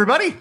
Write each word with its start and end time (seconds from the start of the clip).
Everybody? 0.00 0.36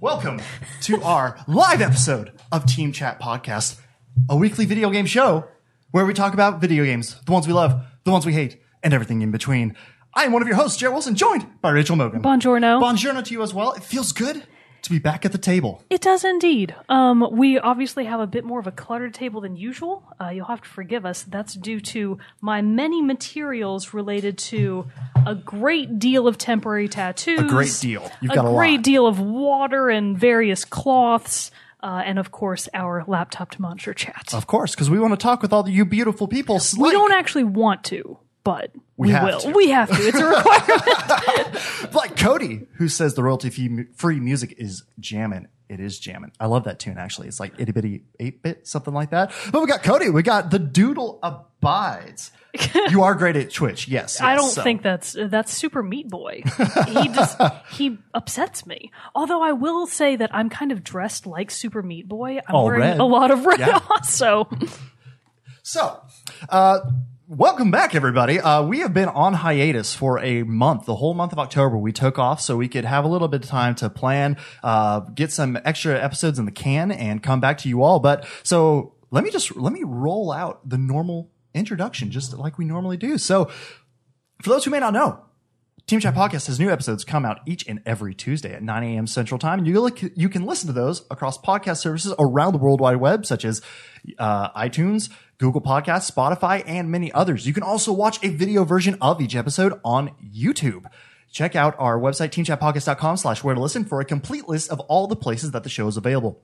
Welcome 0.00 0.40
to 0.82 1.02
our 1.02 1.36
live 1.48 1.82
episode 1.82 2.30
of 2.52 2.64
Team 2.66 2.92
Chat 2.92 3.20
Podcast, 3.20 3.80
a 4.30 4.36
weekly 4.36 4.64
video 4.64 4.90
game 4.90 5.06
show 5.06 5.48
where 5.90 6.06
we 6.06 6.14
talk 6.14 6.32
about 6.32 6.60
video 6.60 6.84
games, 6.84 7.20
the 7.26 7.32
ones 7.32 7.48
we 7.48 7.52
love, 7.52 7.82
the 8.04 8.12
ones 8.12 8.24
we 8.24 8.32
hate, 8.32 8.62
and 8.84 8.94
everything 8.94 9.22
in 9.22 9.32
between. 9.32 9.74
I 10.14 10.22
am 10.22 10.30
one 10.30 10.40
of 10.40 10.46
your 10.46 10.56
hosts, 10.56 10.78
Jared 10.78 10.92
Wilson, 10.92 11.16
joined 11.16 11.60
by 11.60 11.70
Rachel 11.70 11.96
Mogan. 11.96 12.22
Buongiorno. 12.22 12.80
Buongiorno 12.80 13.24
to 13.24 13.34
you 13.34 13.42
as 13.42 13.52
well. 13.52 13.72
It 13.72 13.82
feels 13.82 14.12
good 14.12 14.46
to 14.82 14.90
be 14.90 14.98
back 14.98 15.24
at 15.24 15.32
the 15.32 15.38
table. 15.38 15.82
It 15.90 16.00
does 16.00 16.24
indeed. 16.24 16.74
Um, 16.88 17.26
we 17.32 17.58
obviously 17.58 18.04
have 18.04 18.20
a 18.20 18.26
bit 18.26 18.44
more 18.44 18.58
of 18.60 18.66
a 18.66 18.72
cluttered 18.72 19.14
table 19.14 19.40
than 19.40 19.56
usual. 19.56 20.02
Uh, 20.20 20.28
you'll 20.28 20.46
have 20.46 20.62
to 20.62 20.68
forgive 20.68 21.06
us. 21.06 21.22
That's 21.22 21.54
due 21.54 21.80
to 21.80 22.18
my 22.40 22.62
many 22.62 23.02
materials 23.02 23.94
related 23.94 24.38
to 24.38 24.86
a 25.26 25.34
great 25.34 25.98
deal 25.98 26.26
of 26.26 26.38
temporary 26.38 26.88
tattoos. 26.88 27.40
A 27.40 27.44
great 27.44 27.76
deal. 27.80 28.10
You've 28.20 28.32
got 28.32 28.40
a 28.40 28.42
got 28.42 28.50
a 28.50 28.54
great 28.54 28.76
lot. 28.76 28.84
deal 28.84 29.06
of 29.06 29.20
water 29.20 29.88
and 29.88 30.18
various 30.18 30.64
cloths. 30.64 31.50
Uh, 31.82 32.00
and 32.04 32.18
of 32.20 32.30
course, 32.30 32.68
our 32.74 33.02
laptop 33.08 33.50
to 33.50 33.60
monitor 33.60 33.92
chat. 33.92 34.32
Of 34.32 34.46
course, 34.46 34.72
because 34.72 34.88
we 34.88 35.00
want 35.00 35.14
to 35.14 35.16
talk 35.16 35.42
with 35.42 35.52
all 35.52 35.68
you 35.68 35.84
beautiful 35.84 36.28
people. 36.28 36.60
we 36.78 36.92
don't 36.92 37.12
actually 37.12 37.42
want 37.42 37.82
to, 37.84 38.18
but 38.44 38.70
we, 38.96 39.10
have 39.10 39.24
will. 39.24 39.40
to. 39.40 39.50
We 39.52 39.68
have 39.70 39.88
to. 39.88 39.94
It's 39.96 40.18
a 40.18 40.26
requirement. 40.26 41.94
like 41.94 42.16
Cody, 42.16 42.66
who 42.74 42.88
says 42.88 43.14
the 43.14 43.22
royalty 43.22 43.50
free 43.96 44.20
music 44.20 44.54
is 44.58 44.82
jammin'. 45.00 45.48
It 45.68 45.80
is 45.80 45.98
jammin'. 45.98 46.32
I 46.38 46.46
love 46.46 46.64
that 46.64 46.78
tune 46.78 46.98
actually. 46.98 47.28
It's 47.28 47.40
like 47.40 47.54
itty 47.58 47.72
bitty 47.72 48.02
eight 48.20 48.42
bit, 48.42 48.66
something 48.66 48.92
like 48.92 49.10
that. 49.10 49.32
But 49.50 49.60
we 49.62 49.66
got 49.66 49.82
Cody. 49.82 50.10
We 50.10 50.22
got 50.22 50.50
the 50.50 50.58
Doodle 50.58 51.18
Abides. 51.22 52.30
you 52.90 53.02
are 53.02 53.14
great 53.14 53.34
at 53.34 53.50
Twitch, 53.50 53.88
yes. 53.88 54.20
I 54.20 54.34
don't 54.34 54.50
So, 54.50 54.62
think 54.62 54.82
that's 54.82 55.16
that's 55.18 55.50
Super 55.56 55.82
Meat 55.82 56.10
Boy. 56.10 56.42
He 56.88 57.08
just 57.08 57.38
he 57.72 57.96
upsets 58.12 58.66
me. 58.66 58.90
Although 59.14 59.42
I 59.42 59.52
will 59.52 59.86
say 59.86 60.16
that 60.16 60.28
I'm 60.34 60.50
kind 60.50 60.70
of 60.70 60.84
dressed 60.84 61.26
like 61.26 61.50
Super 61.50 61.82
Meat 61.82 62.06
Boy. 62.08 62.40
I'm 62.46 62.54
All 62.54 62.66
wearing 62.66 62.80
red. 62.82 62.98
a 63.00 63.04
lot 63.04 63.30
of 63.30 63.46
red 63.46 63.60
Yeah. 63.60 63.78
also. 63.90 64.46
So, 65.62 66.02
uh, 66.50 66.80
welcome 67.32 67.70
back, 67.70 67.94
everybody. 67.94 68.38
Uh, 68.38 68.62
we 68.62 68.80
have 68.80 68.92
been 68.92 69.08
on 69.08 69.32
hiatus 69.32 69.94
for 69.94 70.18
a 70.18 70.42
month. 70.42 70.84
The 70.84 70.96
whole 70.96 71.14
month 71.14 71.32
of 71.32 71.38
October, 71.38 71.78
we 71.78 71.90
took 71.90 72.18
off 72.18 72.42
so 72.42 72.58
we 72.58 72.68
could 72.68 72.84
have 72.84 73.06
a 73.06 73.08
little 73.08 73.26
bit 73.26 73.42
of 73.42 73.48
time 73.48 73.74
to 73.76 73.88
plan, 73.88 74.36
uh, 74.62 75.00
get 75.00 75.32
some 75.32 75.58
extra 75.64 75.98
episodes 75.98 76.38
in 76.38 76.44
the 76.44 76.52
can, 76.52 76.92
and 76.92 77.22
come 77.22 77.40
back 77.40 77.56
to 77.58 77.70
you 77.70 77.82
all. 77.82 78.00
But 78.00 78.26
so 78.42 78.96
let 79.10 79.24
me 79.24 79.30
just 79.30 79.56
let 79.56 79.72
me 79.72 79.82
roll 79.82 80.30
out 80.30 80.68
the 80.68 80.76
normal 80.76 81.30
introduction, 81.54 82.10
just 82.10 82.36
like 82.36 82.58
we 82.58 82.66
normally 82.66 82.98
do. 82.98 83.16
So, 83.16 83.50
for 84.42 84.50
those 84.50 84.66
who 84.66 84.70
may 84.70 84.80
not 84.80 84.92
know, 84.92 85.24
Team 85.86 86.00
Chat 86.00 86.14
Podcast 86.14 86.46
has 86.46 86.60
new 86.60 86.70
episodes 86.70 87.04
come 87.04 87.24
out 87.24 87.40
each 87.46 87.66
and 87.66 87.82
every 87.84 88.14
Tuesday 88.14 88.52
at 88.52 88.62
9 88.62 88.82
a.m. 88.82 89.06
Central 89.06 89.38
Time. 89.38 89.58
And 89.58 89.66
you, 89.66 89.80
look, 89.80 90.00
you 90.16 90.28
can 90.28 90.44
listen 90.44 90.66
to 90.68 90.72
those 90.72 91.04
across 91.10 91.38
podcast 91.38 91.78
services 91.78 92.14
around 92.18 92.52
the 92.52 92.58
World 92.58 92.80
Wide 92.80 92.96
Web, 92.96 93.26
such 93.26 93.44
as 93.44 93.62
uh, 94.18 94.50
iTunes, 94.52 95.10
Google 95.42 95.60
Podcasts, 95.60 96.08
Spotify, 96.08 96.62
and 96.66 96.88
many 96.88 97.10
others. 97.10 97.48
You 97.48 97.52
can 97.52 97.64
also 97.64 97.92
watch 97.92 98.22
a 98.22 98.28
video 98.28 98.62
version 98.62 98.96
of 99.00 99.20
each 99.20 99.34
episode 99.34 99.80
on 99.84 100.12
YouTube. 100.24 100.84
Check 101.32 101.56
out 101.56 101.74
our 101.80 101.98
website, 101.98 102.28
teamchatpodcast.com 102.28 103.16
slash 103.16 103.42
where 103.42 103.56
to 103.56 103.60
listen 103.60 103.84
for 103.84 104.00
a 104.00 104.04
complete 104.04 104.48
list 104.48 104.70
of 104.70 104.78
all 104.80 105.08
the 105.08 105.16
places 105.16 105.50
that 105.50 105.64
the 105.64 105.68
show 105.68 105.88
is 105.88 105.96
available. 105.96 106.40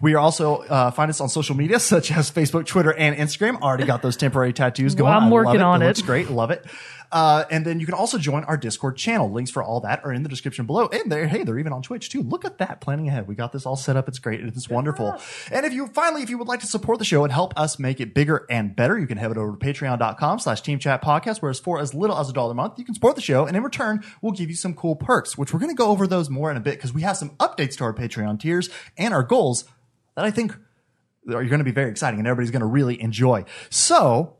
We 0.00 0.14
are 0.14 0.18
also 0.18 0.58
uh, 0.62 0.90
find 0.92 1.10
us 1.10 1.20
on 1.20 1.28
social 1.28 1.54
media 1.54 1.78
such 1.80 2.10
as 2.12 2.30
Facebook, 2.30 2.64
Twitter, 2.64 2.94
and 2.94 3.14
Instagram. 3.14 3.60
Already 3.60 3.84
got 3.84 4.00
those 4.00 4.16
temporary 4.16 4.54
tattoos 4.54 4.94
going. 4.94 5.12
I'm 5.12 5.24
I 5.24 5.24
love 5.24 5.32
working 5.32 5.60
on 5.60 5.82
it. 5.82 5.88
Looks 5.88 6.02
great. 6.02 6.30
Love 6.30 6.50
it. 6.50 6.64
Uh, 7.14 7.44
and 7.48 7.64
then 7.64 7.78
you 7.78 7.86
can 7.86 7.94
also 7.94 8.18
join 8.18 8.42
our 8.44 8.56
Discord 8.56 8.96
channel. 8.96 9.30
Links 9.30 9.48
for 9.48 9.62
all 9.62 9.78
that 9.78 10.04
are 10.04 10.12
in 10.12 10.24
the 10.24 10.28
description 10.28 10.66
below. 10.66 10.88
And 10.88 11.12
there, 11.12 11.28
hey, 11.28 11.44
they're 11.44 11.60
even 11.60 11.72
on 11.72 11.80
Twitch 11.80 12.10
too. 12.10 12.22
Look 12.22 12.44
at 12.44 12.58
that. 12.58 12.80
Planning 12.80 13.06
ahead. 13.06 13.28
We 13.28 13.36
got 13.36 13.52
this 13.52 13.64
all 13.64 13.76
set 13.76 13.96
up. 13.96 14.08
It's 14.08 14.18
great. 14.18 14.40
It's 14.40 14.68
wonderful. 14.68 15.14
And 15.52 15.64
if 15.64 15.72
you 15.72 15.86
finally, 15.86 16.24
if 16.24 16.28
you 16.28 16.38
would 16.38 16.48
like 16.48 16.58
to 16.60 16.66
support 16.66 16.98
the 16.98 17.04
show 17.04 17.22
and 17.22 17.32
help 17.32 17.56
us 17.56 17.78
make 17.78 18.00
it 18.00 18.14
bigger 18.14 18.44
and 18.50 18.74
better, 18.74 18.98
you 18.98 19.06
can 19.06 19.16
head 19.16 19.38
over 19.38 19.56
to 19.56 19.64
patreon.com 19.64 20.40
slash 20.40 20.60
team 20.62 20.80
chat 20.80 21.02
podcast, 21.02 21.40
where 21.40 21.52
it's 21.52 21.60
for 21.60 21.78
as 21.78 21.94
little 21.94 22.18
as 22.18 22.28
a 22.28 22.32
dollar 22.32 22.50
a 22.50 22.54
month. 22.56 22.80
You 22.80 22.84
can 22.84 22.94
support 22.94 23.14
the 23.14 23.22
show. 23.22 23.46
And 23.46 23.56
in 23.56 23.62
return, 23.62 24.02
we'll 24.20 24.32
give 24.32 24.50
you 24.50 24.56
some 24.56 24.74
cool 24.74 24.96
perks, 24.96 25.38
which 25.38 25.54
we're 25.54 25.60
going 25.60 25.70
to 25.70 25.76
go 25.76 25.90
over 25.90 26.08
those 26.08 26.28
more 26.28 26.50
in 26.50 26.56
a 26.56 26.60
bit 26.60 26.78
because 26.78 26.92
we 26.92 27.02
have 27.02 27.16
some 27.16 27.30
updates 27.36 27.76
to 27.76 27.84
our 27.84 27.94
Patreon 27.94 28.40
tiers 28.40 28.70
and 28.98 29.14
our 29.14 29.22
goals 29.22 29.66
that 30.16 30.24
I 30.24 30.32
think 30.32 30.52
are 31.28 31.44
going 31.44 31.58
to 31.58 31.64
be 31.64 31.70
very 31.70 31.92
exciting 31.92 32.18
and 32.18 32.26
everybody's 32.26 32.50
going 32.50 32.60
to 32.60 32.66
really 32.66 33.00
enjoy. 33.00 33.44
So, 33.70 34.38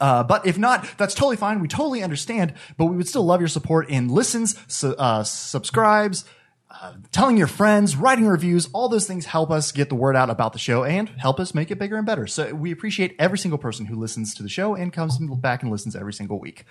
uh, 0.00 0.24
but 0.24 0.46
if 0.46 0.58
not, 0.58 0.86
that's 0.96 1.14
totally 1.14 1.36
fine. 1.36 1.60
We 1.60 1.68
totally 1.68 2.02
understand, 2.02 2.54
but 2.76 2.86
we 2.86 2.96
would 2.96 3.08
still 3.08 3.24
love 3.24 3.40
your 3.40 3.48
support 3.48 3.88
in 3.88 4.08
listens, 4.08 4.56
su- 4.66 4.94
uh, 4.96 5.22
subscribes, 5.24 6.24
uh, 6.70 6.94
telling 7.12 7.36
your 7.36 7.46
friends, 7.46 7.96
writing 7.96 8.26
reviews. 8.26 8.68
All 8.72 8.88
those 8.88 9.06
things 9.06 9.26
help 9.26 9.50
us 9.50 9.72
get 9.72 9.88
the 9.88 9.94
word 9.94 10.16
out 10.16 10.30
about 10.30 10.52
the 10.52 10.58
show 10.58 10.84
and 10.84 11.08
help 11.08 11.40
us 11.40 11.54
make 11.54 11.70
it 11.70 11.78
bigger 11.78 11.96
and 11.96 12.06
better. 12.06 12.26
So 12.26 12.54
we 12.54 12.70
appreciate 12.70 13.16
every 13.18 13.38
single 13.38 13.58
person 13.58 13.86
who 13.86 13.96
listens 13.96 14.34
to 14.36 14.42
the 14.42 14.48
show 14.48 14.74
and 14.74 14.92
comes 14.92 15.18
back 15.18 15.62
and 15.62 15.70
listens 15.70 15.94
every 15.94 16.12
single 16.12 16.38
week. 16.38 16.64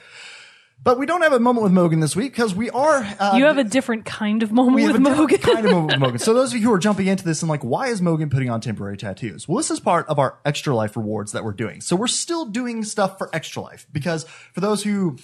But 0.81 0.97
we 0.97 1.05
don't 1.05 1.21
have 1.21 1.33
a 1.33 1.39
moment 1.39 1.63
with 1.65 1.73
Mogan 1.73 1.99
this 1.99 2.15
week 2.15 2.31
because 2.31 2.55
we 2.55 2.69
are. 2.69 3.05
Uh, 3.19 3.33
You 3.35 3.45
have 3.45 3.57
a 3.57 3.63
different 3.65 4.05
kind 4.05 4.41
of 4.43 4.51
moment 4.53 4.75
we 4.75 4.83
have 4.83 4.93
with 4.93 5.01
a 5.05 5.09
Mogan. 5.15 5.37
kind 5.39 5.65
of 5.65 5.71
moment 5.71 5.91
with 5.91 5.99
Mogan. 5.99 6.19
So 6.19 6.33
those 6.35 6.53
of 6.53 6.59
you 6.59 6.67
who 6.67 6.73
are 6.73 6.79
jumping 6.79 7.07
into 7.07 7.25
this 7.25 7.41
and 7.41 7.49
like, 7.49 7.63
why 7.63 7.87
is 7.87 8.01
Mogan 8.01 8.29
putting 8.29 8.49
on 8.49 8.61
temporary 8.61 8.95
tattoos? 8.95 9.45
Well, 9.47 9.57
this 9.57 9.71
is 9.71 9.79
part 9.81 10.07
of 10.07 10.19
our 10.19 10.39
extra 10.45 10.73
life 10.73 10.95
rewards 10.95 11.33
that 11.33 11.43
we're 11.43 11.51
doing. 11.51 11.81
So 11.81 11.95
we're 11.97 12.07
still 12.07 12.45
doing 12.45 12.83
stuff 12.85 13.17
for 13.17 13.29
extra 13.35 13.61
life 13.61 13.87
because 13.91 14.23
for 14.53 14.61
those 14.61 14.81
who 14.83 15.17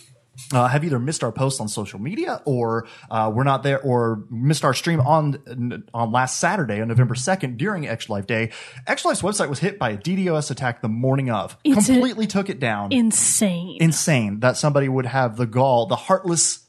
uh, 0.52 0.68
have 0.68 0.84
either 0.84 1.00
missed 1.00 1.24
our 1.24 1.32
posts 1.32 1.60
on 1.60 1.68
social 1.68 2.00
media 2.00 2.42
or 2.46 2.88
uh, 3.10 3.32
we're 3.34 3.44
not 3.44 3.64
there 3.64 3.80
or 3.82 4.24
missed 4.30 4.66
our 4.66 4.74
stream 4.74 5.00
on 5.00 5.84
on 5.94 6.12
last 6.12 6.40
Saturday 6.40 6.82
on 6.82 6.88
November 6.88 7.16
2nd 7.16 7.58
during 7.58 7.88
Extra 7.88 8.14
Life 8.14 8.28
Day. 8.28 8.52
Extra 8.88 9.10
Life's 9.10 9.22
website 9.22 9.50
was 9.50 9.60
hit 9.60 9.80
by 9.80 9.92
a 9.92 9.98
DDoS 9.98 10.52
attack 10.52 10.82
the 10.82 10.90
morning 10.90 11.30
of. 11.30 11.58
It's 11.64 11.88
Completely 11.88 12.28
took 12.28 12.50
it 12.50 12.60
down 12.60 12.92
Insane. 12.92 13.78
insane 13.80 14.40
that 14.42 14.58
somebody 14.58 14.90
would 14.90 15.06
have 15.06 15.38
the 15.38 15.46
gall, 15.46 15.88
the 15.88 15.96
heartless, 15.96 16.66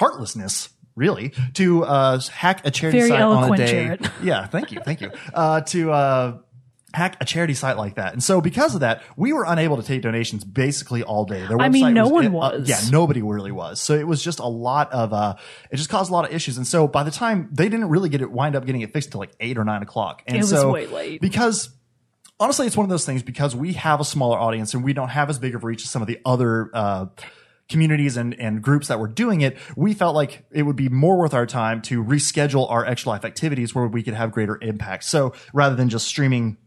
heartlessness, 0.00 0.70
really, 0.96 1.32
to 1.54 1.84
uh, 1.84 2.20
hack 2.32 2.66
a 2.66 2.70
charity 2.70 2.98
Very 2.98 3.10
site 3.10 3.20
on 3.22 3.52
a 3.52 3.56
day. 3.56 3.66
Jared. 3.70 4.10
Yeah, 4.22 4.46
thank 4.46 4.72
you, 4.72 4.80
thank 4.84 5.00
you. 5.00 5.10
Uh, 5.32 5.60
to 5.62 5.92
uh, 5.92 6.38
hack 6.94 7.16
a 7.20 7.24
charity 7.24 7.52
site 7.54 7.76
like 7.76 7.96
that, 7.96 8.12
and 8.14 8.22
so 8.22 8.40
because 8.40 8.74
of 8.74 8.80
that, 8.80 9.02
we 9.16 9.32
were 9.32 9.44
unable 9.46 9.76
to 9.76 9.82
take 9.82 10.00
donations 10.02 10.44
basically 10.44 11.02
all 11.02 11.24
day. 11.24 11.46
Their 11.46 11.60
I 11.60 11.68
mean, 11.68 11.92
no 11.92 12.04
was- 12.04 12.12
one 12.12 12.26
uh, 12.26 12.30
was. 12.30 12.68
yeah, 12.68 12.80
nobody 12.90 13.20
really 13.20 13.52
was. 13.52 13.80
So 13.80 13.94
it 13.94 14.06
was 14.06 14.22
just 14.22 14.38
a 14.38 14.46
lot 14.48 14.90
of. 14.92 15.12
Uh, 15.12 15.34
it 15.70 15.76
just 15.76 15.90
caused 15.90 16.10
a 16.10 16.14
lot 16.14 16.24
of 16.28 16.34
issues, 16.34 16.56
and 16.56 16.66
so 16.66 16.88
by 16.88 17.02
the 17.02 17.10
time 17.10 17.48
they 17.52 17.68
didn't 17.68 17.88
really 17.90 18.08
get 18.08 18.22
it, 18.22 18.30
wind 18.30 18.56
up 18.56 18.64
getting 18.64 18.80
it 18.80 18.92
fixed 18.92 19.10
till 19.10 19.20
like 19.20 19.32
eight 19.40 19.58
or 19.58 19.64
nine 19.64 19.82
o'clock, 19.82 20.22
and 20.26 20.36
It 20.36 20.40
was 20.40 20.50
so 20.50 20.72
way 20.72 20.86
late. 20.86 21.20
because 21.20 21.68
honestly, 22.40 22.66
it's 22.66 22.76
one 22.76 22.84
of 22.84 22.90
those 22.90 23.04
things 23.06 23.22
because 23.22 23.54
we 23.54 23.74
have 23.74 24.00
a 24.00 24.04
smaller 24.04 24.38
audience 24.38 24.74
and 24.74 24.82
we 24.84 24.92
don't 24.92 25.08
have 25.10 25.30
as 25.30 25.38
big 25.38 25.54
of 25.54 25.64
reach 25.64 25.82
as 25.82 25.90
some 25.90 26.02
of 26.02 26.08
the 26.08 26.18
other 26.24 26.68
uh, 26.74 27.06
communities 27.68 28.16
and, 28.16 28.34
and 28.38 28.60
groups 28.60 28.88
that 28.88 28.98
were 28.98 29.08
doing 29.08 29.40
it. 29.40 29.56
We 29.76 29.94
felt 29.94 30.14
like 30.14 30.44
it 30.50 30.62
would 30.64 30.76
be 30.76 30.88
more 30.88 31.16
worth 31.16 31.32
our 31.32 31.46
time 31.46 31.80
to 31.82 32.04
reschedule 32.04 32.70
our 32.70 32.84
extra 32.84 33.10
life 33.10 33.24
activities 33.24 33.74
where 33.74 33.86
we 33.86 34.02
could 34.02 34.14
have 34.14 34.32
greater 34.32 34.58
impact. 34.60 35.04
So 35.04 35.32
rather 35.52 35.74
than 35.74 35.88
just 35.88 36.06
streaming, 36.06 36.58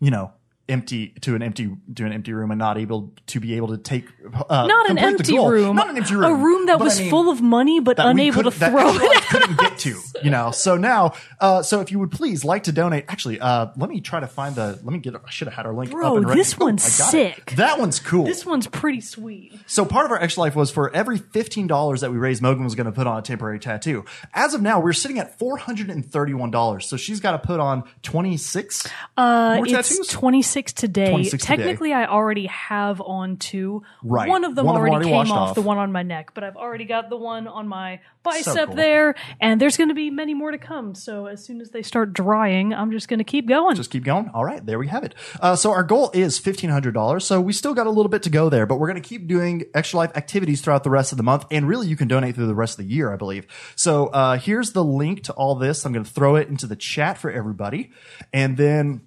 you 0.00 0.10
know, 0.10 0.32
empty 0.68 1.08
to 1.20 1.34
an 1.36 1.42
empty 1.42 1.70
to 1.94 2.04
an 2.04 2.12
empty 2.12 2.32
room 2.32 2.50
and 2.50 2.58
not 2.58 2.76
able 2.76 3.12
to 3.28 3.38
be 3.38 3.54
able 3.54 3.68
to 3.68 3.78
take 3.78 4.04
uh, 4.50 4.66
not 4.66 4.90
an 4.90 4.98
empty 4.98 5.38
room. 5.38 5.76
not 5.76 5.88
an 5.90 5.96
empty 5.96 6.14
room, 6.16 6.24
A 6.24 6.34
room 6.34 6.66
that 6.66 6.78
but 6.78 6.82
I 6.82 6.84
was 6.86 7.00
mean- 7.00 7.10
full 7.10 7.30
of 7.30 7.40
money 7.40 7.78
but 7.78 7.98
unable 8.00 8.42
to 8.42 8.50
throw 8.50 8.90
it. 8.94 9.22
couldn't 9.28 9.58
get 9.60 9.78
to, 9.78 9.96
you 10.24 10.30
know. 10.30 10.50
So 10.50 10.76
now, 10.76 11.12
uh, 11.40 11.62
so 11.62 11.80
if 11.80 11.92
you 11.92 11.98
would 12.00 12.10
please 12.10 12.44
like 12.44 12.64
to 12.64 12.72
donate, 12.72 13.04
actually, 13.08 13.38
uh, 13.38 13.68
let 13.76 13.88
me 13.90 14.00
try 14.00 14.18
to 14.18 14.26
find 14.26 14.56
the. 14.56 14.78
Let 14.82 14.86
me 14.92 14.98
get. 14.98 15.14
I 15.14 15.30
should 15.30 15.46
have 15.46 15.54
had 15.54 15.66
our 15.66 15.72
link. 15.72 15.92
Bro, 15.92 16.10
up 16.10 16.16
and 16.16 16.28
ready. 16.28 16.40
this 16.40 16.56
Oh, 16.60 16.64
one's 16.64 16.84
I 16.84 17.02
got 17.04 17.10
sick. 17.10 17.52
It. 17.52 17.56
That 17.56 17.78
one's 17.78 18.00
cool. 18.00 18.24
This 18.24 18.44
one's 18.44 18.66
pretty 18.66 19.00
sweet. 19.00 19.54
So 19.66 19.84
part 19.84 20.06
of 20.06 20.10
our 20.10 20.20
extra 20.20 20.42
life 20.42 20.56
was 20.56 20.70
for 20.72 20.92
every 20.94 21.18
fifteen 21.18 21.66
dollars 21.68 22.00
that 22.00 22.10
we 22.10 22.18
raised, 22.18 22.42
Mogan 22.42 22.64
was 22.64 22.74
going 22.74 22.86
to 22.86 22.92
put 22.92 23.06
on 23.06 23.18
a 23.18 23.22
temporary 23.22 23.60
tattoo. 23.60 24.04
As 24.34 24.52
of 24.54 24.62
now, 24.62 24.80
we're 24.80 24.92
sitting 24.92 25.18
at 25.20 25.38
four 25.38 25.58
hundred 25.58 25.90
and 25.90 26.04
thirty-one 26.04 26.50
dollars. 26.50 26.88
So 26.88 26.96
she's 26.96 27.20
got 27.20 27.32
to 27.32 27.38
put 27.38 27.60
on 27.60 27.84
twenty-six 28.02 28.88
Uh, 29.16 29.54
more 29.56 29.64
it's 29.66 29.72
tattoos. 29.72 30.08
26 30.56 30.72
today. 30.72 31.10
26 31.10 31.42
today. 31.42 31.56
Technically, 31.56 31.92
I 31.92 32.06
already 32.06 32.46
have 32.46 33.00
on 33.00 33.36
two. 33.36 33.82
Right. 34.02 34.28
One 34.28 34.44
of 34.44 34.54
them 34.54 34.66
One 34.66 34.76
already, 34.76 34.94
already 34.94 35.10
came 35.10 35.32
off, 35.32 35.50
off. 35.50 35.54
the 35.54 35.60
one 35.60 35.76
on 35.76 35.92
my 35.92 36.02
neck, 36.02 36.32
but 36.34 36.44
I've 36.44 36.56
already 36.56 36.84
got 36.84 37.10
the 37.10 37.16
one 37.16 37.46
on 37.46 37.68
my 37.68 38.00
bicep 38.22 38.68
cool. 38.68 38.74
there, 38.74 39.14
and 39.40 39.60
there's 39.60 39.76
going 39.76 39.88
to 39.88 39.94
be 39.94 40.10
many 40.10 40.32
more 40.34 40.50
to 40.50 40.58
come. 40.58 40.94
So 40.94 41.26
as 41.26 41.44
soon 41.44 41.60
as 41.60 41.70
they 41.70 41.82
start 41.82 42.12
drying, 42.12 42.72
I'm 42.72 42.90
just 42.90 43.08
going 43.08 43.18
to 43.18 43.24
keep 43.24 43.46
going. 43.46 43.76
Just 43.76 43.90
keep 43.90 44.04
going. 44.04 44.30
All 44.32 44.44
right, 44.44 44.64
there 44.64 44.78
we 44.78 44.88
have 44.88 45.04
it. 45.04 45.14
Uh, 45.40 45.56
so 45.56 45.72
our 45.72 45.82
goal 45.82 46.10
is 46.14 46.38
fifteen 46.38 46.70
hundred 46.70 46.94
dollars. 46.94 47.26
So 47.26 47.40
we 47.40 47.52
still 47.52 47.74
got 47.74 47.86
a 47.86 47.90
little 47.90 48.10
bit 48.10 48.22
to 48.24 48.30
go 48.30 48.48
there, 48.48 48.66
but 48.66 48.76
we're 48.78 48.88
going 48.88 49.02
to 49.02 49.06
keep 49.06 49.26
doing 49.26 49.64
extra 49.74 49.98
life 49.98 50.16
activities 50.16 50.62
throughout 50.62 50.84
the 50.84 50.90
rest 50.90 51.12
of 51.12 51.18
the 51.18 51.24
month, 51.24 51.44
and 51.50 51.68
really 51.68 51.86
you 51.86 51.96
can 51.96 52.08
donate 52.08 52.34
through 52.34 52.46
the 52.46 52.54
rest 52.54 52.78
of 52.78 52.86
the 52.86 52.92
year, 52.92 53.12
I 53.12 53.16
believe. 53.16 53.46
So 53.76 54.06
uh, 54.06 54.38
here's 54.38 54.72
the 54.72 54.84
link 54.84 55.22
to 55.24 55.32
all 55.34 55.54
this. 55.54 55.84
I'm 55.84 55.92
going 55.92 56.04
to 56.04 56.10
throw 56.10 56.36
it 56.36 56.48
into 56.48 56.66
the 56.66 56.76
chat 56.76 57.18
for 57.18 57.30
everybody, 57.30 57.90
and 58.32 58.56
then 58.56 59.02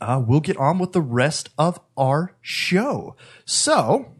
uh, 0.00 0.22
we'll 0.26 0.40
get 0.40 0.56
on 0.56 0.78
with 0.78 0.92
the 0.92 1.00
rest 1.00 1.50
of 1.58 1.80
our 1.96 2.36
show. 2.40 3.16
So, 3.44 4.12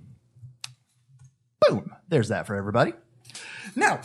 boom, 1.61 1.93
there's 2.08 2.28
that 2.28 2.46
for 2.46 2.55
everybody. 2.55 2.93
Now, 3.75 4.00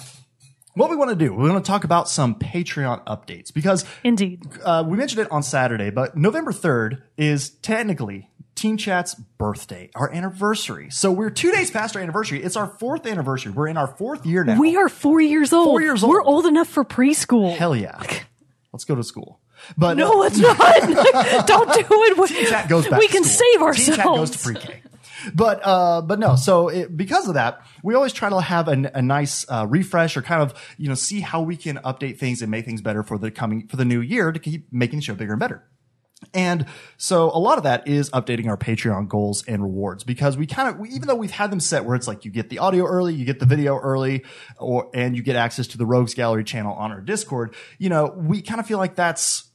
what 0.74 0.90
we 0.90 0.96
want 0.96 1.10
to 1.10 1.16
do, 1.16 1.34
we 1.34 1.50
want 1.50 1.64
to 1.64 1.70
talk 1.70 1.84
about 1.84 2.08
some 2.08 2.36
Patreon 2.36 3.04
updates 3.06 3.54
because 3.54 3.86
Indeed. 4.04 4.42
uh, 4.64 4.84
we 4.88 4.98
mentioned 4.98 5.22
it 5.22 5.32
on 5.32 5.44
Saturday, 5.44 5.90
but 5.90 6.16
November 6.16 6.52
3rd 6.52 7.02
is 7.18 7.50
technically 7.50 8.30
Team 8.56 8.78
Chat's 8.78 9.16
birthday, 9.16 9.90
our 9.96 10.12
anniversary. 10.14 10.90
So 10.90 11.12
we're 11.12 11.30
two 11.30 11.52
days 11.52 11.72
past 11.72 11.96
our 11.96 12.02
anniversary. 12.02 12.42
It's 12.44 12.56
our 12.56 12.68
fourth 12.68 13.06
anniversary. 13.06 13.52
We're 13.52 13.68
in 13.68 13.76
our 13.76 13.88
fourth 13.88 14.26
year 14.26 14.44
now. 14.44 14.60
We 14.60 14.78
are 14.78 14.88
four 14.88 15.20
years 15.20 15.52
old. 15.52 15.66
Four 15.66 15.82
years 15.82 16.04
old. 16.04 16.12
We're 16.12 16.22
old. 16.22 16.46
old 16.46 16.46
enough 16.46 16.68
for 16.70 16.86
preschool. 16.86 17.56
Hell 17.56 17.76
yeah. 17.76 18.02
Let's 18.72 18.86
go 18.86 18.96
to 18.96 19.04
school. 19.04 19.41
But 19.78 19.98
no, 19.98 20.12
let's 20.14 20.38
not. 20.38 20.58
Don't 21.48 21.74
do 21.74 21.86
it. 21.90 22.50
Chat 22.50 22.70
goes 22.70 22.88
back 22.88 23.00
we 23.00 23.08
to 23.08 23.14
can 23.14 23.24
school. 23.24 23.46
save 23.54 23.62
ourselves. 23.62 23.98
Chat 23.98 24.06
goes 24.06 24.32
to 24.32 24.40
pre-K. 24.40 24.82
But 25.34 25.62
uh, 25.64 26.02
but 26.02 26.20
no. 26.20 26.36
So 26.36 26.70
it, 26.70 26.96
because 26.96 27.28
of 27.28 27.36
that, 27.36 27.62
we 27.84 27.94
always 27.94 28.14
try 28.14 28.30
to 28.30 28.42
have 28.42 28.68
a, 28.68 28.92
a 28.94 29.02
nice 29.02 29.46
uh, 29.50 29.66
refresh 29.70 30.18
or 30.18 30.22
kind 30.22 30.42
of 30.42 30.54
you 30.78 30.90
know 30.90 30.96
see 30.96 31.20
how 31.20 31.42
we 31.42 31.56
can 31.58 31.78
update 31.78 32.18
things 32.18 32.42
and 32.42 32.50
make 32.50 32.66
things 32.66 32.82
better 32.82 33.04
for 33.04 33.18
the 33.18 33.32
coming 33.32 33.68
for 33.68 33.76
the 33.76 33.86
new 33.86 34.02
year 34.02 34.32
to 34.32 34.40
keep 34.40 34.72
making 34.72 35.00
the 35.00 35.06
show 35.06 35.14
bigger 35.14 35.34
and 35.34 35.40
better. 35.40 35.64
And 36.34 36.66
so 36.98 37.32
a 37.32 37.40
lot 37.40 37.58
of 37.58 37.64
that 37.64 37.88
is 37.88 38.10
updating 38.12 38.48
our 38.48 38.58
Patreon 38.58 39.08
goals 39.08 39.44
and 39.48 39.64
rewards 39.64 40.04
because 40.04 40.38
we 40.38 40.46
kind 40.46 40.70
of, 40.70 40.86
even 40.86 41.08
though 41.08 41.16
we've 41.16 41.32
had 41.32 41.52
them 41.52 41.60
set 41.60 41.84
where 41.84 41.96
it's 41.96 42.08
like 42.08 42.26
you 42.26 42.32
get 42.32 42.50
the 42.50 42.60
audio 42.60 42.86
early, 42.86 43.14
you 43.14 43.26
get 43.26 43.40
the 43.40 43.48
video 43.48 43.78
early, 43.80 44.24
or, 44.60 44.90
and 44.94 45.16
you 45.16 45.24
get 45.24 45.36
access 45.36 45.68
to 45.68 45.80
the 45.80 45.86
Rogues 45.86 46.14
Gallery 46.14 46.44
channel 46.44 46.76
on 46.76 46.92
our 46.92 47.02
Discord, 47.02 47.56
you 47.80 47.90
know, 47.90 48.14
we 48.16 48.42
kind 48.42 48.60
of 48.60 48.68
feel 48.68 48.78
like 48.78 48.96
that's, 48.96 49.51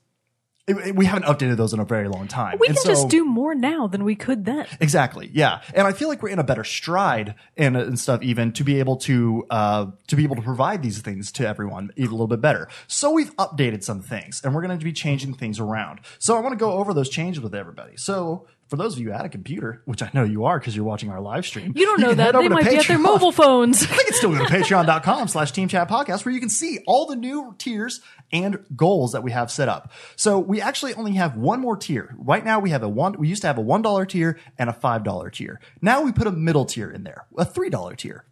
it- 0.67 0.77
it- 0.89 0.97
we 0.97 1.07
haven't 1.07 1.25
updated 1.25 1.57
those 1.57 1.73
in 1.73 1.81
a 1.81 1.85
very 1.85 2.09
long 2.09 2.27
time. 2.29 2.59
we 2.61 2.67
And 2.69 2.77
can 2.77 2.83
so- 2.85 2.89
just 2.91 3.09
do 3.09 3.25
more 3.25 3.55
now 3.55 3.87
than 3.87 4.05
we 4.05 4.15
could 4.17 4.45
then. 4.45 4.67
Exactly. 4.81 5.31
Yeah. 5.33 5.61
And 5.75 5.87
I 5.87 5.93
feel 5.93 6.09
like 6.09 6.23
we're 6.23 6.31
in 6.31 6.39
a 6.39 6.45
better 6.45 6.65
stride 6.65 7.35
and, 7.57 7.77
and 7.77 7.99
stuff 7.99 8.23
even 8.23 8.53
to 8.53 8.65
be 8.65 8.79
able 8.79 8.97
to, 8.97 9.47
uh, 9.51 9.87
to 10.09 10.17
be 10.17 10.25
able 10.25 10.37
to 10.37 10.43
provide 10.43 10.83
these 10.83 10.99
things 11.01 11.31
to 11.33 11.47
everyone 11.47 11.91
even 11.97 12.11
a 12.11 12.15
little 12.15 12.27
bit 12.27 12.41
better. 12.41 12.69
So 12.89 13.11
we've 13.13 13.35
updated 13.37 13.85
some 13.85 14.03
things 14.03 14.41
and 14.45 14.55
we're 14.55 14.63
going 14.63 14.77
to 14.79 14.85
be 14.85 14.93
changing 14.93 15.35
things 15.35 15.61
around. 15.61 16.01
So 16.19 16.37
I 16.37 16.41
want 16.41 16.53
to 16.53 16.57
go 16.59 16.73
over 16.73 16.93
those 16.95 17.09
changes 17.09 17.41
with 17.43 17.55
everybody. 17.55 17.97
So 17.97 18.47
for 18.69 18.75
those 18.77 18.95
of 18.95 18.99
you 19.01 19.13
at 19.13 19.25
a 19.25 19.29
computer, 19.29 19.81
which 19.85 20.03
I 20.03 20.11
know 20.13 20.25
you 20.25 20.45
are 20.47 20.59
because 20.59 20.75
you're 20.75 20.85
watching 20.85 21.09
our 21.09 21.21
live 21.21 21.47
stream. 21.47 21.73
You 21.77 21.87
don't 21.87 22.01
know 22.01 22.15
that. 22.15 22.33
They 22.35 22.49
might 22.49 22.69
be 22.69 22.77
at 22.77 22.87
their 22.89 22.99
mobile 22.99 23.31
phones. 23.31 23.85
I 23.93 24.03
can 24.03 24.13
still 24.15 24.33
go 24.33 24.39
to 24.45 24.53
patreon.com 24.53 25.29
slash 25.29 25.53
team 25.53 25.69
chat 25.69 25.89
podcast 25.89 26.25
where 26.25 26.35
you 26.35 26.41
can 26.41 26.49
see 26.49 26.81
all 26.85 27.07
the 27.07 27.15
new 27.15 27.55
tiers 27.59 28.01
and 28.32 28.64
goals 28.75 29.12
that 29.12 29.23
we 29.23 29.31
have 29.32 29.50
set 29.50 29.69
up. 29.69 29.93
So 30.17 30.38
we 30.38 30.61
actually 30.61 30.94
only 30.94 31.12
have 31.12 31.37
one 31.37 31.61
more 31.61 31.76
tier. 31.76 32.14
Right 32.19 32.44
now 32.44 32.58
we 32.58 32.70
have 32.70 32.82
a 32.82 32.88
one, 32.88 33.14
we 33.19 33.28
used 33.28 33.43
to 33.43 33.46
have 33.46 33.58
a 33.58 33.62
$1 33.62 34.08
tier 34.08 34.38
and 34.58 34.70
a 34.70 34.73
$5 34.73 35.32
tier. 35.32 35.61
Now 35.81 36.02
we 36.02 36.12
put 36.12 36.26
a 36.26 36.32
middle 36.32 36.64
tier 36.64 36.90
in 36.90 37.05
there, 37.05 37.26
a 37.37 37.44
$3 37.44 37.96
tier 37.96 38.25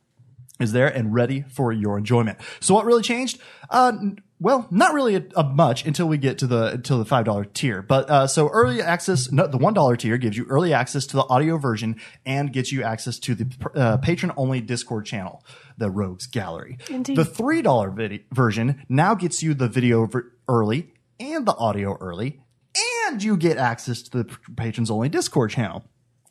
is 0.61 0.73
there 0.73 0.87
and 0.87 1.13
ready 1.13 1.43
for 1.43 1.73
your 1.73 1.99
enjoyment. 1.99 2.39
So 2.61 2.75
what 2.75 2.85
really 2.85 3.03
changed? 3.03 3.41
Uh, 3.71 3.93
well, 4.41 4.67
not 4.71 4.95
really 4.95 5.17
a, 5.17 5.25
a 5.37 5.45
much 5.45 5.87
until 5.87 6.07
we 6.07 6.19
get 6.19 6.39
to 6.39 6.47
the 6.47 6.67
until 6.73 6.99
the 6.99 7.05
five 7.05 7.25
dollar 7.25 7.45
tier. 7.45 7.83
But 7.83 8.11
uh, 8.11 8.27
so 8.27 8.49
early 8.49 8.83
access, 8.83 9.33
no, 9.33 9.47
the 9.47 9.57
one 9.57 9.75
dollar 9.75 9.97
tier 9.97 10.17
gives 10.17 10.37
you 10.37 10.45
early 10.49 10.73
access 10.73 11.07
to 11.07 11.17
the 11.17 11.25
audio 11.25 11.57
version 11.57 11.97
and 12.25 12.53
gets 12.53 12.71
you 12.71 12.83
access 12.83 13.19
to 13.21 13.35
the 13.35 13.71
uh, 13.75 13.97
patron 13.99 14.33
only 14.37 14.61
Discord 14.61 15.07
channel, 15.07 15.45
the 15.77 15.91
Rogues 15.91 16.27
Gallery. 16.27 16.79
Indeed. 16.91 17.17
The 17.17 17.25
three 17.25 17.63
dollar 17.63 17.91
vid- 17.91 18.25
version 18.33 18.85
now 18.89 19.15
gets 19.15 19.43
you 19.43 19.55
the 19.55 19.69
video 19.69 20.07
ver- 20.07 20.33
early 20.49 20.93
and 21.21 21.47
the 21.47 21.55
audio 21.57 21.97
early, 22.01 22.41
and 23.07 23.23
you 23.23 23.37
get 23.37 23.57
access 23.57 24.03
to 24.03 24.23
the 24.23 24.37
patrons 24.57 24.91
only 24.91 25.09
Discord 25.09 25.51
channel. 25.51 25.85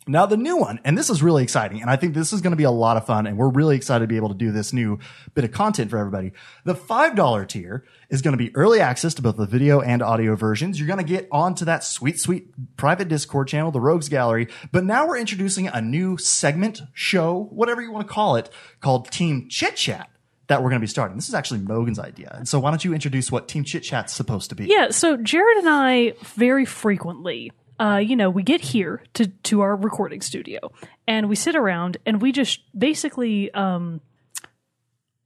Now 0.06 0.26
the 0.26 0.36
new 0.36 0.58
one, 0.58 0.80
and 0.84 0.98
this 0.98 1.08
is 1.08 1.22
really 1.22 1.42
exciting, 1.42 1.80
and 1.80 1.90
I 1.90 1.96
think 1.96 2.12
this 2.12 2.32
is 2.32 2.42
going 2.42 2.50
to 2.50 2.56
be 2.56 2.64
a 2.64 2.70
lot 2.70 2.98
of 2.98 3.06
fun, 3.06 3.26
and 3.26 3.38
we're 3.38 3.48
really 3.48 3.74
excited 3.74 4.04
to 4.04 4.06
be 4.06 4.16
able 4.16 4.28
to 4.28 4.34
do 4.34 4.52
this 4.52 4.72
new 4.72 4.98
bit 5.34 5.44
of 5.44 5.52
content 5.52 5.90
for 5.90 5.96
everybody. 5.96 6.32
The 6.64 6.74
$5 6.74 7.48
tier 7.48 7.84
is 8.10 8.20
going 8.20 8.36
to 8.36 8.38
be 8.38 8.54
early 8.54 8.80
access 8.80 9.14
to 9.14 9.22
both 9.22 9.38
the 9.38 9.46
video 9.46 9.80
and 9.80 10.02
audio 10.02 10.36
versions. 10.36 10.78
You're 10.78 10.88
going 10.88 10.98
to 10.98 11.04
get 11.04 11.26
onto 11.32 11.64
that 11.64 11.84
sweet, 11.84 12.20
sweet 12.20 12.76
private 12.76 13.08
Discord 13.08 13.48
channel, 13.48 13.70
the 13.70 13.80
Rogues 13.80 14.10
Gallery, 14.10 14.48
but 14.72 14.84
now 14.84 15.06
we're 15.06 15.18
introducing 15.18 15.68
a 15.68 15.80
new 15.80 16.18
segment, 16.18 16.82
show, 16.92 17.48
whatever 17.50 17.80
you 17.80 17.90
want 17.90 18.06
to 18.06 18.12
call 18.12 18.36
it, 18.36 18.50
called 18.80 19.10
Team 19.10 19.48
Chit 19.48 19.76
Chat 19.76 20.10
that 20.48 20.62
we're 20.62 20.68
going 20.68 20.80
to 20.80 20.84
be 20.84 20.86
starting. 20.86 21.16
This 21.16 21.28
is 21.28 21.34
actually 21.34 21.60
Mogan's 21.60 21.98
idea. 21.98 22.30
And 22.34 22.46
so 22.46 22.60
why 22.60 22.70
don't 22.70 22.84
you 22.84 22.92
introduce 22.92 23.32
what 23.32 23.48
Team 23.48 23.64
Chit 23.64 23.82
Chat's 23.82 24.12
supposed 24.12 24.50
to 24.50 24.54
be? 24.54 24.66
Yeah, 24.66 24.90
so 24.90 25.16
Jared 25.16 25.56
and 25.56 25.68
I 25.70 26.12
very 26.34 26.66
frequently, 26.66 27.50
uh, 27.78 28.00
you 28.02 28.16
know, 28.16 28.30
we 28.30 28.42
get 28.42 28.60
here 28.60 29.02
to 29.14 29.26
to 29.26 29.60
our 29.60 29.76
recording 29.76 30.20
studio. 30.20 30.72
And 31.06 31.28
we 31.28 31.36
sit 31.36 31.56
around 31.56 31.96
and 32.06 32.22
we 32.22 32.32
just 32.32 32.60
basically 32.78 33.52
um, 33.52 34.00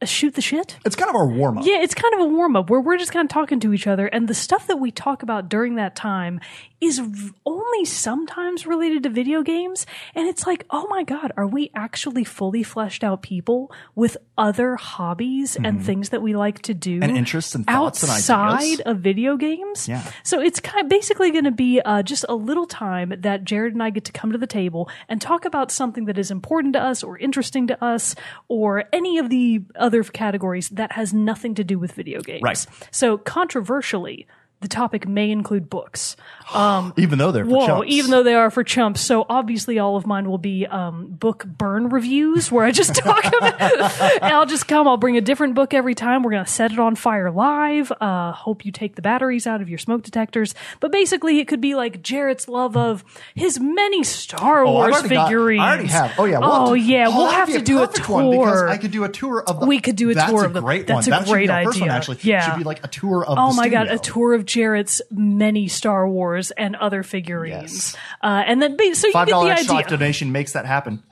shoot 0.04 0.34
the 0.34 0.40
shit. 0.40 0.76
It's 0.84 0.96
kind 0.96 1.08
of 1.08 1.16
our 1.16 1.26
warm 1.26 1.58
up. 1.58 1.66
Yeah, 1.66 1.80
it's 1.82 1.94
kind 1.94 2.14
of 2.14 2.20
a 2.20 2.26
warm 2.26 2.56
up 2.56 2.70
where 2.70 2.80
we're 2.80 2.98
just 2.98 3.12
kind 3.12 3.24
of 3.24 3.32
talking 3.32 3.60
to 3.60 3.72
each 3.72 3.86
other, 3.86 4.06
and 4.06 4.28
the 4.28 4.34
stuff 4.34 4.66
that 4.66 4.78
we 4.78 4.90
talk 4.90 5.22
about 5.22 5.48
during 5.48 5.76
that 5.76 5.96
time 5.96 6.40
is 6.80 7.00
only 7.44 7.84
sometimes 7.84 8.64
related 8.66 9.02
to 9.02 9.10
video 9.10 9.42
games. 9.42 9.84
And 10.14 10.28
it's 10.28 10.46
like, 10.46 10.64
oh 10.70 10.86
my 10.88 11.02
god, 11.02 11.32
are 11.36 11.46
we 11.46 11.70
actually 11.74 12.22
fully 12.22 12.62
fleshed 12.62 13.02
out 13.02 13.22
people 13.22 13.72
with 13.96 14.16
other 14.36 14.76
hobbies 14.76 15.56
and 15.56 15.84
things 15.84 16.10
that 16.10 16.22
we 16.22 16.36
like 16.36 16.62
to 16.62 16.74
do 16.74 16.88
Mm-hmm. 16.88 17.02
And 17.02 17.18
interests 17.18 17.54
and 17.54 17.66
thoughts 17.66 18.02
and 18.02 18.10
outside 18.10 18.62
ideas? 18.62 18.80
of 18.80 18.98
video 19.00 19.36
games? 19.36 19.88
Yeah. 19.88 20.10
So 20.22 20.40
it's 20.40 20.58
kind 20.58 20.82
of 20.84 20.88
basically 20.88 21.30
going 21.30 21.44
to 21.44 21.50
be 21.50 21.80
uh, 21.80 22.02
just 22.02 22.24
a 22.28 22.34
little 22.34 22.66
time 22.66 23.12
that 23.18 23.44
Jared 23.44 23.74
and 23.74 23.82
I 23.82 23.90
get 23.90 24.04
to 24.06 24.12
come 24.12 24.32
to 24.32 24.38
the 24.38 24.46
table 24.46 24.88
and 25.08 25.20
talk 25.20 25.44
about 25.44 25.70
something 25.70 26.06
that 26.06 26.18
is 26.18 26.30
important 26.30 26.72
to 26.74 26.82
us 26.82 27.02
or 27.02 27.18
interesting 27.18 27.66
to 27.66 27.84
us 27.84 28.14
or 28.48 28.84
any 28.92 29.18
of 29.18 29.28
the 29.28 29.62
other 29.88 30.04
categories 30.04 30.68
that 30.68 30.92
has 30.92 31.14
nothing 31.14 31.54
to 31.54 31.64
do 31.64 31.78
with 31.78 31.92
video 31.92 32.20
games. 32.20 32.42
Right. 32.42 32.66
So 32.90 33.16
controversially, 33.16 34.26
the 34.60 34.68
topic 34.68 35.08
may 35.08 35.30
include 35.30 35.70
books. 35.70 36.14
Um, 36.54 36.94
Even 36.96 37.18
though 37.18 37.30
they're 37.30 37.44
for 37.44 37.50
Whoa, 37.50 37.66
chumps. 37.66 37.86
even 37.90 38.10
though 38.10 38.22
they 38.22 38.34
are 38.34 38.50
for 38.50 38.64
chumps. 38.64 39.00
So 39.02 39.26
obviously 39.28 39.78
all 39.78 39.96
of 39.96 40.06
mine 40.06 40.28
will 40.30 40.38
be 40.38 40.66
um, 40.66 41.06
book 41.08 41.44
burn 41.44 41.88
reviews 41.90 42.50
where 42.50 42.64
I 42.64 42.70
just 42.70 42.94
talk 42.94 43.24
about 43.26 43.60
and 43.60 44.24
I'll 44.32 44.46
just 44.46 44.66
come, 44.66 44.88
I'll 44.88 44.96
bring 44.96 45.16
a 45.16 45.20
different 45.20 45.54
book 45.54 45.74
every 45.74 45.94
time. 45.94 46.22
We're 46.22 46.30
going 46.30 46.44
to 46.44 46.50
set 46.50 46.72
it 46.72 46.78
on 46.78 46.94
fire 46.96 47.30
live. 47.30 47.92
Uh, 48.00 48.32
hope 48.32 48.64
you 48.64 48.72
take 48.72 48.96
the 48.96 49.02
batteries 49.02 49.46
out 49.46 49.60
of 49.60 49.68
your 49.68 49.78
smoke 49.78 50.02
detectors. 50.02 50.54
But 50.80 50.90
basically 50.92 51.38
it 51.38 51.48
could 51.48 51.60
be 51.60 51.74
like 51.74 52.02
Jared's 52.02 52.48
love 52.48 52.76
of 52.76 53.04
his 53.34 53.60
many 53.60 54.02
Star 54.04 54.64
Oh, 54.64 54.72
Wars 54.72 54.94
already 54.94 55.08
got- 55.14 55.26
figurines. 55.28 55.60
I 55.62 55.68
already 55.74 55.88
have. 55.88 56.14
Oh 56.18 56.24
yeah. 56.24 56.38
We'll 56.38 56.50
oh 56.50 56.74
have 56.74 56.78
to, 56.78 56.80
yeah, 56.80 57.08
we'll 57.08 57.26
have 57.26 57.48
to 57.50 57.60
do 57.60 57.82
a 57.82 57.86
tour. 57.88 58.30
because 58.30 58.62
I 58.62 58.76
could 58.78 58.90
do 58.90 59.04
a 59.04 59.08
tour 59.08 59.42
of 59.46 59.60
the. 59.60 59.66
We 59.66 59.80
could 59.80 59.96
do 59.96 60.10
a 60.10 60.14
that's 60.14 60.30
tour 60.30 60.44
a 60.44 60.46
of 60.46 60.52
the- 60.54 60.60
great 60.60 60.86
that's 60.86 61.06
one. 61.08 61.16
a 61.16 61.20
that 61.20 61.28
great 61.28 61.48
first 61.50 61.80
one 61.80 61.88
idea. 61.90 61.96
actually. 61.96 62.18
Yeah. 62.22 62.48
should 62.52 62.58
be 62.58 62.64
like 62.64 62.82
a 62.84 62.88
tour 62.88 63.24
of. 63.24 63.36
Oh 63.38 63.52
my 63.52 63.68
god, 63.68 63.88
a 63.88 63.98
tour 63.98 64.32
of 64.34 64.46
Jared's 64.46 65.02
many 65.10 65.68
Star 65.68 66.08
Wars 66.08 66.37
and 66.56 66.76
other 66.76 67.02
figurines. 67.02 67.94
Yes. 67.94 67.96
Uh, 68.22 68.42
and 68.46 68.62
then 68.62 68.76
so 68.94 69.06
you 69.06 69.12
Five 69.12 69.28
get 69.28 69.34
the 69.40 69.50
idea. 69.50 69.88
donation 69.88 70.32
makes 70.32 70.52
that 70.52 70.66
happen. 70.66 71.02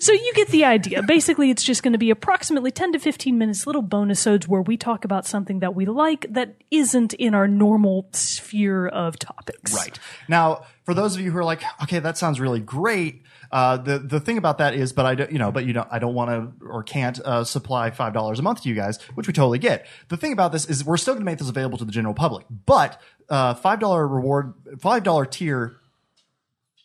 So 0.00 0.12
you 0.12 0.32
get 0.34 0.48
the 0.48 0.64
idea. 0.64 1.02
Basically, 1.02 1.50
it's 1.50 1.62
just 1.62 1.82
going 1.82 1.92
to 1.92 1.98
be 1.98 2.10
approximately 2.10 2.70
10 2.70 2.92
to 2.92 2.98
15 2.98 3.38
minutes, 3.38 3.66
little 3.66 3.82
bonusodes 3.82 4.48
where 4.48 4.62
we 4.62 4.76
talk 4.76 5.04
about 5.04 5.26
something 5.26 5.60
that 5.60 5.74
we 5.74 5.86
like 5.86 6.26
that 6.30 6.56
isn't 6.70 7.12
in 7.14 7.34
our 7.34 7.46
normal 7.46 8.08
sphere 8.12 8.88
of 8.88 9.18
topics. 9.18 9.74
Right 9.74 9.98
now, 10.28 10.64
for 10.90 10.94
those 10.94 11.14
of 11.14 11.20
you 11.20 11.30
who 11.30 11.38
are 11.38 11.44
like, 11.44 11.62
okay, 11.84 12.00
that 12.00 12.18
sounds 12.18 12.40
really 12.40 12.58
great. 12.58 13.22
Uh, 13.52 13.76
the 13.76 14.00
the 14.00 14.18
thing 14.18 14.38
about 14.38 14.58
that 14.58 14.74
is, 14.74 14.92
but 14.92 15.06
I 15.06 15.14
don't, 15.14 15.30
you 15.30 15.38
know, 15.38 15.52
but 15.52 15.64
you 15.64 15.72
know, 15.72 15.86
I 15.88 16.00
don't 16.00 16.14
want 16.14 16.30
to 16.30 16.66
or 16.66 16.82
can't 16.82 17.20
uh, 17.20 17.44
supply 17.44 17.92
five 17.92 18.12
dollars 18.12 18.40
a 18.40 18.42
month 18.42 18.62
to 18.62 18.68
you 18.68 18.74
guys, 18.74 19.00
which 19.14 19.28
we 19.28 19.32
totally 19.32 19.60
get. 19.60 19.86
The 20.08 20.16
thing 20.16 20.32
about 20.32 20.50
this 20.50 20.68
is, 20.68 20.84
we're 20.84 20.96
still 20.96 21.14
going 21.14 21.20
to 21.20 21.24
make 21.24 21.38
this 21.38 21.48
available 21.48 21.78
to 21.78 21.84
the 21.84 21.92
general 21.92 22.12
public, 22.12 22.44
but 22.66 23.00
uh, 23.28 23.54
five 23.54 23.78
dollar 23.78 24.04
reward, 24.04 24.54
five 24.80 25.04
dollar 25.04 25.26
tier 25.26 25.79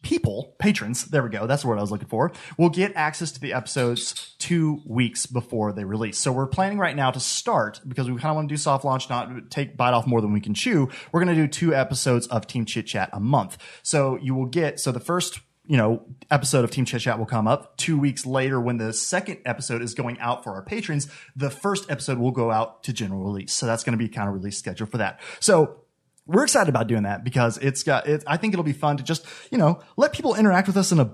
people, 0.06 0.56
patrons, 0.60 1.06
there 1.06 1.24
we 1.24 1.30
go, 1.30 1.48
that's 1.48 1.64
the 1.64 1.68
word 1.68 1.80
I 1.80 1.82
was 1.82 1.92
looking 1.92 2.08
for, 2.08 2.32
will 2.58 2.70
get 2.70 2.94
access 2.96 3.32
to 3.34 3.42
the 3.42 3.52
episodes 3.52 4.36
two 4.38 4.82
weeks 4.86 5.26
before 5.26 5.74
they 5.74 5.84
release. 5.84 6.18
So 6.18 6.32
we're 6.32 6.48
planning 6.48 6.78
right 6.78 6.96
now 6.96 7.12
to 7.12 7.20
start, 7.20 7.82
because 7.86 8.10
we 8.10 8.16
kind 8.18 8.30
of 8.30 8.36
want 8.36 8.48
to 8.48 8.54
do 8.54 8.58
soft 8.58 8.86
launch, 8.86 9.10
not 9.10 9.50
take 9.50 9.76
bite 9.76 9.94
off 9.94 10.06
more 10.06 10.22
than 10.22 10.32
we 10.32 10.40
can 10.40 10.54
chew. 10.54 10.90
We're 11.12 11.24
going 11.24 11.36
to 11.36 11.42
do 11.42 11.48
two 11.48 11.74
episodes 11.74 12.28
of 12.28 12.46
Team 12.46 12.66
Chit 12.66 12.86
Chat 12.86 13.10
a 13.12 13.20
month. 13.20 13.58
So 13.82 14.18
you 14.22 14.36
will 14.36 14.46
get, 14.46 14.80
so 14.80 14.92
the 14.92 15.00
first 15.00 15.40
you 15.68 15.78
know, 15.78 16.06
episode 16.30 16.64
of 16.64 16.70
Team 16.70 16.86
Chit 16.86 17.02
Chat 17.02 17.18
will 17.18 17.26
come 17.26 17.48
up 17.48 17.76
two 17.76 17.98
weeks 17.98 18.24
later 18.24 18.62
when 18.62 18.78
the 18.78 18.94
second 18.94 19.40
episode 19.46 19.82
is 19.82 19.96
going 19.96 20.20
out 20.20 20.44
for 20.44 20.54
our 20.54 20.62
patrons. 20.62 21.08
The 21.36 21.50
first 21.50 21.90
episode 21.90 22.20
will 22.20 22.30
go 22.30 22.52
out 22.52 22.84
to 22.84 22.94
general 22.94 23.24
release. 23.24 23.52
So 23.54 23.66
that's 23.66 23.84
going 23.84 23.98
to 23.98 23.98
be 23.98 24.08
kind 24.08 24.30
of 24.30 24.36
release 24.36 24.60
schedule 24.60 24.86
for 24.86 25.00
that. 25.00 25.20
So 25.40 25.85
we're 26.27 26.44
excited 26.44 26.70
about 26.70 26.88
doing 26.88 27.03
that 27.03 27.24
because 27.24 27.58
it's 27.58 27.84
got 27.84 28.08
it. 28.08 28.24
I 28.27 28.38
think 28.38 28.53
it'll 28.53 28.63
be 28.63 28.74
fun 28.74 28.98
to 28.98 29.03
just 29.03 29.25
you 29.51 29.58
know 29.58 29.82
let 29.98 30.13
people 30.13 30.36
interact 30.36 30.67
with 30.67 30.77
us 30.77 30.91
in 30.91 31.00
a 31.00 31.13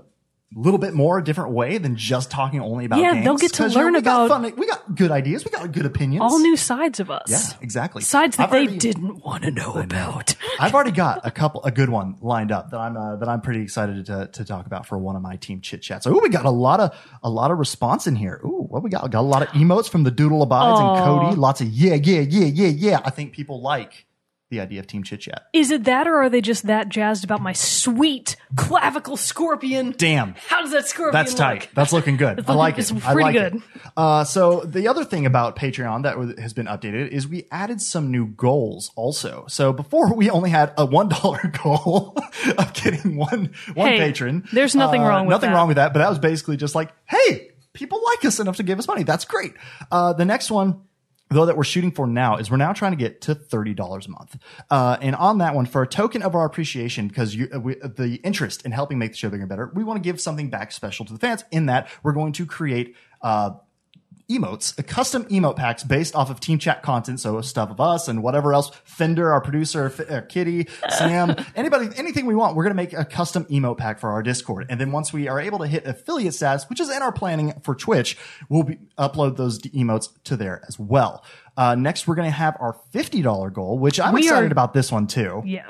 little 0.54 0.78
bit 0.78 0.92
more 0.92 1.22
different 1.22 1.50
way 1.52 1.78
than 1.78 1.96
just 1.96 2.30
talking 2.30 2.60
only 2.60 2.84
about 2.84 2.98
Yeah, 3.00 3.14
games. 3.14 3.24
they'll 3.24 3.38
get 3.38 3.54
to 3.54 3.62
'Cause, 3.62 3.72
you 3.72 3.78
know, 3.78 3.84
learn 3.86 3.94
we 3.94 4.00
got 4.02 4.26
about- 4.26 4.42
fun- 4.42 4.52
we 4.58 4.66
got 4.66 4.94
good 4.94 5.10
ideas, 5.10 5.46
we 5.46 5.50
got 5.50 5.72
good 5.72 5.86
opinions. 5.86 6.20
All 6.22 6.38
new 6.40 6.56
sides 6.58 7.00
of 7.00 7.10
us. 7.10 7.22
Yeah, 7.30 7.40
exactly. 7.62 8.02
Sides 8.02 8.36
that 8.36 8.42
I've 8.44 8.50
they 8.50 8.58
already- 8.64 8.76
didn't 8.76 9.24
want 9.24 9.44
to 9.44 9.50
know 9.50 9.72
about. 9.76 10.34
I've 10.60 10.74
already 10.74 10.90
got 10.90 11.20
a 11.24 11.30
couple, 11.30 11.64
a 11.64 11.70
good 11.70 11.88
one 11.88 12.16
lined 12.20 12.52
up 12.52 12.70
that 12.70 12.78
I'm 12.78 12.98
uh, 12.98 13.16
that 13.16 13.30
I'm 13.30 13.40
pretty 13.40 13.62
excited 13.62 14.04
to 14.06 14.26
to 14.30 14.44
talk 14.44 14.66
about 14.66 14.84
for 14.86 14.98
one 14.98 15.16
of 15.16 15.22
my 15.22 15.36
team 15.36 15.62
chit 15.62 15.80
chats. 15.80 16.06
Oh, 16.06 16.20
we 16.22 16.28
got 16.28 16.44
a 16.44 16.50
lot 16.50 16.80
of 16.80 16.94
a 17.22 17.30
lot 17.30 17.50
of 17.50 17.58
response 17.58 18.06
in 18.06 18.14
here. 18.16 18.38
Ooh, 18.44 18.66
what 18.68 18.82
we 18.82 18.90
got? 18.90 19.04
We 19.04 19.08
got 19.08 19.20
a 19.20 19.22
lot 19.22 19.40
of 19.40 19.48
emotes 19.54 19.88
from 19.88 20.02
the 20.02 20.10
Doodle 20.10 20.42
Abides 20.42 20.78
and 20.80 20.98
Cody. 21.02 21.36
Lots 21.36 21.62
of 21.62 21.68
yeah, 21.68 21.94
yeah, 21.94 22.20
yeah, 22.20 22.44
yeah, 22.44 22.66
yeah. 22.68 23.00
I 23.06 23.08
think 23.08 23.32
people 23.32 23.62
like 23.62 24.04
the 24.52 24.60
idea 24.60 24.78
of 24.78 24.86
team 24.86 25.02
chit 25.02 25.20
chat. 25.22 25.46
Is 25.52 25.70
it 25.72 25.84
that, 25.84 26.06
or 26.06 26.14
are 26.16 26.28
they 26.30 26.40
just 26.40 26.66
that 26.66 26.88
jazzed 26.90 27.24
about 27.24 27.40
my 27.40 27.52
sweet 27.54 28.36
clavicle 28.54 29.16
scorpion? 29.16 29.94
Damn. 29.96 30.34
How 30.46 30.60
does 30.62 30.70
that 30.72 30.86
scorpion 30.86 31.06
look? 31.06 31.12
That's 31.14 31.32
look? 31.32 31.38
tight. 31.38 31.68
That's 31.74 31.92
looking 31.92 32.16
good. 32.18 32.38
I 32.38 32.42
looking- 32.42 32.54
like 32.56 32.78
it's 32.78 32.90
it. 32.90 32.96
I 33.06 33.12
pretty 33.14 33.22
like 33.22 33.34
good. 33.34 33.54
it. 33.56 33.62
Uh, 33.96 34.24
so 34.24 34.60
the 34.60 34.86
other 34.88 35.04
thing 35.04 35.26
about 35.26 35.56
Patreon 35.56 36.02
that 36.04 36.38
has 36.38 36.52
been 36.52 36.66
updated 36.66 37.08
is 37.08 37.26
we 37.26 37.48
added 37.50 37.80
some 37.80 38.10
new 38.12 38.26
goals 38.26 38.92
also. 38.94 39.46
So 39.48 39.72
before 39.72 40.14
we 40.14 40.30
only 40.30 40.50
had 40.50 40.72
a 40.76 40.84
one 40.86 41.08
dollar 41.22 41.40
goal 41.62 42.16
of 42.58 42.72
getting 42.74 43.16
one 43.16 43.52
one 43.74 43.88
Hey, 43.88 43.98
patron. 43.98 44.46
there's 44.52 44.74
nothing 44.76 45.02
Uh, 45.02 45.08
wrong 45.08 45.26
with 45.26 45.32
nothing 45.34 45.50
that. 45.50 45.56
wrong 45.56 45.66
with 45.68 45.76
that. 45.76 45.92
But 45.94 46.00
that 46.00 46.10
was 46.10 46.18
basically 46.18 46.58
just 46.58 46.74
like, 46.74 46.90
hey, 47.06 47.48
people 47.72 48.00
like 48.04 48.24
us 48.26 48.38
enough 48.38 48.56
to 48.58 48.62
give 48.62 48.78
us 48.78 48.86
money. 48.86 49.02
That's 49.02 49.24
great. 49.24 49.54
Uh, 49.90 50.12
the 50.12 50.26
next 50.26 50.50
one 50.50 50.82
though 51.32 51.46
that 51.46 51.56
we're 51.56 51.64
shooting 51.64 51.90
for 51.90 52.06
now 52.06 52.36
is 52.36 52.50
we're 52.50 52.56
now 52.56 52.72
trying 52.72 52.92
to 52.92 52.96
get 52.96 53.20
to 53.22 53.34
$30 53.34 54.06
a 54.06 54.10
month. 54.10 54.38
Uh, 54.70 54.96
and 55.00 55.16
on 55.16 55.38
that 55.38 55.54
one 55.54 55.66
for 55.66 55.82
a 55.82 55.86
token 55.86 56.22
of 56.22 56.34
our 56.34 56.44
appreciation 56.44 57.08
because 57.08 57.34
you, 57.34 57.48
uh, 57.54 57.60
we, 57.60 57.74
the 57.74 58.20
interest 58.24 58.64
in 58.64 58.72
helping 58.72 58.98
make 58.98 59.12
the 59.12 59.16
show 59.16 59.28
bigger 59.28 59.42
and 59.42 59.48
better 59.48 59.70
we 59.74 59.84
want 59.84 60.02
to 60.02 60.02
give 60.02 60.20
something 60.20 60.50
back 60.50 60.72
special 60.72 61.04
to 61.04 61.12
the 61.12 61.18
fans 61.18 61.44
in 61.50 61.66
that 61.66 61.88
we're 62.02 62.12
going 62.12 62.32
to 62.32 62.46
create 62.46 62.96
uh, 63.22 63.50
emotes, 64.30 64.78
uh, 64.78 64.82
custom 64.82 65.24
emote 65.26 65.56
packs 65.56 65.82
based 65.84 66.14
off 66.14 66.30
of 66.30 66.40
Team 66.40 66.58
Chat 66.58 66.82
content. 66.82 67.20
So 67.20 67.40
stuff 67.40 67.70
of 67.70 67.80
us 67.80 68.08
and 68.08 68.22
whatever 68.22 68.54
else. 68.54 68.70
Fender, 68.84 69.32
our 69.32 69.40
producer, 69.40 69.86
F- 69.86 70.10
uh, 70.10 70.20
Kitty, 70.22 70.68
Sam, 70.90 71.34
anybody, 71.54 71.88
anything 71.96 72.26
we 72.26 72.34
want. 72.34 72.56
We're 72.56 72.64
going 72.64 72.76
to 72.76 72.82
make 72.82 72.92
a 72.92 73.04
custom 73.04 73.44
emote 73.46 73.78
pack 73.78 73.98
for 73.98 74.10
our 74.10 74.22
Discord. 74.22 74.66
And 74.68 74.80
then 74.80 74.92
once 74.92 75.12
we 75.12 75.28
are 75.28 75.40
able 75.40 75.58
to 75.60 75.66
hit 75.66 75.86
affiliate 75.86 76.34
status, 76.34 76.68
which 76.68 76.80
is 76.80 76.90
in 76.90 77.02
our 77.02 77.12
planning 77.12 77.54
for 77.62 77.74
Twitch, 77.74 78.16
we'll 78.48 78.62
be, 78.64 78.78
upload 78.98 79.36
those 79.36 79.58
emotes 79.60 80.08
to 80.24 80.36
there 80.36 80.62
as 80.68 80.78
well. 80.78 81.24
Uh, 81.56 81.74
next, 81.74 82.06
we're 82.08 82.14
going 82.14 82.28
to 82.28 82.36
have 82.36 82.56
our 82.60 82.76
$50 82.94 83.52
goal, 83.52 83.78
which 83.78 84.00
I'm 84.00 84.14
We 84.14 84.22
excited 84.22 84.50
are- 84.50 84.52
about 84.52 84.72
this 84.74 84.90
one 84.92 85.06
too. 85.06 85.42
Yeah. 85.44 85.68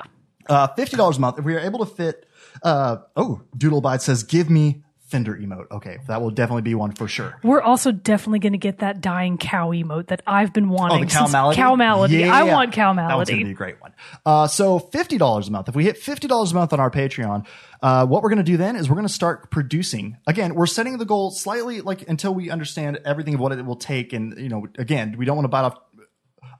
Uh, 0.49 0.67
fifty 0.75 0.97
dollars 0.97 1.15
a 1.15 1.21
month. 1.21 1.39
If 1.39 1.45
we 1.45 1.55
are 1.55 1.59
able 1.59 1.79
to 1.79 1.85
fit, 1.85 2.25
uh, 2.63 2.97
oh, 3.15 3.41
Doodlebite 3.57 4.01
says, 4.01 4.23
"Give 4.23 4.49
me 4.49 4.83
Fender 5.13 5.35
emote." 5.37 5.71
Okay, 5.71 5.99
that 6.07 6.21
will 6.21 6.31
definitely 6.31 6.63
be 6.63 6.75
one 6.75 6.91
for 6.91 7.07
sure. 7.07 7.39
We're 7.43 7.61
also 7.61 7.91
definitely 7.91 8.39
going 8.39 8.53
to 8.53 8.59
get 8.59 8.79
that 8.79 8.99
dying 8.99 9.37
cow 9.37 9.69
emote 9.69 10.07
that 10.07 10.21
I've 10.27 10.51
been 10.51 10.69
wanting. 10.69 11.03
Oh, 11.03 11.05
the 11.05 11.11
cow 11.11 11.27
malady. 11.27 11.55
Cow 11.55 11.75
malady. 11.75 12.17
Yeah. 12.17 12.35
I 12.35 12.43
want 12.43 12.73
cow 12.73 12.93
That 12.93 13.15
one's 13.15 13.29
gonna 13.29 13.43
be 13.45 13.51
a 13.51 13.53
great 13.53 13.81
one. 13.81 13.93
Uh, 14.25 14.47
so 14.47 14.79
fifty 14.79 15.17
dollars 15.17 15.47
a 15.47 15.51
month. 15.51 15.69
If 15.69 15.75
we 15.75 15.85
hit 15.85 15.97
fifty 15.97 16.27
dollars 16.27 16.51
a 16.51 16.55
month 16.55 16.73
on 16.73 16.79
our 16.79 16.91
Patreon, 16.91 17.45
uh, 17.81 18.05
what 18.05 18.23
we're 18.23 18.29
going 18.29 18.37
to 18.37 18.43
do 18.43 18.57
then 18.57 18.75
is 18.75 18.89
we're 18.89 18.95
going 18.95 19.07
to 19.07 19.13
start 19.13 19.51
producing. 19.51 20.17
Again, 20.25 20.55
we're 20.55 20.65
setting 20.65 20.97
the 20.97 21.05
goal 21.05 21.31
slightly 21.31 21.81
like 21.81 22.07
until 22.09 22.33
we 22.33 22.49
understand 22.49 22.99
everything 23.05 23.35
of 23.35 23.39
what 23.39 23.51
it 23.51 23.63
will 23.65 23.75
take, 23.75 24.13
and 24.13 24.37
you 24.37 24.49
know, 24.49 24.65
again, 24.77 25.15
we 25.17 25.25
don't 25.25 25.35
want 25.35 25.45
to 25.45 25.49
bite 25.49 25.65
off 25.65 25.77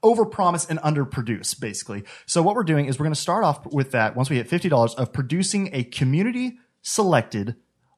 overpromise 0.04 0.70
and 0.70 0.80
underproduce 0.80 1.60
basically. 1.60 2.04
So 2.26 2.42
what 2.42 2.56
we're 2.56 2.64
doing 2.64 2.88
is 2.88 3.00
we're 3.00 3.06
going 3.06 3.16
to 3.16 3.20
start 3.20 3.44
off 3.44 3.66
with 3.66 3.92
that 3.92 4.16
once 4.16 4.30
we 4.30 4.36
hit 4.36 4.50
$50 4.50 4.96
of 4.96 5.14
producing 5.14 5.70
a 5.74 5.84
community 5.84 6.58
selected 6.82 7.56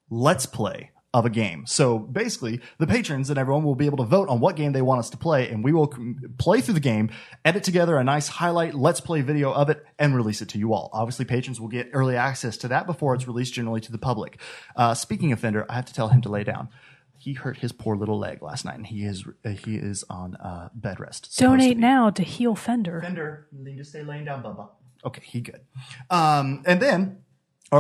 let's 0.10 0.46
play 0.46 0.92
of 1.16 1.26
a 1.26 1.30
game. 1.30 1.66
So 1.66 1.98
basically, 1.98 2.60
the 2.78 2.86
patrons 2.86 3.30
and 3.30 3.40
everyone 3.40 3.64
will 3.64 3.76
be 3.76 3.86
able 3.86 4.00
to 4.00 4.04
vote 4.04 4.28
on 4.28 4.42
what 4.42 4.58
game 4.58 4.74
they 4.74 4.82
want 4.82 5.00
us 5.00 5.10
to 5.12 5.18
play, 5.18 5.48
and 5.50 5.64
we 5.64 5.72
will 5.72 5.96
play 6.38 6.60
through 6.60 6.74
the 6.74 6.82
game, 6.82 7.10
edit 7.46 7.64
together 7.64 7.96
a 7.96 8.04
nice 8.04 8.28
highlight, 8.28 8.74
let's 8.74 9.00
play 9.00 9.22
video 9.22 9.54
of 9.54 9.70
it, 9.70 9.82
and 9.98 10.14
release 10.14 10.42
it 10.42 10.50
to 10.50 10.58
you 10.58 10.74
all. 10.74 10.90
Obviously, 10.92 11.24
patrons 11.24 11.62
will 11.62 11.70
get 11.70 11.90
early 11.94 12.18
access 12.18 12.58
to 12.58 12.68
that 12.68 12.86
before 12.86 13.16
it's 13.16 13.28
released 13.28 13.54
generally 13.54 13.80
to 13.80 13.94
the 13.94 13.98
public. 13.98 14.42
Uh, 14.76 14.94
speaking 14.94 15.32
of 15.32 15.40
Fender, 15.40 15.66
I 15.70 15.76
have 15.76 15.86
to 15.86 15.94
tell 15.94 16.10
him 16.10 16.20
to 16.20 16.30
lay 16.30 16.44
down. 16.44 16.68
He 17.18 17.32
hurt 17.32 17.60
his 17.60 17.72
poor 17.72 17.96
little 17.96 18.20
leg 18.20 18.42
last 18.42 18.66
night, 18.66 18.76
and 18.76 18.86
he 18.86 19.06
is 19.06 19.24
uh, 19.46 19.50
he 19.52 19.78
is 19.78 20.04
on 20.10 20.36
uh, 20.36 20.68
bed 20.76 21.00
rest. 21.00 21.34
supposed 21.34 21.38
to 21.38 21.46
Donate 21.46 21.78
now 21.78 22.10
to 22.10 22.24
heal 22.24 22.56
Fender. 22.56 23.00
Fender, 23.02 23.48
you 23.58 23.64
need 23.64 23.78
to 23.78 23.86
stay 23.86 24.04
laying 24.04 24.26
down, 24.26 24.44
Bubba. 24.44 24.68
Okay, 25.06 25.22
he 25.24 25.40
good. 25.40 25.62
Um, 26.10 26.62
and 26.66 26.82
then 26.82 27.24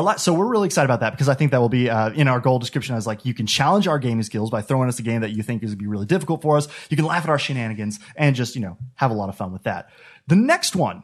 la- 0.01 0.15
so 0.15 0.33
we're 0.33 0.47
really 0.47 0.65
excited 0.65 0.85
about 0.85 1.01
that 1.01 1.11
because 1.11 1.29
I 1.29 1.33
think 1.33 1.51
that 1.51 1.59
will 1.59 1.69
be 1.69 1.89
uh, 1.89 2.11
in 2.11 2.27
our 2.27 2.39
goal 2.39 2.59
description 2.59 2.95
as 2.95 3.05
like 3.05 3.25
you 3.25 3.33
can 3.33 3.47
challenge 3.47 3.87
our 3.87 3.99
gaming 3.99 4.23
skills 4.23 4.49
by 4.49 4.61
throwing 4.61 4.89
us 4.89 4.99
a 4.99 5.03
game 5.03 5.21
that 5.21 5.31
you 5.31 5.43
think 5.43 5.63
is 5.63 5.71
going 5.71 5.77
to 5.77 5.83
be 5.83 5.87
really 5.87 6.05
difficult 6.05 6.41
for 6.41 6.57
us. 6.57 6.67
You 6.89 6.97
can 6.97 7.05
laugh 7.05 7.23
at 7.23 7.29
our 7.29 7.39
shenanigans 7.39 7.99
and 8.15 8.35
just 8.35 8.55
you 8.55 8.61
know 8.61 8.77
have 8.95 9.11
a 9.11 9.13
lot 9.13 9.29
of 9.29 9.35
fun 9.35 9.53
with 9.53 9.63
that. 9.63 9.89
The 10.27 10.35
next 10.35 10.75
one 10.75 11.03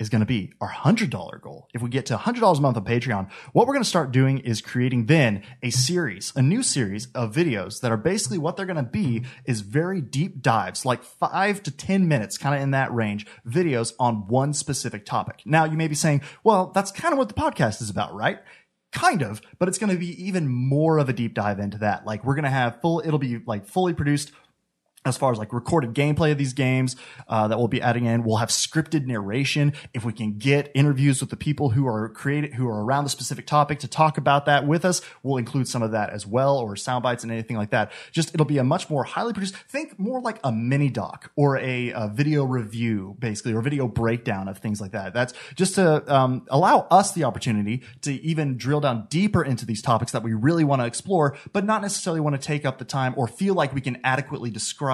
is 0.00 0.08
going 0.08 0.20
to 0.20 0.26
be 0.26 0.52
our 0.60 0.70
$100 0.70 1.40
goal. 1.42 1.68
If 1.74 1.82
we 1.82 1.90
get 1.90 2.06
to 2.06 2.16
$100 2.16 2.58
a 2.58 2.60
month 2.60 2.76
on 2.76 2.84
Patreon, 2.84 3.30
what 3.52 3.66
we're 3.66 3.74
going 3.74 3.84
to 3.84 3.88
start 3.88 4.10
doing 4.10 4.38
is 4.38 4.62
creating 4.62 5.06
then 5.06 5.42
a 5.62 5.70
series, 5.70 6.32
a 6.34 6.42
new 6.42 6.62
series 6.62 7.06
of 7.14 7.34
videos 7.34 7.80
that 7.82 7.92
are 7.92 7.98
basically 7.98 8.38
what 8.38 8.56
they're 8.56 8.66
going 8.66 8.76
to 8.76 8.82
be 8.82 9.24
is 9.44 9.60
very 9.60 10.00
deep 10.00 10.40
dives, 10.42 10.86
like 10.86 11.04
five 11.04 11.62
to 11.62 11.70
10 11.70 12.08
minutes, 12.08 12.38
kind 12.38 12.54
of 12.54 12.62
in 12.62 12.70
that 12.70 12.92
range, 12.92 13.26
videos 13.46 13.92
on 14.00 14.26
one 14.26 14.54
specific 14.54 15.04
topic. 15.04 15.42
Now 15.44 15.66
you 15.66 15.76
may 15.76 15.86
be 15.86 15.94
saying, 15.94 16.22
well, 16.42 16.72
that's 16.74 16.90
kind 16.90 17.12
of 17.12 17.18
what 17.18 17.28
the 17.28 17.34
podcast 17.34 17.82
is 17.82 17.90
about, 17.90 18.14
right? 18.14 18.38
Kind 18.92 19.22
of, 19.22 19.42
but 19.58 19.68
it's 19.68 19.78
going 19.78 19.92
to 19.92 19.98
be 19.98 20.24
even 20.24 20.48
more 20.48 20.98
of 20.98 21.10
a 21.10 21.12
deep 21.12 21.34
dive 21.34 21.60
into 21.60 21.78
that. 21.78 22.06
Like 22.06 22.24
we're 22.24 22.34
going 22.34 22.44
to 22.44 22.50
have 22.50 22.80
full, 22.80 23.02
it'll 23.04 23.18
be 23.18 23.38
like 23.46 23.66
fully 23.66 23.92
produced 23.92 24.32
as 25.06 25.16
far 25.16 25.32
as 25.32 25.38
like 25.38 25.52
recorded 25.52 25.94
gameplay 25.94 26.30
of 26.30 26.36
these 26.36 26.52
games 26.52 26.94
uh, 27.26 27.48
that 27.48 27.56
we'll 27.56 27.68
be 27.68 27.80
adding 27.80 28.04
in. 28.04 28.22
We'll 28.22 28.36
have 28.36 28.50
scripted 28.50 29.06
narration. 29.06 29.72
If 29.94 30.04
we 30.04 30.12
can 30.12 30.36
get 30.36 30.70
interviews 30.74 31.20
with 31.20 31.30
the 31.30 31.36
people 31.36 31.70
who 31.70 31.86
are 31.86 32.10
created 32.10 32.54
who 32.54 32.68
are 32.68 32.84
around 32.84 33.04
the 33.04 33.10
specific 33.10 33.46
topic 33.46 33.78
to 33.78 33.88
talk 33.88 34.18
about 34.18 34.44
that 34.44 34.66
with 34.66 34.84
us 34.84 35.00
we'll 35.22 35.38
include 35.38 35.66
some 35.66 35.82
of 35.82 35.92
that 35.92 36.10
as 36.10 36.26
well 36.26 36.58
or 36.58 36.76
sound 36.76 37.02
bites 37.02 37.22
and 37.22 37.32
anything 37.32 37.56
like 37.56 37.70
that. 37.70 37.92
Just 38.12 38.34
it'll 38.34 38.44
be 38.44 38.58
a 38.58 38.64
much 38.64 38.90
more 38.90 39.04
highly 39.04 39.32
produced 39.32 39.56
think 39.56 39.98
more 39.98 40.20
like 40.20 40.38
a 40.44 40.52
mini 40.52 40.90
doc 40.90 41.32
or 41.34 41.56
a, 41.56 41.92
a 41.92 42.08
video 42.12 42.44
review 42.44 43.16
basically 43.18 43.54
or 43.54 43.62
video 43.62 43.88
breakdown 43.88 44.48
of 44.48 44.58
things 44.58 44.82
like 44.82 44.92
that. 44.92 45.14
That's 45.14 45.32
just 45.54 45.76
to 45.76 46.14
um, 46.14 46.46
allow 46.50 46.86
us 46.90 47.12
the 47.12 47.24
opportunity 47.24 47.82
to 48.02 48.12
even 48.12 48.58
drill 48.58 48.80
down 48.80 49.06
deeper 49.08 49.42
into 49.42 49.64
these 49.64 49.80
topics 49.80 50.12
that 50.12 50.22
we 50.22 50.34
really 50.34 50.64
want 50.64 50.82
to 50.82 50.86
explore 50.86 51.38
but 51.54 51.64
not 51.64 51.80
necessarily 51.80 52.20
want 52.20 52.38
to 52.38 52.46
take 52.46 52.66
up 52.66 52.76
the 52.76 52.84
time 52.84 53.14
or 53.16 53.26
feel 53.26 53.54
like 53.54 53.74
we 53.74 53.80
can 53.80 53.98
adequately 54.04 54.50
describe 54.50 54.89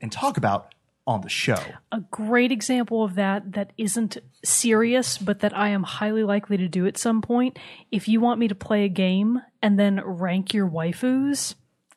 and 0.00 0.12
talk 0.12 0.36
about 0.36 0.74
on 1.06 1.20
the 1.20 1.28
show. 1.28 1.60
A 1.92 2.00
great 2.10 2.50
example 2.50 3.04
of 3.04 3.14
that 3.14 3.52
that 3.52 3.72
isn't 3.78 4.18
serious, 4.44 5.18
but 5.18 5.40
that 5.40 5.56
I 5.56 5.68
am 5.68 5.84
highly 5.84 6.24
likely 6.24 6.56
to 6.56 6.68
do 6.68 6.86
at 6.86 6.98
some 6.98 7.22
point. 7.22 7.58
If 7.92 8.08
you 8.08 8.20
want 8.20 8.40
me 8.40 8.48
to 8.48 8.54
play 8.54 8.84
a 8.84 8.88
game 8.88 9.40
and 9.62 9.78
then 9.78 10.00
rank 10.00 10.52
your 10.52 10.68
waifus, 10.68 11.54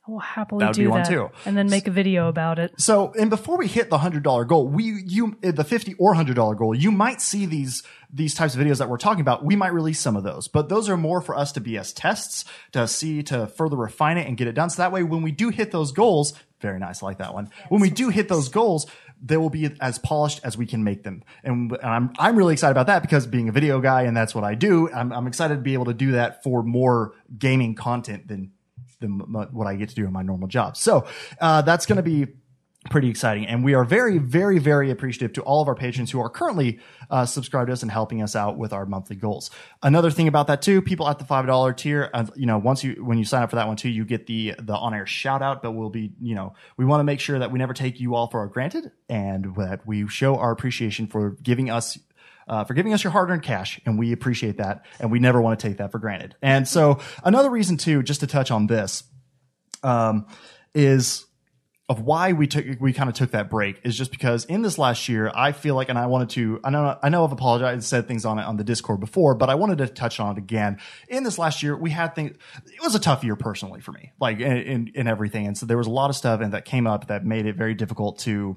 I 0.10 0.12
will 0.12 0.20
happily 0.20 0.60
That 0.62 0.70
would 0.70 0.76
do 0.76 0.82
be 0.84 0.88
one 0.88 1.04
that, 1.04 1.10
too. 1.10 1.30
and 1.46 1.56
then 1.56 1.70
make 1.70 1.88
a 1.88 1.92
video 1.92 2.28
about 2.28 2.58
it. 2.58 2.74
So, 2.78 3.14
and 3.20 3.30
before 3.30 3.58
we 3.58 3.68
hit 3.68 3.90
the 3.90 3.98
hundred 4.00 4.24
dollar 4.24 4.44
goal, 4.44 4.68
we 4.68 5.04
you 5.06 5.38
eh, 5.44 5.52
the 5.52 5.64
fifty 5.64 5.94
or 6.00 6.16
hundred 6.16 6.36
dollar 6.36 6.56
goal, 6.56 6.74
you 6.74 6.92
might 6.92 7.22
see 7.22 7.46
these 7.46 7.84
these 8.12 8.34
types 8.34 8.56
of 8.56 8.62
videos 8.62 8.80
that 8.80 8.90
we're 8.90 8.98
talking 8.98 9.22
about. 9.22 9.46
We 9.46 9.56
might 9.56 9.74
release 9.74 10.00
some 10.00 10.16
of 10.16 10.24
those, 10.24 10.48
but 10.48 10.68
those 10.68 10.90
are 10.90 10.98
more 10.98 11.22
for 11.22 11.36
us 11.38 11.52
to 11.54 11.62
be 11.62 11.78
as 11.78 11.94
tests 11.94 12.46
to 12.72 12.88
see 12.88 13.22
to 13.24 13.46
further 13.48 13.78
refine 13.78 14.18
it 14.18 14.28
and 14.28 14.36
get 14.36 14.48
it 14.48 14.54
done. 14.54 14.70
So 14.72 14.82
that 14.82 14.92
way, 14.92 15.04
when 15.04 15.22
we 15.22 15.32
do 15.32 15.50
hit 15.50 15.72
those 15.72 15.92
goals, 15.92 16.34
very 16.60 16.80
nice, 16.80 17.04
I 17.04 17.06
like 17.06 17.20
that 17.20 17.34
one. 17.36 17.52
When 17.70 17.80
we 17.82 17.92
do 17.92 18.10
hit 18.10 18.28
those 18.30 18.50
goals, 18.50 18.88
they 19.22 19.38
will 19.38 19.52
be 19.52 19.70
as 19.80 20.00
polished 20.00 20.40
as 20.44 20.58
we 20.58 20.66
can 20.66 20.84
make 20.84 21.04
them, 21.04 21.24
and, 21.44 21.72
and 21.72 21.82
I'm 21.84 22.14
I'm 22.18 22.36
really 22.36 22.54
excited 22.54 22.72
about 22.72 22.88
that 22.88 23.04
because 23.04 23.28
being 23.28 23.48
a 23.50 23.52
video 23.52 23.80
guy 23.80 24.04
and 24.04 24.18
that's 24.18 24.34
what 24.34 24.44
I 24.44 24.56
do. 24.56 24.90
I'm 24.92 25.14
I'm 25.14 25.28
excited 25.28 25.56
to 25.56 25.62
be 25.62 25.74
able 25.74 25.86
to 25.86 25.94
do 25.94 26.14
that 26.14 26.42
for 26.42 26.64
more 26.64 27.14
gaming 27.38 27.76
content 27.76 28.28
than 28.28 28.54
than 29.00 29.20
what 29.20 29.68
I 29.68 29.76
get 29.76 29.90
to 29.90 29.96
do 29.96 30.06
in 30.06 30.14
my 30.14 30.22
normal 30.22 30.48
job. 30.48 30.78
So 30.78 31.08
uh, 31.40 31.62
that's 31.62 31.86
going 31.86 31.98
to 31.98 32.04
be 32.04 32.28
pretty 32.90 33.10
exciting. 33.10 33.46
And 33.46 33.64
we 33.64 33.74
are 33.74 33.84
very, 33.84 34.20
very, 34.20 34.58
very 34.58 34.90
appreciative 34.90 35.34
to 35.34 35.42
all 35.42 35.62
of 35.62 35.68
our 35.68 35.76
patrons 35.76 36.12
who 36.12 36.22
are 36.22 36.30
currently 36.30 36.80
uh, 37.10 37.26
subscribed 37.26 37.68
to 37.68 37.74
us 37.74 37.82
and 37.82 37.92
helping 37.92 38.22
us 38.22 38.38
out 38.38 38.58
with 38.58 38.72
our 38.72 38.86
monthly 38.86 39.18
goals. 39.18 39.52
Another 39.84 40.10
thing 40.10 40.30
about 40.30 40.48
that 40.48 40.62
too, 40.62 40.82
people 40.82 41.08
at 41.10 41.20
the 41.20 41.26
five 41.26 41.46
dollar 41.46 41.74
tier, 41.74 42.10
uh, 42.14 42.26
you 42.36 42.46
know, 42.46 42.58
once 42.58 42.84
you 42.84 43.04
when 43.04 43.18
you 43.18 43.26
sign 43.26 43.44
up 43.44 43.50
for 43.50 43.58
that 43.58 43.68
one 43.68 43.76
too, 43.76 43.90
you 43.90 44.06
get 44.06 44.28
the 44.28 44.56
the 44.60 44.74
on 44.74 44.94
air 44.94 45.06
shout 45.06 45.42
out. 45.42 45.62
But 45.62 45.72
we'll 45.72 45.90
be, 45.90 46.14
you 46.22 46.36
know, 46.36 46.54
we 46.78 46.86
want 46.86 47.02
to 47.02 47.04
make 47.04 47.20
sure 47.20 47.38
that 47.40 47.52
we 47.52 47.60
never 47.60 47.74
take 47.74 48.00
you 48.00 48.16
all 48.16 48.28
for 48.28 48.48
granted, 48.48 48.92
and 49.10 49.54
that 49.58 49.86
we 49.86 50.08
show 50.08 50.38
our 50.38 50.52
appreciation 50.52 51.08
for 51.08 51.32
giving 51.44 51.70
us 51.70 52.00
uh, 52.50 52.64
for 52.64 52.74
giving 52.74 52.94
us 52.94 53.04
your 53.04 53.12
hard-earned 53.12 53.44
cash, 53.44 53.80
and 53.86 53.98
we 53.98 54.12
appreciate 54.12 54.58
that, 54.58 54.86
and 55.00 55.12
we 55.12 55.20
never 55.20 55.42
want 55.42 55.60
to 55.60 55.68
take 55.68 55.78
that 55.78 55.92
for 55.92 56.00
granted. 56.00 56.36
And 56.42 56.68
so, 56.68 57.00
another 57.24 57.50
reason 57.50 57.78
too, 57.78 58.04
just 58.04 58.20
to 58.22 58.28
touch 58.28 58.52
on 58.52 58.68
this, 58.68 59.04
um, 59.84 60.28
is 60.74 61.26
of 61.90 62.02
why 62.02 62.34
we 62.34 62.46
took 62.46 62.66
we 62.80 62.94
kind 62.94 63.10
of 63.10 63.16
took 63.16 63.32
that 63.32 63.50
break 63.50 63.82
is 63.84 63.98
just 63.98 64.12
because 64.12 64.46
in 64.46 64.62
this 64.62 64.78
last 64.78 65.10
year 65.10 65.32
I 65.34 65.52
feel 65.52 65.74
like 65.74 65.90
and 65.90 65.98
I 65.98 66.06
wanted 66.06 66.30
to 66.32 66.60
I 66.64 66.70
know 66.70 67.00
I 67.02 67.10
know 67.10 67.26
I've 67.26 67.32
apologized 67.32 67.74
and 67.74 67.84
said 67.84 68.08
things 68.08 68.26
on 68.26 68.38
it 68.38 68.44
on 68.44 68.58
the 68.58 68.64
Discord 68.64 69.00
before 69.00 69.34
but 69.34 69.50
I 69.50 69.56
wanted 69.56 69.80
to 69.80 69.88
touch 69.88 70.20
on 70.20 70.34
it 70.34 70.38
again 70.38 70.78
in 71.08 71.24
this 71.24 71.40
last 71.40 71.64
year 71.64 71.76
we 71.76 71.90
had 71.90 72.14
things 72.14 72.38
it 72.68 72.84
was 72.84 72.94
a 72.94 73.00
tough 73.00 73.24
year 73.24 73.36
personally 73.36 73.82
for 73.82 73.92
me 73.92 74.12
like 74.22 74.40
in 74.40 74.58
in, 74.58 74.92
in 74.94 75.08
everything 75.08 75.48
and 75.48 75.58
so 75.58 75.66
there 75.66 75.80
was 75.80 75.88
a 75.88 75.92
lot 75.92 76.12
of 76.12 76.16
stuff 76.16 76.42
and 76.42 76.54
that 76.54 76.64
came 76.64 76.86
up 76.86 77.08
that 77.08 77.26
made 77.26 77.48
it 77.48 77.56
very 77.56 77.74
difficult 77.74 78.20
to 78.20 78.56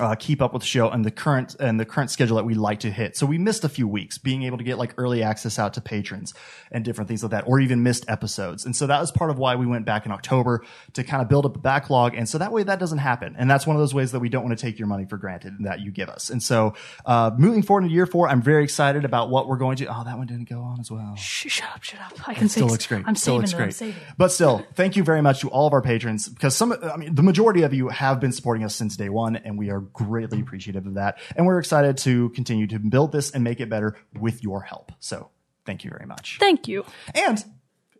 uh, 0.00 0.16
keep 0.16 0.42
up 0.42 0.52
with 0.52 0.62
the 0.62 0.66
show 0.66 0.90
and 0.90 1.04
the 1.04 1.10
current 1.10 1.54
and 1.60 1.78
the 1.78 1.84
current 1.84 2.10
schedule 2.10 2.36
that 2.36 2.44
we 2.44 2.54
like 2.54 2.80
to 2.80 2.90
hit. 2.90 3.16
So 3.16 3.26
we 3.26 3.38
missed 3.38 3.62
a 3.62 3.68
few 3.68 3.86
weeks 3.86 4.18
being 4.18 4.42
able 4.42 4.58
to 4.58 4.64
get 4.64 4.76
like 4.76 4.92
early 4.98 5.22
access 5.22 5.56
out 5.56 5.74
to 5.74 5.80
patrons 5.80 6.34
and 6.72 6.84
different 6.84 7.06
things 7.06 7.22
like 7.22 7.30
that, 7.30 7.44
or 7.46 7.60
even 7.60 7.84
missed 7.84 8.04
episodes. 8.08 8.64
And 8.64 8.74
so 8.74 8.88
that 8.88 9.00
was 9.00 9.12
part 9.12 9.30
of 9.30 9.38
why 9.38 9.54
we 9.54 9.66
went 9.66 9.86
back 9.86 10.04
in 10.04 10.10
October 10.10 10.64
to 10.94 11.04
kind 11.04 11.22
of 11.22 11.28
build 11.28 11.46
up 11.46 11.54
a 11.54 11.60
backlog. 11.60 12.14
And 12.14 12.28
so 12.28 12.38
that 12.38 12.50
way 12.50 12.64
that 12.64 12.80
doesn't 12.80 12.98
happen. 12.98 13.36
And 13.38 13.48
that's 13.48 13.68
one 13.68 13.76
of 13.76 13.80
those 13.80 13.94
ways 13.94 14.10
that 14.12 14.18
we 14.18 14.28
don't 14.28 14.44
want 14.44 14.58
to 14.58 14.60
take 14.60 14.80
your 14.80 14.88
money 14.88 15.04
for 15.04 15.16
granted 15.16 15.54
that 15.60 15.78
you 15.78 15.92
give 15.92 16.08
us. 16.08 16.28
And 16.28 16.42
so 16.42 16.74
uh, 17.06 17.30
moving 17.38 17.62
forward 17.62 17.84
into 17.84 17.94
year 17.94 18.06
four, 18.06 18.28
I'm 18.28 18.42
very 18.42 18.64
excited 18.64 19.04
about 19.04 19.30
what 19.30 19.46
we're 19.46 19.58
going 19.58 19.76
to. 19.76 19.86
Oh, 19.86 20.02
that 20.04 20.18
one 20.18 20.26
didn't 20.26 20.48
go 20.48 20.60
on 20.60 20.80
as 20.80 20.90
well. 20.90 21.14
Shh, 21.16 21.46
shut 21.48 21.68
up, 21.72 21.84
shut 21.84 22.00
up. 22.00 22.28
I 22.28 22.34
can 22.34 22.48
Still 22.48 22.66
looks 22.66 22.86
great. 22.86 23.04
I'm 23.06 23.14
still 23.14 23.34
saving 23.34 23.40
looks 23.42 23.52
it. 23.52 23.56
great. 23.56 23.64
I'm 23.66 23.70
saving. 23.72 24.02
But 24.18 24.32
still, 24.32 24.66
thank 24.74 24.96
you 24.96 25.04
very 25.04 25.22
much 25.22 25.40
to 25.42 25.48
all 25.50 25.68
of 25.68 25.72
our 25.72 25.82
patrons 25.82 26.28
because 26.28 26.56
some, 26.56 26.72
I 26.72 26.96
mean, 26.96 27.14
the 27.14 27.22
majority 27.22 27.62
of 27.62 27.72
you 27.72 27.88
have 27.88 28.20
been 28.20 28.32
supporting 28.32 28.64
us 28.64 28.74
since 28.74 28.96
day 28.96 29.08
one, 29.08 29.36
and 29.36 29.56
we 29.56 29.70
are 29.70 29.83
greatly 29.92 30.40
appreciative 30.40 30.86
of 30.86 30.94
that. 30.94 31.18
And 31.36 31.46
we're 31.46 31.58
excited 31.58 31.98
to 31.98 32.30
continue 32.30 32.66
to 32.68 32.78
build 32.78 33.12
this 33.12 33.30
and 33.30 33.44
make 33.44 33.60
it 33.60 33.68
better 33.68 33.96
with 34.18 34.42
your 34.42 34.62
help. 34.62 34.92
So 35.00 35.30
thank 35.66 35.84
you 35.84 35.90
very 35.90 36.06
much. 36.06 36.38
Thank 36.40 36.68
you. 36.68 36.84
And 37.14 37.44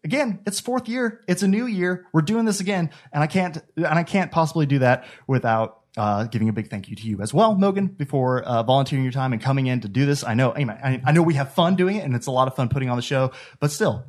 again, 0.02 0.40
it's 0.46 0.60
fourth 0.60 0.88
year. 0.88 1.20
It's 1.26 1.42
a 1.42 1.48
new 1.48 1.66
year. 1.66 2.06
We're 2.12 2.22
doing 2.22 2.44
this 2.44 2.60
again, 2.60 2.90
and 3.12 3.22
I 3.22 3.26
can't 3.26 3.58
and 3.76 3.86
I 3.86 4.02
can't 4.02 4.30
possibly 4.30 4.66
do 4.66 4.80
that 4.80 5.06
without 5.26 5.80
uh, 5.96 6.24
giving 6.24 6.48
a 6.48 6.52
big 6.52 6.68
thank 6.68 6.88
you 6.88 6.96
to 6.96 7.06
you 7.06 7.20
as 7.20 7.32
well, 7.32 7.54
Mogan, 7.54 7.86
before 7.86 8.42
uh, 8.42 8.62
volunteering 8.62 9.04
your 9.04 9.12
time 9.12 9.32
and 9.32 9.40
coming 9.40 9.66
in 9.66 9.80
to 9.80 9.88
do 9.88 10.06
this. 10.06 10.24
I 10.24 10.34
know, 10.34 10.52
I, 10.52 11.00
I 11.04 11.12
know 11.12 11.22
we 11.22 11.34
have 11.34 11.54
fun 11.54 11.76
doing 11.76 11.96
it, 11.96 12.04
and 12.04 12.14
it's 12.14 12.26
a 12.26 12.32
lot 12.32 12.48
of 12.48 12.56
fun 12.56 12.68
putting 12.68 12.90
on 12.90 12.96
the 12.96 13.02
show. 13.02 13.32
But 13.60 13.70
still, 13.70 14.04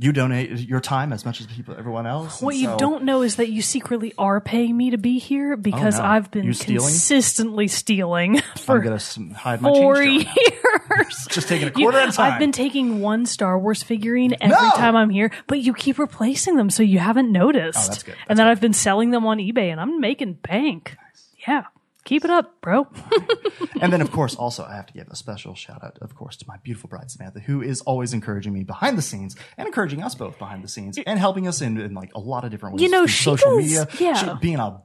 you 0.00 0.12
donate 0.12 0.50
your 0.60 0.80
time 0.80 1.12
as 1.12 1.24
much 1.24 1.40
as 1.40 1.46
people, 1.48 1.74
everyone 1.76 2.06
else. 2.06 2.40
What 2.40 2.54
and 2.54 2.62
you 2.62 2.76
don't 2.78 3.02
know 3.04 3.22
is 3.22 3.36
that 3.36 3.48
you 3.48 3.62
secretly 3.62 4.14
are 4.16 4.40
paying 4.40 4.76
me 4.76 4.90
to 4.90 4.98
be 4.98 5.18
here 5.18 5.56
because 5.56 5.98
Oh, 5.98 6.02
no. 6.02 6.08
I've 6.08 6.30
been 6.30 6.44
You 6.44 6.52
stealing? 6.52 6.86
consistently 6.88 7.66
stealing 7.68 8.36
I'm 8.38 8.42
for 8.58 8.78
gonna 8.78 9.00
hide 9.34 9.60
my 9.60 9.70
four 9.70 10.00
years. 10.00 10.26
Just 11.30 11.48
taking 11.48 11.68
a 11.68 11.72
You- 11.76 11.84
quarter 11.86 11.98
at 11.98 12.10
a 12.10 12.12
time. 12.12 12.32
I've 12.34 12.38
been 12.38 12.52
taking 12.52 13.00
one 13.00 13.26
Star 13.26 13.58
Wars 13.58 13.82
figurine 13.82 14.34
every 14.40 14.54
No! 14.56 14.70
time 14.76 14.94
I'm 14.94 15.10
here, 15.10 15.30
but 15.48 15.58
you 15.60 15.74
keep 15.74 15.98
replacing 15.98 16.56
them, 16.56 16.70
so 16.70 16.82
you 16.82 16.98
haven't 17.00 17.32
noticed. 17.32 17.78
Oh, 17.78 17.88
that's 17.88 18.02
good. 18.04 18.14
That's 18.14 18.30
and 18.30 18.38
then 18.38 18.46
I've 18.46 18.60
been 18.60 18.72
selling 18.74 19.10
them 19.10 19.26
on 19.26 19.38
eBay, 19.38 19.70
and 19.72 19.80
I'm 19.80 20.00
making 20.00 20.34
bank. 20.34 20.96
Yeah, 21.46 21.64
keep 22.08 22.24
it 22.24 22.30
up, 22.30 22.60
bro. 22.62 22.88
and 23.82 23.92
then, 23.92 24.00
of 24.00 24.10
course, 24.10 24.34
also 24.34 24.64
I 24.64 24.74
have 24.74 24.86
to 24.86 24.94
give 24.94 25.08
a 25.08 25.16
special 25.16 25.54
shout 25.54 25.84
out, 25.84 25.98
of 26.00 26.14
course, 26.14 26.36
to 26.38 26.46
my 26.48 26.56
beautiful 26.62 26.88
bride 26.88 27.10
Samantha, 27.10 27.40
who 27.40 27.60
is 27.60 27.82
always 27.82 28.14
encouraging 28.14 28.54
me 28.54 28.64
behind 28.64 28.96
the 28.96 29.02
scenes 29.02 29.36
and 29.58 29.66
encouraging 29.66 30.02
us 30.02 30.14
both 30.14 30.38
behind 30.38 30.64
the 30.64 30.68
scenes 30.68 30.98
and 31.06 31.18
helping 31.18 31.46
us 31.46 31.60
in, 31.60 31.78
in 31.78 31.92
like 31.92 32.10
a 32.14 32.18
lot 32.20 32.44
of 32.44 32.50
different 32.50 32.76
ways. 32.76 32.82
You 32.82 32.88
know, 32.88 33.06
she 33.06 33.22
social 33.24 33.56
does- 33.56 33.64
media, 33.64 33.88
yeah. 34.00 34.14
she- 34.14 34.40
being 34.40 34.56
a 34.56 34.80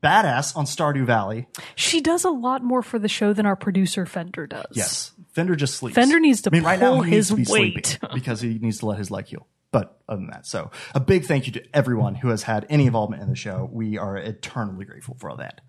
badass 0.00 0.56
on 0.56 0.64
Stardew 0.64 1.04
Valley. 1.04 1.48
she 1.74 2.00
does 2.00 2.22
a 2.22 2.30
lot 2.30 2.62
more 2.62 2.82
for 2.82 3.00
the 3.00 3.08
show 3.08 3.32
than 3.32 3.44
our 3.44 3.56
producer 3.56 4.06
Fender 4.06 4.46
does. 4.46 4.66
Yes, 4.70 5.10
Fender 5.34 5.56
just 5.56 5.74
sleeps. 5.74 5.96
Fender 5.96 6.20
needs 6.20 6.42
to 6.42 6.50
I 6.50 6.52
mean, 6.52 6.62
right 6.62 6.78
now 6.78 7.00
he 7.00 7.10
needs 7.10 7.30
his 7.30 7.46
to 7.48 7.52
be 7.52 7.60
weight. 7.60 7.98
because 8.14 8.40
he 8.40 8.60
needs 8.60 8.78
to 8.78 8.86
let 8.86 8.98
his 8.98 9.10
leg 9.10 9.26
heal. 9.26 9.48
But 9.72 9.98
other 10.08 10.20
than 10.20 10.30
that, 10.30 10.46
so 10.46 10.70
a 10.94 11.00
big 11.00 11.24
thank 11.24 11.46
you 11.46 11.52
to 11.54 11.64
everyone 11.74 12.14
who 12.14 12.28
has 12.28 12.44
had 12.44 12.64
any 12.68 12.86
involvement 12.86 13.22
in 13.22 13.28
the 13.30 13.34
show. 13.34 13.68
We 13.72 13.98
are 13.98 14.16
eternally 14.16 14.84
grateful 14.84 15.16
for 15.18 15.30
all 15.30 15.38
that. 15.38 15.62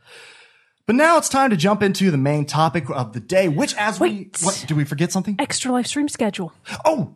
But 0.86 0.96
now 0.96 1.18
it's 1.18 1.30
time 1.30 1.50
to 1.52 1.56
jump 1.56 1.82
into 1.82 2.12
the 2.12 2.18
main 2.18 2.46
topic 2.46 2.90
of 2.90 3.14
the 3.14 3.22
day, 3.22 3.48
which 3.48 3.74
as 3.76 4.00
Wait. 4.02 4.38
we, 4.42 4.46
what, 4.46 4.66
did 4.68 4.76
we 4.76 4.84
forget 4.84 5.14
something? 5.14 5.38
Extra 5.40 5.72
live 5.72 5.88
stream 5.88 6.10
schedule. 6.10 6.52
Oh, 6.84 7.16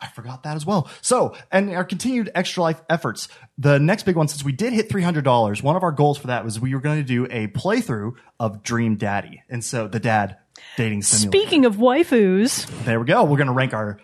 I 0.00 0.08
forgot 0.08 0.42
that 0.42 0.56
as 0.56 0.66
well. 0.66 0.90
So, 1.00 1.36
and 1.52 1.70
our 1.70 1.84
continued 1.84 2.32
extra 2.34 2.64
life 2.64 2.82
efforts. 2.88 3.28
The 3.58 3.78
next 3.78 4.04
big 4.04 4.16
one, 4.16 4.26
since 4.26 4.44
we 4.44 4.52
did 4.52 4.72
hit 4.72 4.88
$300, 4.88 5.62
one 5.62 5.76
of 5.76 5.82
our 5.84 5.92
goals 5.92 6.18
for 6.18 6.28
that 6.28 6.44
was 6.44 6.58
we 6.58 6.74
were 6.74 6.80
going 6.80 6.98
to 6.98 7.04
do 7.04 7.26
a 7.30 7.46
playthrough 7.48 8.14
of 8.40 8.62
Dream 8.62 8.96
Daddy. 8.96 9.42
And 9.48 9.64
so 9.64 9.86
the 9.86 10.00
dad 10.00 10.38
dating 10.76 11.02
simulator. 11.02 11.38
Speaking 11.38 11.64
of 11.66 11.76
waifus, 11.76 12.66
there 12.84 12.98
we 12.98 13.06
go. 13.06 13.22
We're 13.22 13.36
going 13.36 13.46
to 13.46 13.52
rank 13.52 13.72
our 13.72 14.00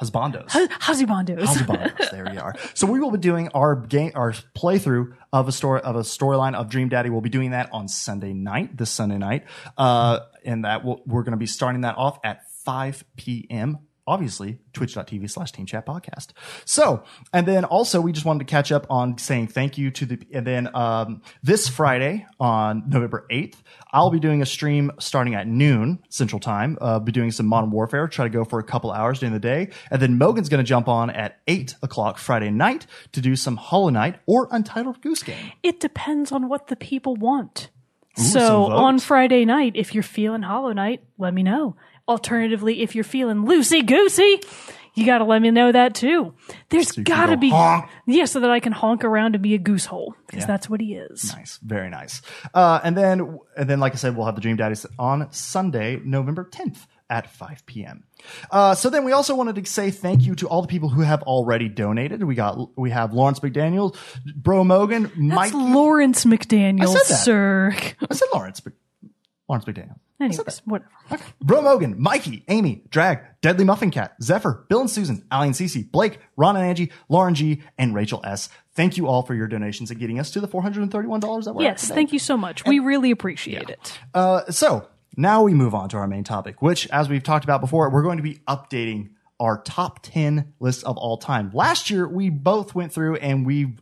husbandos. 0.00 0.48
Husbandos. 0.48 1.44
Husbandos. 1.44 2.10
there 2.10 2.26
we 2.30 2.38
are. 2.38 2.54
So 2.74 2.86
we 2.86 3.00
will 3.00 3.10
be 3.10 3.18
doing 3.18 3.48
our 3.48 3.76
game, 3.76 4.12
our 4.14 4.32
playthrough 4.56 5.16
of 5.32 5.48
a 5.48 5.52
story 5.52 5.80
of 5.80 5.96
a 5.96 6.00
storyline 6.00 6.54
of 6.54 6.68
Dream 6.68 6.88
Daddy. 6.88 7.10
We'll 7.10 7.20
be 7.20 7.30
doing 7.30 7.50
that 7.50 7.68
on 7.72 7.88
Sunday 7.88 8.32
night, 8.32 8.76
this 8.76 8.90
Sunday 8.90 9.18
night, 9.18 9.44
uh, 9.76 10.20
and 10.44 10.64
that 10.64 10.84
we'll, 10.84 11.02
we're 11.06 11.22
going 11.22 11.32
to 11.32 11.38
be 11.38 11.46
starting 11.46 11.82
that 11.82 11.96
off 11.96 12.18
at 12.24 12.42
5 12.64 13.04
p.m. 13.16 13.78
Obviously, 14.06 14.58
twitch.tv 14.72 15.30
slash 15.30 15.52
team 15.52 15.66
chat 15.66 15.86
podcast. 15.86 16.28
So, 16.64 17.04
and 17.32 17.46
then 17.46 17.64
also 17.64 18.00
we 18.00 18.12
just 18.12 18.26
wanted 18.26 18.40
to 18.40 18.44
catch 18.50 18.70
up 18.70 18.86
on 18.90 19.16
saying 19.18 19.48
thank 19.48 19.78
you 19.78 19.90
to 19.92 20.06
the, 20.06 20.18
and 20.32 20.46
then, 20.46 20.74
um, 20.74 21.22
this 21.42 21.68
Friday 21.68 22.26
on 22.38 22.84
November 22.88 23.26
8th, 23.30 23.56
I'll 23.92 24.10
be 24.10 24.20
doing 24.20 24.42
a 24.42 24.46
stream 24.46 24.90
starting 24.98 25.34
at 25.34 25.46
noon 25.46 26.02
central 26.10 26.40
time. 26.40 26.76
Uh, 26.80 26.98
be 26.98 27.12
doing 27.12 27.30
some 27.30 27.46
modern 27.46 27.70
warfare, 27.70 28.08
try 28.08 28.24
to 28.24 28.30
go 28.30 28.44
for 28.44 28.58
a 28.58 28.64
couple 28.64 28.90
hours 28.92 29.20
during 29.20 29.32
the 29.32 29.40
day. 29.40 29.70
And 29.90 30.02
then 30.02 30.18
Mogan's 30.18 30.48
going 30.48 30.62
to 30.62 30.68
jump 30.68 30.88
on 30.88 31.10
at 31.10 31.40
eight 31.46 31.74
o'clock 31.82 32.18
Friday 32.18 32.50
night 32.50 32.86
to 33.12 33.20
do 33.20 33.36
some 33.36 33.56
Hollow 33.56 33.90
Knight 33.90 34.16
or 34.26 34.48
Untitled 34.50 35.00
Goose 35.00 35.22
Game. 35.22 35.52
It 35.62 35.80
depends 35.80 36.32
on 36.32 36.48
what 36.48 36.66
the 36.66 36.76
people 36.76 37.14
want. 37.16 37.70
some 38.16 38.26
so 38.26 38.64
on. 38.72 38.98
Friday 38.98 39.44
night, 39.44 39.72
if 39.76 39.94
you're 39.94 40.02
feeling 40.02 40.42
Hollow 40.42 40.72
Knight, 40.72 41.02
let 41.18 41.32
me 41.32 41.42
know. 41.42 41.76
Alternatively, 42.08 42.82
if 42.82 42.94
you're 42.94 43.04
feeling 43.04 43.44
loosey 43.46 43.84
goosey, 43.86 44.40
you 44.94 45.06
got 45.06 45.18
to 45.18 45.24
let 45.24 45.40
me 45.42 45.50
know 45.50 45.72
that 45.72 45.94
too. 45.94 46.34
There's 46.68 46.92
can 46.92 47.02
got 47.04 47.26
to 47.26 47.36
go 47.36 47.40
be 47.40 47.50
honk. 47.50 47.88
yeah, 48.06 48.26
so 48.26 48.40
that 48.40 48.50
I 48.50 48.60
can 48.60 48.72
honk 48.72 49.04
around 49.04 49.34
and 49.34 49.42
be 49.42 49.54
a 49.54 49.58
goose 49.58 49.86
hole 49.86 50.14
because 50.26 50.42
Yeah. 50.42 50.46
that's 50.46 50.68
what 50.68 50.80
he 50.80 50.94
is. 50.94 51.34
Nice, 51.34 51.58
very 51.62 51.88
nice. 51.90 52.20
Uh, 52.52 52.80
and 52.84 52.96
then, 52.96 53.38
and 53.56 53.68
then, 53.68 53.80
like 53.80 53.92
I 53.92 53.96
said, 53.96 54.16
we'll 54.16 54.26
have 54.26 54.34
the 54.34 54.40
Dream 54.42 54.56
Daddies 54.56 54.84
on 54.98 55.32
Sunday, 55.32 56.00
November 56.04 56.44
10th 56.50 56.86
at 57.10 57.30
5 57.30 57.66
p.m. 57.66 58.04
Uh, 58.50 58.74
so 58.74 58.88
then 58.90 59.04
we 59.04 59.12
also 59.12 59.34
wanted 59.34 59.56
to 59.56 59.70
say 59.70 59.90
thank 59.90 60.22
you 60.22 60.34
to 60.36 60.48
all 60.48 60.62
the 60.62 60.68
people 60.68 60.88
who 60.90 61.02
have 61.02 61.22
already 61.22 61.68
donated. 61.68 62.22
We 62.22 62.34
got, 62.34 62.78
we 62.78 62.90
have 62.90 63.12
Lawrence 63.12 63.40
McDaniel, 63.40 63.96
Bro 64.36 64.64
Mogan, 64.64 65.10
Mike. 65.16 65.52
That's 65.52 65.54
Lawrence 65.54 66.24
McDaniel, 66.24 66.82
I 66.82 66.86
said 66.86 67.02
that. 67.08 67.22
sir. 67.24 67.74
I 68.10 68.14
said 68.14 68.28
Lawrence, 68.32 68.60
but 68.60 68.74
Lawrence 69.48 69.64
McDaniel. 69.66 69.96
Anyways, 70.24 70.62
whatever. 70.64 70.90
Bro 71.40 71.62
Mogan, 71.62 71.94
Mikey, 71.98 72.44
Amy, 72.48 72.82
Drag, 72.90 73.20
Deadly 73.40 73.64
Muffin 73.64 73.90
Cat, 73.90 74.14
Zephyr, 74.22 74.64
Bill 74.68 74.80
and 74.80 74.90
Susan, 74.90 75.24
Ali 75.30 75.48
and 75.48 75.56
Cece, 75.56 75.90
Blake, 75.90 76.18
Ron 76.36 76.56
and 76.56 76.64
Angie, 76.64 76.90
Lauren 77.08 77.34
G, 77.34 77.62
and 77.78 77.94
Rachel 77.94 78.20
S. 78.24 78.48
Thank 78.74 78.96
you 78.96 79.06
all 79.06 79.22
for 79.22 79.34
your 79.34 79.46
donations 79.46 79.90
and 79.90 80.00
getting 80.00 80.18
us 80.18 80.30
to 80.32 80.40
the 80.40 80.48
$431 80.48 81.44
that 81.44 81.54
we're 81.54 81.62
Yes, 81.62 81.88
thank 81.88 82.12
you 82.12 82.18
so 82.18 82.36
much. 82.36 82.64
We 82.66 82.80
really 82.80 83.10
appreciate 83.10 83.70
it. 83.70 83.98
Uh, 84.12 84.50
so 84.50 84.88
now 85.16 85.42
we 85.42 85.54
move 85.54 85.74
on 85.74 85.88
to 85.90 85.96
our 85.96 86.08
main 86.08 86.24
topic, 86.24 86.60
which, 86.60 86.88
as 86.90 87.08
we've 87.08 87.22
talked 87.22 87.44
about 87.44 87.60
before, 87.60 87.88
we're 87.90 88.02
going 88.02 88.16
to 88.16 88.22
be 88.22 88.40
updating 88.48 89.10
our 89.38 89.60
top 89.62 90.00
10 90.02 90.54
lists 90.60 90.82
of 90.82 90.96
all 90.96 91.18
time. 91.18 91.50
Last 91.52 91.90
year, 91.90 92.08
we 92.08 92.30
both 92.30 92.74
went 92.74 92.92
through 92.92 93.16
and 93.16 93.44
we 93.46 93.74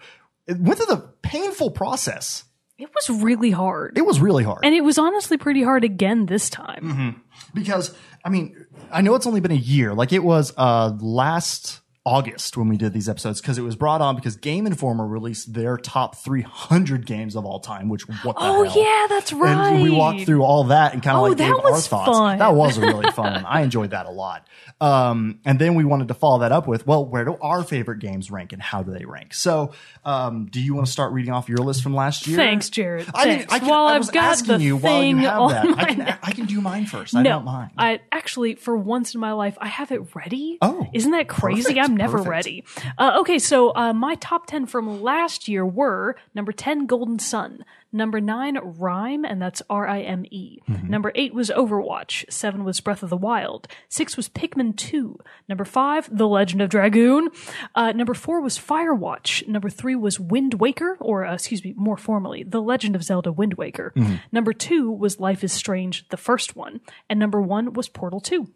went 0.48 0.78
through 0.78 0.94
the 0.94 1.08
painful 1.22 1.70
process. 1.70 2.44
It 2.78 2.88
was 2.94 3.10
really 3.22 3.50
hard. 3.50 3.96
It 3.98 4.06
was 4.06 4.20
really 4.20 4.44
hard. 4.44 4.60
and 4.64 4.74
it 4.74 4.82
was 4.82 4.98
honestly 4.98 5.36
pretty 5.38 5.62
hard 5.62 5.84
again 5.84 6.26
this 6.26 6.50
time. 6.50 6.82
Mm-hmm. 6.82 7.18
because 7.54 7.94
I 8.24 8.28
mean, 8.28 8.66
I 8.90 9.00
know 9.02 9.14
it's 9.14 9.26
only 9.26 9.40
been 9.40 9.52
a 9.52 9.54
year. 9.54 9.94
Like 9.94 10.12
it 10.12 10.24
was 10.24 10.52
uh 10.56 10.96
last 11.00 11.80
August 12.04 12.56
when 12.56 12.68
we 12.68 12.76
did 12.76 12.92
these 12.92 13.08
episodes 13.08 13.40
because 13.40 13.58
it 13.58 13.62
was 13.62 13.76
brought 13.76 14.00
on 14.00 14.16
because 14.16 14.34
Game 14.34 14.66
Informer 14.66 15.06
released 15.06 15.54
their 15.54 15.76
top 15.76 16.16
300 16.16 17.06
games 17.06 17.36
of 17.36 17.44
all 17.44 17.60
time. 17.60 17.88
Which 17.88 18.08
what 18.08 18.34
the 18.36 18.42
Oh 18.42 18.64
hell? 18.64 18.76
yeah, 18.82 19.06
that's 19.08 19.32
right. 19.32 19.72
And 19.74 19.82
we 19.84 19.90
walked 19.90 20.22
through 20.22 20.42
all 20.42 20.64
that 20.64 20.94
and 20.94 21.02
kind 21.02 21.16
of 21.16 21.20
Oh, 21.22 21.28
like 21.28 21.38
that 21.38 21.44
gave 21.54 21.64
our 21.64 21.70
was 21.70 21.86
thoughts. 21.86 22.10
fun. 22.10 22.38
That 22.40 22.56
was 22.56 22.76
really 22.80 23.08
fun. 23.12 23.44
I 23.46 23.60
enjoyed 23.60 23.90
that 23.90 24.06
a 24.06 24.10
lot. 24.10 24.48
Um, 24.80 25.38
and 25.44 25.60
then 25.60 25.76
we 25.76 25.84
wanted 25.84 26.08
to 26.08 26.14
follow 26.14 26.40
that 26.40 26.50
up 26.50 26.66
with, 26.66 26.88
well, 26.88 27.06
where 27.06 27.24
do 27.24 27.36
our 27.40 27.62
favorite 27.62 28.00
games 28.00 28.32
rank 28.32 28.52
and 28.52 28.60
how 28.60 28.82
do 28.82 28.90
they 28.92 29.04
rank? 29.04 29.32
So, 29.32 29.72
um, 30.04 30.46
do 30.50 30.60
you 30.60 30.74
want 30.74 30.86
to 30.86 30.92
start 30.92 31.12
reading 31.12 31.32
off 31.32 31.48
your 31.48 31.58
list 31.58 31.82
from 31.82 31.94
last 31.94 32.26
year? 32.26 32.36
Thanks, 32.36 32.70
Jared. 32.70 33.08
I 33.14 33.24
mean, 33.24 33.38
Thanks. 33.38 33.52
I 33.52 33.58
can, 33.60 33.68
While 33.68 33.86
I 33.86 33.94
I've 33.94 34.00
was 34.00 34.10
got 34.10 34.24
asking 34.24 34.58
the 34.58 34.64
you 34.64 34.76
while 34.76 35.02
you 35.02 35.16
have 35.18 35.50
that. 35.50 35.78
I 35.78 35.84
can, 35.94 36.18
I 36.22 36.32
can 36.32 36.46
do 36.46 36.60
mine 36.60 36.86
first. 36.86 37.14
I 37.14 37.22
no, 37.22 37.30
don't 37.30 37.44
mind. 37.44 37.70
I 37.78 38.00
actually, 38.10 38.56
for 38.56 38.76
once 38.76 39.14
in 39.14 39.20
my 39.20 39.32
life, 39.32 39.56
I 39.60 39.68
have 39.68 39.92
it 39.92 40.14
ready. 40.14 40.58
Oh, 40.60 40.86
isn't 40.92 41.12
that 41.12 41.28
crazy? 41.28 41.62
perfect, 41.74 41.78
I'm 41.78 41.96
never 41.96 42.18
perfect. 42.18 42.30
ready. 42.30 42.64
Uh, 42.98 43.18
okay, 43.20 43.38
so 43.38 43.74
uh, 43.74 43.92
my 43.92 44.16
top 44.16 44.46
ten 44.46 44.66
from 44.66 45.02
last 45.02 45.46
year 45.46 45.64
were 45.64 46.16
number 46.34 46.52
ten, 46.52 46.86
Golden 46.86 47.18
Sun, 47.18 47.64
Number 47.92 48.20
nine, 48.20 48.56
Rime, 48.56 49.24
and 49.24 49.40
that's 49.40 49.62
R 49.68 49.86
I 49.86 50.00
M 50.00 50.24
E. 50.30 50.60
Mm-hmm. 50.68 50.88
Number 50.88 51.12
eight 51.14 51.34
was 51.34 51.50
Overwatch. 51.50 52.24
Seven 52.32 52.64
was 52.64 52.80
Breath 52.80 53.02
of 53.02 53.10
the 53.10 53.16
Wild. 53.16 53.68
Six 53.88 54.16
was 54.16 54.30
Pikmin 54.30 54.76
2. 54.76 55.18
Number 55.48 55.64
five, 55.64 56.08
The 56.10 56.26
Legend 56.26 56.62
of 56.62 56.70
Dragoon. 56.70 57.28
Uh, 57.74 57.92
number 57.92 58.14
four 58.14 58.40
was 58.40 58.58
Firewatch. 58.58 59.46
Number 59.46 59.68
three 59.68 59.94
was 59.94 60.18
Wind 60.18 60.54
Waker, 60.54 60.96
or 61.00 61.26
uh, 61.26 61.34
excuse 61.34 61.62
me, 61.62 61.74
more 61.76 61.98
formally, 61.98 62.42
The 62.42 62.62
Legend 62.62 62.96
of 62.96 63.04
Zelda 63.04 63.30
Wind 63.30 63.54
Waker. 63.54 63.92
Mm-hmm. 63.94 64.16
Number 64.32 64.54
two 64.54 64.90
was 64.90 65.20
Life 65.20 65.44
is 65.44 65.52
Strange, 65.52 66.08
the 66.08 66.16
first 66.16 66.56
one. 66.56 66.80
And 67.10 67.20
number 67.20 67.42
one 67.42 67.74
was 67.74 67.88
Portal 67.88 68.20
2. 68.20 68.48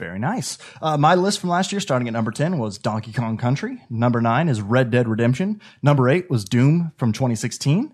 Very 0.00 0.18
nice. 0.18 0.56
Uh, 0.80 0.96
my 0.96 1.14
list 1.14 1.40
from 1.40 1.50
last 1.50 1.72
year, 1.72 1.80
starting 1.80 2.08
at 2.08 2.14
number 2.14 2.30
10, 2.30 2.58
was 2.58 2.78
Donkey 2.78 3.12
Kong 3.12 3.36
Country. 3.36 3.82
Number 3.90 4.22
9 4.22 4.48
is 4.48 4.62
Red 4.62 4.90
Dead 4.90 5.06
Redemption. 5.06 5.60
Number 5.82 6.08
8 6.08 6.30
was 6.30 6.44
Doom 6.46 6.92
from 6.96 7.12
2016. 7.12 7.92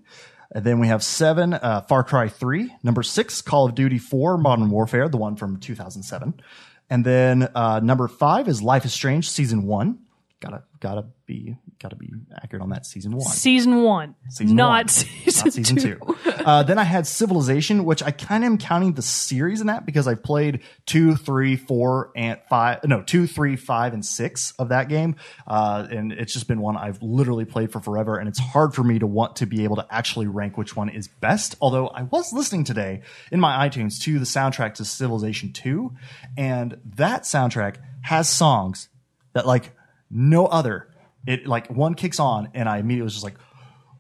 And 0.53 0.65
then 0.65 0.79
we 0.79 0.89
have 0.89 1.03
7, 1.03 1.55
uh, 1.55 1.83
Far 1.89 2.05
Cry 2.05 2.29
3. 2.29 2.73
Number 2.83 3.03
6, 3.03 3.43
Call 3.43 3.67
of 3.67 3.75
Duty 3.75 3.99
4 3.99 4.39
Modern 4.39 4.71
Warfare, 4.71 5.09
the 5.09 5.17
one 5.17 5.37
from 5.37 5.59
2007. 5.59 6.41
And 6.89 7.05
then 7.05 7.49
uh, 7.55 7.81
number 7.81 8.09
5 8.09 8.49
is 8.49 8.63
Life 8.63 8.85
is 8.85 8.93
Strange 8.93 9.29
Season 9.29 9.65
1. 9.65 9.99
Gotta, 10.41 10.63
gotta 10.81 11.07
be, 11.27 11.57
gotta 11.81 11.97
be 11.97 12.11
accurate 12.43 12.63
on 12.63 12.71
that 12.71 12.87
season 12.87 13.13
one. 13.13 13.27
Season 13.27 13.83
one, 13.83 14.15
Season 14.31 14.57
not 14.57 14.69
one. 14.69 14.89
season, 14.89 15.45
not 15.45 15.53
season 15.53 15.77
two. 15.77 15.95
two. 15.97 16.31
Uh, 16.31 16.63
then 16.63 16.79
I 16.79 16.85
had 16.85 17.07
Civilization, 17.07 17.85
which 17.85 18.03
I 18.03 18.11
kind 18.11 18.45
of 18.45 18.47
am 18.47 18.59
counting 18.59 18.93
the 18.95 19.03
series 19.03 19.61
in 19.61 19.67
that 19.67 19.87
because 19.87 20.07
I've 20.07 20.23
played 20.23 20.61
two, 20.87 21.17
three, 21.17 21.57
four, 21.57 22.11
and 22.17 22.39
five. 22.49 22.85
No, 22.85 23.03
two, 23.03 23.27
three, 23.27 23.57
five, 23.57 23.95
and 23.95 24.05
six 24.05 24.53
of 24.59 24.71
that 24.71 24.89
game, 24.89 25.17
uh, 25.47 25.87
and 25.91 26.13
it's 26.13 26.33
just 26.33 26.49
been 26.49 26.61
one 26.61 26.77
I've 26.77 27.03
literally 27.03 27.45
played 27.45 27.73
for 27.73 27.81
forever, 27.81 28.17
and 28.19 28.29
it's 28.29 28.39
hard 28.39 28.75
for 28.75 28.83
me 28.83 28.99
to 28.99 29.07
want 29.07 29.37
to 29.37 29.47
be 29.47 29.65
able 29.65 29.77
to 29.77 29.87
actually 29.91 30.27
rank 30.27 30.57
which 30.57 30.77
one 30.77 30.89
is 30.89 31.09
best. 31.09 31.57
Although 31.61 31.89
I 31.89 32.03
was 32.03 32.33
listening 32.33 32.65
today 32.65 33.03
in 33.31 33.41
my 33.41 33.69
iTunes 33.69 34.01
to 34.03 34.19
the 34.19 34.25
soundtrack 34.25 34.75
to 34.75 34.85
Civilization 34.85 35.53
Two, 35.53 35.93
and 36.37 36.79
that 36.97 37.23
soundtrack 37.23 37.77
has 38.03 38.29
songs 38.29 38.89
that 39.33 39.47
like 39.47 39.73
no 40.11 40.47
other. 40.47 40.89
It 41.27 41.47
like 41.47 41.69
one 41.69 41.95
kicks 41.95 42.21
on, 42.21 42.51
and 42.55 42.69
I 42.69 42.79
immediately 42.79 43.05
was 43.05 43.15
just 43.15 43.25
like 43.25 43.35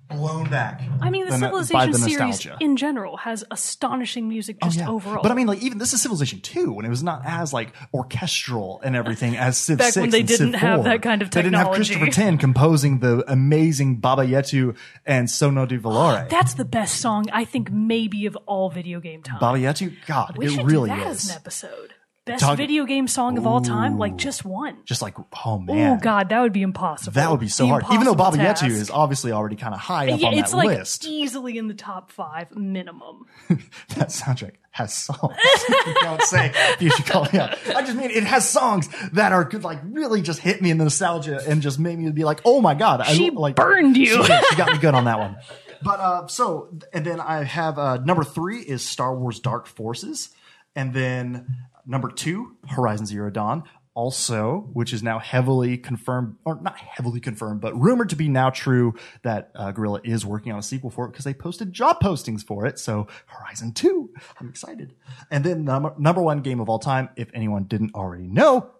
blown 0.08 0.48
back. 0.48 0.80
I 1.00 1.10
mean, 1.10 1.24
the 1.24 1.32
by 1.32 1.38
Civilization 1.38 1.90
the 1.90 1.98
series 1.98 2.18
nostalgia. 2.20 2.56
in 2.60 2.76
general 2.76 3.16
has 3.16 3.42
astonishing 3.50 4.28
music 4.28 4.56
just 4.62 4.78
oh, 4.78 4.82
Yeah. 4.82 4.88
overall. 4.90 5.20
But 5.20 5.32
I 5.32 5.34
mean, 5.34 5.48
like 5.48 5.60
even 5.64 5.78
this 5.78 5.92
is 5.92 6.00
Civilization 6.00 6.40
Two, 6.40 6.72
when 6.72 6.84
it 6.86 6.88
was 6.88 7.02
not 7.02 7.22
as 7.24 7.52
like 7.52 7.72
orchestral 7.92 8.80
and 8.84 8.94
everything 8.94 9.36
as 9.36 9.58
Civ 9.66 9.78
Back 9.78 9.94
Six. 9.94 10.00
when 10.02 10.10
they 10.10 10.20
and 10.20 10.30
Civ 10.30 10.38
didn't 10.38 10.54
have 10.54 10.76
4. 10.76 10.84
that 10.84 11.02
kind 11.02 11.22
of 11.22 11.30
technology. 11.30 11.48
They 11.48 11.50
didn't 11.50 11.66
have. 11.66 11.74
Christopher 11.74 12.10
Tin 12.12 12.38
composing 12.38 13.00
the 13.00 13.24
amazing 13.30 13.96
Baba 13.96 14.22
Yetu 14.24 14.76
and 15.04 15.26
Sogno 15.26 15.66
di 15.66 15.78
Volare. 15.78 16.28
That's 16.30 16.54
the 16.54 16.64
best 16.64 17.00
song 17.00 17.26
I 17.32 17.44
think 17.44 17.72
maybe 17.72 18.26
of 18.26 18.36
all 18.46 18.70
video 18.70 19.00
game 19.00 19.22
time. 19.24 19.40
Baba 19.40 19.58
Yetu, 19.58 19.92
God, 20.06 20.38
we 20.38 20.46
it 20.46 20.50
should 20.52 20.66
really 20.66 20.90
do 20.90 20.96
that 20.96 21.08
is. 21.10 21.24
as 21.24 21.30
an 21.30 21.36
episode. 21.36 21.94
Best 22.26 22.42
Talk- 22.42 22.56
video 22.56 22.84
game 22.86 23.06
song 23.06 23.38
of 23.38 23.46
all 23.46 23.60
time, 23.60 23.98
like 23.98 24.16
just 24.16 24.44
one. 24.44 24.78
Just 24.84 25.00
like, 25.00 25.14
oh 25.44 25.60
man, 25.60 25.92
Oh 25.96 26.00
god, 26.02 26.28
that 26.30 26.40
would 26.40 26.52
be 26.52 26.62
impossible. 26.62 27.12
that 27.12 27.30
would 27.30 27.38
be 27.38 27.46
so 27.46 27.62
The 27.64 27.68
hard. 27.70 27.84
Even 27.92 28.04
though 28.04 28.16
Baba 28.16 28.36
Yetu 28.36 28.68
is 28.68 28.90
obviously 28.90 29.30
already 29.30 29.54
kind 29.54 29.72
of 29.72 29.78
high 29.80 30.10
up 30.10 30.20
yeah, 30.20 30.26
on 30.26 30.34
it's 30.34 30.50
that 30.50 30.56
like 30.56 30.66
list. 30.78 31.06
easily 31.06 31.56
in 31.56 31.68
the 31.68 31.74
top 31.74 32.10
five 32.10 32.50
minimum. 32.56 33.26
that 33.96 34.08
soundtrack 34.08 34.54
has 34.72 34.92
songs. 34.92 35.36
Don't 36.02 36.20
say 36.22 36.52
you 36.80 36.90
should 36.90 37.06
call 37.06 37.22
me 37.26 37.30
yeah. 37.34 37.54
I 37.76 37.82
just 37.82 37.96
mean 37.96 38.10
it 38.10 38.24
has 38.24 38.48
songs 38.50 38.88
that 39.12 39.30
are 39.30 39.44
good, 39.44 39.62
like 39.62 39.78
really 39.84 40.20
just 40.20 40.40
hit 40.40 40.60
me 40.60 40.70
in 40.72 40.78
the 40.78 40.84
nostalgia 40.84 41.40
and 41.46 41.62
just 41.62 41.78
made 41.78 41.96
me 41.96 42.10
be 42.10 42.24
like, 42.24 42.40
oh 42.44 42.60
my 42.60 42.74
god, 42.74 43.02
I 43.02 43.12
She 43.14 43.30
like 43.30 43.54
burned 43.54 43.96
you. 43.96 44.06
She, 44.24 44.28
did. 44.28 44.44
She 44.50 44.56
got 44.56 44.72
me 44.72 44.78
good 44.78 44.94
on 44.96 45.04
that 45.04 45.18
one. 45.20 45.36
But 45.80 46.00
uh, 46.00 46.26
so 46.26 46.70
and 46.92 47.06
then 47.06 47.20
I 47.20 47.44
have 47.44 47.78
uh, 47.78 47.98
number 47.98 48.24
three 48.24 48.58
is 48.62 48.82
Star 48.84 49.14
Wars 49.16 49.38
Dark 49.38 49.68
Forces, 49.68 50.30
and 50.74 50.92
then 50.92 51.46
number 51.86 52.10
two 52.10 52.56
Horizon 52.68 53.06
Zero 53.06 53.30
Dawn. 53.30 53.64
Also, 53.94 54.68
which 54.74 54.92
is 54.92 55.02
now 55.02 55.18
heavily 55.18 55.78
confirmed, 55.78 56.36
or 56.44 56.60
not 56.60 56.76
heavily 56.76 57.18
confirmed, 57.18 57.62
but 57.62 57.74
rumored 57.80 58.10
to 58.10 58.16
be 58.16 58.28
now 58.28 58.50
true 58.50 58.92
that 59.22 59.50
uh, 59.54 59.72
Guerrilla 59.72 60.02
is 60.04 60.26
working 60.26 60.52
on 60.52 60.58
a 60.58 60.62
sequel 60.62 60.90
for 60.90 61.06
it 61.06 61.12
because 61.12 61.24
they 61.24 61.32
posted 61.32 61.72
job 61.72 61.98
postings 62.00 62.44
for 62.44 62.66
it. 62.66 62.78
So 62.78 63.06
Horizon 63.24 63.72
2, 63.72 64.10
I'm 64.38 64.50
excited. 64.50 64.92
And 65.30 65.42
then 65.42 65.64
number, 65.64 65.94
number 65.96 66.20
one 66.20 66.42
game 66.42 66.60
of 66.60 66.68
all 66.68 66.78
time, 66.78 67.08
if 67.16 67.30
anyone 67.32 67.64
didn't 67.64 67.94
already 67.94 68.26
know, 68.26 68.70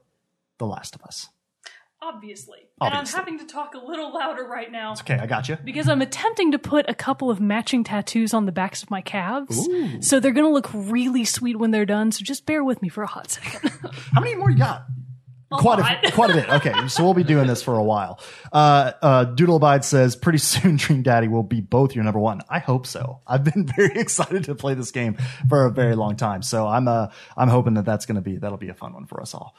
The 0.59 0.67
Last 0.67 0.95
of 0.95 1.03
Us. 1.03 1.31
Obviously. 2.07 2.59
Obviously. 2.81 2.81
And 2.81 2.95
I'm 2.95 3.07
having 3.07 3.39
to 3.41 3.47
talk 3.47 3.75
a 3.75 3.79
little 3.79 4.13
louder 4.13 4.45
right 4.45 4.71
now. 4.71 4.93
It's 4.93 5.01
Okay, 5.01 5.19
I 5.19 5.27
got 5.27 5.49
you. 5.49 5.57
Because 5.65 5.89
I'm 5.89 6.03
attempting 6.03 6.53
to 6.53 6.59
put 6.59 6.89
a 6.89 6.95
couple 6.95 7.31
of 7.31 7.41
matching 7.41 7.83
tattoos 7.83 8.33
on 8.33 8.47
the 8.47 8.53
backs 8.53 8.83
of 8.83 8.91
my 8.91 9.01
calves. 9.01 9.69
So 10.01 10.21
they're 10.21 10.33
going 10.33 10.47
to 10.47 10.53
look 10.53 10.71
really 10.73 11.25
sweet 11.25 11.59
when 11.59 11.73
they're 11.73 11.87
done. 11.87 12.13
So 12.13 12.23
just 12.23 12.47
bear 12.47 12.63
with 12.63 12.81
me 12.83 12.89
for 12.89 13.03
a 13.03 13.07
hot 13.07 13.31
second. 13.31 13.71
How 14.13 14.21
many 14.21 14.37
more 14.37 14.51
you 14.51 14.59
got? 14.59 14.87
quite 15.51 15.79
a 15.79 16.11
quite 16.13 16.31
a 16.31 16.35
bit. 16.35 16.49
Okay, 16.49 16.89
so 16.89 17.05
we'll 17.05 17.15
be 17.15 17.23
doing 17.23 17.47
this 17.47 17.63
for 17.63 17.77
a 17.77 17.83
while. 17.83 18.21
Uh, 18.53 18.93
uh, 19.01 19.25
Doodle 19.25 19.57
Abide 19.57 19.85
says, 19.85 20.17
"Pretty 20.17 20.39
soon, 20.39 20.77
Dream 20.77 21.03
Daddy 21.03 21.29
will 21.29 21.43
be 21.43 21.61
both 21.61 21.95
your 21.95 22.05
number 22.05 22.19
one." 22.19 22.41
I 22.49 22.59
hope 22.59 22.87
so. 22.87 23.21
I've 23.27 23.45
been 23.45 23.67
very 23.77 23.99
excited 23.99 24.45
to 24.45 24.55
play 24.55 24.75
this 24.75 24.91
game 24.91 25.17
for 25.49 25.67
a 25.67 25.71
very 25.71 25.95
long 25.95 26.17
time, 26.17 26.43
so 26.43 26.67
I'm 26.67 26.89
uh, 26.89 27.09
I'm 27.37 27.49
hoping 27.49 27.75
that 27.75 27.85
that's 27.85 28.07
going 28.07 28.17
to 28.17 28.23
be 28.23 28.39
that'll 28.39 28.59
be 28.59 28.69
a 28.69 28.75
fun 28.75 28.93
one 28.93 29.07
for 29.07 29.21
us 29.21 29.35
all. 29.35 29.57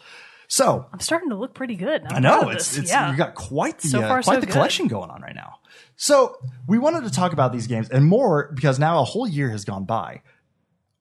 So 0.47 0.85
I'm 0.91 0.99
starting 0.99 1.29
to 1.29 1.35
look 1.35 1.53
pretty 1.53 1.75
good. 1.75 2.03
I'm 2.05 2.17
I 2.17 2.19
know 2.19 2.49
it's 2.49 2.77
it's 2.77 2.89
yeah. 2.89 3.11
you 3.11 3.17
got 3.17 3.35
quite 3.35 3.79
the 3.79 3.89
So 3.89 4.01
uh, 4.01 4.07
quite 4.07 4.25
so 4.25 4.39
the 4.39 4.45
good. 4.45 4.53
collection 4.53 4.87
going 4.87 5.09
on 5.09 5.21
right 5.21 5.35
now. 5.35 5.59
So 5.97 6.37
we 6.67 6.77
wanted 6.77 7.03
to 7.03 7.11
talk 7.11 7.33
about 7.33 7.51
these 7.51 7.67
games 7.67 7.89
and 7.89 8.05
more 8.05 8.51
because 8.53 8.79
now 8.79 9.01
a 9.01 9.03
whole 9.03 9.27
year 9.27 9.49
has 9.49 9.65
gone 9.65 9.83
by. 9.85 10.21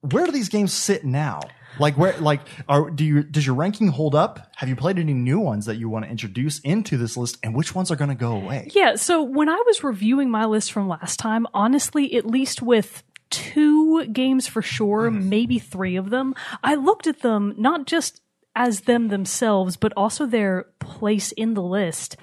Where 0.01 0.25
do 0.25 0.31
these 0.31 0.49
games 0.49 0.73
sit 0.73 1.05
now? 1.05 1.41
Like 1.79 1.97
where 1.97 2.17
like 2.17 2.41
are 2.67 2.89
do 2.89 3.05
you 3.05 3.23
does 3.23 3.45
your 3.45 3.55
ranking 3.55 3.87
hold 3.87 4.15
up? 4.15 4.51
Have 4.57 4.67
you 4.67 4.75
played 4.75 4.99
any 4.99 5.13
new 5.13 5.39
ones 5.39 5.65
that 5.67 5.75
you 5.75 5.89
want 5.89 6.05
to 6.05 6.11
introduce 6.11 6.59
into 6.59 6.97
this 6.97 7.15
list 7.15 7.37
and 7.43 7.55
which 7.55 7.73
ones 7.73 7.91
are 7.91 7.95
going 7.95 8.09
to 8.09 8.15
go 8.15 8.33
away? 8.35 8.67
Yeah, 8.73 8.95
so 8.95 9.21
when 9.23 9.47
I 9.47 9.61
was 9.65 9.83
reviewing 9.83 10.29
my 10.29 10.45
list 10.45 10.71
from 10.71 10.87
last 10.87 11.19
time, 11.19 11.47
honestly, 11.53 12.15
at 12.15 12.25
least 12.25 12.61
with 12.61 13.03
two 13.29 14.05
games 14.07 14.47
for 14.47 14.61
sure, 14.61 15.11
maybe 15.11 15.59
three 15.59 15.95
of 15.95 16.09
them, 16.09 16.33
I 16.63 16.75
looked 16.75 17.07
at 17.07 17.21
them 17.21 17.53
not 17.57 17.85
just 17.85 18.21
as 18.57 18.81
them 18.81 19.09
themselves, 19.09 19.77
but 19.77 19.93
also 19.95 20.25
their 20.25 20.65
place 20.79 21.31
in 21.33 21.53
the 21.53 21.61
list. 21.61 22.17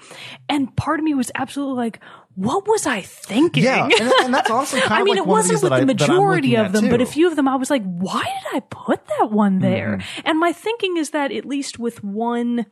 And 0.49 0.75
part 0.75 0.99
of 0.99 1.05
me 1.05 1.13
was 1.13 1.31
absolutely 1.33 1.77
like, 1.77 2.01
what 2.35 2.67
was 2.67 2.85
I 2.85 3.01
thinking? 3.01 3.63
Yeah, 3.63 3.85
and, 3.85 4.11
and 4.21 4.33
that's 4.33 4.51
honestly 4.51 4.81
kind 4.81 4.95
I 4.95 5.03
mean, 5.03 5.15
like 5.15 5.25
it 5.25 5.27
wasn't 5.27 5.63
with 5.63 5.71
the 5.71 5.77
I- 5.77 5.85
majority 5.85 6.57
of 6.57 6.73
them, 6.73 6.89
but 6.89 6.99
a 6.99 7.05
few 7.05 7.29
of 7.29 7.37
them 7.37 7.47
I 7.47 7.55
was 7.55 7.69
like, 7.69 7.83
why 7.83 8.21
did 8.21 8.57
I 8.57 8.59
put 8.69 8.99
that 9.17 9.31
one 9.31 9.59
there? 9.59 9.97
Mm-hmm. 9.97 10.27
And 10.27 10.37
my 10.37 10.51
thinking 10.51 10.97
is 10.97 11.11
that 11.11 11.31
at 11.31 11.45
least 11.45 11.79
with 11.79 12.03
one, 12.03 12.65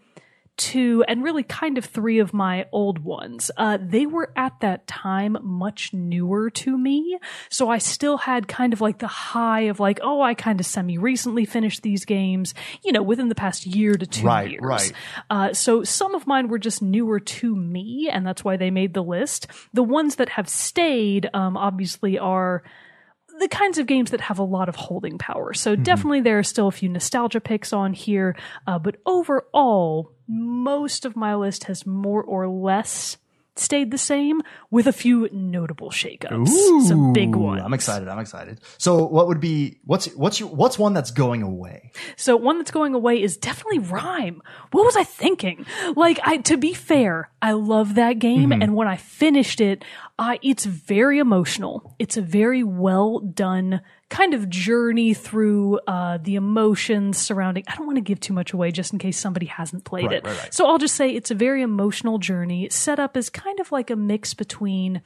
two, 0.64 1.04
and 1.10 1.24
really 1.24 1.44
kind 1.44 1.78
of 1.78 1.84
three 1.84 2.20
of 2.20 2.34
my 2.34 2.66
old 2.72 3.00
ones, 3.00 3.52
uh, 3.58 3.78
they 3.82 4.06
were 4.06 4.32
at 4.38 4.58
that 4.62 4.88
time 4.88 5.38
much 5.44 5.94
newer 5.94 6.50
to 6.50 6.78
me. 6.78 7.20
So 7.50 7.70
I 7.70 7.80
still 7.80 8.18
had 8.18 8.48
kind 8.48 8.72
of 8.72 8.80
like 8.80 9.00
the 9.00 9.08
high 9.08 9.62
of 9.64 9.82
like, 9.82 10.00
oh, 10.02 10.22
I 10.22 10.34
kind 10.36 10.62
of 10.62 10.66
semi 10.66 10.98
recently 10.98 11.44
finished 11.44 11.82
these 11.82 12.06
games, 12.06 12.54
you 12.84 12.94
know, 12.94 13.04
within 13.04 13.28
the 13.28 13.36
past 13.36 13.66
year 13.66 13.94
to 13.96 14.06
two 14.06 14.26
Right, 14.26 14.52
years. 14.52 14.62
right. 14.64 14.94
Uh, 15.30 15.54
so 15.54 15.84
some 15.84 16.16
of 16.16 16.26
mine 16.26 16.48
were 16.48 16.60
just 16.60 16.82
newer 16.82 17.20
to 17.20 17.54
me, 17.56 18.10
and 18.10 18.26
that's 18.26 18.44
why 18.44 18.56
they 18.56 18.72
made 18.72 18.94
the 18.94 19.04
list. 19.04 19.48
The 19.74 19.84
ones 19.84 20.16
that 20.16 20.30
have 20.30 20.48
stayed, 20.48 21.30
um, 21.34 21.58
obviously, 21.58 22.18
are 22.18 22.64
the 23.40 23.48
kinds 23.48 23.80
of 23.80 23.88
games 23.88 24.12
that 24.12 24.22
have 24.22 24.38
a 24.38 24.44
lot 24.44 24.70
of 24.70 24.76
holding 24.76 25.18
power. 25.18 25.54
So 25.54 25.76
definitely 25.76 26.22
there 26.22 26.38
are 26.38 26.44
still 26.44 26.68
a 26.68 26.72
few 26.72 26.88
nostalgia 26.88 27.42
picks 27.42 27.74
on 27.74 27.92
here, 27.94 28.36
uh, 28.68 28.78
but 28.78 28.98
overall, 29.08 30.12
most 30.28 31.06
of 31.06 31.16
my 31.16 31.36
list 31.36 31.66
has 31.66 31.86
more 31.86 32.24
or 32.24 32.48
less 32.48 33.18
stayed 33.56 33.92
the 33.92 33.98
same 33.98 34.42
with 34.72 34.88
a 34.88 34.94
few 34.94 35.30
notable 35.32 35.90
shakeups. 35.90 36.48
Some 36.88 37.14
big 37.14 37.36
Ooh, 37.36 37.40
ones. 37.40 37.62
I'm 37.64 37.74
excited. 37.74 38.08
I'm 38.08 38.20
excited. 38.20 38.60
So 38.78 39.06
what 39.06 39.28
would 39.28 39.40
be 39.40 39.80
what's 39.86 40.08
what's 40.16 40.40
your 40.40 40.50
what's 40.50 40.80
one 40.80 40.94
that's 40.94 41.12
going 41.12 41.44
away? 41.44 41.92
So 42.16 42.36
one 42.36 42.58
that's 42.58 42.72
going 42.72 42.96
away 42.96 43.22
is 43.22 43.38
definitely 43.38 43.80
Rime. 43.80 44.42
What 44.72 44.86
was 44.86 44.96
I 44.96 45.04
thinking? 45.04 45.66
Like, 45.96 46.20
I 46.24 46.38
to 46.38 46.58
be 46.58 46.74
fair, 46.74 47.30
I 47.42 47.52
love 47.52 47.96
that 47.96 48.20
game, 48.20 48.50
mm-hmm. 48.50 48.62
and 48.62 48.76
when 48.76 48.88
I 48.88 48.98
finished 48.98 49.62
it, 49.62 49.86
I 50.18 50.40
it's 50.42 50.66
very 50.66 51.20
emotional. 51.20 51.96
It's 52.00 52.18
a 52.18 52.22
very 52.22 52.64
well 52.64 53.20
done 53.20 53.82
kind 54.14 54.36
of 54.36 54.48
journey 54.48 55.12
through 55.16 55.80
uh, 55.88 56.20
the 56.22 56.36
emotions 56.36 57.18
surrounding. 57.18 57.64
I 57.68 57.76
don't 57.76 57.88
want 57.88 57.96
to 57.98 58.02
give 58.02 58.20
too 58.20 58.32
much 58.34 58.54
away, 58.54 58.70
just 58.72 58.94
in 58.94 59.00
case 59.00 59.18
somebody 59.18 59.48
hasn't 59.48 59.86
played 59.86 60.06
Right, 60.06 60.18
it. 60.18 60.24
right, 60.24 60.38
right. 60.38 60.54
So 60.54 60.68
I'll 60.68 60.78
just 60.78 60.94
say 60.94 61.10
it's 61.10 61.32
a 61.32 61.36
very 61.36 61.64
emotional 61.64 62.20
journey, 62.20 62.70
set 62.70 63.00
up 63.00 63.18
as 63.18 63.32
kind 63.32 63.60
of 63.60 63.72
like 63.72 63.90
a 63.90 63.96
mix 63.96 64.36
between 64.36 65.02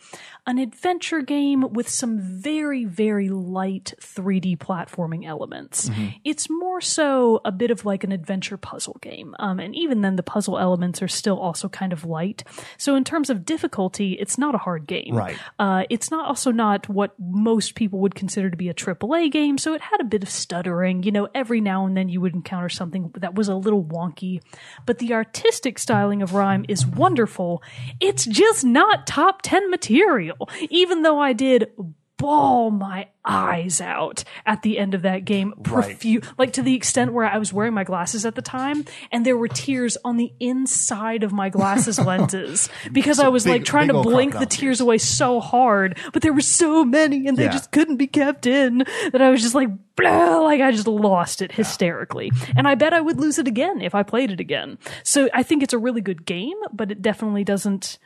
an 0.46 0.58
adventure 0.58 1.22
game 1.22 1.72
with 1.72 1.88
some 1.88 2.20
very, 2.20 2.84
very 2.84 3.30
light 3.30 3.94
3D 4.02 4.58
platforming 4.58 5.26
elements. 5.26 5.90
It's 6.26 6.50
more 6.50 6.82
so 6.82 7.40
a 7.46 7.52
bit 7.54 7.72
of 7.72 7.86
like 7.86 8.04
an 8.04 8.12
adventure 8.12 8.58
puzzle 8.58 8.98
game. 9.02 9.36
Um, 9.40 9.62
and 9.62 9.74
even 9.74 10.02
then, 10.02 10.18
the 10.18 10.24
puzzle 10.24 10.60
elements 10.60 11.02
are 11.02 11.08
still 11.08 11.40
also 11.40 11.70
kind 11.70 11.94
of 11.94 12.04
light. 12.04 12.44
So 12.78 12.96
in 12.96 13.06
terms 13.06 13.30
of 13.30 13.46
difficulty, 13.46 14.14
it's 14.20 14.38
not 14.38 14.54
a 14.54 14.58
hard 14.58 14.86
game. 14.86 15.16
Right. 15.16 15.38
Uh, 15.58 15.84
it's 15.90 16.12
not 16.12 16.28
also 16.28 16.52
not 16.52 16.90
what 16.90 17.14
most 17.18 17.76
people 17.76 18.00
would 18.00 18.14
consider 18.16 18.50
to 18.50 18.58
be 18.58 18.68
a 18.68 18.74
AAA 19.00 19.32
game, 19.32 19.58
so 19.58 19.74
it 19.74 19.82
had 19.82 20.02
a 20.02 20.06
bit 20.06 20.24
of 20.24 20.30
stuttering. 20.30 21.04
You 21.04 21.12
know, 21.12 21.28
every 21.34 21.62
now 21.62 21.86
and 21.86 21.96
then 21.96 22.10
you 22.10 22.22
would 22.22 22.34
encounter 22.34 22.70
something 22.70 23.12
that 23.18 23.36
was 23.36 23.48
a 23.48 23.56
little 23.56 23.84
wonky, 23.84 24.42
but 24.86 25.00
the 25.00 25.14
artistic 25.14 25.80
styling 25.80 26.22
of 26.22 26.34
Rime 26.34 26.66
is 26.68 26.86
wonderful. 26.86 27.62
It's 28.00 28.26
just 28.26 28.64
not 28.64 29.08
top 29.08 29.42
10 29.42 29.70
material, 29.70 30.50
even 30.70 31.02
though 31.02 31.20
I 31.20 31.34
did 31.34 31.72
bawl 32.18 32.72
my 32.72 33.08
eyes 33.24 33.80
out 33.82 34.24
at 34.46 34.62
the 34.64 34.78
end 34.80 34.94
of 34.94 35.02
that 35.04 35.24
game 35.26 35.54
Right. 35.70 36.04
like 36.38 36.54
to 36.54 36.62
the 36.62 36.74
extent 36.76 37.14
where 37.14 37.26
I 37.26 37.38
was 37.38 37.52
wearing 37.54 37.74
my 37.74 37.84
glasses 37.84 38.26
at 38.26 38.36
the 38.36 38.42
time 38.42 38.86
and 39.12 39.26
there 39.26 39.36
were 39.38 39.48
tears 39.50 39.98
on 40.06 40.18
the 40.18 40.32
inside 40.40 41.24
of 41.24 41.32
my 41.34 41.50
glasses 41.50 42.00
lenses 42.06 42.70
because 42.92 43.20
I 43.20 43.28
was 43.28 43.44
big- 43.44 43.52
like 43.52 43.66
trying 43.66 43.90
to 43.90 44.02
blink 44.02 44.34
the 44.38 44.46
tears 44.46 44.80
away 44.82 44.98
so 44.98 45.40
hard 45.40 45.98
but 46.14 46.22
there 46.22 46.34
were 46.34 46.42
so 46.42 46.84
many 46.86 47.28
and 47.28 47.38
they 47.38 47.44
Yeah. 47.46 47.52
just 47.52 47.72
couldn't 47.72 47.98
be 47.98 48.08
kept 48.08 48.46
in 48.48 48.80
that 49.12 49.22
I 49.22 49.30
was 49.30 49.42
just 49.42 49.56
like 49.56 49.70
blah, 49.96 50.38
like 50.40 50.62
I 50.62 50.72
just 50.72 50.88
lost 50.88 51.42
it 51.42 51.52
hysterically 51.52 52.32
and 52.56 52.68
I 52.68 52.76
bet 52.76 52.94
I 52.94 53.02
would 53.02 53.20
lose 53.20 53.38
it 53.40 53.48
again 53.48 53.82
if 53.82 53.94
I 53.94 54.04
played 54.04 54.32
it 54.32 54.40
again 54.40 54.78
so 55.04 55.30
I 55.34 55.44
think 55.44 55.62
it's 55.64 55.74
a 55.74 55.78
really 55.78 56.02
good 56.02 56.26
game 56.26 56.58
but 56.72 56.92
it 56.92 57.02
definitely 57.02 57.44
doesn't 57.44 57.98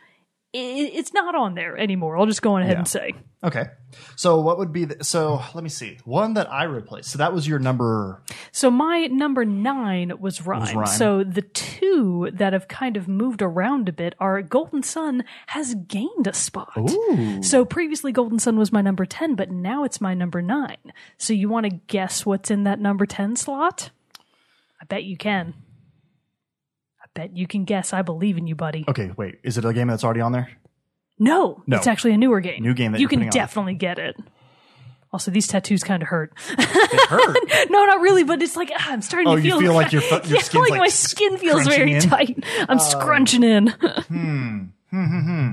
it's 0.54 1.14
not 1.14 1.34
on 1.36 1.56
there 1.56 1.78
anymore 1.78 2.18
I'll 2.18 2.26
just 2.26 2.42
go 2.42 2.54
on 2.56 2.62
ahead 2.62 2.74
Yeah. 2.74 2.80
and 2.80 2.88
say 2.88 3.14
Okay. 3.44 3.66
So 4.16 4.40
what 4.40 4.60
would 4.60 4.72
be 4.72 4.86
the, 4.86 5.04
so 5.04 5.42
let 5.56 5.64
me 5.64 5.70
see. 5.72 5.98
One 6.06 6.36
that 6.36 6.52
I 6.54 6.66
replaced. 6.66 7.10
So 7.10 7.18
that 7.18 7.34
was 7.34 7.48
your 7.48 7.58
number 7.58 8.22
So 8.52 8.70
my 8.70 9.08
number 9.08 9.46
nine 9.46 10.14
was 10.20 10.46
Rime. 10.46 10.78
Rime. 10.78 10.86
So 10.86 11.24
the 11.24 11.42
two 11.42 12.30
that 12.34 12.54
have 12.54 12.68
kind 12.68 12.98
of 12.98 13.08
moved 13.08 13.42
around 13.42 13.90
a 13.90 13.92
bit 13.94 14.14
are 14.20 14.40
Golden 14.44 14.84
Sun 14.84 15.24
has 15.48 15.74
gained 15.74 16.28
a 16.28 16.34
spot. 16.34 16.72
Ooh. 16.78 17.42
So 17.42 17.66
previously 17.66 18.12
Golden 18.12 18.38
Sun 18.38 18.60
was 18.60 18.72
my 18.72 18.82
number 18.84 19.06
10, 19.06 19.34
but 19.34 19.50
now 19.50 19.84
it's 19.86 20.00
my 20.00 20.14
number 20.14 20.44
nine. 20.44 20.94
So 21.18 21.34
you 21.34 21.50
want 21.50 21.66
to 21.66 21.72
guess 21.88 22.24
what's 22.28 22.52
in 22.52 22.64
that 22.66 22.80
number 22.80 23.08
10 23.08 23.36
slot? 23.38 23.90
I 24.80 24.86
bet 24.86 25.04
you 25.04 25.18
can. 25.18 25.56
Bet 27.14 27.36
you 27.36 27.46
can 27.48 27.66
guess. 27.66 27.92
I 27.94 28.02
believe 28.02 28.38
in 28.38 28.48
you, 28.48 28.56
buddy. 28.56 28.86
Okay, 28.88 29.12
wait. 29.18 29.36
Is 29.44 29.58
it 29.58 29.66
a 29.66 29.74
game 29.74 29.88
that's 29.88 30.04
already 30.04 30.22
on 30.22 30.32
there? 30.32 30.50
No, 31.20 31.62
No. 31.68 31.78
it's 31.78 31.88
actually 31.88 32.14
a 32.14 32.18
newer 32.18 32.40
game. 32.40 32.64
New 32.64 32.74
game 32.74 32.94
that 32.94 33.02
you 33.02 33.08
can 33.08 33.20
putting 33.20 33.28
on. 33.30 33.34
definitely 33.34 33.74
get 33.76 34.00
it. 34.00 34.16
Also, 35.14 35.30
these 35.30 35.46
tattoos 35.46 35.84
kind 35.84 36.02
of 36.02 36.08
hurt. 36.10 36.32
Hurt. 36.38 37.38
No, 37.70 37.86
not 37.86 38.00
really, 38.00 38.24
but 38.24 38.42
it's 38.42 38.56
like 38.56 38.72
ah, 38.74 38.92
I'm 38.92 39.02
starting 39.02 39.28
Oh, 39.28 39.36
to 39.36 39.42
you 39.42 39.52
feel. 39.52 39.60
feel 39.60 39.74
like 39.74 39.92
your 39.92 40.02
your 40.02 40.20
yeah, 40.26 40.40
like, 40.60 40.70
like 40.72 40.80
my 40.80 40.88
skin 40.88 41.38
feels 41.38 41.68
very 41.68 41.94
in? 41.96 42.02
tight. 42.02 42.44
I'm 42.70 42.80
scrunching 42.80 43.44
in. 43.44 43.68
hmm. 44.08 44.58
Hmm, 44.90 45.06
hmm, 45.06 45.20
hmm. 45.20 45.52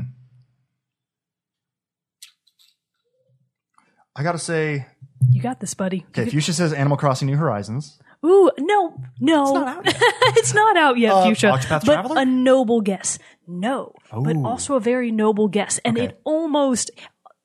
I 4.17 4.23
gotta 4.23 4.39
say, 4.39 4.87
you 5.31 5.43
got 5.43 5.61
this, 5.61 5.75
buddy. 5.75 6.05
okay, 6.11 6.29
Fuchsia 6.31 6.53
says 6.53 6.73
Animal 6.73 6.97
Crossing 6.97 7.27
New 7.27 7.37
Horizons. 7.37 7.99
Ooh, 8.27 8.51
no, 8.59 8.97
no, 9.21 9.45
It's 9.45 9.55
not 9.55 9.67
out 9.69 9.87
yet. 9.87 10.03
It's 10.37 10.55
not 10.55 10.77
out 10.77 10.99
yet, 10.99 11.13
Uh, 11.13 11.25
Fuchsia. 11.27 11.47
Octopath 11.49 11.85
but 11.87 11.93
Traveler? 11.95 12.21
a 12.21 12.25
noble 12.25 12.81
guess. 12.81 13.19
No, 13.47 13.95
but 14.13 14.37
also 14.37 14.75
a 14.75 14.81
very 14.81 15.11
noble 15.13 15.49
guess, 15.49 15.79
and 15.85 15.97
Okay. 15.97 16.07
it 16.09 16.21
almost. 16.25 16.91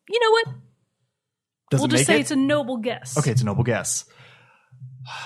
You 0.09 0.19
know 0.19 0.31
what? 0.31 0.45
Does 1.71 1.79
we'll 1.79 1.87
just 1.89 2.05
say 2.05 2.15
it? 2.17 2.21
it's 2.21 2.31
a 2.31 2.35
noble 2.35 2.77
guess. 2.77 3.17
okay, 3.17 3.31
it's 3.31 3.41
a 3.41 3.45
noble 3.45 3.63
guess. 3.63 4.05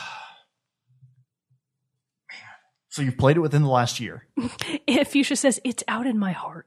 So 2.90 3.04
you've 3.04 3.18
played 3.18 3.38
it 3.38 3.42
within 3.42 3.62
the 3.62 3.70
last 3.70 4.00
year. 4.00 4.26
If 4.88 5.10
Fuchsia 5.12 5.36
says 5.36 5.60
it's 5.64 5.84
out 5.88 6.08
in 6.08 6.18
my 6.18 6.32
heart. 6.32 6.66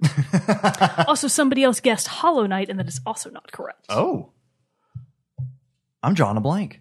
also, 1.09 1.27
somebody 1.27 1.65
else 1.65 1.81
guessed 1.81 2.07
Hollow 2.07 2.47
Knight, 2.47 2.69
and 2.69 2.79
that 2.79 2.87
is 2.87 3.01
also 3.05 3.31
not 3.31 3.51
correct. 3.51 3.87
Oh. 3.89 4.31
I'm 6.05 6.15
drawing 6.15 6.37
a 6.37 6.41
blank. 6.41 6.81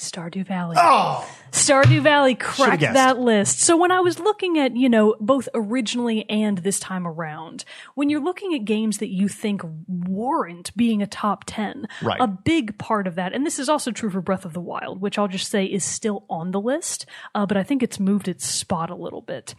Stardew 0.00 0.46
Valley. 0.46 0.76
Oh. 0.78 1.28
Stardew 1.52 2.00
Valley 2.02 2.34
cracked 2.34 2.80
that 2.82 3.18
list. 3.18 3.60
So 3.60 3.76
when 3.76 3.90
I 3.92 4.00
was 4.00 4.18
looking 4.18 4.58
at, 4.58 4.76
you 4.76 4.88
know, 4.88 5.14
both 5.20 5.48
originally 5.54 6.28
and 6.30 6.58
this 6.58 6.80
time 6.80 7.06
around, 7.06 7.64
when 7.94 8.08
you're 8.08 8.22
looking 8.22 8.54
at 8.54 8.64
games 8.64 8.98
that 8.98 9.08
you 9.08 9.28
think 9.28 9.62
warrant 9.88 10.74
being 10.76 11.02
a 11.02 11.06
top 11.06 11.44
10, 11.46 11.86
Right. 12.02 12.20
a 12.20 12.26
big 12.26 12.78
part 12.78 13.06
of 13.06 13.16
that, 13.16 13.32
and 13.34 13.44
this 13.44 13.58
is 13.58 13.68
also 13.68 13.90
true 13.90 14.10
for 14.10 14.20
Breath 14.20 14.44
of 14.44 14.52
the 14.52 14.60
Wild, 14.60 15.00
which 15.00 15.18
I'll 15.18 15.28
just 15.28 15.50
say 15.50 15.64
is 15.64 15.84
still 15.84 16.24
on 16.30 16.50
the 16.52 16.60
list, 16.60 17.06
uh, 17.34 17.46
but 17.46 17.56
I 17.56 17.62
think 17.62 17.82
it's 17.82 18.00
moved 18.00 18.28
its 18.28 18.46
spot 18.46 18.90
a 18.90 18.94
little 18.96 19.22
bit. 19.22 19.54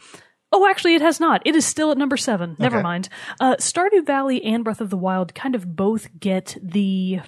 Oh, 0.53 0.67
actually, 0.67 0.95
it 0.95 1.01
has 1.01 1.19
not. 1.19 1.41
It 1.45 1.55
is 1.55 1.65
still 1.65 1.91
at 1.91 1.97
number 1.97 2.17
seven. 2.17 2.55
Never 2.59 2.77
Okay. 2.77 2.83
mind. 2.83 3.09
Uh, 3.39 3.55
Stardew 3.57 4.05
Valley 4.05 4.43
and 4.43 4.63
Breath 4.65 4.81
of 4.81 4.89
the 4.89 4.97
Wild 4.97 5.33
kind 5.33 5.55
of 5.55 5.75
both 5.77 6.09
get 6.19 6.57
the 6.61 7.21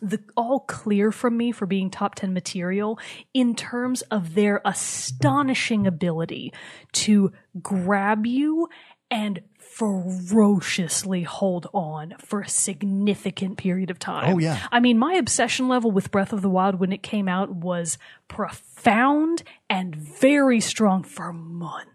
the 0.00 0.20
all 0.36 0.60
clear 0.60 1.10
from 1.12 1.36
me 1.36 1.52
for 1.52 1.66
being 1.66 1.90
top 1.90 2.14
10 2.14 2.32
material 2.32 2.98
in 3.32 3.54
terms 3.54 4.02
of 4.02 4.34
their 4.34 4.60
astonishing 4.64 5.86
ability 5.86 6.52
to 6.92 7.32
grab 7.62 8.26
you 8.26 8.68
and 9.10 9.40
ferociously 9.58 11.22
hold 11.22 11.66
on 11.72 12.14
for 12.18 12.40
a 12.40 12.48
significant 12.48 13.58
period 13.58 13.90
of 13.90 13.98
time. 13.98 14.34
Oh, 14.34 14.38
yeah. 14.38 14.66
I 14.72 14.80
mean, 14.80 14.98
my 14.98 15.14
obsession 15.14 15.68
level 15.68 15.90
with 15.90 16.10
Breath 16.10 16.32
of 16.32 16.42
the 16.42 16.48
Wild 16.48 16.80
when 16.80 16.92
it 16.92 17.02
came 17.02 17.28
out 17.28 17.50
was 17.50 17.98
profound 18.26 19.42
and 19.68 19.94
very 19.94 20.60
strong 20.60 21.02
for 21.02 21.32
months. 21.32 21.90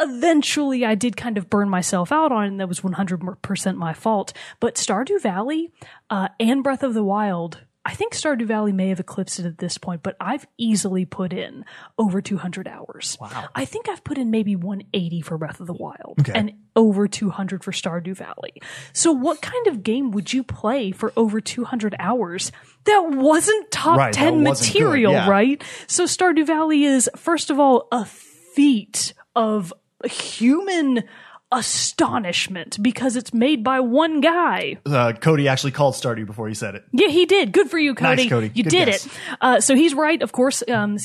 Eventually, 0.00 0.84
I 0.84 0.94
did 0.94 1.16
kind 1.16 1.38
of 1.38 1.48
burn 1.50 1.68
myself 1.68 2.12
out 2.12 2.32
on 2.32 2.44
it, 2.44 2.48
and 2.48 2.60
that 2.60 2.68
was 2.68 2.80
100% 2.80 3.76
my 3.76 3.92
fault. 3.92 4.32
But 4.60 4.74
Stardew 4.76 5.20
Valley 5.20 5.70
uh, 6.10 6.28
and 6.40 6.62
Breath 6.62 6.82
of 6.82 6.94
the 6.94 7.04
Wild, 7.04 7.60
I 7.84 7.94
think 7.94 8.14
Stardew 8.14 8.46
Valley 8.46 8.72
may 8.72 8.88
have 8.90 9.00
eclipsed 9.00 9.40
it 9.40 9.46
at 9.46 9.58
this 9.58 9.76
point, 9.76 10.02
but 10.04 10.16
I've 10.20 10.46
easily 10.56 11.04
put 11.04 11.32
in 11.32 11.64
over 11.98 12.20
200 12.20 12.68
hours. 12.68 13.18
Wow. 13.20 13.48
I 13.56 13.64
think 13.64 13.88
I've 13.88 14.04
put 14.04 14.18
in 14.18 14.30
maybe 14.30 14.54
180 14.54 15.20
for 15.22 15.36
Breath 15.36 15.58
of 15.60 15.66
the 15.66 15.72
Wild 15.72 16.16
Okay. 16.20 16.32
and 16.32 16.52
over 16.76 17.08
200 17.08 17.64
for 17.64 17.72
Stardew 17.72 18.16
Valley. 18.16 18.62
So, 18.92 19.10
what 19.12 19.42
kind 19.42 19.66
of 19.66 19.82
game 19.82 20.12
would 20.12 20.32
you 20.32 20.44
play 20.44 20.92
for 20.92 21.12
over 21.16 21.40
200 21.40 21.96
hours 21.98 22.52
that 22.84 23.00
wasn't 23.10 23.70
top 23.72 23.98
Right, 23.98 24.12
10 24.12 24.44
wasn't 24.44 24.74
material, 24.74 25.12
yeah. 25.12 25.28
right? 25.28 25.62
So, 25.88 26.04
Stardew 26.04 26.46
Valley 26.46 26.84
is, 26.84 27.10
first 27.16 27.50
of 27.50 27.58
all, 27.58 27.88
a 27.90 28.04
feat 28.04 29.12
of 29.34 29.72
human 30.04 31.04
astonishment 31.50 32.82
because 32.82 33.16
it's 33.16 33.34
made 33.34 33.62
by 33.62 33.80
one 33.80 34.20
guy. 34.20 34.78
Uh, 34.86 35.12
Cody 35.12 35.48
actually 35.48 35.72
called 35.72 35.94
Stardew 35.94 36.26
before 36.26 36.48
he 36.48 36.54
said 36.54 36.74
it. 36.74 36.84
Yeah, 36.92 37.08
he 37.08 37.26
did. 37.26 37.52
Good 37.52 37.70
for 37.70 37.78
you, 37.78 37.94
Cody. 37.94 38.22
Nice, 38.22 38.30
Cody. 38.30 38.50
You 38.54 38.64
Good 38.64 38.70
did 38.70 38.86
guess. 38.86 39.06
it. 39.06 39.12
Uh, 39.40 39.60
so 39.60 39.74
he's 39.74 39.94
right, 39.94 40.20
of 40.22 40.32
course. 40.32 40.62
Um, 40.68 40.96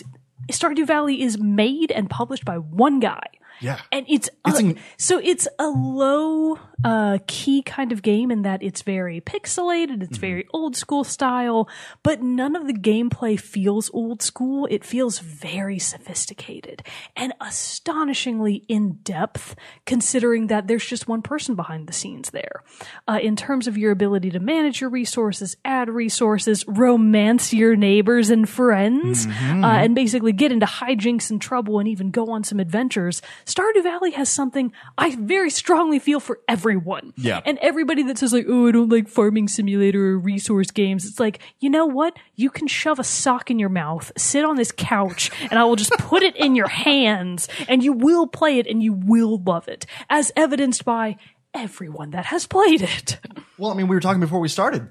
Stardew 0.52 0.88
Valley 0.88 1.22
is 1.22 1.38
made 1.38 1.92
and 1.92 2.10
published 2.10 2.46
by 2.46 2.58
one 2.58 3.00
guy. 3.00 3.24
Yeah. 3.62 3.80
And 3.91 4.06
it's, 4.10 4.30
It's 4.46 4.60
in- 4.60 4.78
so 4.98 5.20
it's 5.24 5.48
a 5.60 5.67
low 5.67 6.60
uh, 6.84 7.20
key 7.28 7.62
kind 7.63 7.91
of 7.91 8.02
game 8.02 8.30
in 8.32 8.43
that 8.43 8.62
it's 8.63 8.82
very 8.84 9.20
pixelated, 9.22 9.88
Mm-hmm. 9.98 10.02
it's 10.04 10.17
very 10.17 10.48
old 10.54 10.76
school 10.76 11.04
style, 11.04 11.67
but 12.04 12.22
none 12.22 12.56
of 12.56 12.67
the 12.67 12.74
gameplay 12.74 13.39
feels 13.39 13.89
old 13.93 14.22
school. 14.22 14.67
It 14.70 14.84
feels 14.86 15.20
very 15.20 15.80
sophisticated 15.80 16.84
and 17.15 17.34
astonishingly 17.41 18.63
in 18.67 18.93
depth, 19.04 19.56
considering 19.86 20.48
that 20.48 20.67
there's 20.67 20.86
just 20.86 21.08
one 21.08 21.22
person 21.22 21.56
behind 21.56 21.88
the 21.88 21.93
scenes 21.93 22.30
there. 22.32 22.63
Uh, 23.08 23.20
in 23.22 23.36
terms 23.36 23.67
of 23.67 23.78
your 23.78 23.91
ability 23.91 24.30
to 24.32 24.39
manage 24.39 24.82
your 24.82 24.89
resources, 24.89 25.56
add 25.65 25.89
resources, 25.89 26.63
romance 26.67 27.54
your 27.54 27.76
neighbors 27.76 28.30
and 28.30 28.48
friends, 28.48 29.26
Mm-hmm. 29.28 29.63
uh, 29.63 29.78
and 29.78 29.96
basically 29.96 30.32
get 30.32 30.52
into 30.52 30.65
hijinks 30.65 31.30
and 31.30 31.41
trouble 31.41 31.80
and 31.80 31.88
even 31.88 32.12
go 32.12 32.30
on 32.32 32.43
some 32.43 32.60
adventures. 32.60 33.22
Stardew 33.47 33.81
Valley 33.81 34.12
has 34.12 34.29
something 34.29 34.73
I 34.97 35.15
very 35.15 35.49
strongly 35.49 35.99
feel 35.99 36.19
for 36.19 36.41
everyone. 36.47 37.13
Yeah. 37.15 37.41
And 37.45 37.57
everybody 37.60 38.03
that 38.03 38.17
says 38.17 38.33
like, 38.33 38.45
oh, 38.47 38.67
I 38.67 38.71
don't 38.71 38.89
like 38.89 39.07
farming 39.07 39.47
simulator 39.47 40.12
or 40.12 40.19
resource 40.19 40.69
games. 40.69 41.05
It's 41.05 41.19
like, 41.19 41.39
you 41.60 41.69
know 41.69 41.86
what? 41.86 42.17
You 42.36 42.49
can 42.49 42.67
shove 42.67 42.99
a 42.99 43.05
sock 43.05 43.49
in 43.49 43.57
your 43.57 43.69
mouth, 43.69 44.12
sit 44.17 44.43
on 44.43 44.57
this 44.57 44.73
couch, 44.73 45.31
and 45.49 45.57
I 45.57 45.63
will 45.63 45.77
just 45.77 45.91
put 45.91 46.23
it 46.23 46.36
in 46.36 46.55
your 46.55 46.67
hands 46.67 47.47
and 47.69 47.81
you 47.81 47.93
will 47.93 48.27
play 48.27 48.60
it 48.60 48.67
and 48.67 48.83
you 48.83 48.91
will 48.91 49.41
love 49.41 49.69
it. 49.69 49.86
As 50.10 50.31
evidenced 50.36 50.83
by 50.83 51.15
everyone 51.53 52.12
that 52.12 52.25
has 52.25 52.45
played 52.45 52.81
it. 52.81 53.19
Well, 53.57 53.71
I 53.71 53.75
mean, 53.75 53.88
we 53.88 53.95
were 53.95 54.01
talking 54.01 54.19
before 54.19 54.39
we 54.39 54.49
started 54.49 54.89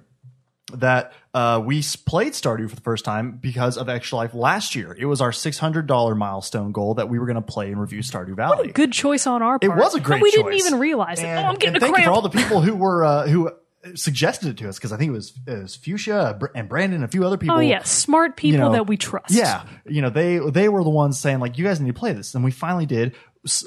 that 0.73 1.13
uh, 1.33 1.63
we 1.65 1.83
played 2.07 2.33
Stardew 2.33 2.69
for 2.69 2.75
the 2.75 2.83
first 2.83 3.05
time 3.05 3.39
because 3.41 3.77
of 3.77 3.89
Extra 3.89 4.17
Life 4.19 4.35
last 4.35 4.75
year. 4.75 4.97
It 4.99 5.05
was 5.07 5.21
our 5.21 5.31
$600 5.31 6.17
milestone 6.17 6.73
goal 6.73 6.95
that 6.95 7.09
we 7.09 7.19
were 7.19 7.27
going 7.27 7.37
to 7.37 7.43
play 7.43 7.71
and 7.71 7.81
review 7.81 8.01
Stardew 8.01 8.35
Valley. 8.35 8.73
Good 8.73 8.93
choice 8.93 9.27
on 9.27 9.43
our 9.43 9.59
part. 9.59 9.65
It 9.65 9.81
was 9.81 9.95
a 9.95 10.01
great 10.01 10.17
And 10.17 10.23
we 10.23 10.31
choice. 10.31 10.43
didn't 10.45 10.55
even 10.67 10.79
realize 10.81 11.21
it. 11.21 11.27
Oh, 11.27 11.37
I'm 11.37 11.55
getting 11.55 11.69
and 11.69 11.77
a 11.77 11.81
thank 11.81 11.95
cramp. 11.95 12.07
you 12.07 12.11
for 12.11 12.15
all 12.15 12.23
the 12.23 12.31
people 12.31 12.61
who 12.63 12.75
were 12.75 13.05
uh, 13.05 13.29
who 13.29 13.53
suggested 13.95 14.49
it 14.49 14.57
to 14.59 14.69
us 14.69 14.77
because 14.79 14.93
I 14.93 14.97
think 14.97 15.11
it 15.11 15.13
was, 15.13 15.33
it 15.47 15.63
was 15.63 15.77
Fuchsia 15.77 16.39
and 16.55 16.69
Brandon 16.69 16.97
and 16.97 17.05
a 17.05 17.09
few 17.09 17.25
other 17.25 17.37
people. 17.37 17.57
oh 17.57 17.61
yeah, 17.61 17.83
smart 17.85 18.37
people 18.37 18.59
you 18.59 18.59
know, 18.59 18.73
that 18.73 18.87
we 18.87 18.97
trust. 18.97 19.31
Yeah, 19.31 19.65
you 19.87 20.03
know 20.03 20.11
they 20.11 20.39
they 20.39 20.69
were 20.69 20.83
the 20.83 20.91
ones 20.91 21.19
saying 21.19 21.39
like 21.39 21.59
you 21.59 21.65
guys 21.65 21.81
need 21.81 21.95
to 21.95 21.99
play 21.99 22.13
this, 22.13 22.35
and 22.35 22.45
we 22.45 22.51
finally 22.51 22.87
did. 22.87 23.15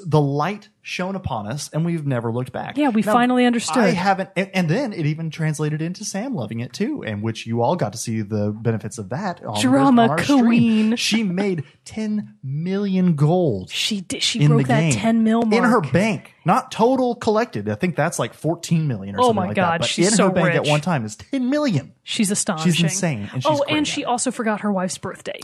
The 0.06 0.20
light 0.20 0.68
shone 0.82 1.14
upon 1.14 1.46
us, 1.46 1.70
and 1.72 1.84
we've 1.84 2.06
never 2.06 2.32
looked 2.32 2.52
back. 2.52 2.76
Yeah, 2.76 2.88
we 2.88 3.02
finally 3.02 3.44
understood. 3.44 3.82
I 3.82 3.90
haven't, 3.90 4.30
and, 4.36 4.50
and 4.54 4.68
then 4.68 4.92
it 4.92 5.06
even 5.06 5.30
translated 5.30 5.82
into 5.82 6.04
Sam 6.04 6.34
loving 6.34 6.60
it 6.60 6.72
too, 6.72 7.02
and 7.04 7.22
which 7.22 7.46
you 7.46 7.62
all 7.62 7.76
got 7.76 7.92
to 7.92 7.98
see 7.98 8.22
the 8.22 8.50
benefits 8.50 8.98
of 8.98 9.10
that. 9.10 9.44
On 9.44 9.60
Drama 9.60 10.02
on 10.02 10.10
our 10.10 10.22
stream. 10.22 10.44
queen. 10.44 10.96
She 10.96 11.22
made 11.22 11.64
ten 11.84 12.36
million 12.42 13.14
gold 13.14 13.70
She 13.70 14.00
did. 14.00 14.22
She 14.22 14.46
broke 14.46 14.66
that 14.66 14.80
game 14.80 14.92
ten 14.92 15.24
mil 15.24 15.42
mark 15.42 15.54
in 15.54 15.64
her 15.64 15.80
bank, 15.80 16.34
not 16.44 16.70
total 16.70 17.14
collected. 17.14 17.68
I 17.68 17.74
think 17.74 17.96
that's 17.96 18.18
like 18.18 18.34
fourteen 18.34 18.86
million 18.88 19.16
or 19.16 19.20
Oh 19.20 19.22
something 19.28 19.36
my 19.36 19.46
like 19.48 19.56
God, 19.56 19.72
that. 19.72 19.80
But 19.80 19.88
she's 19.88 20.08
in 20.08 20.14
so 20.14 20.28
her 20.28 20.32
bank 20.32 20.54
at 20.54 20.66
one 20.66 20.80
time 20.80 21.04
is 21.04 21.16
ten 21.16 21.50
million. 21.50 21.94
She's 22.02 22.30
astonishing. 22.30 22.72
She's 22.72 22.82
insane, 22.82 23.30
and 23.32 23.42
she's 23.42 23.46
oh, 23.46 23.64
and 23.68 23.86
she 23.86 24.04
also 24.04 24.30
forgot 24.30 24.60
her 24.60 24.72
wife's 24.72 24.98
birthday. 24.98 25.40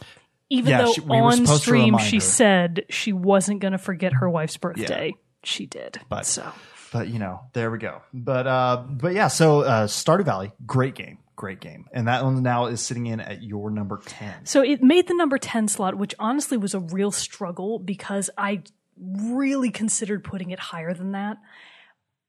Even 0.48 0.70
Yeah, 0.70 0.82
though 0.84 0.92
she- 0.92 1.00
we 1.00 1.16
on 1.16 1.46
stream 1.46 1.98
she 1.98 2.16
her. 2.16 2.20
said 2.20 2.84
she 2.88 3.12
wasn't 3.12 3.60
going 3.60 3.72
to 3.72 3.78
forget 3.78 4.12
her 4.14 4.30
wife's 4.30 4.56
birthday, 4.56 5.14
she 5.42 5.66
did. 5.66 5.98
But- 6.08 6.26
so 6.26 6.52
But 6.92 7.08
you 7.08 7.18
know, 7.18 7.40
there 7.52 7.70
we 7.70 7.78
go. 7.78 8.02
But 8.14 8.46
uh, 8.46 8.84
but 8.88 9.12
yeah. 9.14 9.28
So 9.28 9.60
uh, 9.62 9.86
Stardew 9.86 10.24
Valley, 10.24 10.52
great 10.64 10.94
game, 10.94 11.18
great 11.34 11.60
game, 11.60 11.86
and 11.92 12.06
that 12.08 12.22
one 12.24 12.42
now 12.42 12.66
is 12.66 12.80
sitting 12.80 13.06
in 13.06 13.20
at 13.20 13.42
your 13.42 13.70
number 13.70 14.00
ten. 14.06 14.46
So 14.46 14.62
it 14.62 14.82
made 14.82 15.08
the 15.08 15.14
number 15.14 15.36
10 15.36 15.66
slot, 15.68 15.96
which 15.96 16.14
honestly 16.18 16.56
was 16.56 16.74
a 16.74 16.80
real 16.80 17.10
struggle 17.10 17.78
because 17.80 18.30
I 18.38 18.62
really 18.98 19.70
considered 19.70 20.22
putting 20.24 20.50
it 20.50 20.58
higher 20.60 20.94
than 20.94 21.12
that. 21.12 21.36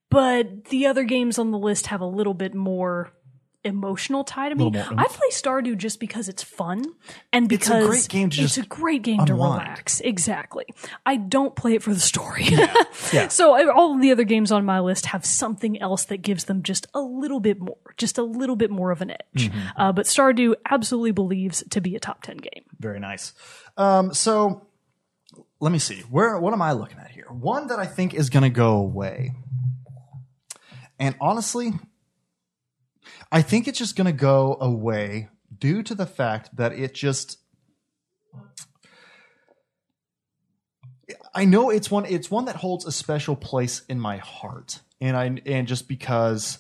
But 0.09 0.65
the 0.65 0.87
other 0.87 1.03
games 1.03 1.37
on 1.37 1.51
the 1.51 1.57
list 1.57 1.87
have 1.87 2.01
a 2.01 2.05
little 2.05 2.33
bit 2.33 2.55
more 2.55 3.11
emotional 3.67 4.23
tie 4.23 4.49
to 4.49 4.55
me. 4.55 4.71
I 4.75 5.05
play 5.07 5.27
Stardew 5.31 5.77
just 5.77 5.99
because 5.99 6.27
it's 6.29 6.41
fun 6.41 6.83
and 7.31 7.51
It's 7.51 7.67
a 7.67 7.69
because 7.69 7.87
great 7.87 8.07
game 8.09 8.29
to 8.31 8.41
it's 8.41 8.55
just 8.55 8.65
a 8.65 8.67
great 8.67 9.03
game 9.03 9.23
to 9.25 9.33
unwind. 9.33 9.61
relax. 9.61 9.99
Exactly. 10.01 10.65
I 11.05 11.17
don't 11.17 11.55
play 11.55 11.75
it 11.75 11.83
for 11.83 11.93
the 11.93 11.99
story. 11.99 12.47
Yeah. 13.13 13.27
so 13.27 13.53
I- 13.53 13.71
all 13.71 13.93
of 13.95 14.01
the 14.01 14.11
other 14.11 14.23
games 14.23 14.51
on 14.51 14.65
my 14.65 14.79
list 14.79 15.05
have 15.07 15.23
something 15.25 15.79
else 15.81 16.05
that 16.05 16.17
gives 16.17 16.45
them 16.45 16.63
just 16.63 16.87
a 16.95 16.99
little 16.99 17.39
bit 17.39 17.59
more, 17.59 17.77
just 17.97 18.17
a 18.17 18.23
little 18.23 18.55
bit 18.55 18.71
more 18.71 18.89
of 18.91 19.01
an 19.01 19.11
edge. 19.11 19.49
Mm-hmm. 19.51 19.59
Uh, 19.81 19.91
but 19.91 20.05
Stardew 20.07 20.55
absolutely 20.69 21.11
believes 21.11 21.63
to 21.69 21.79
be 21.81 21.95
a 21.95 21.99
top 21.99 22.23
10 22.23 22.37
game. 22.37 22.63
Very 22.79 22.99
nice. 22.99 23.33
Um, 23.77 24.13
so 24.13 24.65
let 25.59 25.71
me 25.71 25.79
see. 25.79 26.01
Where 26.09 26.39
what 26.39 26.53
am 26.53 26.61
I 26.61 26.71
looking 26.73 26.97
at 26.97 27.11
here? 27.11 27.27
One 27.29 27.67
that 27.67 27.79
I 27.79 27.85
think 27.85 28.13
is 28.13 28.29
going 28.29 28.43
to 28.43 28.49
go 28.49 28.77
away. 28.77 29.31
And 30.99 31.15
honestly, 31.21 31.73
I 33.31 33.41
think 33.41 33.67
it's 33.67 33.79
just 33.79 33.95
going 33.95 34.05
to 34.05 34.13
go 34.13 34.57
away 34.59 35.29
due 35.57 35.83
to 35.83 35.95
the 35.95 36.05
fact 36.05 36.55
that 36.55 36.73
it 36.73 36.93
just 36.93 37.39
I 41.33 41.45
know 41.45 41.69
it's 41.69 41.89
one 41.89 42.05
it's 42.05 42.31
one 42.31 42.45
that 42.45 42.57
holds 42.57 42.85
a 42.85 42.91
special 42.91 43.35
place 43.35 43.83
in 43.87 43.99
my 43.99 44.17
heart. 44.17 44.81
And 44.99 45.15
I 45.15 45.37
and 45.45 45.67
just 45.67 45.87
because 45.87 46.59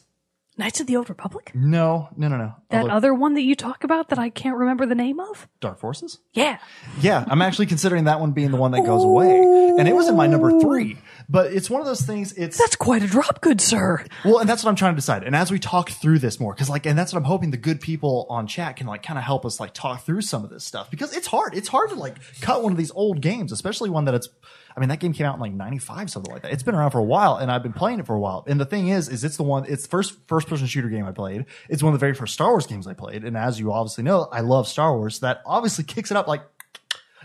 Knights 0.57 0.79
of 0.79 0.87
the 0.87 0.97
Old 0.97 1.07
Republic? 1.09 1.51
no, 1.53 2.09
no, 2.17 2.27
no, 2.27 2.37
no. 2.37 2.53
That 2.69 2.81
Although- 2.83 2.93
other 2.95 3.13
one 3.13 3.35
that 3.35 3.41
you 3.43 3.55
talk 3.55 3.83
about 3.83 4.09
that 4.09 4.19
I 4.19 4.29
can't 4.29 4.57
remember 4.57 4.85
the 4.85 4.95
name 4.95 5.19
of? 5.19 5.47
Dark 5.61 5.79
Forces? 5.79 6.19
Yeah. 6.33 6.57
Yeah, 6.99 7.23
I'm 7.27 7.41
actually 7.41 7.67
considering 7.67 8.05
that 8.05 8.19
one 8.19 8.31
being 8.31 8.51
the 8.51 8.57
one 8.57 8.71
that 8.71 8.83
goes 8.85 9.03
away. 9.03 9.39
And 9.77 9.87
it 9.87 9.95
was 9.95 10.07
in 10.09 10.15
my 10.15 10.25
number 10.27 10.59
three. 10.59 10.97
But 11.29 11.53
it's 11.53 11.69
one 11.69 11.81
of 11.81 11.87
those 11.87 12.01
things, 12.01 12.33
it's 12.33 12.57
That's 12.57 12.75
quite 12.75 13.03
a 13.03 13.07
drop, 13.07 13.41
good 13.41 13.61
sir. 13.61 14.03
well, 14.25 14.39
and 14.39 14.49
that's 14.49 14.63
what 14.63 14.69
I'm 14.69 14.75
trying 14.75 14.93
to 14.93 14.97
decide. 14.97 15.23
And 15.23 15.35
as 15.35 15.51
we 15.51 15.59
talk 15.59 15.89
through 15.91 16.19
this 16.19 16.39
more, 16.39 16.53
because 16.53 16.69
like, 16.69 16.85
and 16.85 16.97
that's 16.97 17.13
what 17.13 17.19
I'm 17.19 17.25
hoping 17.25 17.51
the 17.51 17.57
good 17.57 17.79
people 17.81 18.25
on 18.29 18.47
chat 18.47 18.77
can 18.77 18.87
like 18.87 19.03
kind 19.03 19.19
of 19.19 19.25
help 19.25 19.45
us 19.45 19.59
like 19.59 19.73
talk 19.73 20.05
through 20.05 20.21
some 20.21 20.43
of 20.43 20.49
this 20.49 20.63
stuff 20.63 20.89
because 20.89 21.15
it's 21.15 21.27
hard. 21.27 21.53
It's 21.55 21.67
hard 21.67 21.89
to 21.89 21.95
like 21.95 22.15
cut 22.41 22.63
one 22.63 22.71
of 22.71 22.77
these 22.77 22.91
old 22.91 23.21
games, 23.21 23.51
especially 23.51 23.89
one 23.89 24.05
that 24.05 24.15
it's. 24.15 24.29
I 24.77 24.79
mean, 24.79 24.89
that 24.89 24.99
game 24.99 25.11
came 25.11 25.25
out 25.25 25.33
in 25.33 25.41
like 25.41 25.53
'95, 25.53 26.11
something 26.11 26.31
like 26.31 26.43
that. 26.43 26.53
It's 26.53 26.61
been 26.61 26.75
around 26.75 26.91
for 26.91 26.99
a 26.99 27.03
while, 27.03 27.37
and 27.37 27.51
I've 27.51 27.63
been 27.63 27.73
playing 27.73 27.99
it 27.99 28.05
for 28.05 28.15
a 28.15 28.19
while. 28.19 28.43
And 28.47 28.59
the 28.59 28.65
thing 28.65 28.89
is, 28.89 29.09
is 29.09 29.23
it's 29.23 29.35
the 29.35 29.43
one. 29.43 29.65
It's 29.67 29.83
the 29.83 29.89
first 29.89 30.15
first 30.27 30.47
person 30.47 30.67
shooter 30.67 30.89
game 30.89 31.03
I 31.03 31.11
played. 31.11 31.45
It's 31.67 31.81
one 31.81 31.93
of 31.93 31.99
the 31.99 32.03
very 32.03 32.13
first 32.13 32.35
Star 32.35 32.51
Wars 32.51 32.67
games 32.67 32.85
I 32.85 32.93
played. 32.93 33.23
And 33.23 33.35
as 33.35 33.59
you 33.59 33.73
obviously 33.73 34.03
know, 34.03 34.29
I 34.31 34.41
love 34.41 34.67
Star 34.67 34.95
Wars. 34.95 35.19
That 35.21 35.41
obviously 35.47 35.83
kicks 35.83 36.11
it 36.11 36.17
up 36.17 36.27
like 36.27 36.43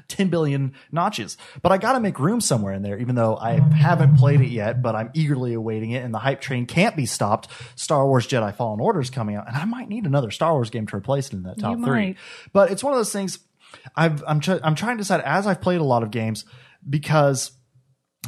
10 0.08 0.28
billion 0.28 0.72
notches. 0.90 1.36
But 1.60 1.72
I 1.72 1.78
got 1.78 1.92
to 1.92 2.00
make 2.00 2.18
room 2.18 2.40
somewhere 2.40 2.72
in 2.72 2.82
there, 2.82 2.98
even 2.98 3.16
though 3.16 3.36
I 3.36 3.60
haven't 3.74 4.16
played 4.16 4.40
it 4.40 4.48
yet, 4.48 4.82
but 4.82 4.94
I'm 4.94 5.10
eagerly 5.14 5.54
awaiting 5.54 5.90
it. 5.90 6.04
And 6.04 6.14
the 6.14 6.18
hype 6.18 6.40
train 6.40 6.66
can't 6.66 6.96
be 6.96 7.06
stopped. 7.06 7.48
Star 7.74 8.06
Wars 8.06 8.26
Jedi 8.26 8.54
Fallen 8.54 8.80
Order 8.80 9.00
is 9.00 9.10
coming 9.10 9.36
out, 9.36 9.46
and 9.48 9.56
I 9.56 9.64
might 9.64 9.88
need 9.88 10.06
another 10.06 10.30
Star 10.30 10.52
Wars 10.52 10.70
game 10.70 10.86
to 10.86 10.96
replace 10.96 11.28
it 11.28 11.34
in 11.34 11.42
that 11.42 11.58
top 11.58 11.78
three. 11.84 12.16
But 12.52 12.70
it's 12.70 12.82
one 12.82 12.92
of 12.92 12.98
those 12.98 13.12
things. 13.12 13.38
I've, 13.96 14.22
I'm 14.26 14.40
tr- 14.40 14.60
I'm 14.62 14.74
trying 14.74 14.96
to 14.96 15.02
decide 15.02 15.22
as 15.22 15.46
I've 15.46 15.60
played 15.60 15.80
a 15.80 15.84
lot 15.84 16.02
of 16.02 16.10
games 16.10 16.44
because 16.88 17.52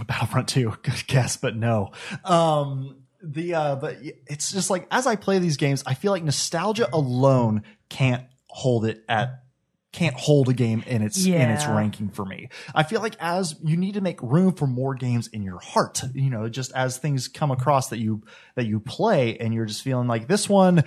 Battlefront 0.06 0.48
2, 0.48 0.74
good 0.82 1.06
guess, 1.06 1.36
but 1.36 1.56
no. 1.56 1.92
Um, 2.24 2.96
the 3.22 3.54
uh, 3.54 3.76
but 3.76 3.96
it's 4.26 4.52
just 4.52 4.68
like 4.68 4.86
as 4.90 5.06
I 5.06 5.16
play 5.16 5.38
these 5.38 5.56
games, 5.56 5.82
I 5.86 5.94
feel 5.94 6.12
like 6.12 6.22
nostalgia 6.22 6.88
alone 6.92 7.62
can't 7.88 8.24
hold 8.48 8.84
it 8.84 9.02
at 9.08 9.44
can't 9.92 10.16
hold 10.16 10.48
a 10.48 10.52
game 10.52 10.82
in 10.86 11.02
its 11.02 11.24
in 11.24 11.50
its 11.50 11.66
ranking 11.66 12.10
for 12.10 12.24
me. 12.24 12.48
I 12.74 12.82
feel 12.82 13.00
like 13.00 13.16
as 13.20 13.54
you 13.62 13.76
need 13.76 13.94
to 13.94 14.00
make 14.00 14.20
room 14.22 14.52
for 14.52 14.66
more 14.66 14.94
games 14.94 15.28
in 15.28 15.42
your 15.42 15.60
heart, 15.60 16.02
you 16.12 16.28
know, 16.28 16.48
just 16.48 16.72
as 16.72 16.98
things 16.98 17.28
come 17.28 17.50
across 17.50 17.88
that 17.88 17.98
you 17.98 18.22
that 18.56 18.66
you 18.66 18.80
play 18.80 19.38
and 19.38 19.54
you're 19.54 19.66
just 19.66 19.82
feeling 19.82 20.08
like 20.08 20.26
this 20.26 20.48
one 20.48 20.84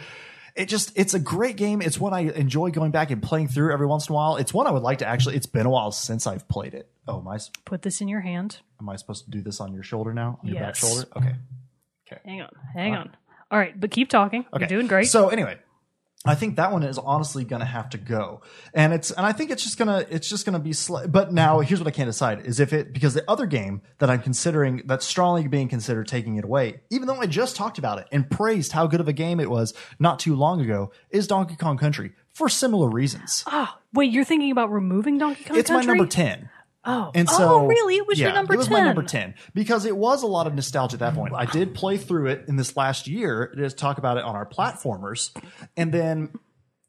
it 0.58 0.68
just 0.68 0.92
it's 0.96 1.14
a 1.14 1.20
great 1.20 1.56
game. 1.56 1.82
It's 1.82 2.00
one 2.00 2.14
I 2.14 2.22
enjoy 2.22 2.72
going 2.72 2.92
back 2.92 3.12
and 3.12 3.22
playing 3.22 3.48
through 3.50 3.72
every 3.72 3.88
once 3.88 4.08
in 4.08 4.14
a 4.14 4.16
while. 4.16 4.38
It's 4.38 4.54
one 4.54 4.68
I 4.68 4.72
would 4.72 4.84
like 4.84 4.98
to 5.00 5.08
actually 5.08 5.36
it's 5.36 5.46
been 5.46 5.66
a 5.66 5.70
while 5.70 5.92
since 5.92 6.28
I've 6.28 6.48
played 6.48 6.74
it. 6.74 6.90
Oh, 7.08 7.20
am 7.20 7.28
I 7.28 7.38
Put 7.66 7.84
this 7.84 8.02
in 8.02 8.08
your 8.08 8.22
hand. 8.22 8.60
am 8.82 8.90
I 8.90 8.96
supposed 8.96 9.26
to 9.26 9.32
do 9.32 9.42
this 9.42 9.62
on 9.62 9.74
your 9.74 9.84
shoulder 9.84 10.14
now? 10.14 10.40
On 10.44 10.50
your 10.50 10.60
back 10.60 10.76
shoulder? 10.76 11.06
Okay. 11.16 11.36
Okay. 12.12 12.22
Hang 12.26 12.42
on. 12.42 12.50
Hang 12.74 12.96
on. 12.96 13.16
All 13.50 13.58
right, 13.58 13.80
but 13.80 13.92
keep 13.92 14.10
talking. 14.10 14.46
Okay. 14.54 14.62
You're 14.62 14.68
doing 14.68 14.88
great. 14.88 15.08
So 15.08 15.30
anyway, 15.30 15.58
I 16.30 16.36
think 16.36 16.56
that 16.58 16.72
one 16.72 16.84
is 16.84 16.98
honestly 16.98 17.44
going 17.44 17.60
to 17.60 17.66
have 17.66 17.90
to 17.90 17.98
go, 17.98 18.42
and 18.74 18.94
it's 18.94 19.12
and 19.12 19.26
I 19.26 19.32
think 19.32 19.52
it's 19.52 19.64
just 19.64 19.78
gonna 19.78 20.06
it's 20.10 20.30
just 20.30 20.46
gonna 20.46 20.60
be. 20.60 20.72
Sli- 20.72 21.12
but 21.12 21.34
now 21.34 21.60
here's 21.60 21.80
what 21.80 21.88
I 21.88 21.92
can't 21.92 22.10
decide 22.10 22.46
is 22.46 22.60
if 22.60 22.74
it 22.74 22.94
because 22.94 23.14
the 23.14 23.24
other 23.30 23.46
game 23.46 23.82
that 24.00 24.10
I'm 24.10 24.22
considering 24.22 24.82
that's 24.86 25.06
strongly 25.06 25.48
being 25.48 25.68
considered 25.68 26.08
taking 26.08 26.36
it 26.38 26.44
away, 26.44 26.82
even 26.90 27.08
though 27.08 27.20
I 27.20 27.26
just 27.26 27.56
talked 27.56 27.78
about 27.78 28.00
it 28.00 28.08
and 28.12 28.30
praised 28.30 28.72
how 28.72 28.88
good 28.88 29.00
of 29.00 29.08
a 29.08 29.14
game 29.14 29.40
it 29.40 29.50
was 29.50 29.74
not 30.00 30.20
too 30.20 30.36
long 30.36 30.62
ago, 30.62 30.92
is 31.10 31.28
Donkey 31.28 31.56
Kong 31.56 31.78
Country 31.78 32.12
for 32.34 32.50
similar 32.50 32.90
reasons. 32.90 33.44
Ah, 33.48 33.80
wait, 33.94 34.12
you're 34.12 34.24
thinking 34.24 34.52
about 34.52 34.72
removing 34.72 35.18
Donkey 35.18 35.44
Kong 35.44 35.58
it's 35.58 35.70
Country? 35.70 35.88
my 35.88 35.94
number 35.94 36.10
ten. 36.10 36.50
Oh. 36.88 37.12
And 37.14 37.28
oh, 37.30 37.38
so, 37.38 37.50
oh, 37.50 37.66
really? 37.68 37.98
It 37.98 38.08
was 38.08 38.18
yeah, 38.18 38.28
your 38.28 38.36
number 38.36 38.54
It 38.54 38.58
was 38.58 38.68
10. 38.68 38.74
my 38.74 38.86
number 38.86 39.04
ten 39.04 39.36
because 39.54 39.86
it 39.86 39.96
was 39.96 40.24
a 40.24 40.28
lot 40.28 40.48
of 40.48 40.56
nostalgia 40.56 40.96
at 40.96 41.00
that 41.02 41.14
point. 41.16 41.34
I 41.36 41.46
did 41.46 41.76
play 41.76 41.98
through 41.98 42.28
it 42.28 42.46
in 42.48 42.56
this 42.56 42.78
last 42.78 43.08
year 43.08 43.54
to 43.58 43.70
talk 43.70 43.98
about 43.98 44.18
it 44.18 44.24
on 44.24 44.36
our 44.36 44.48
platformers, 44.48 45.32
and 45.76 45.92
then, 45.94 46.30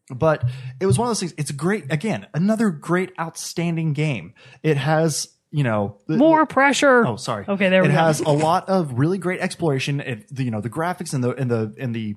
but 0.09 0.45
it 0.81 0.87
was 0.87 0.99
one 0.99 1.07
of 1.07 1.11
those 1.11 1.21
things. 1.21 1.35
It's 1.37 1.51
great, 1.51 1.93
again, 1.93 2.27
another 2.33 2.71
great, 2.71 3.13
outstanding 3.19 3.93
game. 3.93 4.35
It 4.63 4.77
has, 4.77 5.29
you 5.51 5.65
know, 5.65 5.99
the- 6.07 6.17
More 6.17 6.47
pressure. 6.47 7.05
Oh, 7.07 7.17
sorry. 7.17 7.45
Okay, 7.49 7.69
there 7.69 7.83
we 7.83 7.89
it 7.89 7.93
go. 7.93 7.99
has 7.99 8.21
a 8.21 8.31
lot 8.31 8.69
of 8.69 8.93
really 8.99 9.19
great 9.19 9.41
exploration. 9.41 10.01
It, 10.01 10.35
the, 10.35 10.45
you 10.45 10.51
know, 10.53 10.61
the 10.61 10.71
graphics 10.71 11.13
and 11.13 11.25
the 11.25 11.31
and 11.35 11.51
the 11.51 11.75
and 11.79 11.95
the, 11.95 12.15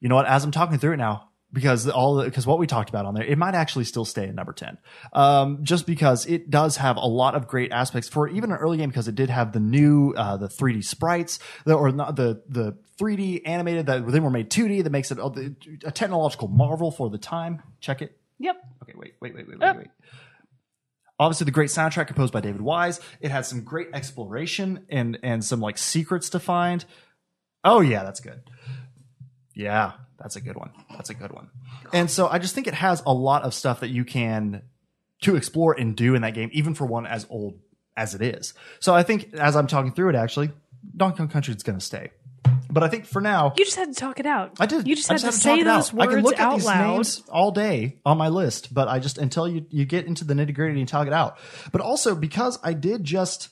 you 0.00 0.08
know 0.08 0.14
what? 0.14 0.26
As 0.26 0.44
I'm 0.44 0.52
talking 0.52 0.78
through 0.78 0.92
it 0.92 0.98
now, 0.98 1.27
because 1.52 1.88
all 1.88 2.22
because 2.22 2.46
what 2.46 2.58
we 2.58 2.66
talked 2.66 2.90
about 2.90 3.06
on 3.06 3.14
there, 3.14 3.24
it 3.24 3.38
might 3.38 3.54
actually 3.54 3.84
still 3.84 4.04
stay 4.04 4.24
at 4.28 4.34
number 4.34 4.52
ten, 4.52 4.78
um, 5.12 5.60
just 5.64 5.86
because 5.86 6.26
it 6.26 6.50
does 6.50 6.76
have 6.76 6.96
a 6.96 7.06
lot 7.06 7.34
of 7.34 7.46
great 7.48 7.72
aspects 7.72 8.08
for 8.08 8.28
even 8.28 8.50
an 8.52 8.58
early 8.58 8.76
game 8.78 8.90
because 8.90 9.08
it 9.08 9.14
did 9.14 9.30
have 9.30 9.52
the 9.52 9.60
new 9.60 10.12
uh, 10.16 10.36
the 10.36 10.48
3D 10.48 10.84
sprites, 10.84 11.38
the, 11.64 11.74
or 11.74 11.90
not 11.90 12.16
the 12.16 12.42
the 12.48 12.76
3D 13.00 13.42
animated 13.46 13.86
that 13.86 14.06
then 14.06 14.22
were 14.24 14.30
made 14.30 14.50
2D 14.50 14.82
that 14.84 14.90
makes 14.90 15.10
it 15.10 15.18
a, 15.18 15.54
a 15.84 15.90
technological 15.90 16.48
marvel 16.48 16.90
for 16.90 17.08
the 17.08 17.18
time. 17.18 17.62
Check 17.80 18.02
it. 18.02 18.18
Yep. 18.40 18.56
Okay, 18.82 18.92
wait, 18.96 19.14
wait, 19.20 19.34
wait, 19.34 19.48
wait, 19.48 19.56
Oh. 19.60 19.66
wait, 19.72 19.78
wait. 19.78 19.88
Obviously, 21.20 21.46
the 21.46 21.50
great 21.50 21.70
soundtrack 21.70 22.06
composed 22.06 22.32
by 22.32 22.40
David 22.40 22.60
Wise. 22.60 23.00
It 23.20 23.30
had 23.32 23.44
some 23.44 23.64
great 23.64 23.88
exploration 23.92 24.84
and 24.88 25.18
and 25.22 25.44
some 25.44 25.60
like 25.60 25.76
secrets 25.78 26.30
to 26.30 26.38
find. 26.38 26.84
Oh 27.64 27.80
yeah, 27.80 28.04
that's 28.04 28.20
good. 28.20 28.40
Yeah, 29.54 29.92
that's 30.18 30.36
a 30.36 30.40
good 30.40 30.56
one. 30.56 30.70
That's 30.90 31.10
a 31.10 31.14
good 31.14 31.32
one. 31.32 31.48
And 31.92 32.10
so 32.10 32.28
I 32.28 32.38
just 32.38 32.54
think 32.54 32.66
it 32.66 32.74
has 32.74 33.02
a 33.06 33.12
lot 33.12 33.42
of 33.42 33.54
stuff 33.54 33.80
that 33.80 33.88
you 33.88 34.04
can 34.04 34.62
to 35.22 35.36
explore 35.36 35.72
and 35.72 35.96
do 35.96 36.14
in 36.14 36.22
that 36.22 36.34
game, 36.34 36.50
even 36.52 36.74
for 36.74 36.86
one 36.86 37.06
as 37.06 37.26
old 37.30 37.58
as 37.96 38.14
it 38.14 38.22
is. 38.22 38.54
So 38.80 38.94
I 38.94 39.02
think 39.02 39.34
as 39.34 39.56
I'm 39.56 39.66
talking 39.66 39.92
through 39.92 40.10
it, 40.10 40.14
actually, 40.14 40.50
Donkey 40.96 41.18
Kong 41.18 41.28
Country 41.28 41.54
is 41.54 41.62
going 41.62 41.78
to 41.78 41.84
stay. 41.84 42.10
But 42.70 42.82
I 42.82 42.88
think 42.88 43.06
for 43.06 43.20
now, 43.20 43.54
You 43.56 43.64
just 43.64 43.76
had 43.76 43.88
to 43.88 43.94
talk 43.94 44.20
it 44.20 44.26
out. 44.26 44.52
I 44.60 44.66
did. 44.66 44.86
You 44.86 44.94
just 44.94 45.10
I 45.10 45.14
had 45.14 45.20
to 45.20 45.26
talk 45.26 45.34
say 45.34 45.60
it 45.60 45.64
those 45.64 45.92
out. 45.94 46.00
I 46.00 46.06
can 46.06 46.14
words 46.16 46.24
look 46.24 46.34
at 46.34 46.40
out 46.40 46.54
these 46.56 46.66
loud. 46.66 46.92
names 46.94 47.22
all 47.30 47.50
day 47.50 47.98
on 48.04 48.18
my 48.18 48.28
list, 48.28 48.74
but 48.74 48.88
I 48.88 48.98
just 48.98 49.18
until 49.18 49.48
you 49.48 49.66
you 49.70 49.84
get 49.86 50.06
into 50.06 50.24
the 50.24 50.34
nitty 50.34 50.54
gritty 50.54 50.78
and 50.78 50.88
talk 50.88 51.06
it 51.06 51.12
out. 51.12 51.38
But 51.72 51.80
also 51.80 52.14
because 52.14 52.58
I 52.62 52.74
did 52.74 53.04
just 53.04 53.48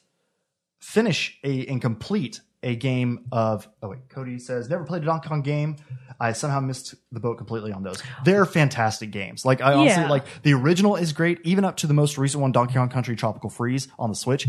finish 0.79 1.39
a 1.43 1.67
and 1.67 1.81
complete 1.81 2.41
a 2.63 2.77
game 2.77 3.27
of. 3.33 3.67
Oh 3.83 3.89
wait, 3.89 4.09
Cody 4.11 4.39
says 4.39 4.69
never 4.69 4.85
played 4.85 5.03
a 5.03 5.07
Donkey 5.07 5.29
Kong 5.29 5.43
game. 5.43 5.77
I 6.21 6.33
somehow 6.33 6.61
missed 6.61 6.95
the 7.13 7.21
boat 7.21 7.39
completely 7.39 7.73
on 7.73 7.83
those. 7.83 8.03
They're 8.25 8.47
fantastic 8.47 9.11
games. 9.11 9.45
Like 9.45 9.61
I 9.61 9.75
honestly 9.75 10.03
Yeah. 10.03 10.09
like 10.11 10.25
the 10.43 10.55
original 10.55 10.97
is 10.97 11.13
great, 11.13 11.39
even 11.45 11.65
up 11.65 11.77
to 11.79 11.87
the 11.87 11.95
most 11.95 12.19
recent 12.19 12.41
one, 12.43 12.53
Donkey 12.53 12.75
Kong 12.75 12.89
Country 12.89 13.17
Tropical 13.17 13.51
Freeze 13.51 13.89
on 13.99 14.11
the 14.11 14.17
Switch. 14.17 14.49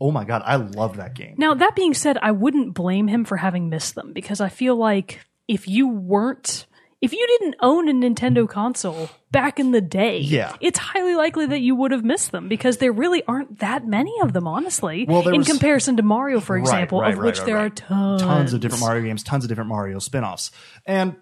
oh 0.00 0.10
my 0.10 0.24
god, 0.24 0.42
I 0.44 0.56
love 0.56 0.96
that 0.96 1.14
game. 1.14 1.34
Now, 1.38 1.54
that 1.54 1.76
being 1.76 1.94
said, 1.94 2.18
I 2.20 2.32
wouldn't 2.32 2.74
blame 2.74 3.06
him 3.08 3.24
for 3.24 3.36
having 3.36 3.70
missed 3.70 3.94
them 3.94 4.12
because 4.12 4.40
I 4.40 4.48
feel 4.48 4.74
like 4.76 5.20
if 5.48 5.68
you 5.68 5.88
weren't, 5.88 6.66
if 7.04 7.12
you 7.12 7.26
didn't 7.38 7.56
own 7.60 7.88
a 7.88 7.92
Nintendo 7.92 8.48
console 8.48 9.08
back 9.30 9.60
in 9.60 9.70
the 9.72 9.80
day, 9.80 10.18
Yeah. 10.18 10.54
it's 10.60 10.78
highly 10.78 11.14
likely 11.14 11.46
that 11.46 11.60
you 11.60 11.74
would 11.74 11.90
have 11.90 12.04
missed 12.04 12.32
them 12.32 12.48
because 12.48 12.78
there 12.78 12.92
really 12.92 13.22
aren't 13.26 13.58
that 13.58 13.86
many 13.86 14.12
of 14.22 14.32
them, 14.32 14.46
honestly, 14.46 15.04
Well, 15.08 15.28
in 15.28 15.38
was- 15.38 15.46
comparison 15.48 15.96
to 15.98 16.02
Mario, 16.02 16.40
for 16.40 16.56
example, 16.56 17.00
right, 17.00 17.12
of 17.12 17.18
right, 17.18 17.26
which 17.26 17.38
right, 17.38 17.46
there 17.46 17.56
right. 17.56 17.64
are 17.66 17.70
tons. 17.70 18.22
tons 18.22 18.52
of 18.54 18.60
different 18.60 18.82
Mario 18.82 19.02
games, 19.04 19.22
tons 19.22 19.44
of 19.44 19.48
different 19.48 19.68
Mario 19.68 19.98
spin-offs. 19.98 20.50
And 20.86 21.16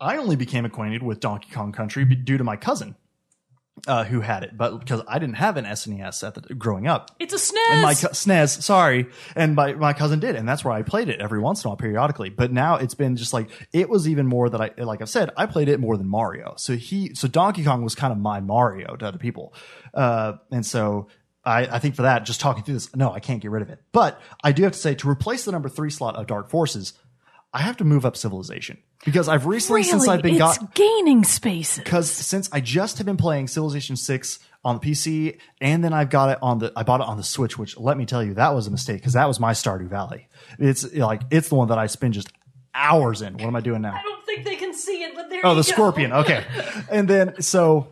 I 0.00 0.16
only 0.16 0.36
became 0.36 0.64
acquainted 0.64 1.02
with 1.02 1.20
Donkey 1.20 1.48
Kong 1.52 1.70
Country 1.72 2.04
due 2.04 2.36
to 2.38 2.44
my 2.44 2.56
cousin. 2.56 2.96
Uh, 3.88 4.04
who 4.04 4.20
had 4.20 4.44
it, 4.44 4.56
but 4.56 4.78
because 4.78 5.00
I 5.08 5.18
didn't 5.18 5.36
have 5.36 5.56
an 5.56 5.64
SNES 5.64 6.24
at 6.24 6.34
the 6.34 6.54
growing 6.54 6.86
up, 6.86 7.10
It's 7.18 7.32
a 7.32 7.38
SNES. 7.38 7.72
and 7.72 7.80
my 7.82 7.94
co- 7.94 8.08
SNES, 8.08 8.62
sorry, 8.62 9.06
and 9.34 9.56
my 9.56 9.72
my 9.72 9.92
cousin 9.94 10.20
did, 10.20 10.36
and 10.36 10.46
that's 10.46 10.62
where 10.62 10.74
I 10.74 10.82
played 10.82 11.08
it 11.08 11.20
every 11.20 11.40
once 11.40 11.64
in 11.64 11.68
a 11.68 11.70
while, 11.70 11.78
periodically. 11.78 12.28
But 12.28 12.52
now 12.52 12.76
it's 12.76 12.94
been 12.94 13.16
just 13.16 13.32
like 13.32 13.48
it 13.72 13.88
was 13.88 14.06
even 14.08 14.26
more 14.26 14.50
that 14.50 14.60
I, 14.60 14.70
like 14.82 15.00
I've 15.00 15.08
said, 15.08 15.30
I 15.38 15.46
played 15.46 15.68
it 15.68 15.80
more 15.80 15.96
than 15.96 16.06
Mario. 16.06 16.54
So 16.58 16.76
he, 16.76 17.14
so 17.14 17.26
Donkey 17.26 17.64
Kong 17.64 17.82
was 17.82 17.94
kind 17.94 18.12
of 18.12 18.18
my 18.18 18.40
Mario 18.40 18.94
to 18.94 19.06
other 19.08 19.18
people, 19.18 19.54
uh, 19.94 20.34
and 20.50 20.64
so. 20.64 21.08
I, 21.44 21.62
I 21.66 21.78
think 21.80 21.96
for 21.96 22.02
that, 22.02 22.24
just 22.24 22.40
talking 22.40 22.62
through 22.62 22.74
this, 22.74 22.94
no, 22.94 23.10
I 23.10 23.18
can't 23.18 23.42
get 23.42 23.50
rid 23.50 23.62
of 23.62 23.70
it. 23.70 23.80
But 23.90 24.20
I 24.44 24.52
do 24.52 24.62
have 24.62 24.74
to 24.74 24.78
say, 24.78 24.94
to 24.94 25.10
replace 25.10 25.44
the 25.44 25.50
number 25.50 25.68
three 25.68 25.90
slot 25.90 26.14
of 26.14 26.28
Dark 26.28 26.48
Forces, 26.50 26.92
I 27.52 27.62
have 27.62 27.76
to 27.78 27.84
move 27.84 28.06
up 28.06 28.16
Civilization 28.16 28.78
because 29.04 29.28
I've 29.28 29.46
recently, 29.46 29.80
really, 29.80 29.90
since 29.90 30.08
I've 30.08 30.22
been 30.22 30.34
it's 30.34 30.58
got, 30.58 30.74
gaining 30.74 31.24
spaces. 31.24 31.82
because 31.82 32.10
since 32.10 32.48
I 32.52 32.60
just 32.60 32.98
have 32.98 33.06
been 33.06 33.16
playing 33.16 33.48
Civilization 33.48 33.96
Six 33.96 34.38
on 34.64 34.78
the 34.78 34.80
PC, 34.80 35.38
and 35.60 35.82
then 35.82 35.92
I've 35.92 36.10
got 36.10 36.30
it 36.30 36.38
on 36.40 36.58
the 36.58 36.72
I 36.76 36.82
bought 36.84 37.00
it 37.00 37.06
on 37.06 37.16
the 37.16 37.22
Switch, 37.24 37.58
which 37.58 37.76
let 37.78 37.96
me 37.96 38.06
tell 38.06 38.22
you 38.22 38.34
that 38.34 38.54
was 38.54 38.66
a 38.66 38.70
mistake 38.70 38.96
because 38.98 39.14
that 39.14 39.26
was 39.26 39.40
my 39.40 39.52
Stardew 39.52 39.88
Valley. 39.88 40.28
It's 40.58 40.92
like 40.94 41.22
it's 41.30 41.48
the 41.48 41.56
one 41.56 41.68
that 41.68 41.78
I 41.78 41.86
spend 41.86 42.14
just 42.14 42.28
hours 42.74 43.22
in. 43.22 43.34
What 43.34 43.44
am 43.44 43.56
I 43.56 43.60
doing 43.60 43.82
now? 43.82 43.94
I 43.94 44.02
don't 44.02 44.24
think 44.24 44.44
they 44.44 44.56
can 44.56 44.72
see 44.72 45.02
it, 45.02 45.14
but 45.14 45.28
there 45.30 45.40
Oh, 45.44 45.54
the 45.54 45.62
go. 45.62 45.72
Scorpion. 45.72 46.12
Okay, 46.12 46.44
and 46.90 47.08
then 47.08 47.40
so. 47.42 47.88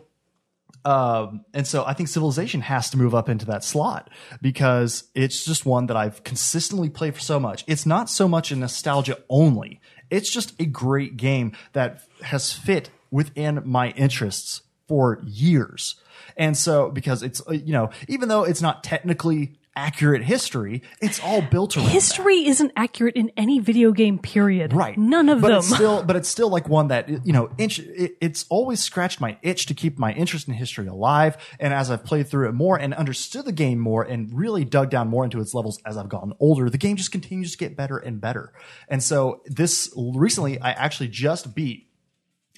Um, 0.83 1.45
and 1.53 1.67
so 1.67 1.85
I 1.85 1.93
think 1.93 2.09
Civilization 2.09 2.61
has 2.61 2.89
to 2.89 2.97
move 2.97 3.13
up 3.13 3.29
into 3.29 3.45
that 3.47 3.63
slot 3.63 4.09
because 4.41 5.03
it's 5.13 5.45
just 5.45 5.63
one 5.63 5.85
that 5.85 5.95
I've 5.97 6.23
consistently 6.23 6.89
played 6.89 7.13
for 7.13 7.19
so 7.19 7.39
much. 7.39 7.63
It's 7.67 7.85
not 7.85 8.09
so 8.09 8.27
much 8.27 8.51
a 8.51 8.55
nostalgia 8.55 9.19
only. 9.29 9.79
It's 10.11 10.29
just 10.29 10.53
a 10.59 10.65
great 10.65 11.17
game 11.17 11.53
that 11.73 12.01
has 12.21 12.53
fit 12.53 12.91
within 13.09 13.61
my 13.65 13.89
interests 13.91 14.61
for 14.87 15.19
years. 15.23 15.95
And 16.37 16.55
so 16.55 16.91
because 16.91 17.23
it's, 17.23 17.41
uh, 17.47 17.53
you 17.53 17.73
know, 17.73 17.89
even 18.07 18.29
though 18.29 18.43
it's 18.43 18.61
not 18.61 18.83
technically 18.83 19.53
accurate 19.75 20.23
history, 20.23 20.81
it's 21.01 21.19
all 21.19 21.41
built 21.41 21.77
around. 21.77 21.87
History 21.87 22.47
isn't 22.47 22.71
accurate 22.75 23.15
in 23.15 23.31
any 23.37 23.59
video 23.59 23.91
game. 23.91 24.19
Period. 24.19 24.73
Right. 24.73 24.97
None 24.97 25.29
of 25.29 25.41
but 25.41 25.49
them. 25.49 25.57
It's 25.59 25.73
still, 25.73 26.03
but 26.07 26.15
it's 26.15 26.29
still 26.29 26.49
like 26.49 26.67
one 26.67 26.89
that, 26.89 27.09
you 27.25 27.33
know, 27.33 27.49
inch, 27.57 27.79
it, 27.79 28.17
it's 28.19 28.45
always 28.49 28.81
scratched 28.81 29.21
my 29.21 29.37
itch 29.41 29.67
to 29.67 29.73
keep 29.73 29.97
my 29.97 30.13
interest 30.13 30.47
in 30.47 30.53
history 30.53 30.87
alive. 30.87 31.37
And 31.59 31.73
as 31.73 31.89
I've 31.89 32.03
played 32.03 32.27
through 32.27 32.49
it 32.49 32.53
more 32.53 32.77
and 32.77 32.93
understood 32.93 33.45
the 33.45 33.51
game 33.51 33.79
more 33.79 34.03
and 34.03 34.33
really 34.33 34.65
dug 34.65 34.89
down 34.89 35.07
more 35.07 35.23
into 35.23 35.39
its 35.39 35.53
levels 35.53 35.79
as 35.85 35.97
I've 35.97 36.09
gotten 36.09 36.33
older, 36.39 36.69
the 36.69 36.77
game 36.77 36.97
just 36.97 37.11
continues 37.11 37.51
to 37.51 37.57
get 37.57 37.77
better 37.77 37.97
and 37.97 38.19
better. 38.19 38.53
And 38.87 39.01
so 39.01 39.41
this 39.45 39.93
recently, 39.95 40.59
I 40.59 40.71
actually 40.71 41.09
just 41.09 41.55
beat 41.55 41.90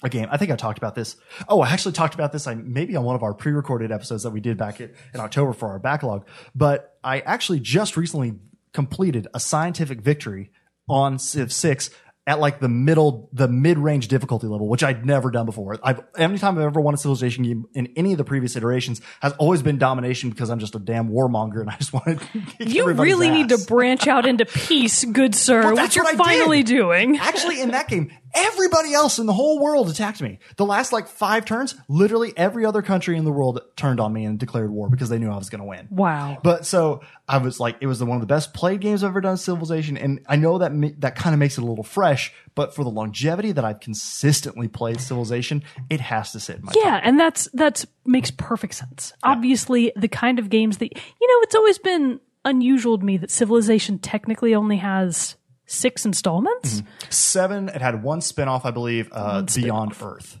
a 0.04 0.08
game. 0.08 0.28
I 0.30 0.36
think 0.36 0.50
I 0.50 0.56
talked 0.56 0.78
about 0.78 0.94
this. 0.94 1.16
Oh, 1.48 1.60
I 1.62 1.70
actually 1.70 1.92
talked 1.92 2.14
about 2.14 2.32
this. 2.32 2.46
I 2.46 2.54
maybe 2.54 2.94
on 2.96 3.04
one 3.04 3.16
of 3.16 3.22
our 3.22 3.34
pre-recorded 3.34 3.90
episodes 3.90 4.22
that 4.22 4.30
we 4.30 4.40
did 4.40 4.56
back 4.56 4.80
in, 4.80 4.92
in 5.14 5.20
October 5.20 5.52
for 5.52 5.68
our 5.70 5.78
backlog. 5.78 6.26
But 6.54 6.96
I 7.02 7.20
actually 7.20 7.60
just 7.60 7.96
recently 7.96 8.34
completed 8.72 9.28
a 9.34 9.40
scientific 9.40 10.00
victory 10.00 10.50
on 10.88 11.18
Civ 11.18 11.52
Six 11.52 11.90
at 12.26 12.40
like 12.40 12.58
the 12.58 12.68
middle, 12.70 13.28
the 13.34 13.46
mid-range 13.46 14.08
difficulty 14.08 14.46
level, 14.46 14.66
which 14.66 14.82
I'd 14.82 15.04
never 15.04 15.30
done 15.30 15.44
before. 15.44 15.78
I've 15.82 16.00
anytime 16.16 16.56
I've 16.56 16.64
ever 16.64 16.80
won 16.80 16.94
a 16.94 16.96
civilization 16.96 17.44
game 17.44 17.66
in 17.74 17.92
any 17.96 18.12
of 18.12 18.18
the 18.18 18.24
previous 18.24 18.56
iterations 18.56 19.02
has 19.20 19.34
always 19.34 19.62
been 19.62 19.76
domination 19.76 20.30
because 20.30 20.48
I'm 20.48 20.58
just 20.58 20.74
a 20.74 20.78
damn 20.78 21.10
warmonger 21.10 21.60
and 21.60 21.68
I 21.68 21.76
just 21.76 21.92
wanted. 21.92 22.20
To 22.60 22.64
you 22.66 22.90
really 22.92 23.30
need 23.30 23.50
to 23.50 23.58
branch 23.58 24.06
out 24.06 24.26
into 24.26 24.46
peace, 24.46 25.04
good 25.04 25.34
sir, 25.34 25.62
Well, 25.74 25.82
which 25.84 25.96
you're 25.96 26.04
what 26.04 26.14
I 26.14 26.16
did. 26.16 26.24
finally 26.38 26.62
doing. 26.62 27.18
Actually, 27.18 27.60
in 27.60 27.72
that 27.72 27.88
game, 27.88 28.10
everybody 28.34 28.92
else 28.94 29.18
in 29.18 29.26
the 29.26 29.32
whole 29.32 29.58
world 29.60 29.88
attacked 29.88 30.20
me. 30.20 30.38
The 30.56 30.64
last 30.64 30.92
like 30.92 31.08
five 31.08 31.44
turns, 31.44 31.74
literally 31.88 32.32
every 32.36 32.64
other 32.64 32.82
country 32.82 33.16
in 33.16 33.24
the 33.24 33.32
world 33.32 33.60
turned 33.76 34.00
on 34.00 34.12
me 34.12 34.24
and 34.24 34.38
declared 34.38 34.70
war 34.70 34.88
because 34.88 35.08
they 35.08 35.18
knew 35.18 35.30
I 35.30 35.36
was 35.36 35.50
going 35.50 35.60
to 35.60 35.66
win. 35.66 35.88
Wow. 35.90 36.38
But 36.42 36.66
so 36.66 37.02
I 37.28 37.38
was 37.38 37.60
like, 37.60 37.76
it 37.80 37.86
was 37.86 37.98
the, 37.98 38.06
one 38.06 38.16
of 38.16 38.20
the 38.20 38.26
best 38.26 38.52
played 38.54 38.80
games 38.80 39.02
I've 39.02 39.10
ever 39.10 39.20
done, 39.20 39.36
Civilization, 39.36 39.96
and 39.96 40.20
I 40.28 40.36
know 40.36 40.58
that 40.58 40.72
that 41.00 41.16
kind 41.16 41.34
of 41.34 41.38
makes 41.38 41.58
it 41.58 41.62
a 41.62 41.66
little 41.66 41.84
fresh. 41.84 42.32
But 42.54 42.74
for 42.74 42.84
the 42.84 42.90
longevity 42.90 43.52
that 43.52 43.64
I've 43.64 43.80
consistently 43.80 44.68
played 44.68 45.00
Civilization, 45.00 45.64
it 45.90 46.00
has 46.00 46.32
to 46.32 46.40
sit 46.40 46.56
in 46.56 46.64
my 46.64 46.72
top. 46.72 46.82
Yeah, 46.84 47.00
and 47.02 47.18
that's 47.18 47.48
that's 47.52 47.86
makes 48.04 48.30
perfect 48.30 48.74
sense. 48.74 49.12
Obviously, 49.22 49.92
the 49.96 50.08
kind 50.08 50.38
of 50.38 50.50
games 50.50 50.78
that 50.78 50.92
you 50.94 51.28
know, 51.28 51.40
it's 51.42 51.54
always 51.54 51.78
been 51.78 52.20
unusual 52.44 52.98
to 52.98 53.04
me 53.04 53.16
that 53.16 53.30
Civilization 53.30 53.98
technically 53.98 54.54
only 54.54 54.76
has 54.76 55.36
six 55.66 56.04
installments. 56.04 56.82
Seven. 57.10 57.68
It 57.68 57.80
had 57.80 58.02
one 58.02 58.20
spinoff, 58.20 58.64
I 58.64 58.70
believe, 58.70 59.08
uh, 59.12 59.42
Beyond 59.42 59.94
Earth. 60.00 60.40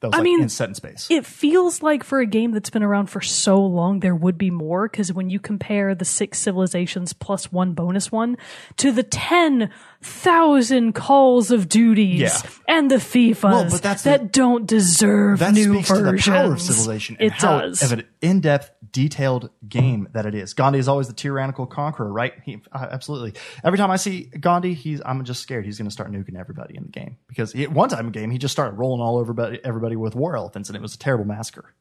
That 0.00 0.08
was 0.08 0.18
like 0.18 0.24
mean, 0.24 0.42
in 0.42 0.48
set 0.50 0.68
in 0.68 0.74
space. 0.74 1.06
It 1.10 1.24
feels 1.24 1.82
like 1.82 2.04
for 2.04 2.20
a 2.20 2.26
game 2.26 2.52
that's 2.52 2.68
been 2.68 2.82
around 2.82 3.06
for 3.06 3.22
so 3.22 3.64
long, 3.64 4.00
there 4.00 4.14
would 4.14 4.36
be 4.36 4.50
more. 4.50 4.86
Because 4.86 5.14
when 5.14 5.30
you 5.30 5.40
compare 5.40 5.94
the 5.94 6.04
six 6.04 6.38
civilizations 6.38 7.14
plus 7.14 7.50
one 7.50 7.72
bonus 7.72 8.12
one 8.12 8.36
to 8.76 8.92
the 8.92 9.02
ten 9.02 9.70
thousand 10.04 10.92
calls 10.94 11.50
of 11.50 11.68
duties 11.68 12.20
Yeah. 12.20 12.38
and 12.68 12.90
the 12.90 12.96
FIFAs 12.96 13.42
Well, 13.42 13.70
but 13.70 13.82
that's 13.82 14.02
the- 14.02 14.10
that 14.10 14.32
don't 14.32 14.66
deserve 14.66 15.38
that 15.38 15.54
new 15.54 15.74
speaks 15.74 15.88
versions, 15.88 16.24
to 16.24 16.30
the 16.30 16.36
power 16.36 16.52
of 16.52 16.60
civilization 16.60 17.16
it 17.20 17.32
does. 17.38 17.82
of 17.82 17.92
an 17.92 18.04
in-depth 18.20 18.70
detailed 18.92 19.50
game 19.68 20.08
that 20.12 20.26
it 20.26 20.34
is. 20.34 20.52
Gandhi 20.54 20.78
is 20.78 20.88
always 20.88 21.08
the 21.08 21.14
tyrannical 21.14 21.66
conqueror 21.66 22.12
right? 22.12 22.32
He, 22.44 22.60
uh, 22.72 22.86
absolutely. 22.90 23.34
Every 23.64 23.78
time 23.78 23.90
i 23.90 23.96
see 23.96 24.30
gandhi 24.40 24.74
he's 24.74 25.00
i'm 25.04 25.24
just 25.24 25.42
scared 25.42 25.64
he's 25.64 25.78
going 25.78 25.88
to 25.88 25.92
start 25.92 26.12
nuking 26.12 26.38
everybody 26.38 26.76
in 26.76 26.84
the 26.84 26.90
game. 26.90 27.16
Because 27.28 27.52
he, 27.52 27.66
one 27.66 27.88
time 27.88 28.00
in 28.06 28.12
the 28.12 28.18
game 28.18 28.30
he 28.30 28.38
just 28.38 28.52
started 28.52 28.76
rolling 28.76 29.00
all 29.00 29.16
over 29.18 29.34
everybody 29.64 29.96
with 29.96 30.14
war 30.14 30.36
elephants 30.36 30.68
and 30.68 30.76
it 30.76 30.82
was 30.82 30.94
a 30.94 30.98
terrible 30.98 31.24
massacre 31.24 31.74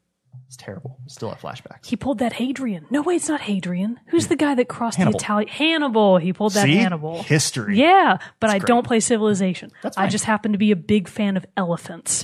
it's 0.48 0.58
terrible 0.58 0.98
still 1.08 1.30
have 1.30 1.40
flashbacks 1.40 1.86
He 1.86 1.96
pulled 1.96 2.20
that 2.20 2.34
Hadrian. 2.34 2.86
No, 2.92 3.02
wait, 3.02 3.16
it's 3.18 3.30
not 3.30 3.42
Hadrian. 3.42 4.00
Who's 4.08 4.28
the 4.28 4.36
guy 4.36 4.54
that 4.56 4.68
crossed 4.68 4.98
Hannibal. 4.98 5.18
the 5.20 5.24
Italian? 5.24 5.48
Hannibal. 5.50 6.18
He 6.18 6.34
pulled 6.34 6.54
that 6.54 6.66
See? 6.66 6.76
Hannibal. 6.76 7.24
history 7.24 7.78
Yeah, 7.80 8.18
but 8.40 8.50
I 8.50 8.60
don't 8.60 8.86
play 8.86 9.00
Civilization. 9.00 9.72
That's 9.82 9.98
I 9.98 10.02
fine. 10.04 10.12
just 10.12 10.26
happen 10.26 10.52
to 10.52 10.58
be 10.58 10.72
a 10.72 10.76
big 10.76 11.08
fan 11.08 11.38
of 11.38 11.46
elephants. 11.58 12.24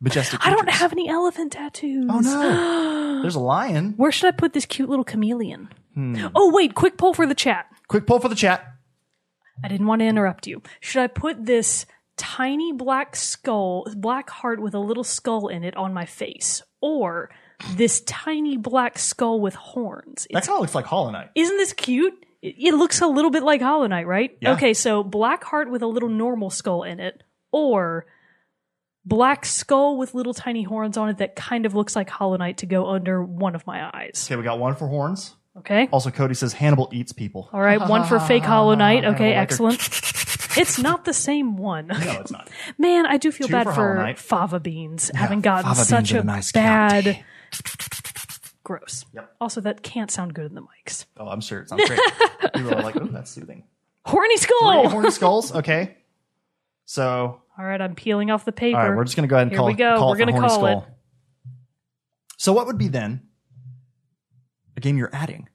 majestic 0.00 0.40
I 0.46 0.50
don't 0.50 0.60
creatures. 0.62 0.80
have 0.80 0.92
any 0.92 1.08
elephant 1.08 1.52
tattoos. 1.52 2.06
oh 2.10 2.20
no 2.20 3.18
there's 3.22 3.34
a 3.34 3.40
lion 3.40 3.94
Where 3.96 4.12
should 4.12 4.28
I 4.28 4.36
put 4.36 4.52
this 4.52 4.64
cute 4.66 4.88
little 4.88 5.04
chameleon? 5.04 5.68
Hmm. 5.94 6.26
Oh, 6.34 6.50
wait, 6.52 6.74
quick 6.74 6.96
poll 6.98 7.14
for 7.14 7.26
the 7.26 7.34
chat. 7.34 7.66
quick 7.88 8.06
poll 8.06 8.18
for 8.20 8.28
the 8.28 8.34
chat 8.34 8.72
I 9.62 9.68
didn't 9.68 9.86
want 9.86 10.00
to 10.00 10.06
interrupt 10.06 10.46
you. 10.48 10.62
Should 10.80 11.00
I 11.02 11.06
put 11.06 11.44
this 11.46 11.86
tiny 12.16 12.72
black 12.72 13.14
skull, 13.14 13.86
black 13.96 14.28
heart 14.28 14.60
with 14.60 14.74
a 14.74 14.80
little 14.80 15.04
skull 15.04 15.46
in 15.46 15.62
it 15.62 15.76
on 15.76 15.94
my 15.94 16.04
face? 16.06 16.62
Or 16.86 17.30
this 17.76 18.02
tiny 18.02 18.58
black 18.58 18.98
skull 18.98 19.40
with 19.40 19.54
horns? 19.54 20.26
that 20.30 20.44
kind 20.46 20.56
of 20.56 20.60
looks 20.60 20.74
like 20.74 20.84
hollow 20.84 21.10
knight 21.10 21.30
Isn't 21.34 21.56
this 21.56 21.72
cute? 21.72 22.12
It, 22.42 22.56
it 22.58 22.74
looks 22.74 23.00
a 23.00 23.06
little 23.06 23.30
bit 23.30 23.42
like 23.42 23.62
Hollow 23.62 23.86
Knight, 23.86 24.06
right? 24.06 24.36
Yeah. 24.42 24.52
Okay, 24.52 24.74
so 24.74 25.02
black 25.02 25.42
heart 25.44 25.70
with 25.70 25.80
a 25.82 25.86
little 25.86 26.10
normal 26.10 26.50
skull 26.50 26.82
in 26.82 27.00
it, 27.00 27.22
or 27.52 28.04
black 29.06 29.46
skull 29.46 29.96
with 29.96 30.12
little 30.12 30.34
tiny 30.34 30.62
horns 30.62 30.98
on 30.98 31.08
it 31.08 31.18
that 31.18 31.36
kind 31.36 31.64
of 31.64 31.74
looks 31.74 31.96
like 31.96 32.10
Hollow 32.10 32.36
Knight 32.36 32.58
to 32.58 32.66
go 32.66 32.86
under 32.90 33.22
one 33.24 33.54
of 33.54 33.66
my 33.66 33.90
eyes. 33.96 34.26
okay 34.28 34.36
we 34.36 34.42
got 34.42 34.58
one 34.58 34.74
for 34.74 34.88
horns 34.88 35.36
Okay. 35.56 35.88
also 35.92 36.10
cody 36.10 36.34
says 36.34 36.52
hannibal 36.52 36.90
eats 36.92 37.12
people 37.12 37.48
All 37.52 37.60
right, 37.62 37.80
one 37.80 38.04
for 38.04 38.18
fake 38.20 38.42
Hollow 38.44 38.74
Knight. 38.74 39.04
Okay, 39.14 39.32
excellent. 39.32 39.78
It's 40.60 40.78
not 40.78 41.04
the 41.04 41.12
same 41.14 41.56
one. 41.56 41.86
no 41.88 41.96
it's 42.20 42.30
not 42.30 42.48
Man, 42.78 43.06
I 43.06 43.16
do 43.16 43.30
feel 43.32 43.48
Two 43.48 43.52
bad 43.52 43.64
for 43.66 43.72
for, 43.74 43.94
Knight. 43.96 44.18
fava 44.18 44.60
beans 44.60 45.10
having 45.14 45.40
gotten 45.40 45.64
fava 45.64 45.76
beans 45.76 45.88
such 45.88 46.12
are 46.12 46.18
a 46.18 46.20
the 46.20 46.26
nice 46.26 46.52
bad. 46.52 47.24
Gross. 48.64 49.04
Yep. 49.12 49.34
Also, 49.40 49.60
that 49.60 49.82
can't 49.82 50.10
sound 50.10 50.32
good 50.34 50.46
in 50.46 50.54
the 50.54 50.62
mics. 50.62 51.04
oh 51.18 51.28
i'm 51.28 51.40
sure 51.42 51.60
it 51.60 51.68
sounds 51.68 51.86
great 51.86 52.00
people 52.54 52.74
are 52.74 52.82
like 52.82 52.96
oh 52.96 53.04
that's 53.06 53.30
soothing 53.30 53.64
Horny 54.06 54.36
skull. 54.36 54.90
horny 54.90 55.10
skulls. 55.10 55.54
Okay. 55.54 55.96
So, 56.84 57.40
All 57.58 57.64
right, 57.64 57.80
I'm 57.80 57.94
peeling 57.94 58.30
off 58.30 58.44
the 58.44 58.52
paper. 58.52 58.78
all 58.78 58.86
right, 58.90 58.94
we're 58.94 59.04
just 59.04 59.16
going 59.16 59.26
to 59.26 59.30
go 59.30 59.36
ahead 59.36 59.46
and 59.46 59.52
Here 59.52 59.56
call, 59.58 59.66
we 59.66 59.72
go. 59.72 59.96
call 59.96 60.10
We're 60.10 60.16
it 60.16 60.18
the 60.26 60.32
gonna 60.32 60.32
horny 60.32 60.48
call 60.48 60.58
skull. 60.58 60.82
it. 60.82 61.54
So, 62.36 62.52
what 62.52 62.66
would 62.66 62.76
be 62.76 62.88
then 62.88 63.22
a 64.76 64.80
game 64.80 64.98
you're 64.98 65.08
adding? 65.14 65.48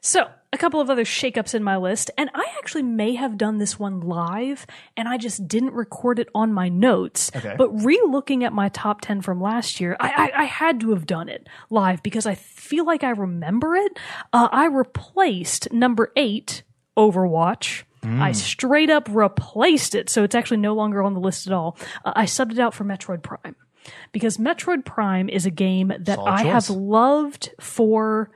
So, 0.00 0.28
a 0.52 0.58
couple 0.58 0.80
of 0.80 0.90
other 0.90 1.04
shakeups 1.04 1.54
in 1.54 1.62
my 1.62 1.76
list, 1.76 2.10
and 2.18 2.28
I 2.34 2.44
actually 2.58 2.82
may 2.82 3.14
have 3.14 3.38
done 3.38 3.58
this 3.58 3.78
one 3.78 4.00
live, 4.00 4.66
and 4.96 5.08
I 5.08 5.16
just 5.16 5.48
didn't 5.48 5.72
record 5.72 6.18
it 6.18 6.28
on 6.34 6.52
my 6.52 6.68
notes. 6.68 7.30
Okay. 7.34 7.54
But 7.56 7.70
re-looking 7.82 8.44
at 8.44 8.52
my 8.52 8.68
top 8.68 9.00
ten 9.00 9.22
from 9.22 9.40
last 9.40 9.80
year, 9.80 9.96
I, 9.98 10.30
I, 10.34 10.42
I 10.42 10.44
had 10.44 10.80
to 10.80 10.90
have 10.90 11.06
done 11.06 11.28
it 11.28 11.48
live 11.70 12.02
because 12.02 12.26
I 12.26 12.34
feel 12.34 12.84
like 12.84 13.02
I 13.02 13.10
remember 13.10 13.74
it. 13.76 13.98
Uh, 14.32 14.48
I 14.52 14.66
replaced 14.66 15.72
number 15.72 16.12
eight, 16.16 16.62
Overwatch. 16.96 17.84
I 18.04 18.32
straight 18.32 18.90
up 18.90 19.08
replaced 19.08 19.94
it, 19.94 20.10
so 20.10 20.24
it's 20.24 20.34
actually 20.34 20.56
no 20.56 20.74
longer 20.74 21.04
on 21.04 21.14
the 21.14 21.20
list 21.20 21.46
at 21.46 21.52
all. 21.52 21.76
Uh, 22.04 22.12
I 22.16 22.24
subbed 22.24 22.50
it 22.50 22.58
out 22.58 22.74
for 22.74 22.84
Metroid 22.84 23.22
Prime 23.22 23.54
because 24.10 24.38
Metroid 24.38 24.84
Prime 24.84 25.28
is 25.28 25.46
a 25.46 25.50
game 25.52 25.92
that 26.00 26.16
Solid 26.16 26.28
I 26.28 26.42
choice. 26.42 26.52
have 26.52 26.70
loved 26.76 27.50
for 27.60 28.32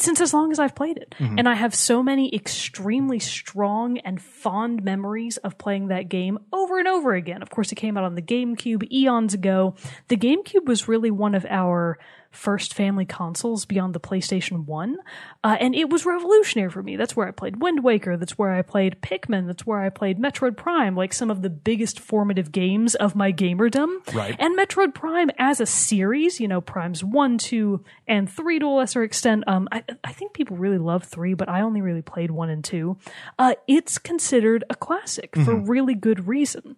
since 0.00 0.20
as 0.20 0.32
long 0.32 0.50
as 0.52 0.58
I've 0.58 0.74
played 0.74 0.96
it. 0.96 1.14
Mm-hmm. 1.18 1.38
And 1.38 1.48
I 1.48 1.54
have 1.54 1.74
so 1.74 2.02
many 2.02 2.34
extremely 2.34 3.18
strong 3.18 3.98
and 3.98 4.20
fond 4.20 4.82
memories 4.82 5.36
of 5.38 5.58
playing 5.58 5.88
that 5.88 6.08
game 6.08 6.38
over 6.52 6.78
and 6.78 6.88
over 6.88 7.14
again. 7.14 7.42
Of 7.42 7.50
course, 7.50 7.72
it 7.72 7.76
came 7.76 7.96
out 7.96 8.04
on 8.04 8.14
the 8.14 8.22
GameCube 8.22 8.90
eons 8.90 9.34
ago. 9.34 9.74
The 10.08 10.16
GameCube 10.16 10.66
was 10.66 10.88
really 10.88 11.10
one 11.10 11.34
of 11.34 11.44
our 11.48 11.98
first 12.30 12.74
family 12.74 13.04
consoles 13.04 13.64
beyond 13.64 13.94
the 13.94 14.00
PlayStation 14.00 14.64
1. 14.64 14.96
Uh, 15.42 15.56
and 15.60 15.74
it 15.74 15.90
was 15.90 16.06
revolutionary 16.06 16.70
for 16.70 16.82
me. 16.82 16.96
That's 16.96 17.16
where 17.16 17.26
I 17.26 17.32
played 17.32 17.60
Wind 17.60 17.82
Waker. 17.82 18.16
That's 18.16 18.38
where 18.38 18.52
I 18.52 18.62
played 18.62 19.00
Pikmin. 19.02 19.46
That's 19.46 19.66
where 19.66 19.80
I 19.80 19.88
played 19.88 20.18
Metroid 20.18 20.56
Prime, 20.56 20.96
like 20.96 21.12
some 21.12 21.30
of 21.30 21.42
the 21.42 21.50
biggest 21.50 21.98
formative 21.98 22.52
games 22.52 22.94
of 22.94 23.16
my 23.16 23.32
gamerdom. 23.32 24.14
Right. 24.14 24.36
And 24.38 24.56
Metroid 24.56 24.94
Prime 24.94 25.30
as 25.38 25.60
a 25.60 25.66
series, 25.66 26.40
you 26.40 26.46
know, 26.46 26.60
Primes 26.60 27.02
1, 27.02 27.38
2, 27.38 27.84
and 28.06 28.30
3 28.30 28.58
to 28.60 28.66
a 28.66 28.68
lesser 28.68 29.02
extent. 29.02 29.44
Um, 29.46 29.68
I, 29.72 29.82
I 30.04 30.12
think 30.12 30.32
people 30.32 30.56
really 30.56 30.78
love 30.78 31.04
3, 31.04 31.34
but 31.34 31.48
I 31.48 31.62
only 31.62 31.82
really 31.82 32.02
played 32.02 32.30
1 32.30 32.48
and 32.48 32.64
2. 32.64 32.96
Uh, 33.38 33.54
it's 33.66 33.98
considered 33.98 34.64
a 34.70 34.74
classic 34.74 35.34
for 35.36 35.54
really 35.54 35.94
good 35.94 36.28
reason. 36.28 36.76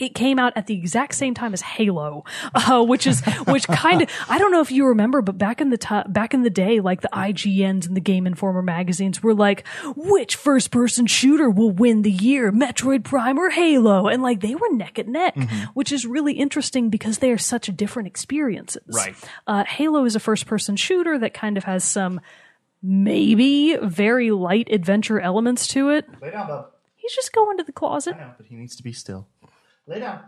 It 0.00 0.14
came 0.14 0.38
out 0.38 0.52
at 0.56 0.66
the 0.66 0.74
exact 0.74 1.14
same 1.14 1.34
time 1.34 1.52
as 1.52 1.62
Halo, 1.62 2.24
uh, 2.54 2.84
which 2.84 3.06
is 3.06 3.22
which 3.46 3.66
kind 3.68 4.02
of 4.02 4.10
I 4.28 4.38
don't 4.38 4.52
know 4.52 4.60
if 4.60 4.70
you 4.70 4.86
remember, 4.86 5.22
but 5.22 5.38
back 5.38 5.60
in 5.60 5.70
the 5.70 5.78
ti 5.78 6.02
back 6.08 6.34
in 6.34 6.42
the 6.42 6.50
day, 6.50 6.80
like 6.80 7.00
the 7.00 7.10
IGNs 7.12 7.86
and 7.86 7.96
the 7.96 8.00
Game 8.00 8.26
Informer 8.26 8.62
magazines 8.62 9.22
were 9.22 9.34
like, 9.34 9.66
which 9.96 10.36
first 10.36 10.70
person 10.70 11.06
shooter 11.06 11.50
will 11.50 11.70
win 11.70 12.02
the 12.02 12.10
year, 12.10 12.52
Metroid 12.52 13.04
Prime 13.04 13.38
or 13.38 13.50
Halo, 13.50 14.08
and 14.08 14.22
like 14.22 14.40
they 14.40 14.54
were 14.54 14.70
neck 14.72 14.98
and 14.98 15.12
neck, 15.12 15.36
which 15.74 15.92
is 15.92 16.06
really 16.06 16.34
interesting 16.34 16.90
because 16.90 17.18
they 17.18 17.30
are 17.30 17.38
such 17.38 17.66
different 17.76 18.06
experiences. 18.06 18.82
Right. 18.94 19.14
Uh, 19.46 19.64
Halo 19.64 20.04
is 20.04 20.16
a 20.16 20.20
first 20.20 20.46
person 20.46 20.76
shooter 20.76 21.18
that 21.18 21.34
kind 21.34 21.56
of 21.56 21.64
has 21.64 21.84
some 21.84 22.20
maybe 22.82 23.76
very 23.76 24.30
light 24.30 24.68
adventure 24.70 25.20
elements 25.20 25.66
to 25.68 25.90
it. 25.90 26.06
Lay 26.22 26.30
down, 26.30 26.46
bub. 26.46 26.70
He's 26.96 27.14
just 27.14 27.32
going 27.32 27.56
to 27.58 27.64
the 27.64 27.72
closet. 27.72 28.16
I 28.16 28.20
know, 28.20 28.32
but 28.36 28.46
he 28.46 28.54
needs 28.54 28.76
to 28.76 28.82
be 28.82 28.92
still. 28.92 29.26
Lay 29.88 30.00
down. 30.00 30.20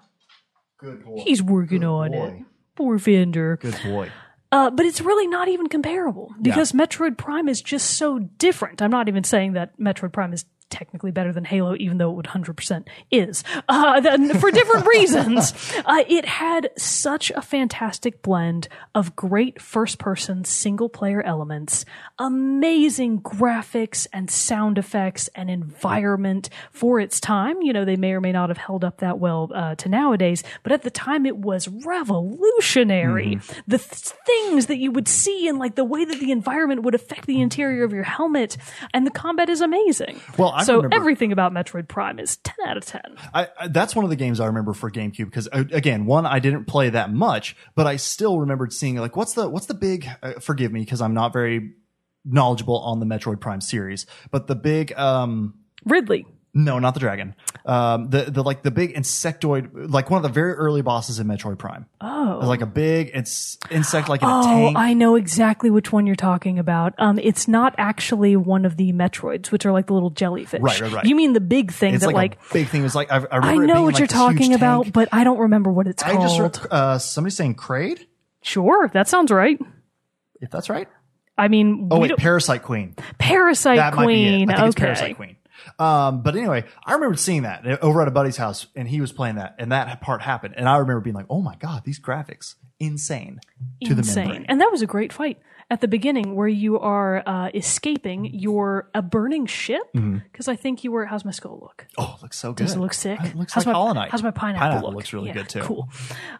Good 0.79 1.05
boy. 1.05 1.23
He's 1.25 1.43
working 1.43 1.81
Good 1.81 1.87
on 1.87 2.11
boy. 2.13 2.27
it. 2.27 2.45
Poor 2.75 2.99
Fender. 2.99 3.59
Good 3.59 3.79
boy. 3.85 4.11
Uh, 4.51 4.71
but 4.71 4.85
it's 4.87 5.01
really 5.01 5.29
not 5.29 5.47
even 5.49 5.69
comparable 5.69 6.35
because 6.43 6.73
Metroid 6.73 7.17
Prime 7.17 7.49
is 7.49 7.61
just 7.63 7.93
so 7.99 8.19
different. 8.19 8.83
I'm 8.83 8.91
not 8.91 9.07
even 9.09 9.23
saying 9.23 9.53
that 9.53 9.79
Metroid 9.79 10.13
Prime 10.13 10.33
is 10.33 10.45
technically 10.71 11.11
better 11.11 11.33
than 11.33 11.45
Halo, 11.45 11.77
even 11.79 11.99
though 11.99 12.11
it 12.11 12.14
would 12.14 12.27
100% 12.27 12.87
is. 13.11 13.45
Uh, 13.68 14.01
then 14.01 14.39
for 14.39 14.51
different 14.51 14.87
reasons. 14.87 15.53
Uh, 15.87 16.05
it 16.09 16.25
had 16.25 16.71
such 16.77 17.31
a 17.31 17.41
fantastic 17.41 18.23
blend 18.23 18.68
of 18.95 19.16
great 19.16 19.61
first 19.61 19.99
person 19.99 20.45
single 20.45 20.89
player 20.89 21.23
elements, 21.23 21.85
amazing 22.18 23.21
graphics 23.21 24.07
and 24.12 24.31
sound 24.31 24.79
effects 24.79 25.29
and 25.35 25.51
environment 25.51 26.51
for 26.71 27.01
its 27.01 27.18
time. 27.18 27.61
You 27.62 27.73
know, 27.73 27.85
they 27.85 27.97
may 27.97 28.12
or 28.12 28.21
may 28.21 28.33
not 28.33 28.51
have 28.51 28.59
held 28.59 28.85
up 28.85 28.99
that 28.99 29.18
well 29.18 29.51
uh, 29.55 29.75
to 29.77 29.89
nowadays, 29.89 30.43
but 30.62 30.73
at 30.73 30.83
the 30.83 30.91
time 30.91 31.25
it 31.27 31.39
was 31.39 31.66
revolutionary. 31.68 33.41
The 33.66 33.79
th- 33.79 34.12
things 34.27 34.66
that 34.66 34.77
you 34.77 34.93
would 34.93 35.09
see 35.09 35.49
and 35.49 35.59
like 35.59 35.75
the 35.75 35.85
way 35.85 36.05
that 36.05 36.21
the 36.21 36.31
environment 36.31 36.83
would 36.83 36.95
affect 36.95 37.27
the 37.27 37.41
interior 37.41 37.85
of 37.85 37.93
your 37.93 38.05
helmet 38.05 38.57
and 38.93 39.07
the 39.07 39.11
combat 39.11 39.49
is 39.49 39.61
amazing. 39.61 40.21
Well, 40.37 40.53
I 40.61 40.65
so 40.65 40.77
remember- 40.77 40.97
everything 40.97 41.33
about 41.33 41.53
Metroid 41.53 41.89
Prime 41.89 42.19
is 42.19 42.37
10 42.39 42.55
out 42.67 42.77
of 42.77 42.85
10. 42.87 43.03
I, 43.35 43.49
I, 43.59 43.69
that's 43.69 43.95
one 43.95 44.05
of 44.05 44.11
the 44.11 44.17
games 44.17 44.41
I 44.41 44.47
remember 44.47 44.73
for 44.73 44.91
GameCube 44.91 45.27
because 45.27 45.49
uh, 45.53 45.65
again, 45.73 46.07
one 46.07 46.27
I 46.27 46.39
didn't 46.39 46.67
play 46.67 46.91
that 46.91 47.13
much, 47.13 47.57
but 47.75 47.87
I 47.87 47.97
still 47.97 48.39
remembered 48.39 48.73
seeing 48.73 48.97
like 48.97 49.17
what's 49.17 49.35
the 49.35 49.49
what's 49.49 49.67
the 49.67 49.75
big 49.75 50.09
uh, 50.23 50.35
forgive 50.41 50.73
me 50.73 50.81
because 50.81 51.01
I'm 51.01 51.15
not 51.15 51.33
very 51.33 51.73
knowledgeable 52.25 52.79
on 52.79 53.01
the 53.01 53.07
Metroid 53.07 53.41
Prime 53.41 53.61
series, 53.61 54.07
but 54.31 54.47
the 54.47 54.55
big 54.55 54.93
um 54.99 55.55
Ridley. 55.85 56.27
No, 56.53 56.78
not 56.78 56.94
the 56.94 57.01
dragon. 57.01 57.34
Um 57.64 58.11
the 58.11 58.22
the 58.24 58.42
like 58.42 58.62
the 58.62 58.70
big 58.70 58.94
insectoid 58.94 59.70
like 59.90 60.11
one 60.11 60.16
of 60.18 60.22
the 60.22 60.28
very 60.32 60.53
early 60.55 60.82
bosses 60.82 61.18
in 61.18 61.26
Metroid 61.26 61.59
Prime. 61.59 61.86
Oh. 62.01 62.40
Like 62.42 62.61
a 62.61 62.66
big 62.66 63.11
ins- 63.14 63.59
insect 63.70 64.09
like 64.09 64.22
in 64.22 64.28
a 64.28 64.38
Oh, 64.40 64.42
tank. 64.44 64.76
I 64.76 64.94
know 64.94 65.14
exactly 65.16 65.70
which 65.70 65.92
one 65.92 66.07
you're 66.07 66.16
talking 66.16 66.59
about. 66.59 66.94
Um, 66.98 67.18
it's 67.20 67.46
not 67.46 67.74
actually 67.78 68.34
one 68.36 68.64
of 68.64 68.76
the 68.76 68.92
Metroids, 68.92 69.51
which 69.53 69.64
are 69.66 69.72
like 69.72 69.86
the 69.86 69.92
little 69.94 70.11
jellyfish. 70.11 70.61
Right, 70.62 70.80
right, 70.80 70.92
right. 70.92 71.05
You 71.05 71.14
mean 71.14 71.32
the 71.34 71.40
big 71.40 71.70
thing 71.72 71.94
it's 71.94 72.01
that 72.05 72.09
like, 72.12 72.32
like, 72.38 72.51
a 72.51 72.53
big 72.55 72.68
thing. 72.68 72.82
Was 72.82 72.94
like 72.94 73.11
I, 73.12 73.16
I 73.16 73.18
remember 73.18 73.46
I 73.46 73.53
it 73.53 73.57
being 73.59 73.66
know 73.66 73.74
in, 73.76 73.82
what 73.84 73.94
like, 73.94 73.98
you're 74.01 74.07
this 74.09 74.16
huge 74.16 74.36
talking 74.38 74.55
about, 74.55 74.82
tank. 74.84 74.94
but 74.94 75.09
I 75.12 75.22
don't 75.24 75.38
remember 75.38 75.70
what 75.70 75.86
it's 75.86 76.03
I 76.03 76.12
called. 76.14 76.40
just 76.40 76.62
re- 76.64 76.68
uh 76.70 76.98
somebody 76.98 77.32
saying 77.34 77.55
Kraid, 77.57 78.07
sure, 78.42 78.88
that 78.94 79.07
sounds 79.09 79.30
right. 79.30 79.59
if 80.40 80.51
that's 80.51 80.68
right. 80.70 80.88
I 81.38 81.48
mean, 81.48 81.88
Oh 81.90 81.96
we 81.96 82.03
wait, 82.03 82.09
don't- 82.09 82.18
Parasite 82.18 82.62
Queen. 82.62 82.96
Parasite 83.18 83.76
That 83.76 83.94
might 83.94 84.07
be 84.09 84.12
it. 84.26 84.28
Queen. 84.46 84.51
I 84.51 84.57
think 84.57 84.66
it's 84.68 84.76
okay. 84.76 84.84
Parasite 84.86 85.16
Queen. 85.16 85.36
Um, 85.79 86.23
but 86.23 86.37
anyway, 86.37 86.65
I 86.85 86.93
remember 86.95 87.17
seeing 87.17 87.43
that 87.43 87.67
over 87.83 88.03
at 88.03 88.09
a 88.09 88.11
buddy's 88.11 88.37
house, 88.37 88.67
and 88.77 88.89
he 88.89 89.01
was 89.01 89.13
playing 89.13 89.37
that, 89.37 89.57
and 89.59 89.73
that 89.73 90.01
part 90.01 90.23
happened, 90.23 90.55
and 90.57 90.69
I 90.69 90.77
remember 90.79 91.01
being 91.01 91.17
like, 91.17 91.27
"Oh 91.31 91.41
my 91.41 91.57
god, 91.57 91.85
these 91.85 91.99
graphics, 92.01 92.55
insane!" 92.79 93.41
To 93.85 93.95
the 93.95 94.01
Insane. 94.01 94.25
membrane. 94.29 94.47
And 94.49 94.61
that 94.61 94.71
was 94.71 94.83
a 94.83 94.87
great 94.87 95.13
fight 95.13 95.39
at 95.71 95.81
the 95.81 95.89
beginning 95.89 96.35
where 96.35 96.49
you 96.49 96.79
are 96.81 97.23
uh, 97.27 97.51
escaping 97.55 98.25
your 98.27 98.91
a 98.95 99.03
burning 99.03 99.47
ship 99.47 99.83
because 99.93 100.49
I 100.49 100.57
think 100.57 100.83
you 100.85 100.91
were. 100.93 101.05
How's 101.07 101.25
my 101.25 101.31
skull 101.31 101.59
look? 101.63 101.87
oh, 101.99 102.15
it 102.19 102.23
looks 102.23 102.39
so 102.39 102.53
good. 102.53 102.65
Does 102.67 102.75
it 102.77 102.81
look 102.81 102.95
sick? 102.95 103.21
It 103.23 103.37
looks 103.37 103.53
how's 103.53 103.67
like 103.67 103.75
my, 103.75 104.09
How's 104.11 104.23
my 104.23 104.31
pineapple, 104.31 104.67
Pineapple 104.69 104.89
look? 104.89 104.97
looks 104.97 105.13
really 105.13 105.29
Yeah, 105.29 105.35
good 105.35 105.49
too. 105.49 105.61
Cool. 105.61 105.89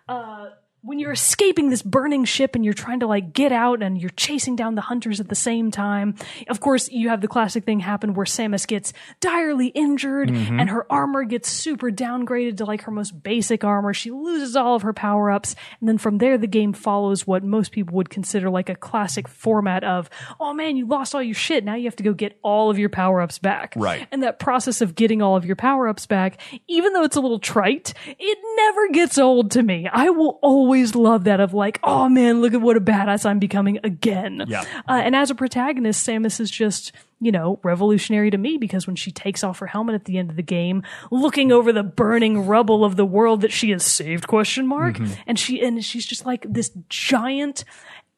Uh, 0.09 0.49
when 0.83 0.99
you're 0.99 1.12
escaping 1.12 1.70
this 1.70 1.83
burning 1.83 2.24
ship 2.24 2.55
and 2.55 2.64
you're 2.64 2.74
trying 2.74 3.01
to 3.01 3.07
like 3.07 3.33
get 3.33 3.53
out 3.53 3.83
and 3.83 4.01
you're 4.01 4.11
chasing 4.11 4.57
down 4.57 4.74
the 4.74 4.81
hunters 4.81 5.20
at 5.20 5.28
the 5.28 5.35
same 5.35 5.70
time, 5.70 6.14
of 6.49 6.61
course 6.61 6.91
you 6.91 7.09
have 7.11 7.20
the 7.20 7.28
classic 7.28 7.64
thing 7.64 7.81
happen 7.81 8.14
where 8.14 8.26
Samus 8.26 8.66
gets 8.66 8.93
direly 9.20 9.68
injured 9.68 10.31
Mm-hmm. 10.31 10.61
and 10.61 10.70
her 10.70 10.91
armor 10.91 11.24
gets 11.24 11.49
super 11.51 11.91
downgraded 11.91 12.57
to 12.59 12.64
like 12.64 12.83
her 12.83 12.91
most 12.91 13.22
basic 13.22 13.64
armor. 13.64 13.93
She 13.93 14.11
loses 14.11 14.57
all 14.57 14.74
of 14.74 14.83
her 14.83 14.93
power 14.93 15.31
ups, 15.31 15.55
and 15.81 15.89
then 15.89 15.99
from 15.99 16.18
there 16.18 16.39
the 16.39 16.47
game 16.47 16.72
follows 16.72 17.26
what 17.26 17.43
most 17.43 17.72
people 17.72 17.97
would 17.97 18.11
consider 18.11 18.49
like 18.49 18.68
a 18.68 18.74
classic 18.74 19.28
format 19.28 19.83
of, 19.85 20.09
oh 20.39 20.53
man, 20.55 20.76
you 20.76 20.87
lost 20.87 21.14
all 21.14 21.22
your 21.22 21.35
shit. 21.35 21.64
Now 21.64 21.74
you 21.74 21.85
have 21.85 21.97
to 21.97 22.03
go 22.03 22.12
get 22.12 22.39
all 22.43 22.70
of 22.70 22.78
your 22.78 22.89
power 22.89 23.20
ups 23.20 23.39
back. 23.39 23.74
Right. 23.76 24.07
And 24.12 24.22
that 24.22 24.39
process 24.39 24.81
of 24.81 24.95
getting 24.95 25.20
all 25.20 25.37
of 25.37 25.45
your 25.45 25.57
power 25.57 25.89
ups 25.89 26.07
back, 26.07 26.41
even 26.68 26.93
though 26.93 27.05
it's 27.05 27.16
a 27.16 27.20
little 27.20 27.39
trite, 27.41 27.93
it 28.07 28.39
never 28.57 28.89
gets 28.93 29.18
old 29.18 29.51
to 29.53 29.62
me. 29.62 29.89
I 29.93 30.11
will 30.11 30.39
always 30.43 30.70
love 30.95 31.25
that 31.25 31.41
of 31.41 31.55
like, 31.55 31.81
oh 31.83 32.09
man, 32.09 32.41
look 32.41 32.55
at 32.55 32.61
what 32.61 32.77
a 32.77 32.81
badass 32.81 33.25
I'm 33.25 33.39
becoming 33.39 33.79
again. 33.85 34.45
Yeah. 34.49 34.64
Uh, 34.89 35.01
and 35.03 35.14
as 35.14 35.31
a 35.31 35.35
protagonist, 35.35 36.07
Samus 36.07 36.41
is 36.41 36.51
just, 36.51 36.93
you 37.21 37.33
know, 37.33 37.61
revolutionary 37.62 38.31
to 38.31 38.39
me 38.39 38.59
because 38.59 38.87
when 38.87 38.97
she 38.97 39.11
takes 39.11 39.45
off 39.45 39.59
her 39.59 39.66
helmet 39.66 39.95
at 39.95 40.05
the 40.05 40.18
end 40.18 40.31
of 40.31 40.37
the 40.37 40.43
game, 40.43 40.83
looking 41.11 41.53
over 41.53 41.73
the 41.73 41.83
burning 41.83 42.47
rubble 42.47 42.85
of 42.85 42.97
the 42.97 43.07
world 43.07 43.41
that 43.43 43.53
she 43.53 43.71
has 43.71 43.85
saved, 43.85 44.27
question 44.27 44.66
mark, 44.66 44.99
and 45.27 45.39
she, 45.39 45.61
and 45.61 45.85
she's 45.85 46.07
just 46.07 46.27
like 46.27 46.47
this 46.49 46.71
giant 46.89 47.64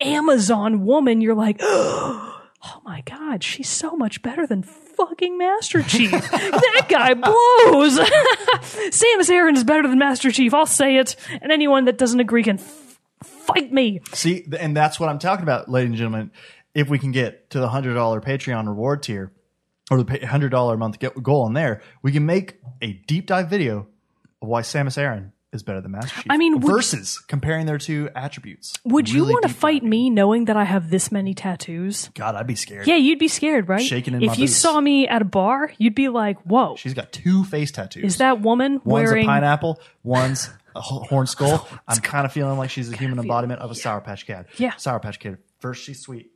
Amazon 0.00 0.84
woman, 0.84 1.20
you're 1.20 1.34
like, 1.34 1.60
oh 2.64 2.80
my 2.84 3.02
god, 3.02 3.42
she's 3.42 3.68
so 3.68 3.96
much 3.96 4.22
better 4.22 4.46
than 4.46 4.62
fucking 4.62 5.36
Master 5.38 5.82
Chief. 5.82 6.10
that 6.10 6.86
guy 6.88 7.14
blows. 7.14 7.98
Samus 8.90 9.30
Aran 9.30 9.56
is 9.56 9.64
better 9.64 9.88
than 9.88 9.98
Master 9.98 10.30
Chief. 10.30 10.54
I'll 10.54 10.66
say 10.66 10.96
it, 10.96 11.16
and 11.40 11.50
anyone 11.50 11.86
that 11.86 11.98
doesn't 11.98 12.20
agree 12.20 12.42
can 12.42 12.58
f- 12.58 13.00
fight 13.22 13.72
me. 13.72 14.00
See, 14.12 14.46
and 14.58 14.76
that's 14.76 15.00
what 15.00 15.08
I'm 15.08 15.18
talking 15.18 15.42
about, 15.42 15.68
ladies 15.68 15.90
and 15.90 15.96
gentlemen. 15.98 16.30
If 16.74 16.88
we 16.88 16.98
can 16.98 17.12
get 17.12 17.50
to 17.50 17.60
the 17.60 17.68
hundred 17.68 17.94
dollar 17.94 18.20
Patreon 18.20 18.66
reward 18.66 19.02
tier 19.02 19.32
or 19.90 20.02
the 20.02 20.26
hundred 20.26 20.50
dollar 20.50 20.74
a 20.74 20.78
month 20.78 20.98
goal 21.22 21.46
in 21.46 21.52
there, 21.52 21.82
we 22.02 22.12
can 22.12 22.24
make 22.24 22.58
a 22.80 22.92
deep 22.92 23.26
dive 23.26 23.50
video 23.50 23.86
of 24.40 24.48
why 24.48 24.62
Samus 24.62 24.96
Aran 24.96 25.32
is 25.52 25.62
better 25.62 25.80
than 25.80 25.90
Master 25.92 26.14
Chief. 26.22 26.26
I 26.30 26.36
mean, 26.38 26.60
would- 26.60 26.72
versus 26.72 27.18
comparing 27.28 27.66
their 27.66 27.78
two 27.78 28.08
attributes. 28.16 28.72
Would 28.84 29.10
you 29.10 29.20
Really 29.22 29.32
want 29.34 29.42
to 29.42 29.48
deep 29.48 29.56
fight 29.58 29.82
me 29.82 30.08
knowing 30.10 30.46
that 30.46 30.56
I 30.56 30.64
have 30.64 30.88
this 30.90 31.12
many 31.12 31.34
tattoos? 31.34 32.10
God, 32.14 32.34
I'd 32.36 32.46
be 32.46 32.54
scared. 32.54 32.86
Yeah, 32.86 32.96
you'd 32.96 33.18
be 33.18 33.28
scared, 33.28 33.68
right? 33.68 33.82
Shaking 33.84 34.14
in 34.14 34.22
if 34.22 34.28
my 34.28 34.34
you 34.34 34.44
boots. 34.44 34.56
saw 34.56 34.80
me 34.80 35.06
at 35.06 35.20
a 35.22 35.26
bar, 35.26 35.70
you'd 35.78 35.94
be 35.94 36.08
like, 36.08 36.40
"Whoa, 36.42 36.76
She's 36.76 36.94
got 36.94 37.12
two 37.12 37.44
face 37.44 37.70
tattoos. 37.70 38.04
is 38.04 38.16
that 38.18 38.40
woman 38.40 38.80
one's 38.84 39.08
wearing?" 39.10 39.24
a 39.24 39.28
pineapple, 39.28 39.78
one's 40.02 40.48
a 40.74 40.80
ho- 40.80 41.00
horn 41.08 41.26
skull. 41.26 41.68
I'm 41.86 41.98
kind 42.00 42.24
of 42.24 42.32
feeling 42.32 42.56
like 42.56 42.70
she's 42.70 42.90
a 42.90 42.96
human 42.96 43.18
embodiment 43.18 43.60
of 43.60 43.70
a 43.70 43.74
Sour 43.74 44.00
Patch 44.00 44.26
Kid. 44.26 44.46
Yeah. 44.56 44.74
Sour 44.76 45.00
Patch 45.00 45.18
Kid. 45.20 45.36
First 45.60 45.84
she's 45.84 46.00
sweet, 46.00 46.30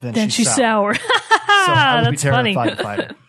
then, 0.00 0.12
Then 0.14 0.28
she's, 0.28 0.52
sour. 0.54 0.94
So 1.66 1.72
I 1.72 2.02
would 2.02 2.10
be 2.10 2.16
That's 2.16 2.22
funny. 2.24 2.54
terrified 2.54 2.76
to 2.76 2.82
fight 2.82 2.98
it. 3.10 3.16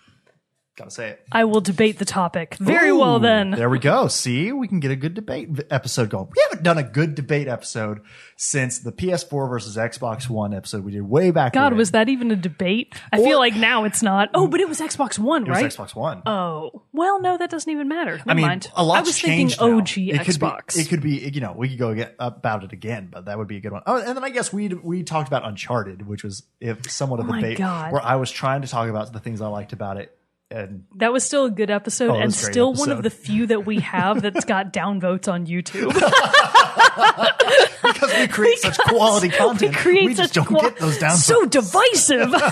Gotta 0.77 0.91
say 0.91 1.09
it. 1.09 1.25
I 1.31 1.43
will 1.45 1.59
debate 1.61 1.97
the 1.97 2.05
topic. 2.05 2.55
Very 2.59 2.91
well 2.93 3.17
then. 3.19 3.49
There 3.49 3.67
we 3.69 3.79
go. 3.79 4.07
See, 4.07 4.51
we 4.51 4.67
can 4.67 4.79
get 4.79 4.91
a 4.91 4.95
good 4.95 5.15
debate 5.15 5.49
episode 5.71 6.11
going. 6.11 6.27
We 6.27 6.39
haven't 6.49 6.61
done 6.63 6.77
a 6.77 6.83
good 6.83 7.15
debate 7.15 7.47
episode 7.47 8.01
since 8.35 8.77
the 8.77 8.91
PS4 8.91 9.49
versus 9.49 9.75
Xbox 9.75 10.29
One 10.29 10.53
episode 10.53 10.85
we 10.85 10.91
did 10.91 11.01
way 11.01 11.31
back. 11.31 11.53
God, 11.53 11.71
when. 11.71 11.77
was 11.79 11.91
that 11.91 12.09
even 12.09 12.29
a 12.29 12.35
debate? 12.35 12.93
I 13.11 13.17
Or- 13.17 13.23
feel 13.25 13.39
like 13.39 13.55
now 13.55 13.85
it's 13.85 14.03
not. 14.03 14.29
Oh, 14.35 14.47
but 14.47 14.59
it 14.59 14.69
was 14.69 14.79
Xbox 14.79 15.17
One, 15.17 15.43
it 15.47 15.49
was 15.49 15.57
right? 15.63 15.65
Xbox 15.71 15.95
One. 15.95 16.21
Oh, 16.27 16.83
well, 16.93 17.19
no, 17.21 17.37
that 17.39 17.49
doesn't 17.49 17.71
even 17.71 17.87
matter. 17.87 18.17
Never 18.17 18.29
I 18.29 18.33
mean, 18.35 18.45
mind. 18.45 18.69
a 18.75 18.83
lot's 18.83 18.97
I 18.99 19.01
was 19.01 19.19
thinking 19.19 19.47
changed 19.49 19.59
now. 19.61 19.77
OG 19.79 19.97
it 19.97 20.25
could 20.25 20.35
Xbox. 20.35 20.75
Be, 20.75 20.81
it 20.81 20.89
could 20.89 21.01
be, 21.01 21.17
you 21.33 21.41
know, 21.41 21.53
we 21.57 21.69
could 21.69 21.79
go 21.79 21.95
get 21.95 22.13
about 22.19 22.63
it 22.63 22.71
again, 22.71 23.09
but 23.11 23.25
that 23.25 23.37
would 23.39 23.47
be 23.47 23.57
a 23.57 23.61
good 23.61 23.71
one. 23.71 23.81
Oh, 23.87 23.97
and 23.97 24.15
then 24.15 24.23
I 24.23 24.29
guess 24.29 24.53
we 24.53 24.67
we 24.67 25.01
talked 25.01 25.27
about 25.27 25.43
Uncharted, 25.43 26.07
which 26.07 26.23
was 26.23 26.43
if 26.61 26.91
somewhat 26.91 27.19
of 27.19 27.27
a 27.27 27.31
Oh 27.31 27.35
debate 27.37 27.57
God. 27.57 27.91
where 27.91 28.03
I 28.05 28.17
was 28.17 28.29
trying 28.29 28.61
to 28.61 28.67
talk 28.67 28.89
about 28.89 29.11
the 29.11 29.19
things 29.19 29.41
I 29.41 29.47
liked 29.47 29.73
about 29.73 29.97
it, 29.97 30.15
and 30.49 30.85
that 30.95 31.11
was 31.11 31.23
still 31.23 31.45
a 31.45 31.51
good 31.51 31.69
episode, 31.69 32.09
Oh, 32.11 32.15
and 32.15 32.25
was 32.25 32.39
a 32.39 32.43
great 32.45 32.53
still 32.53 32.73
one 32.73 32.91
of 32.91 33.03
the 33.03 33.09
few 33.09 33.47
that 33.47 33.65
we 33.65 33.79
have 33.81 34.21
that's 34.21 34.45
got 34.45 34.71
downvotes 34.73 35.31
on 35.31 35.45
YouTube. 35.45 35.93
because 37.83 38.13
we 38.15 38.27
create 38.27 38.59
such 38.59 38.77
quality 38.79 39.29
content, 39.29 39.75
we, 39.75 39.81
Create 39.81 40.17
just 40.17 40.33
such 40.33 40.45
don't 40.45 40.45
qua- 40.45 40.61
get 40.69 40.77
those 40.77 40.97
down. 40.97 41.17
so 41.17 41.45
divisive. 41.45 42.33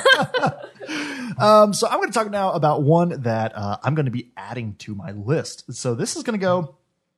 Um, 1.37 1.73
so 1.73 1.87
I'm 1.87 1.97
going 1.97 2.07
to 2.09 2.13
talk 2.13 2.29
now 2.29 2.51
about 2.53 2.83
one 2.83 3.23
that 3.23 3.57
uh, 3.57 3.77
I'm 3.83 3.93
going 3.93 4.05
to 4.05 4.11
be 4.11 4.31
adding 4.37 4.75
to 4.75 4.95
my 4.95 5.11
list. 5.11 5.73
So 5.73 5.93
this 5.95 6.15
is 6.15 6.23
going 6.23 6.39
to 6.39 6.43
go. 6.43 6.75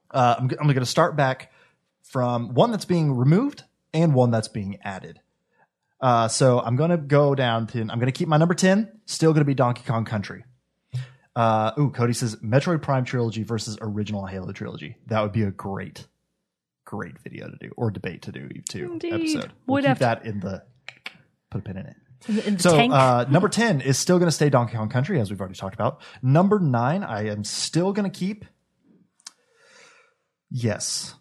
Uh, 0.09 0.35
I'm, 0.39 0.43
I'm 0.59 0.65
going 0.67 0.79
to 0.79 0.85
start 0.87 1.15
back 1.15 1.51
from 2.01 2.53
one 2.55 2.71
that's 2.71 2.85
being 2.85 3.15
removed 3.15 3.63
and 3.93 4.15
one 4.15 4.31
that's 4.31 4.47
being 4.47 4.79
added. 4.83 5.19
Uh, 6.01 6.27
so 6.29 6.59
I'm 6.59 6.75
going 6.77 6.89
to 6.89 6.97
go 6.97 7.35
down 7.35 7.67
to. 7.67 7.81
I'm 7.81 7.87
going 7.87 8.05
to 8.07 8.11
keep 8.11 8.27
my 8.27 8.37
number 8.37 8.55
ten. 8.55 8.89
Still 9.05 9.33
going 9.33 9.41
to 9.41 9.45
be 9.45 9.53
Donkey 9.53 9.83
Kong 9.85 10.05
Country. 10.05 10.45
Uh, 11.37 11.71
ooh, 11.77 11.91
Cody 11.91 12.13
says 12.13 12.35
Metroid 12.37 12.81
Prime 12.81 13.05
trilogy 13.05 13.43
versus 13.43 13.77
original 13.79 14.25
Halo 14.25 14.51
trilogy. 14.53 14.97
That 15.05 15.21
would 15.21 15.31
be 15.31 15.43
a 15.43 15.51
great, 15.51 16.07
great 16.83 17.19
video 17.19 17.47
to 17.47 17.55
do 17.61 17.71
or 17.77 17.91
debate 17.91 18.23
to 18.23 18.31
do 18.31 18.49
too. 18.67 18.93
Indeed. 18.93 19.13
Episode. 19.13 19.53
We'll 19.67 19.75
Would 19.75 19.83
keep 19.83 19.89
have 19.89 19.99
that 19.99 20.25
in 20.25 20.39
the. 20.39 20.63
Put 21.51 21.59
a 21.59 21.61
pin 21.61 21.77
in 21.77 21.85
it. 21.85 21.95
in 22.27 22.35
the, 22.37 22.47
in 22.47 22.53
the 22.55 22.63
So 22.63 22.75
uh, 22.79 23.25
number 23.29 23.49
ten 23.49 23.81
is 23.81 23.99
still 23.99 24.17
going 24.17 24.27
to 24.29 24.31
stay 24.31 24.49
Donkey 24.49 24.77
Kong 24.77 24.89
Country, 24.89 25.19
as 25.19 25.29
we've 25.29 25.39
already 25.39 25.53
talked 25.53 25.75
about. 25.75 26.01
Number 26.23 26.59
nine, 26.59 27.03
I 27.03 27.27
am 27.27 27.43
still 27.43 27.93
going 27.93 28.09
to 28.09 28.19
keep. 28.19 28.43
Yes, 30.49 31.13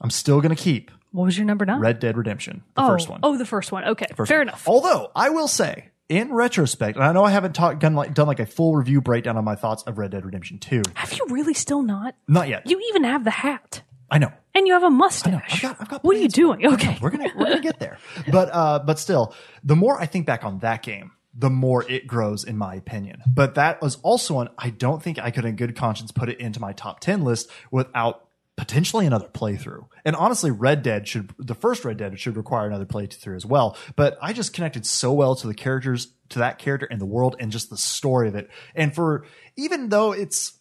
I'm 0.00 0.10
still 0.10 0.40
going 0.40 0.54
to 0.54 0.62
keep 0.62 0.92
what 1.10 1.24
was 1.24 1.36
your 1.36 1.46
number 1.46 1.66
nine? 1.66 1.80
Red 1.80 1.98
Dead 1.98 2.16
Redemption, 2.16 2.62
the 2.76 2.82
oh, 2.82 2.88
first 2.88 3.08
one. 3.08 3.20
Oh, 3.22 3.36
the 3.36 3.44
first 3.44 3.72
one. 3.72 3.84
Okay, 3.84 4.06
First 4.14 4.28
fair 4.28 4.38
one. 4.38 4.48
enough. 4.48 4.68
Although 4.68 5.10
I 5.16 5.30
will 5.30 5.48
say, 5.48 5.90
in 6.08 6.32
retrospect, 6.32 6.96
and 6.96 7.04
I 7.04 7.12
know 7.12 7.24
I 7.24 7.30
haven't 7.30 7.54
talked 7.54 7.80
done 7.80 7.94
like 7.94 8.14
done 8.14 8.26
like 8.26 8.40
a 8.40 8.46
full 8.46 8.76
review 8.76 9.00
breakdown 9.00 9.36
on 9.36 9.44
my 9.44 9.54
thoughts 9.54 9.82
of 9.84 9.98
Red 9.98 10.10
Dead 10.10 10.24
Redemption 10.24 10.58
Two. 10.58 10.82
Have 10.94 11.12
you 11.12 11.26
really 11.30 11.54
still 11.54 11.82
not? 11.82 12.14
Not 12.28 12.48
yet. 12.48 12.68
You 12.68 12.80
even 12.90 13.04
have 13.04 13.24
the 13.24 13.30
hat, 13.30 13.82
I 14.10 14.18
know. 14.18 14.32
and 14.54 14.66
you 14.66 14.74
have 14.74 14.82
a 14.82 14.90
mustache. 14.90 15.54
I've 15.56 15.62
got, 15.62 15.76
I've 15.80 15.88
got 15.88 16.04
what 16.04 16.16
are 16.16 16.20
you 16.20 16.28
plans 16.28 16.34
for 16.34 16.40
it. 16.40 16.60
doing? 16.60 16.74
Okay, 16.74 16.98
We're 17.00 17.10
gonna 17.10 17.30
we're 17.36 17.46
gonna 17.46 17.60
get 17.60 17.78
there. 17.80 17.98
But 18.30 18.50
uh, 18.52 18.78
but 18.80 18.98
still, 18.98 19.34
the 19.62 19.76
more 19.76 20.00
I 20.00 20.06
think 20.06 20.26
back 20.26 20.44
on 20.44 20.58
that 20.60 20.82
game, 20.82 21.12
the 21.36 21.50
more 21.50 21.88
it 21.90 22.06
grows, 22.06 22.44
in 22.44 22.56
my 22.58 22.74
opinion. 22.74 23.22
But 23.26 23.54
that 23.56 23.80
was 23.82 23.96
also 24.02 24.34
one 24.34 24.50
I 24.58 24.70
don't 24.70 25.02
think 25.02 25.18
I 25.18 25.30
could, 25.30 25.44
in 25.44 25.56
good 25.56 25.74
conscience, 25.74 26.12
put 26.12 26.28
it 26.28 26.38
into 26.38 26.60
my 26.60 26.72
top 26.72 27.00
ten 27.00 27.22
list 27.24 27.50
without 27.70 28.23
potentially 28.56 29.06
another 29.06 29.28
playthrough. 29.28 29.86
And 30.04 30.14
honestly, 30.16 30.50
Red 30.50 30.82
Dead 30.82 31.08
should 31.08 31.32
the 31.38 31.54
first 31.54 31.84
Red 31.84 31.96
Dead 31.96 32.18
should 32.18 32.36
require 32.36 32.66
another 32.66 32.86
playthrough 32.86 33.36
as 33.36 33.46
well. 33.46 33.76
But 33.96 34.16
I 34.22 34.32
just 34.32 34.52
connected 34.52 34.86
so 34.86 35.12
well 35.12 35.34
to 35.36 35.46
the 35.46 35.54
characters, 35.54 36.08
to 36.30 36.38
that 36.40 36.58
character 36.58 36.86
and 36.90 37.00
the 37.00 37.06
world, 37.06 37.36
and 37.40 37.50
just 37.50 37.70
the 37.70 37.76
story 37.76 38.28
of 38.28 38.34
it. 38.34 38.50
And 38.74 38.94
for 38.94 39.24
even 39.56 39.88
though 39.88 40.12
it's 40.12 40.58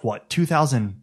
what 0.00 0.28
2000 0.30 1.02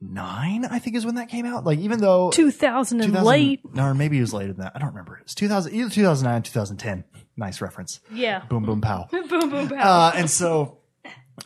nine, 0.00 0.64
I 0.64 0.78
think 0.78 0.96
is 0.96 1.04
when 1.04 1.16
that 1.16 1.28
came 1.28 1.46
out. 1.46 1.64
Like 1.64 1.78
even 1.78 2.00
though 2.00 2.30
two 2.30 2.50
thousand 2.50 3.00
and 3.00 3.12
2000 3.12 3.26
late. 3.26 3.60
no, 3.74 3.84
or 3.84 3.94
maybe 3.94 4.18
it 4.18 4.20
was 4.20 4.32
later 4.32 4.52
than 4.52 4.62
that. 4.62 4.72
I 4.74 4.78
don't 4.78 4.90
remember. 4.90 5.18
It's 5.22 5.34
two 5.34 5.48
thousand, 5.48 5.74
either 5.74 5.90
two 5.90 6.02
thousand 6.02 6.28
nine, 6.28 6.42
two 6.42 6.52
thousand 6.52 6.76
ten. 6.78 7.04
Nice 7.36 7.60
reference. 7.60 8.00
Yeah. 8.12 8.44
Boom, 8.48 8.64
boom, 8.64 8.80
pow. 8.80 9.08
boom, 9.10 9.28
boom, 9.28 9.68
pow. 9.68 10.08
Uh, 10.08 10.12
and 10.16 10.30
so, 10.30 10.77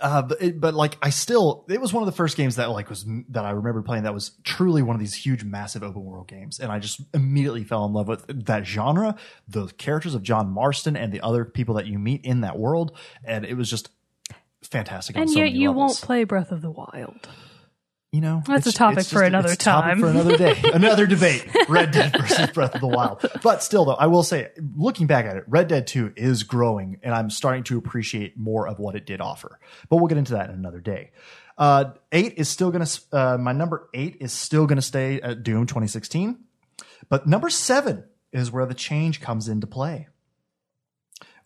uh, 0.00 0.22
but, 0.22 0.42
it, 0.42 0.60
but 0.60 0.74
like 0.74 0.96
I 1.02 1.10
still, 1.10 1.64
it 1.68 1.80
was 1.80 1.92
one 1.92 2.02
of 2.02 2.06
the 2.06 2.16
first 2.16 2.36
games 2.36 2.56
that 2.56 2.70
like 2.70 2.88
was 2.88 3.04
that 3.30 3.44
I 3.44 3.50
remember 3.50 3.82
playing 3.82 4.04
that 4.04 4.14
was 4.14 4.32
truly 4.44 4.82
one 4.82 4.96
of 4.96 5.00
these 5.00 5.14
huge, 5.14 5.44
massive 5.44 5.82
open 5.82 6.04
world 6.04 6.28
games, 6.28 6.60
and 6.60 6.70
I 6.72 6.78
just 6.78 7.00
immediately 7.14 7.64
fell 7.64 7.84
in 7.84 7.92
love 7.92 8.08
with 8.08 8.46
that 8.46 8.66
genre, 8.66 9.16
the 9.48 9.66
characters 9.78 10.14
of 10.14 10.22
John 10.22 10.50
Marston, 10.50 10.96
and 10.96 11.12
the 11.12 11.20
other 11.20 11.44
people 11.44 11.74
that 11.76 11.86
you 11.86 11.98
meet 11.98 12.24
in 12.24 12.40
that 12.42 12.58
world, 12.58 12.96
and 13.24 13.44
it 13.44 13.54
was 13.54 13.68
just 13.68 13.90
fantastic. 14.62 15.16
and 15.16 15.28
so 15.28 15.38
yet 15.38 15.44
many 15.46 15.58
you 15.58 15.68
levels. 15.68 16.00
won't 16.00 16.00
play 16.02 16.24
Breath 16.24 16.52
of 16.52 16.62
the 16.62 16.70
Wild. 16.70 17.28
You 18.12 18.20
know, 18.20 18.42
That's 18.46 18.66
a 18.66 18.72
topic 18.72 19.06
for 19.06 19.22
another 19.22 19.52
it's 19.52 19.62
a 19.62 19.64
topic 19.64 19.92
time. 19.92 20.00
for 20.00 20.08
another 20.08 20.36
day, 20.36 20.60
another 20.74 21.06
debate. 21.06 21.46
Red 21.66 21.92
Dead 21.92 22.14
versus 22.14 22.50
Breath 22.50 22.74
of 22.74 22.82
the 22.82 22.86
Wild. 22.86 23.24
But 23.42 23.62
still, 23.62 23.86
though, 23.86 23.94
I 23.94 24.06
will 24.08 24.22
say, 24.22 24.50
looking 24.76 25.06
back 25.06 25.24
at 25.24 25.38
it, 25.38 25.44
Red 25.46 25.68
Dead 25.68 25.86
Two 25.86 26.12
is 26.14 26.42
growing, 26.42 27.00
and 27.02 27.14
I'm 27.14 27.30
starting 27.30 27.64
to 27.64 27.78
appreciate 27.78 28.36
more 28.36 28.68
of 28.68 28.78
what 28.78 28.96
it 28.96 29.06
did 29.06 29.22
offer. 29.22 29.58
But 29.88 29.96
we'll 29.96 30.08
get 30.08 30.18
into 30.18 30.34
that 30.34 30.50
in 30.50 30.56
another 30.56 30.80
day. 30.80 31.12
Uh, 31.56 31.92
eight 32.12 32.34
is 32.36 32.50
still 32.50 32.70
going 32.70 32.84
to. 32.84 33.00
Uh, 33.12 33.38
my 33.38 33.52
number 33.52 33.88
eight 33.94 34.18
is 34.20 34.34
still 34.34 34.66
going 34.66 34.76
to 34.76 34.82
stay 34.82 35.18
at 35.22 35.42
Doom 35.42 35.64
2016. 35.64 36.38
But 37.08 37.26
number 37.26 37.48
seven 37.48 38.04
is 38.30 38.52
where 38.52 38.66
the 38.66 38.74
change 38.74 39.22
comes 39.22 39.48
into 39.48 39.66
play, 39.66 40.08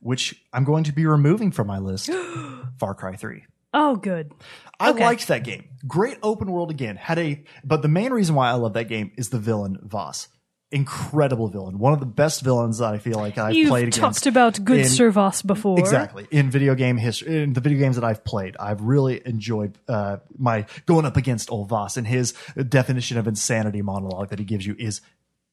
which 0.01 0.45
I'm 0.53 0.65
going 0.65 0.83
to 0.83 0.93
be 0.93 1.07
removing 1.07 1.53
from 1.53 1.69
my 1.69 1.79
list. 1.79 2.11
Far 2.81 2.97
Cry 2.97 3.15
Three. 3.15 3.45
Oh, 3.79 3.95
good. 3.97 4.33
I 4.81 4.91
Okay. 4.91 5.05
liked 5.05 5.29
that 5.29 5.45
game. 5.45 5.65
Great 5.87 6.17
open 6.23 6.51
world 6.51 6.71
again. 6.71 6.97
Had 6.97 7.19
a 7.19 7.45
but 7.63 7.83
the 7.83 7.89
main 7.89 8.11
reason 8.13 8.35
why 8.35 8.49
I 8.49 8.55
love 8.55 8.73
that 8.73 8.89
game 8.89 9.13
is 9.17 9.29
the 9.29 9.39
villain 9.39 9.79
Voss. 9.83 10.29
Incredible 10.73 11.47
villain. 11.49 11.79
One 11.79 11.93
of 11.93 12.01
the 12.01 12.07
best 12.07 12.41
villains 12.43 12.79
that 12.79 12.93
I 12.93 12.99
feel 12.99 13.19
like 13.19 13.39
I've 13.39 13.55
You've 13.55 13.69
played 13.69 13.93
talked 13.93 14.27
about 14.27 14.65
good 14.65 14.81
in- 14.81 14.89
Servos 14.89 15.43
before. 15.43 15.79
Exactly. 15.79 16.27
In 16.33 16.51
video 16.51 16.75
game 16.75 16.97
history, 16.97 17.43
in 17.45 17.53
the 17.53 17.61
video 17.61 17.79
games 17.79 17.95
that 17.97 18.05
I've 18.05 18.25
played, 18.25 18.57
I've 18.59 18.81
really 18.83 19.23
enjoyed 19.25 19.79
uh, 19.89 20.17
my 20.37 20.67
going 20.87 21.05
up 21.07 21.17
against 21.17 21.53
old 21.53 21.69
Voss 21.69 21.97
and 21.97 22.07
his 22.07 22.35
definition 22.69 23.17
of 23.17 23.29
insanity 23.29 23.81
monologue 23.81 24.31
that 24.31 24.39
he 24.41 24.45
gives 24.45 24.67
you 24.67 24.75
is 24.79 25.01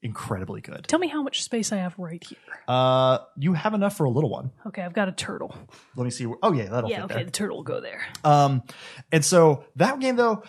incredibly 0.04 0.62
good. 0.62 0.86
Tell 0.88 1.00
me 1.00 1.08
how 1.08 1.24
much 1.24 1.44
space 1.44 1.72
I 1.72 1.78
have 1.78 1.98
right 1.98 2.24
here. 2.24 2.38
Uh, 2.68 3.20
you 3.38 3.54
have 3.54 3.74
enough 3.74 3.98
for 3.98 4.04
a 4.04 4.10
little 4.10 4.30
one. 4.30 4.52
Okay, 4.68 4.82
I've 4.82 4.94
got 4.94 5.08
a 5.08 5.12
turtle. 5.12 5.56
Let 5.96 6.04
me 6.04 6.12
see. 6.12 6.26
Where, 6.26 6.38
oh 6.44 6.54
yeah, 6.54 6.66
that'll 6.70 6.90
Yeah, 6.90 6.98
fit 6.98 7.06
okay, 7.06 7.14
there. 7.16 7.26
the 7.26 7.32
turtle 7.32 7.58
will 7.58 7.64
go 7.64 7.82
there. 7.82 8.02
Um, 8.24 8.64
and 9.12 9.24
so 9.26 9.64
that 9.78 10.00
game 10.00 10.16
though, 10.18 10.44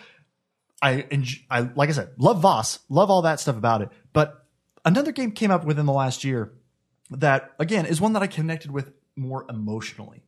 I 0.81 1.03
enj- 1.09 1.43
I 1.49 1.61
like 1.61 1.89
I 1.89 1.93
said, 1.93 2.09
love 2.17 2.41
Voss, 2.41 2.79
love 2.89 3.09
all 3.09 3.23
that 3.23 3.39
stuff 3.39 3.57
about 3.57 3.81
it. 3.81 3.89
But 4.13 4.45
another 4.83 5.11
game 5.11 5.31
came 5.31 5.49
up 5.51 5.65
within 5.65 5.85
the 5.85 5.93
last 5.93 6.23
year 6.23 6.53
that 7.11 7.51
again 7.59 7.85
is 7.85 8.01
one 8.01 8.13
that 8.13 8.21
I 8.21 8.27
connected 8.27 8.71
with 8.71 8.91
more 9.15 9.45
emotionally. 9.49 10.24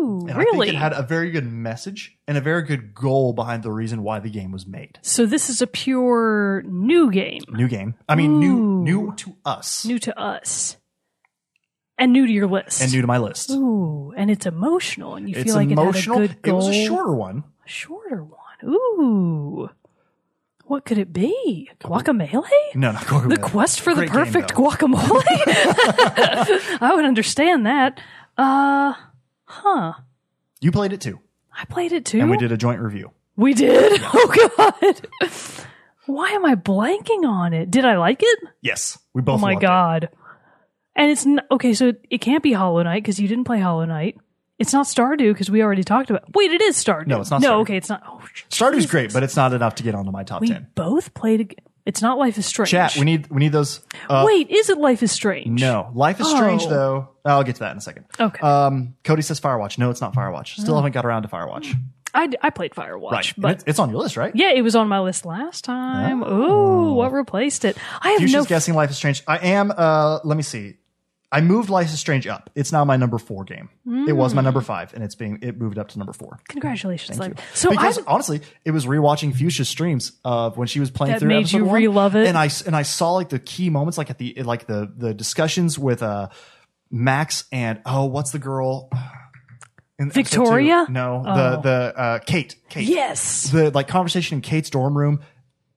Ooh, 0.00 0.20
And 0.28 0.32
I 0.32 0.36
really? 0.38 0.66
think 0.68 0.74
it 0.76 0.78
had 0.78 0.92
a 0.92 1.02
very 1.02 1.30
good 1.30 1.44
message 1.50 2.16
and 2.26 2.38
a 2.38 2.40
very 2.40 2.62
good 2.62 2.94
goal 2.94 3.32
behind 3.32 3.62
the 3.62 3.70
reason 3.72 4.02
why 4.02 4.18
the 4.18 4.30
game 4.30 4.50
was 4.52 4.66
made. 4.66 4.98
so 5.02 5.26
this 5.26 5.50
is 5.50 5.60
a 5.60 5.66
pure 5.66 6.62
new 6.66 7.10
game, 7.10 7.42
New 7.50 7.68
game. 7.68 7.94
I 8.08 8.14
mean, 8.14 8.38
new 8.40 8.56
Ooh. 8.56 8.82
new 8.82 9.14
to 9.16 9.36
us 9.44 9.84
new 9.84 9.98
to 9.98 10.18
us, 10.18 10.76
and 11.98 12.12
new 12.12 12.26
to 12.26 12.32
your 12.32 12.46
list. 12.46 12.80
and 12.80 12.92
new 12.92 13.00
to 13.02 13.06
my 13.06 13.18
list. 13.18 13.50
Ooh, 13.50 14.12
and 14.16 14.30
it's 14.30 14.46
emotional, 14.46 15.16
and 15.16 15.28
you 15.28 15.36
It's 15.36 15.44
feel 15.44 15.54
like 15.56 15.70
emotional. 15.70 16.18
it 16.18 16.20
had 16.22 16.30
a 16.30 16.34
good 16.34 16.42
goal. 16.42 16.62
It 16.64 16.68
was 16.68 16.76
a 16.76 16.86
shorter 16.86 17.12
one. 17.12 17.44
A 17.66 17.68
shorter 17.68 18.24
one. 18.24 18.36
Ooh, 18.64 19.70
what 20.64 20.84
could 20.84 20.98
it 20.98 21.12
be? 21.12 21.68
Guacamole? 21.80 22.42
No, 22.74 22.92
not 22.92 23.02
Guacamole. 23.04 23.30
The 23.30 23.38
quest 23.38 23.80
for 23.80 23.94
the 23.94 24.06
Great 24.06 24.12
game, 24.12 24.24
perfect 24.24 24.54
though. 24.54 24.62
guacamole? 24.68 25.24
I 26.80 26.92
would 26.94 27.04
understand 27.04 27.66
that. 27.66 28.00
Uh, 28.38 28.94
huh. 29.50 29.92
You 30.60 30.70
played 30.72 30.92
it 30.92 31.00
too, 31.00 31.18
I 31.52 31.64
played 31.64 31.92
it 31.92 32.04
too. 32.04 32.20
and 32.20 32.30
we 32.30 32.36
did 32.36 32.52
a 32.52 32.56
joint 32.56 32.80
review. 32.80 33.10
We 33.36 33.54
did. 33.54 34.00
Oh 34.12 34.50
god. 34.58 35.08
Why 36.06 36.30
am 36.30 36.44
I 36.44 36.54
blanking 36.56 37.24
on 37.24 37.52
it? 37.52 37.70
Did 37.70 37.84
I 37.84 37.96
like 37.98 38.20
it? 38.22 38.38
Yes, 38.62 38.98
we 39.14 39.22
both 39.22 39.38
Oh 39.38 39.40
my 39.40 39.52
loved 39.52 39.62
it. 39.62 39.66
god. 39.66 40.08
And 40.96 41.10
it's 41.10 41.24
n- 41.26 41.40
okay. 41.50 41.72
So 41.72 41.92
it 42.10 42.18
can't 42.18 42.42
be 42.42 42.52
Hollow 42.52 42.82
Knight 42.82 43.02
because 43.02 43.20
you 43.20 43.28
didn't 43.28 43.44
play 43.44 43.60
Hollow 43.60 43.84
Knight. 43.84 44.16
It's 44.58 44.72
not 44.72 44.86
Stardew 44.86 45.32
because 45.32 45.50
we 45.50 45.62
already 45.62 45.84
talked 45.84 46.10
about. 46.10 46.34
Wait, 46.34 46.50
it 46.50 46.60
is 46.60 46.76
Stardew. 46.76 47.06
No, 47.06 47.20
it's 47.20 47.30
not 47.30 47.40
No, 47.40 47.58
Stardew. 47.58 47.60
okay, 47.62 47.76
it's 47.76 47.88
not. 47.88 48.02
Oh, 48.06 48.20
sh- 48.34 48.42
Stardew's 48.50 48.86
great, 48.86 49.12
but 49.12 49.22
it's 49.22 49.36
not 49.36 49.52
enough 49.54 49.76
to 49.76 49.82
get 49.82 49.94
onto 49.94 50.10
my 50.10 50.24
top 50.24 50.40
We 50.42 50.48
ten. 50.48 50.66
both 50.74 51.14
played. 51.14 51.40
ag- 51.40 51.58
It's 51.90 52.00
not 52.00 52.18
Life 52.18 52.38
is 52.38 52.46
Strange. 52.46 52.70
Chat, 52.70 52.94
we 52.96 53.04
need 53.04 53.26
we 53.30 53.40
need 53.40 53.50
those. 53.50 53.80
Uh, 54.08 54.22
Wait, 54.24 54.48
is 54.48 54.70
it 54.70 54.78
Life 54.78 55.02
is 55.02 55.10
Strange? 55.10 55.60
no, 55.60 55.90
Life 55.92 56.20
is 56.20 56.30
Strange 56.30 56.62
Oh. 56.66 56.68
though. 56.70 57.08
I'll 57.24 57.42
get 57.42 57.56
to 57.56 57.60
that 57.60 57.72
in 57.72 57.78
a 57.78 57.80
second. 57.80 58.04
Okay. 58.20 58.38
Um, 58.40 58.94
Cody 59.02 59.22
says 59.22 59.40
Firewatch. 59.40 59.76
No, 59.76 59.90
it's 59.90 60.00
not 60.00 60.14
Firewatch. 60.14 60.54
Still 60.60 60.76
haven't 60.76 60.92
got 60.92 61.04
around 61.04 61.22
to 61.22 61.28
Firewatch. 61.28 61.74
I, 62.14 62.28
I 62.42 62.50
played 62.50 62.72
Firewatch, 62.74 63.10
Right. 63.12 63.32
And 63.34 63.42
but 63.42 63.50
it's, 63.52 63.64
it's 63.66 63.78
on 63.80 63.90
your 63.90 63.98
list, 64.00 64.16
right? 64.16 64.32
yeah, 64.34 64.50
it 64.52 64.62
was 64.62 64.74
on 64.76 64.86
my 64.88 65.00
list 65.00 65.24
last 65.24 65.64
time. 65.64 66.22
Ooh, 66.22 66.94
what 66.94 67.12
replaced 67.12 67.64
it? 67.64 67.76
I 68.00 68.10
have 68.10 68.20
Fuchsia's 68.20 68.32
no. 68.32 68.44
guessing 68.46 68.74
Life 68.74 68.90
is 68.90 68.96
Strange. 68.96 69.22
I 69.28 69.38
am. 69.38 69.72
Uh, 69.76 70.18
let 70.24 70.36
me 70.36 70.42
see. 70.44 70.76
I 71.32 71.40
moved 71.40 71.70
Life 71.70 71.86
is 71.92 71.98
Strange 72.00 72.26
up. 72.26 72.50
It's 72.56 72.72
now 72.72 72.84
my 72.84 72.96
number 72.96 73.16
four 73.16 73.44
game. 73.44 73.68
It 74.08 74.14
was 74.16 74.34
my 74.34 74.40
Mm. 74.40 74.46
number 74.46 74.60
five, 74.60 74.92
and 74.94 75.04
it's 75.04 75.14
being 75.14 75.38
it 75.42 75.58
moved 75.60 75.78
up 75.78 75.88
to 75.90 75.98
number 75.98 76.12
four. 76.12 76.40
Congratulations, 76.48 77.18
Thank 77.18 77.36
Life. 77.38 77.56
So 77.56 77.70
because 77.70 77.98
I 77.98 78.02
honestly, 78.08 78.40
it 78.64 78.72
was 78.72 78.84
rewatching 78.86 79.32
Fuchsia's 79.34 79.68
streams 79.68 80.12
of 80.24 80.56
when 80.56 80.66
she 80.66 80.80
was 80.80 80.90
playing 80.90 81.12
That 81.12 81.20
through 81.20 81.28
made 81.28 81.52
you 81.52 81.64
one, 81.64 81.74
re-love 81.74 82.16
it? 82.16 82.26
and 82.26 82.36
I 82.36 82.50
and 82.66 82.74
I 82.74 82.82
saw 82.82 83.12
like 83.12 83.28
the 83.28 83.38
key 83.38 83.70
moments, 83.70 83.96
like 83.96 84.10
at 84.10 84.18
the 84.18 84.42
like 84.42 84.66
the 84.66 84.92
the 84.96 85.14
discussions 85.14 85.78
with 85.78 86.02
uh 86.02 86.28
Max 86.90 87.44
and 87.52 87.80
oh, 87.86 88.06
what's 88.06 88.32
the 88.32 88.40
girl? 88.40 88.90
In? 90.00 90.10
Victoria? 90.10 90.86
No, 90.88 91.22
Oh. 91.24 91.34
the 91.36 91.60
the 91.60 91.94
uh, 91.96 92.18
Kate. 92.20 92.56
Kate. 92.68 92.88
yes, 92.88 93.50
The 93.50 93.70
like 93.70 93.86
conversation 93.86 94.36
in 94.38 94.40
Kate's 94.42 94.70
dorm 94.70 94.96
room. 94.98 95.20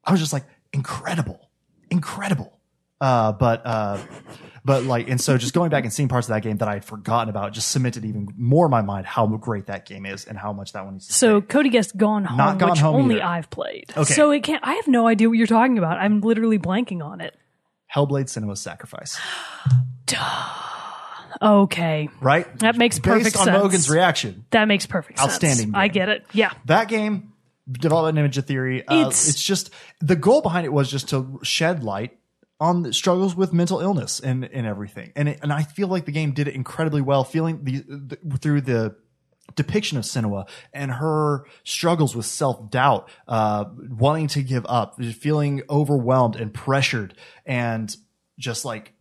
I 0.04 0.12
was 0.12 0.20
just 0.20 0.34
like 0.34 0.46
incredible, 0.72 1.50
incredible. 1.92 2.58
Uh, 3.00 3.34
but 3.34 3.62
uh, 3.66 4.00
but 4.66 4.84
like, 4.84 5.10
and 5.10 5.20
so 5.20 5.38
just 5.38 5.54
going 5.54 5.70
back 5.70 5.84
and 5.84 5.92
seeing 5.92 6.08
parts 6.10 6.28
of 6.28 6.34
that 6.34 6.42
game 6.42 6.58
that 6.58 6.68
I 6.68 6.74
had 6.76 6.86
forgotten 6.86 7.30
about 7.30 7.52
just 7.54 7.70
cemented 7.70 8.06
even 8.06 8.28
more 8.38 8.66
in 8.66 8.72
my 8.72 8.82
mind 8.82 9.06
how 9.06 9.28
great 9.28 9.66
that 9.68 9.86
game 9.86 10.06
is 10.06 10.26
and 10.26 10.38
how 10.38 10.54
much 10.54 10.74
that 10.74 10.86
one 10.86 10.96
is. 10.98 11.08
to 11.08 11.14
So 11.14 11.42
Cody 11.42 11.70
guessed 11.70 11.98
Gone 11.98 12.24
Home, 12.26 12.38
Not 12.38 12.58
Gone 12.60 12.70
which 12.72 12.80
Home 12.80 12.96
only 12.96 13.16
either. 13.16 13.26
I've 13.26 13.50
played. 13.50 13.92
Okay. 13.96 14.14
So 14.14 14.32
it 14.32 14.42
can't. 14.44 14.64
I 14.66 14.76
have 14.76 14.88
no 14.88 15.08
idea 15.08 15.28
what 15.30 15.38
you're 15.38 15.48
talking 15.48 15.78
about. 15.78 15.98
I'm 15.98 16.22
literally 16.22 16.60
blanking 16.60 17.04
on 17.04 17.20
it. 17.22 17.36
Hellblade 17.94 18.26
Senua's 18.26 18.62
Sacrifice. 18.62 19.20
Okay, 21.42 22.10
Right? 22.22 22.60
that 22.60 22.78
makes 22.78 23.00
perfect 23.00 23.26
Based 23.26 23.38
on 23.38 23.46
sense. 23.46 23.58
Logan's 23.62 23.90
reaction. 23.90 24.46
That 24.52 24.66
makes 24.66 24.86
perfect 24.86 25.20
sense. 25.20 25.30
Outstanding 25.32 25.76
I 25.76 25.90
get 25.90 26.08
it. 26.08 26.26
Yeah. 26.32 26.54
That 26.66 26.88
game, 26.88 27.34
development 27.70 28.32
Ninja 28.34 28.46
Theory, 28.46 28.88
uh, 28.88 28.96
It's- 29.08 29.28
it's, 29.28 29.42
just 29.42 29.70
the 30.00 30.16
goal 30.16 30.42
behind 30.42 30.66
it 30.66 30.72
was 30.72 30.90
just 30.90 31.10
to 31.10 31.40
shed 31.44 31.84
light 31.84 32.18
on 32.60 32.84
the 32.84 32.94
struggles 32.94 33.36
with 33.36 33.52
mental 33.54 33.80
illness 33.80 34.20
and, 34.20 34.46
and 34.46 34.66
everything. 34.66 35.12
And 35.16 35.30
it, 35.30 35.40
and 35.42 35.52
I 35.52 35.64
feel 35.64 35.88
like 35.88 36.06
the 36.06 36.12
game 36.12 36.34
did 36.34 36.48
it 36.48 36.56
incredibly 36.56 37.02
well, 37.02 37.24
feeling 37.24 37.64
the, 37.64 37.84
the 37.88 38.38
through 38.38 38.62
the 38.62 38.96
depiction 39.56 39.98
of 39.98 40.04
Senua 40.04 40.48
and 40.74 40.92
her 40.92 41.46
struggles 41.64 42.16
with 42.16 42.26
self 42.26 42.70
doubt, 42.70 43.10
uh, 43.28 43.66
wanting 43.90 44.28
to 44.30 44.44
give 44.44 44.66
up, 44.68 45.02
feeling 45.04 45.62
overwhelmed 45.70 46.36
and 46.36 46.54
pressured, 46.54 47.16
and 47.46 47.96
just 48.40 48.66
like 48.66 48.94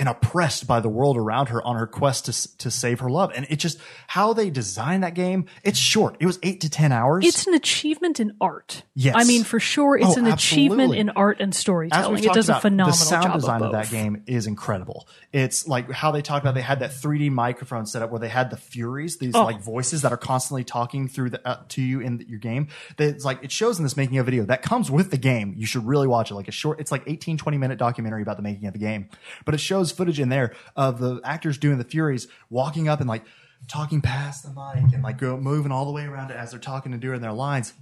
and 0.00 0.08
oppressed 0.08 0.66
by 0.66 0.80
the 0.80 0.88
world 0.88 1.16
around 1.16 1.50
her 1.50 1.62
on 1.62 1.76
her 1.76 1.86
quest 1.86 2.24
to 2.24 2.58
to 2.58 2.70
save 2.70 2.98
her 3.00 3.08
love. 3.10 3.30
And 3.36 3.46
it 3.50 3.56
just 3.56 3.78
how 4.08 4.32
they 4.32 4.50
designed 4.50 5.04
that 5.04 5.14
game. 5.14 5.44
It's 5.62 5.78
short. 5.78 6.16
It 6.18 6.26
was 6.26 6.38
eight 6.42 6.62
to 6.62 6.70
ten 6.70 6.90
hours. 6.90 7.24
It's 7.26 7.46
an 7.46 7.54
achievement 7.54 8.18
in 8.18 8.32
art. 8.40 8.82
Yes. 8.94 9.14
I 9.16 9.24
mean, 9.24 9.44
for 9.44 9.60
sure, 9.60 9.96
it's 9.96 10.16
Oh, 10.16 10.18
an 10.18 10.26
achievement 10.26 10.94
in 10.94 11.10
art 11.10 11.40
and 11.40 11.54
storytelling. 11.54 12.24
It 12.24 12.32
does 12.32 12.48
a 12.48 12.52
about, 12.52 12.62
phenomenal 12.62 12.98
the 12.98 13.04
sound 13.04 13.24
job 13.24 13.34
design 13.34 13.60
of, 13.60 13.66
of, 13.66 13.72
that 13.72 13.90
game 13.90 14.22
is 14.26 14.46
incredible. 14.46 15.06
It's 15.32 15.68
like 15.68 15.90
how 15.90 16.10
they 16.10 16.22
talked 16.22 16.44
about 16.44 16.54
they 16.54 16.62
had 16.62 16.80
that 16.80 16.90
3D 16.90 17.30
microphone 17.30 17.86
set 17.86 18.02
up 18.02 18.10
where 18.10 18.18
they 18.18 18.28
had 18.28 18.50
the 18.50 18.56
Furies, 18.56 19.18
these 19.18 19.34
Oh. 19.34 19.44
like 19.44 19.60
voices 19.60 20.02
that 20.02 20.12
are 20.12 20.16
constantly 20.16 20.64
talking 20.64 21.08
through 21.08 21.30
the 21.30 21.46
uh, 21.46 21.58
to 21.68 21.82
you 21.82 22.00
in 22.00 22.24
your 22.26 22.38
game. 22.38 22.68
That 22.96 23.08
it's 23.10 23.24
like 23.24 23.44
it 23.44 23.52
shows 23.52 23.78
in 23.78 23.84
this 23.84 23.96
making 23.96 24.16
a 24.18 24.24
video 24.24 24.44
that 24.46 24.62
comes 24.62 24.90
with 24.90 25.10
the 25.10 25.18
game. 25.18 25.54
You 25.56 25.66
should 25.66 25.86
really 25.86 26.06
watch 26.08 26.30
it. 26.30 26.34
Like 26.34 26.48
a 26.48 26.52
short, 26.52 26.80
it's 26.80 26.90
like 26.90 27.02
18, 27.06 27.36
20 27.36 27.58
minute 27.58 27.78
documentary 27.78 28.22
about 28.22 28.36
the 28.38 28.42
making 28.42 28.66
of 28.66 28.72
the 28.72 28.78
game, 28.78 29.10
but 29.44 29.54
it 29.54 29.58
shows 29.58 29.89
footage 29.92 30.20
in 30.20 30.28
there 30.28 30.54
of 30.76 30.98
the 30.98 31.20
actors 31.24 31.58
doing 31.58 31.78
the 31.78 31.84
Furies 31.84 32.28
walking 32.48 32.88
up 32.88 33.00
and 33.00 33.08
like 33.08 33.24
talking 33.68 34.00
past 34.00 34.42
the 34.42 34.48
mic 34.50 34.92
and 34.94 35.02
like 35.02 35.18
go 35.18 35.36
moving 35.36 35.72
all 35.72 35.84
the 35.84 35.92
way 35.92 36.04
around 36.04 36.30
it 36.30 36.36
as 36.36 36.50
they're 36.50 36.60
talking 36.60 36.92
and 36.92 37.00
doing 37.02 37.20
their 37.20 37.32
lines. 37.32 37.72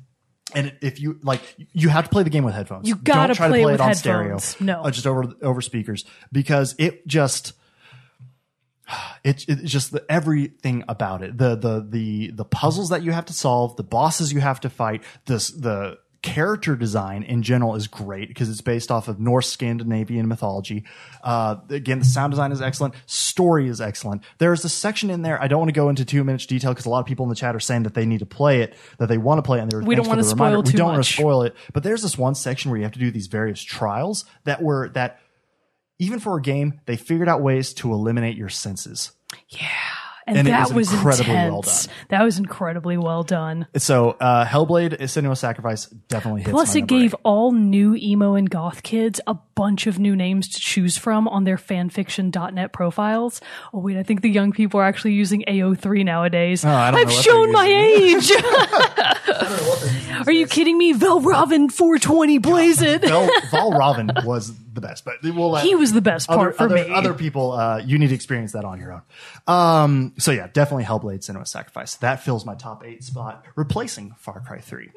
And 0.54 0.74
if 0.80 0.98
you 1.00 1.18
like, 1.22 1.40
you 1.72 1.90
have 1.90 2.04
to 2.04 2.11
play 2.11 2.22
the 2.22 2.30
game 2.30 2.42
with 2.42 2.54
headphones. 2.54 2.88
You 2.88 2.96
gotta 2.96 3.28
Don't 3.28 3.36
try 3.36 3.48
play 3.48 3.59
to 3.59 3.64
play 3.64 3.72
with 3.72 3.74
it 3.74 3.80
on 3.82 3.88
headphones. 3.88 4.44
stereo. 4.44 4.74
No. 4.76 4.82
uh, 4.82 4.90
just 4.90 5.06
over 5.06 5.26
over 5.42 5.61
speakers 5.61 6.04
because 6.32 6.74
it 6.78 7.06
just 7.06 7.52
it, 9.22 9.44
it's 9.46 9.70
just 9.70 9.92
the, 9.92 10.04
everything 10.11 10.84
about 10.88 11.22
it 11.22 11.36
the 11.36 11.54
the 11.56 11.86
the 11.86 12.30
the 12.30 12.44
puzzles 12.46 12.88
that 12.88 13.02
you 13.02 13.12
have 13.12 13.26
to 13.26 13.34
solve 13.34 13.76
the 13.76 13.82
bosses 13.82 14.32
you 14.32 14.40
have 14.40 14.61
to 14.61 14.70
fight 14.70 15.02
this 15.26 15.50
the 15.50 15.98
character 16.23 16.75
design 16.75 17.23
in 17.23 17.43
general 17.43 17.75
is 17.75 17.87
great 17.87 18.29
because 18.29 18.51
it's 18.51 18.61
based 18.61 18.91
off 18.91 19.09
of 19.09 19.21
Norse 19.21 19.49
Scandinavian 19.49 20.27
mythology. 20.27 20.85
Uh, 21.23 21.57
again, 21.71 22.01
the 22.01 22.05
sound 22.05 22.33
design 22.33 22.51
is 22.53 22.61
excellent. 22.61 22.95
Story 23.07 23.69
is 23.69 23.81
excellent. 23.81 24.23
There's 24.39 24.64
a 24.64 24.69
section 24.69 25.11
in 25.11 25.23
there. 25.23 25.41
I 25.41 25.49
don't 25.49 25.61
want 25.61 25.69
to 25.69 25.75
go 25.75 25.89
into 25.89 26.05
too 26.05 26.25
much 26.25 26.47
detail 26.47 26.73
because 26.73 26.87
a 26.87 26.91
lot 26.91 27.01
of 27.01 27.07
people 27.07 27.25
in 27.25 27.31
the 27.31 27.37
chat 27.37 27.55
are 27.55 27.61
saying 27.61 27.85
that 27.85 27.95
they 27.95 28.07
need 28.07 28.19
to 28.19 28.27
play 28.27 28.62
it, 28.62 28.75
that 28.99 29.07
they 29.07 29.19
want 29.19 29.39
to 29.39 29.43
play 29.43 29.59
it. 29.59 29.62
And 29.62 29.71
they're 29.71 29.81
We 29.81 29.95
don't 29.95 30.09
wanna 30.09 30.23
the 30.23 30.29
spoil 30.29 30.51
reminder. 30.51 30.71
We 30.71 30.77
don't 30.77 30.89
want 30.89 31.05
to 31.05 31.12
spoil 31.12 31.43
it. 31.43 31.55
But 31.73 31.83
there's 31.83 32.03
this 32.03 32.19
one 32.19 32.35
section 32.35 32.71
where 32.71 32.79
you 32.79 32.85
have 32.85 32.93
to 32.93 32.99
do 32.99 33.11
these 33.11 33.29
various 33.29 33.62
trials 33.62 34.25
that 34.45 34.62
were 34.62 34.89
that 34.91 35.21
even 35.99 36.21
for 36.21 36.37
a 36.37 36.43
game, 36.43 36.81
they 36.87 36.97
figured 36.97 37.29
out 37.29 37.43
ways 37.43 37.73
to 37.75 37.93
eliminate 37.93 38.37
your 38.37 38.49
senses. 38.49 39.12
And, 40.29 40.39
and 40.39 40.49
that 40.49 40.72
was 40.72 40.89
was 40.89 40.93
incredibly 40.93 41.35
well 41.35 41.62
done. 41.62 41.95
That 42.09 42.22
was 42.22 42.39
incredibly 42.39 42.97
well 42.97 43.22
done. 43.22 43.66
So, 43.76 44.11
uh, 44.20 44.45
Hellblade: 44.45 44.99
Senua's 45.01 45.41
Sacrifice 45.41 45.87
definitely 45.87 46.43
hits. 46.43 46.53
Plus, 46.53 46.74
it 46.74 46.87
gave 46.87 47.14
eight. 47.14 47.20
all 47.24 47.53
new 47.53 47.95
emo 47.97 48.35
and 48.35 48.49
goth 48.49 48.83
kids 48.83 49.20
a 49.26 49.35
bunch 49.55 49.87
of 49.87 49.99
new 49.99 50.14
names 50.14 50.49
to 50.49 50.61
choose 50.61 50.97
from 50.97 51.26
on 51.29 51.45
their 51.45 51.57
fanfiction.net 51.57 52.72
profiles. 52.72 53.41
Oh 53.72 53.81
wait, 53.81 53.97
I 53.97 54.03
think 54.03 54.22
the 54.22 54.31
young 54.31 54.53
people 54.53 54.81
are 54.81 54.85
actually 54.85 55.14
using 55.14 55.45
AO3 55.49 56.05
nowadays. 56.05 56.64
Oh, 56.64 56.70
I've 56.70 57.12
shown 57.12 57.53
my 57.53 57.66
age. 57.66 58.31
are 60.26 60.33
you 60.33 60.47
kidding 60.47 60.79
me? 60.79 60.95
Valravn 60.95 61.72
420 61.72 62.39
blaze 62.39 62.83
it. 62.83 63.03
Val, 63.03 63.29
Valravn 63.51 64.24
was 64.24 64.53
the 64.74 64.81
best, 64.81 65.05
but 65.05 65.14
we'll 65.22 65.57
He 65.57 65.74
was 65.74 65.93
the 65.93 66.01
best 66.01 66.29
other, 66.31 66.39
part 66.39 66.57
for 66.57 66.62
other, 66.64 66.74
me. 66.76 66.93
Other 66.93 67.14
people, 67.14 67.53
uh, 67.53 67.79
you 67.79 67.99
need 67.99 68.09
to 68.09 68.14
experience 68.14 68.53
that 68.53 68.64
on 68.64 68.81
your 68.81 68.93
own. 68.93 69.03
Um, 69.53 70.14
so 70.19 70.33
yeah, 70.33 70.49
definitely 70.53 70.85
Hellblade: 70.85 71.21
Senua's 71.21 71.51
Sacrifice. 71.51 71.95
That 71.97 72.23
fills 72.23 72.45
my 72.45 72.55
top 72.55 72.85
eight 72.85 73.05
spot, 73.05 73.45
replacing 73.57 74.14
Far 74.19 74.41
Cry 74.41 74.61
Three. 74.61 74.91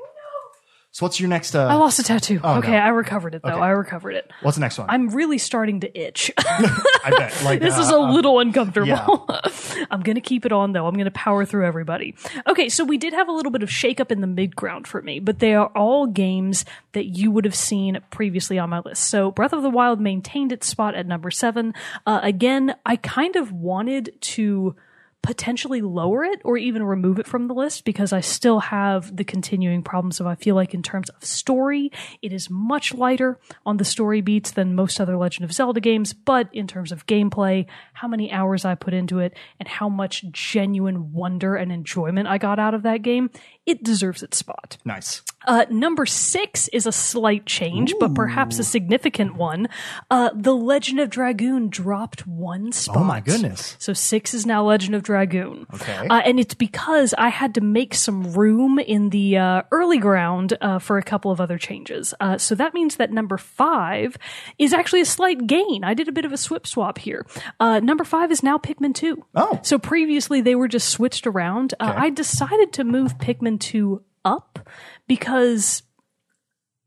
So 0.94 1.06
what's 1.06 1.22
your 1.22 1.30
next? 1.30 1.56
Uh, 1.56 1.68
I 1.68 1.76
lost 1.76 2.00
a 2.00 2.04
tattoo. 2.04 2.42
okay, 2.44 2.72
no. 2.72 2.78
I 2.78 2.90
recovered 2.90 3.34
it 3.34 3.44
though. 3.44 3.52
Okay. 3.52 3.62
I 3.62 3.70
recovered 3.70 4.12
it. 4.12 4.30
what's 4.42 4.58
the 4.58 4.62
next 4.62 4.78
one? 4.78 4.90
I'm 4.90 5.08
really 5.08 5.38
starting 5.38 5.80
to 5.82 5.98
itch. 5.98 6.32
I 6.38 7.14
bet. 7.18 7.44
Like 7.46 7.60
this 7.62 7.78
is 7.78 7.90
uh, 7.90 7.98
a 7.98 8.12
little 8.12 8.40
uncomfortable. 8.40 8.90
yeah. 8.90 9.86
I'm 9.90 10.02
going 10.02 10.16
to 10.16 10.22
keep 10.22 10.46
it 10.46 10.52
on 10.52 10.74
though. 10.74 10.86
I'm 10.88 10.96
going 10.96 11.06
to 11.06 11.12
power 11.12 11.46
through 11.46 11.66
everybody. 11.66 12.16
Okay, 12.46 12.68
so 12.68 12.84
we 12.84 12.98
did 12.98 13.14
have 13.14 13.30
a 13.30 13.32
little 13.32 13.54
bit 13.54 13.64
of 13.64 13.70
shakeup 13.70 14.12
in 14.12 14.20
the 14.20 14.28
mid 14.28 14.54
ground 14.54 14.86
for 14.86 15.02
me, 15.02 15.20
but 15.20 15.40
they 15.40 15.54
are 15.54 15.68
all 15.68 16.08
games 16.08 16.66
that 16.92 17.06
you 17.06 17.32
would 17.32 17.46
have 17.46 17.56
seen 17.56 17.98
previously 18.10 18.60
on 18.60 18.70
my 18.70 18.80
list. 18.80 19.06
So 19.06 19.32
Breath 19.32 19.54
of 19.54 19.64
the 19.64 19.70
Wild 19.70 20.02
maintained 20.02 20.52
its 20.52 20.68
spot 20.68 20.96
at 20.96 21.08
number 21.08 21.32
seven. 21.32 21.74
Uh, 22.06 22.20
again, 22.22 22.76
I 22.86 22.98
kind 22.98 23.38
of 23.38 23.54
wanted 23.54 24.14
to 24.20 24.76
potentially 25.22 25.82
lower 25.82 26.24
it 26.24 26.42
or 26.44 26.58
even 26.58 26.82
remove 26.82 27.20
it 27.20 27.28
from 27.28 27.48
the 27.48 27.54
list 27.54 27.86
because 27.86 28.12
I 28.12 28.22
still 28.22 28.60
have 28.60 29.16
the 29.16 29.24
continuing 29.24 29.84
problems 29.84 30.20
of 30.20 30.26
I 30.26 30.36
feel 30.36 30.56
like 30.56 30.74
in 30.74 30.82
terms 30.82 31.10
of 31.10 31.24
story, 31.24 31.92
it 32.22 32.34
is 32.34 32.50
much 32.50 32.94
lighter 32.94 33.40
on 33.66 33.78
the 33.78 33.86
story 33.86 34.22
beats 34.22 34.52
than 34.52 34.74
most 34.74 35.00
other 35.00 35.18
Legend 35.18 35.46
of 35.46 35.54
Zelda 35.54 35.80
games, 35.80 36.14
but 36.14 36.50
in 36.54 36.66
terms 36.66 36.92
of 36.92 37.06
gameplay, 37.06 37.68
how 37.94 38.08
many 38.08 38.32
hours 38.32 38.66
I 38.66 38.74
put 38.74 38.94
into 38.94 39.20
it 39.20 39.38
and 39.60 39.68
how 39.68 39.90
much 39.90 40.26
genuine 40.32 41.14
wonder 41.14 41.56
and 41.56 41.72
enjoyment 41.72 42.28
I 42.28 42.40
got 42.40 42.58
out 42.58 42.74
of 42.74 42.84
that 42.84 43.04
game, 43.04 43.30
it 43.66 43.84
deserves 43.84 44.24
its 44.24 44.38
spot. 44.38 44.78
nice. 44.86 45.22
Uh, 45.48 45.66
number 45.72 46.06
six 46.06 46.68
is 46.68 46.86
a 46.86 46.92
slight 46.92 47.48
change, 47.48 47.96
but 48.00 48.14
perhaps 48.14 48.60
a 48.60 48.64
significant 48.64 49.36
one. 49.36 49.68
Uh, 50.12 50.30
the 50.36 50.54
Legend 50.54 51.00
of 51.00 51.10
Dragoon 51.10 51.68
dropped 51.68 52.28
one 52.28 52.72
spot. 52.72 52.98
Oh 52.98 53.04
my 53.04 53.22
goodness. 53.22 53.76
So 53.80 53.92
six 53.94 54.36
is 54.36 54.46
now 54.46 54.64
Legend 54.64 54.94
of 54.94 55.02
Dragoon. 55.02 55.66
Okay. 55.74 56.08
Uh, 56.12 56.22
and 56.26 56.40
it's 56.40 56.54
because 56.54 57.16
I 57.18 57.30
had 57.30 57.56
to 57.56 57.62
make 57.62 57.96
some 57.96 58.34
room 58.34 58.78
in 58.78 59.10
the 59.10 59.38
uh, 59.38 59.64
early 59.72 59.98
ground 59.98 60.56
uh, 60.62 60.78
for 60.78 61.00
a 61.00 61.04
couple 61.04 61.32
of 61.32 61.42
other 61.42 61.58
changes. 61.58 62.14
Uh, 62.20 62.38
so 62.38 62.54
that 62.54 62.76
means 62.76 62.98
that 62.98 63.12
number 63.12 63.40
five 63.40 64.18
is 64.60 64.74
actually 64.74 65.02
a 65.02 65.06
slight 65.06 65.48
gain. 65.48 65.84
I 65.84 65.96
did 65.96 66.08
a 66.08 66.12
bit 66.12 66.26
of 66.26 66.32
a 66.32 66.38
swip 66.38 66.68
swap 66.68 67.00
here. 67.00 67.26
Uh, 67.60 67.80
number 67.80 68.04
five 68.04 68.32
is 68.32 68.44
now 68.44 68.60
Pikmin 68.60 68.94
2. 68.94 69.26
Oh. 69.34 69.60
So 69.64 69.80
previously 69.80 70.42
they 70.42 70.54
were 70.54 70.68
just 70.68 70.90
switched 70.90 71.26
around. 71.26 71.74
Uh, 71.80 71.88
Okay. 71.92 71.98
I 72.06 72.10
decided 72.12 72.74
to 72.74 72.84
move 72.84 73.18
Pikmin 73.18 73.60
2 73.62 74.04
up 74.26 74.68
because 75.08 75.84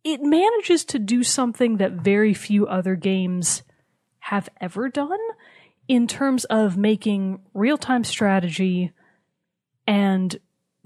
it 0.04 0.20
manages 0.22 0.84
to 0.84 0.98
do 0.98 1.22
something 1.22 1.78
that 1.78 1.92
very 1.92 2.34
few 2.34 2.66
other 2.66 2.94
games 2.94 3.62
have 4.18 4.48
ever 4.60 4.88
done 4.88 5.18
in 5.88 6.06
terms 6.06 6.44
of 6.46 6.76
making 6.76 7.40
real 7.54 7.78
time 7.78 8.04
strategy 8.04 8.92
and 9.86 10.36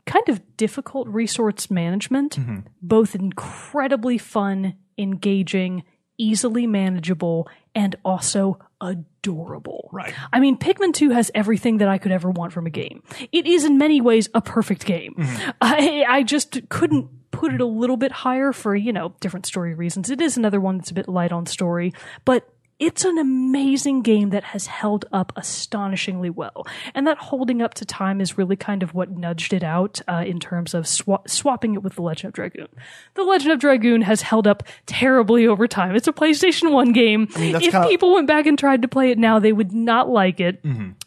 kind 0.07 0.28
of 0.28 0.57
difficult 0.57 1.07
resource 1.09 1.70
management 1.70 2.36
mm-hmm. 2.36 2.61
both 2.80 3.14
incredibly 3.14 4.18
fun, 4.18 4.74
engaging, 4.97 5.84
easily 6.16 6.66
manageable, 6.66 7.49
and 7.74 7.95
also 8.05 8.59
adorable. 8.81 9.89
Right. 9.93 10.14
I 10.33 10.41
mean, 10.41 10.57
Pikmin 10.57 10.93
2 10.95 11.11
has 11.11 11.31
everything 11.35 11.79
that 11.79 11.89
I 11.89 11.99
could 11.99 12.12
ever 12.12 12.31
want 12.31 12.53
from 12.53 12.66
a 12.66 12.70
game. 12.70 13.03
It 13.33 13.47
is 13.47 13.64
in 13.64 13.79
many 13.79 14.01
ways 14.01 14.29
a 14.35 14.41
perfect 14.41 14.85
game. 14.85 15.14
Mm-hmm. 15.18 15.51
I, 15.61 16.05
I 16.09 16.22
just 16.22 16.68
couldn't 16.68 17.09
put 17.31 17.53
it 17.53 17.61
a 17.61 17.66
little 17.66 17.97
bit 17.97 18.12
higher 18.12 18.53
for, 18.53 18.74
you 18.74 18.93
know, 18.93 19.14
different 19.20 19.47
story 19.47 19.74
reasons. 19.74 20.11
It 20.11 20.20
is 20.20 20.37
another 20.37 20.61
one 20.61 20.79
that's 20.79 20.91
a 20.91 20.95
bit 20.95 21.09
light 21.09 21.33
on 21.33 21.47
story, 21.47 21.93
but 22.24 22.49
it's 22.79 23.05
an 23.05 23.18
amazing 23.18 24.03
game 24.03 24.31
that 24.31 24.45
has 24.45 24.66
held 24.66 25.05
up 25.12 25.33
astonishingly 25.37 26.31
well. 26.31 26.66
And 26.95 27.07
that 27.09 27.18
holding 27.18 27.61
up 27.61 27.74
to 27.74 27.85
time 27.85 28.20
is 28.20 28.39
really 28.39 28.55
kind 28.57 28.83
of 28.85 28.95
what 28.95 29.11
nudged 29.11 29.53
it 29.53 29.64
out 29.64 30.01
uh, 30.07 30.22
in 30.26 30.39
terms 30.39 30.74
of 30.74 30.85
swa- 30.85 31.29
swapping 31.29 31.74
it 31.74 31.83
with 31.83 31.97
The 31.97 32.03
Legend 32.03 32.29
of 32.29 32.35
Dragoon. 32.35 32.68
The 33.14 33.24
Legend 33.24 33.53
of 33.53 33.59
Dragoon 33.59 34.03
has 34.03 34.22
held 34.22 34.47
up 34.47 34.62
terribly 34.87 35.47
over 35.47 35.66
time. 35.66 35.97
It's 35.97 36.07
a 36.07 36.12
PlayStation 36.12 36.70
1 36.70 36.93
game. 36.93 37.29
mean, 37.37 37.57
if 37.57 37.62
kinda- 37.62 37.89
people 37.89 38.14
went 38.14 38.29
back 38.29 38.47
and 38.47 38.59
tried 38.59 38.83
to 38.83 38.89
play 38.89 39.11
it 39.11 39.18
now, 39.18 39.39
they 39.41 39.53
would 39.53 39.72
not 39.72 40.09
like 40.09 40.39
it. 40.39 40.61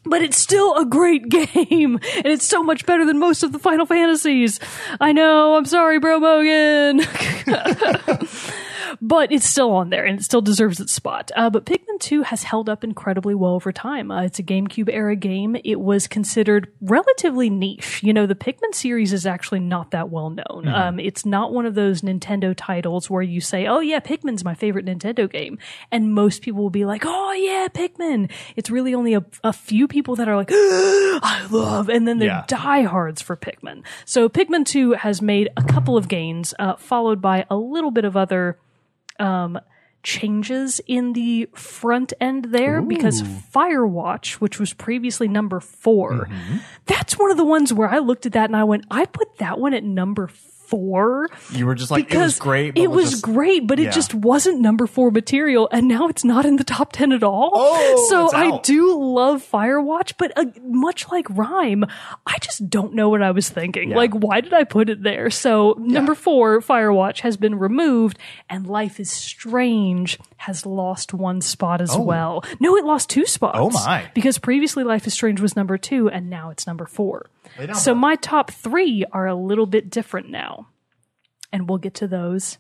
But 0.04 0.22
it's 0.22 0.38
still 0.38 0.76
a 0.78 0.86
great 0.86 1.30
game. 1.30 2.00
And 2.18 2.26
it's 2.26 2.46
so 2.46 2.64
much 2.64 2.86
better 2.86 3.06
than 3.06 3.18
most 3.20 3.44
of 3.44 3.54
the 3.54 3.60
Final 3.60 3.86
Fantasies. 3.86 4.60
I 5.00 5.14
know. 5.14 5.56
I'm 5.56 5.66
sorry, 5.66 6.00
Bro 6.00 6.20
Mogan. 6.20 7.02
but 9.02 9.32
it's 9.32 9.46
still 9.48 9.72
on 9.72 9.90
there 9.90 10.06
and 10.06 10.20
it 10.20 10.24
still 10.24 10.42
deserves 10.42 10.80
its 10.80 10.92
spot. 10.92 11.32
Uh, 11.36 11.50
but 11.50 11.66
Pikmin 11.66 12.00
2 12.00 12.24
has 12.24 12.44
held 12.44 12.68
up 12.70 12.84
incredibly 12.84 13.36
well 13.36 13.54
over 13.54 13.72
time. 13.72 14.12
Uh, 14.12 14.24
it's 14.24 14.40
a 14.40 14.44
GameCube 14.44 14.90
era 14.92 15.16
game. 15.16 15.56
It 15.64 15.80
was 15.80 16.08
considered 16.08 16.72
relatively 16.82 17.50
niche. 17.50 18.02
You 18.04 18.14
know, 18.14 18.26
the 18.26 18.36
Pikmin 18.36 18.74
series 18.74 19.14
is 19.14 19.26
actually 19.26 19.60
not 19.60 19.92
that 19.92 20.10
well 20.10 20.30
known. 20.30 20.68
Um, 20.68 21.00
it's 21.00 21.26
not 21.26 21.54
one 21.54 21.66
of 21.66 21.76
those 21.76 22.02
Nintendo 22.02 22.54
titles 22.56 23.10
where 23.10 23.22
you 23.22 23.42
say, 23.42 23.68
oh 23.68 23.80
yeah, 23.80 24.00
Pikmin's 24.00 24.44
my 24.44 24.56
favorite 24.56 24.86
Nintendo 24.86 25.30
game. 25.32 25.58
And 25.92 26.14
most 26.14 26.42
people 26.42 26.62
will 26.64 26.70
be 26.70 26.86
like, 26.86 27.04
oh 27.06 27.32
yeah, 27.34 27.68
Pikmin. 27.74 28.32
It's 28.56 28.70
really 28.70 28.94
only 28.96 29.14
a, 29.14 29.24
a 29.44 29.54
few 29.54 29.88
people 29.88 30.16
that 30.16 30.28
are 30.28 30.36
like, 30.36 30.50
I 30.54 31.48
love, 31.52 31.90
and 31.90 32.08
then 32.08 32.20
they're 32.20 32.28
Yeah. 32.30 32.46
diehards 32.48 33.22
for 33.22 33.36
Pikmin. 33.36 33.84
So 34.06 34.30
Pikmin 34.30 34.66
2 34.66 34.94
has 34.94 35.22
made 35.22 35.50
a 35.58 35.64
couple 35.64 35.98
of 35.98 36.08
gains, 36.08 36.54
uh, 36.60 36.76
followed 36.78 37.22
by 37.22 37.46
a 37.50 37.56
little 37.56 37.92
bit 37.92 38.06
of 38.06 38.16
other 38.18 38.58
um, 39.22 39.60
changes 40.04 40.82
in 40.88 41.14
the 41.14 41.48
front 41.54 42.12
end 42.20 42.46
there 42.46 42.82
because 42.82 43.22
Firewatch, 43.22 44.34
which 44.36 44.60
was 44.60 44.74
previously 44.74 45.28
number 45.28 45.60
4 45.60 46.12
Mm-hmm. 46.12 46.58
that's 46.88 47.18
one 47.20 47.30
of 47.32 47.38
the 47.38 47.46
ones 47.46 47.72
where 47.72 47.88
I 47.88 48.00
looked 48.00 48.26
at 48.26 48.32
that 48.34 48.46
and 48.50 48.56
I 48.56 48.64
went, 48.64 48.86
I 48.90 49.06
put 49.06 49.38
that 49.38 49.60
one 49.60 49.74
at 49.74 49.84
number 49.84 50.28
four 50.72 51.28
You 51.52 51.66
were 51.68 51.76
just 51.76 51.92
like, 51.92 52.06
it 52.06 52.08
because 52.10 52.24
was 52.34 52.40
great. 52.40 52.74
But 52.76 52.82
it 52.82 52.90
was 52.90 53.12
just- 53.12 53.24
great, 53.24 53.68
but 53.68 53.78
Yeah. 53.78 53.90
it 53.90 53.94
just 53.94 54.14
wasn't 54.16 54.62
number 54.62 54.88
four 54.88 55.12
material, 55.12 55.68
and 55.72 55.88
now 55.88 56.08
it's 56.08 56.24
not 56.24 56.46
in 56.46 56.56
the 56.56 56.64
top 56.64 56.94
ten 56.94 57.12
at 57.12 57.22
all. 57.24 57.52
Oh, 57.54 58.08
so 58.10 58.36
I 58.36 58.58
do 58.64 58.98
love 58.98 59.44
Firewatch, 59.48 60.14
but 60.18 60.32
uh, 60.38 60.46
much 60.64 61.12
like 61.12 61.28
Rime, 61.30 61.84
I 62.26 62.38
just 62.42 62.70
don't 62.70 62.94
know 62.96 63.10
what 63.10 63.22
I 63.22 63.32
was 63.32 63.50
thinking. 63.50 63.92
Yeah. 63.92 63.98
Like, 63.98 64.14
why 64.14 64.42
did 64.42 64.54
I 64.54 64.64
put 64.64 64.90
it 64.90 65.04
there? 65.04 65.30
So 65.30 65.76
number 65.78 66.16
four, 66.16 66.62
Firewatch, 66.62 67.20
has 67.20 67.38
been 67.38 67.60
removed, 67.60 68.18
and 68.50 68.66
Life 68.66 69.00
is 69.00 69.12
Strange 69.12 70.18
has 70.38 70.66
lost 70.66 71.14
one 71.14 71.42
spot 71.42 71.82
as 71.82 71.96
well. 71.98 72.44
No, 72.60 72.76
it 72.78 72.86
lost 72.86 73.10
two 73.10 73.26
spots. 73.26 73.58
Oh, 73.60 73.70
my. 73.70 74.10
Because 74.14 74.38
previously 74.38 74.84
Life 74.84 75.06
is 75.06 75.14
Strange 75.14 75.42
was 75.42 75.56
number 75.56 75.78
two, 75.78 76.10
and 76.10 76.30
now 76.30 76.50
it's 76.50 76.66
number 76.66 76.86
four. 76.86 77.28
So 77.74 77.94
my 77.96 78.16
top 78.16 78.52
three 78.52 79.06
are 79.12 79.28
a 79.28 79.36
little 79.36 79.66
bit 79.66 79.90
different 79.90 80.30
now. 80.30 80.68
And 81.52 81.68
we'll 81.68 81.80
get 81.80 81.96
to 81.96 82.08
those 82.08 82.58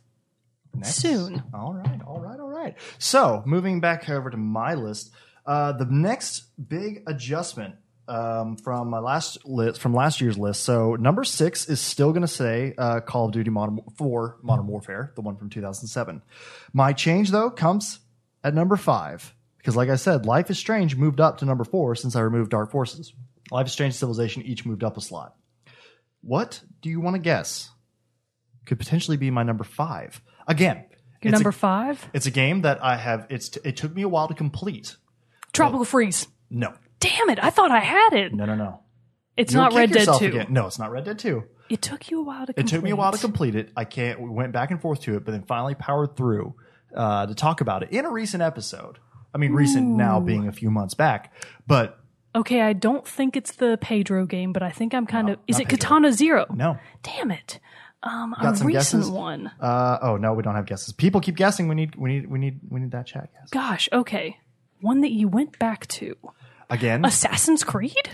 soon. 0.83 1.43
All 1.53 1.73
right, 1.73 2.01
all 2.05 2.19
right, 2.19 2.39
all 2.39 2.49
right. 2.49 2.75
So 2.97 3.41
moving 3.45 3.79
back 3.79 4.09
over 4.09 4.29
to 4.29 4.37
my 4.37 4.73
list, 4.73 5.11
uh, 5.45 5.73
the 5.73 5.85
next 5.85 6.43
big 6.69 7.03
adjustment 7.07 7.75
um, 8.07 8.57
from 8.57 8.89
my 8.89 8.99
last 8.99 9.45
list 9.45 9.79
from 9.79 9.93
last 9.93 10.19
year's 10.21 10.37
list. 10.37 10.63
So 10.63 10.95
number 10.95 11.23
six 11.23 11.69
is 11.69 11.79
still 11.79 12.11
going 12.11 12.23
to 12.23 12.27
say 12.27 12.73
uh, 12.77 12.99
Call 12.99 13.25
of 13.25 13.31
Duty 13.31 13.49
Modern 13.49 13.79
Four 13.97 14.37
Modern 14.41 14.67
Warfare, 14.67 15.13
the 15.15 15.21
one 15.21 15.37
from 15.37 15.49
2007. 15.49 16.21
My 16.73 16.93
change 16.93 17.31
though 17.31 17.49
comes 17.49 17.99
at 18.43 18.53
number 18.53 18.75
five 18.75 19.33
because, 19.57 19.75
like 19.75 19.89
I 19.89 19.95
said, 19.95 20.25
Life 20.25 20.49
is 20.49 20.57
Strange 20.57 20.95
moved 20.95 21.21
up 21.21 21.37
to 21.37 21.45
number 21.45 21.63
four 21.63 21.95
since 21.95 22.15
I 22.15 22.21
removed 22.21 22.51
Dark 22.51 22.71
Forces. 22.71 23.13
Life 23.51 23.67
is 23.67 23.73
Strange, 23.73 23.93
Civilization 23.93 24.41
each 24.43 24.65
moved 24.65 24.83
up 24.83 24.97
a 24.97 25.01
slot. 25.01 25.35
What 26.21 26.61
do 26.81 26.89
you 26.89 26.99
want 27.01 27.15
to 27.15 27.19
guess? 27.21 27.69
Could 28.65 28.79
potentially 28.79 29.17
be 29.17 29.29
my 29.31 29.43
number 29.43 29.63
five. 29.63 30.21
Again, 30.47 30.77
Your 30.77 30.85
it's 31.21 31.27
a- 31.29 31.31
number 31.31 31.51
five? 31.51 32.09
it's 32.13 32.25
a 32.27 32.31
game 32.31 32.61
that 32.61 32.83
I 32.83 32.95
have. 32.97 33.27
It's 33.29 33.55
it 33.57 33.75
took 33.77 33.93
me 33.95 34.03
a 34.03 34.07
while 34.09 34.27
to 34.27 34.33
complete. 34.33 34.95
Tropical 35.53 35.83
Freeze. 35.85 36.27
No, 36.49 36.73
Damn 36.99 37.29
it. 37.29 37.43
I 37.43 37.49
thought 37.49 37.71
I 37.71 37.79
had 37.79 38.13
it. 38.13 38.33
no, 38.33 38.45
no, 38.45 38.55
no. 38.55 38.81
It's 39.35 39.53
You'll 39.53 39.63
not 39.63 39.73
Red 39.73 39.91
Dead 39.91 40.07
2. 40.19 40.25
Again. 40.27 40.47
No, 40.49 40.67
it's 40.67 40.77
not 40.77 40.91
Red 40.91 41.05
Dead 41.05 41.17
Two. 41.17 41.45
It 41.69 41.81
took 41.81 42.11
you 42.11 42.19
a 42.19 42.23
while 42.23 42.45
to 42.45 42.51
It 42.51 42.55
complete. 42.57 42.75
took 42.75 42.83
me 42.83 42.89
a 42.91 42.95
while 42.95 43.11
to 43.13 43.17
complete 43.17 43.55
it. 43.55 43.71
I 43.75 43.85
can't. 43.85 44.19
We 44.21 44.29
went 44.29 44.51
back 44.51 44.69
and 44.71 44.79
forth 44.81 45.01
to 45.03 45.15
it, 45.15 45.25
but 45.25 45.31
then 45.31 45.43
finally 45.43 45.73
powered 45.73 46.15
through 46.17 46.53
uh, 46.95 47.25
to 47.25 47.33
talk 47.33 47.61
about 47.61 47.81
it 47.83 47.91
in 47.91 48.05
a 48.05 48.09
recent 48.11 48.43
episode. 48.43 48.99
I 49.33 49.37
mean, 49.37 49.53
recent 49.53 49.87
now 49.87 50.19
being 50.19 50.47
a 50.49 50.51
few 50.51 50.69
months 50.69 50.93
back, 50.93 51.33
but 51.65 51.97
Okay, 52.33 52.61
I 52.61 52.73
don't 52.73 53.05
think 53.05 53.35
it's 53.35 53.53
the 53.53 53.77
Pedro 53.81 54.25
game, 54.25 54.53
but 54.53 54.63
I 54.63 54.71
think 54.71 54.93
I'm 54.93 55.05
kind 55.05 55.29
of. 55.29 55.39
Is 55.47 55.59
it 55.59 55.67
Pedro. 55.67 55.77
Katana 55.77 56.13
Zero? 56.13 56.45
no. 56.53 56.77
Damn 57.03 57.31
it. 57.31 57.59
Um, 58.03 58.33
Got 58.41 58.53
a 58.53 58.57
some 58.57 58.67
recent 58.67 59.01
guesses? 59.03 59.11
one. 59.11 59.51
Uh, 59.59 59.99
oh 60.01 60.17
no, 60.17 60.33
we 60.33 60.41
don't 60.41 60.55
have 60.55 60.65
guesses. 60.65 60.93
People 60.93 61.21
keep 61.21 61.35
guessing. 61.35 61.67
We 61.67 61.75
need. 61.75 61.95
We 61.95 62.09
need. 62.09 62.27
We 62.27 62.39
need. 62.39 62.59
We 62.69 62.79
need 62.79 62.91
that 62.91 63.05
chat 63.05 63.29
guess 63.33 63.49
Gosh, 63.51 63.89
okay. 63.93 64.37
One 64.79 65.01
that 65.01 65.11
you 65.11 65.27
went 65.27 65.59
back 65.59 65.85
to. 65.87 66.15
again. 66.69 67.05
Assassin's 67.05 67.63
Creed? 67.63 68.09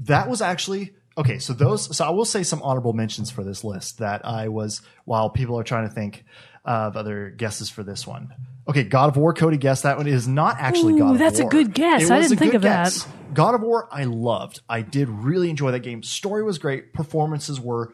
that 0.00 0.28
was 0.28 0.40
actually 0.40 0.92
okay. 1.16 1.38
So 1.40 1.52
those, 1.52 1.96
so 1.96 2.04
I 2.04 2.10
will 2.10 2.24
say 2.24 2.44
some 2.44 2.62
honorable 2.62 2.92
mentions 2.92 3.30
for 3.30 3.42
this 3.42 3.64
list 3.64 3.98
that 3.98 4.24
I 4.24 4.48
was 4.48 4.82
while 5.04 5.30
people 5.30 5.58
are 5.58 5.64
trying 5.64 5.88
to 5.88 5.92
think 5.94 6.24
of 6.64 6.96
other 6.96 7.30
guesses 7.30 7.68
for 7.70 7.82
this 7.82 8.06
one. 8.06 8.32
Okay, 8.68 8.84
God 8.84 9.08
of 9.08 9.16
War. 9.16 9.32
Cody 9.32 9.56
guessed 9.56 9.84
that 9.84 9.96
one 9.96 10.06
It 10.06 10.12
is 10.12 10.28
not 10.28 10.56
actually 10.58 10.94
Ooh, 10.94 10.98
God 10.98 11.04
of 11.04 11.10
War. 11.10 11.18
that's 11.18 11.38
a 11.38 11.44
good 11.44 11.72
guess. 11.74 12.02
It 12.02 12.10
I 12.10 12.20
didn't 12.20 12.38
think 12.38 12.54
of 12.54 12.62
that. 12.62 13.06
God 13.32 13.54
of 13.54 13.62
War, 13.62 13.88
I 13.90 14.04
loved. 14.04 14.60
I 14.68 14.82
did 14.82 15.08
really 15.08 15.50
enjoy 15.50 15.70
that 15.72 15.80
game. 15.80 16.02
Story 16.02 16.42
was 16.42 16.58
great. 16.58 16.92
Performances 16.92 17.60
were 17.60 17.92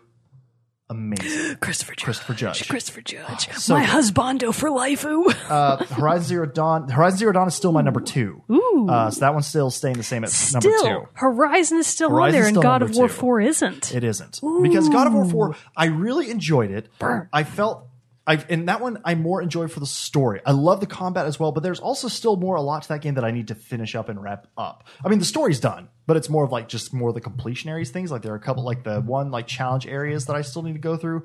amazing. 0.90 1.56
Christopher 1.60 1.94
Judge. 1.94 2.04
Christopher 2.04 2.34
Judge. 2.34 2.68
Christopher 2.68 3.00
Judge. 3.00 3.52
so 3.56 3.74
My 3.74 3.86
good. 3.86 3.90
husbando 3.90 4.54
for 4.54 4.70
life. 4.70 5.04
Ooh. 5.04 5.30
Uh, 5.48 5.84
Horizon 5.84 6.24
Zero 6.24 6.46
Dawn. 6.46 6.88
Horizon 6.88 7.18
Zero 7.18 7.32
Dawn 7.32 7.46
is 7.46 7.54
still 7.54 7.70
my 7.70 7.82
number 7.82 8.00
two. 8.00 8.42
Ooh. 8.50 8.88
Uh, 8.88 9.10
so 9.10 9.20
that 9.20 9.34
one's 9.34 9.46
still 9.46 9.70
staying 9.70 9.96
the 9.96 10.02
same 10.02 10.24
at 10.24 10.30
number 10.52 10.68
Still, 10.68 10.82
two. 11.02 11.08
Horizon 11.12 11.78
is 11.78 11.86
still 11.86 12.14
on 12.16 12.32
there, 12.32 12.46
and 12.46 12.60
God 12.60 12.82
of 12.82 12.96
War 12.96 13.08
two. 13.08 13.14
4 13.14 13.40
isn't. 13.42 13.94
It 13.94 14.02
isn't 14.02 14.40
because 14.62 14.88
God 14.88 15.06
of 15.06 15.12
War 15.14 15.24
Four. 15.26 15.56
I 15.76 15.86
really 15.86 16.30
enjoyed 16.30 16.70
it. 16.70 16.88
I 17.32 17.44
felt. 17.44 17.86
I 18.26 18.42
in 18.48 18.66
that 18.66 18.80
one 18.80 19.00
I 19.04 19.14
more 19.14 19.42
enjoy 19.42 19.68
for 19.68 19.80
the 19.80 19.86
story. 19.86 20.40
I 20.46 20.52
love 20.52 20.80
the 20.80 20.86
combat 20.86 21.26
as 21.26 21.38
well, 21.38 21.52
but 21.52 21.62
there's 21.62 21.80
also 21.80 22.08
still 22.08 22.36
more 22.36 22.56
a 22.56 22.62
lot 22.62 22.82
to 22.82 22.88
that 22.88 23.02
game 23.02 23.14
that 23.14 23.24
I 23.24 23.30
need 23.30 23.48
to 23.48 23.54
finish 23.54 23.94
up 23.94 24.08
and 24.08 24.22
wrap 24.22 24.46
up. 24.56 24.84
I 25.04 25.08
mean, 25.08 25.18
the 25.18 25.24
story's 25.26 25.60
done, 25.60 25.88
but 26.06 26.16
it's 26.16 26.30
more 26.30 26.42
of 26.44 26.50
like 26.52 26.68
just 26.68 26.94
more 26.94 27.10
of 27.10 27.14
the 27.14 27.20
completion 27.20 27.68
areas 27.68 27.90
things. 27.90 28.10
Like 28.10 28.22
there 28.22 28.32
are 28.32 28.36
a 28.36 28.40
couple 28.40 28.64
like 28.64 28.82
the 28.82 29.00
one 29.00 29.30
like 29.30 29.46
challenge 29.46 29.86
areas 29.86 30.24
that 30.26 30.36
I 30.36 30.40
still 30.42 30.62
need 30.62 30.72
to 30.72 30.78
go 30.78 30.96
through. 30.96 31.24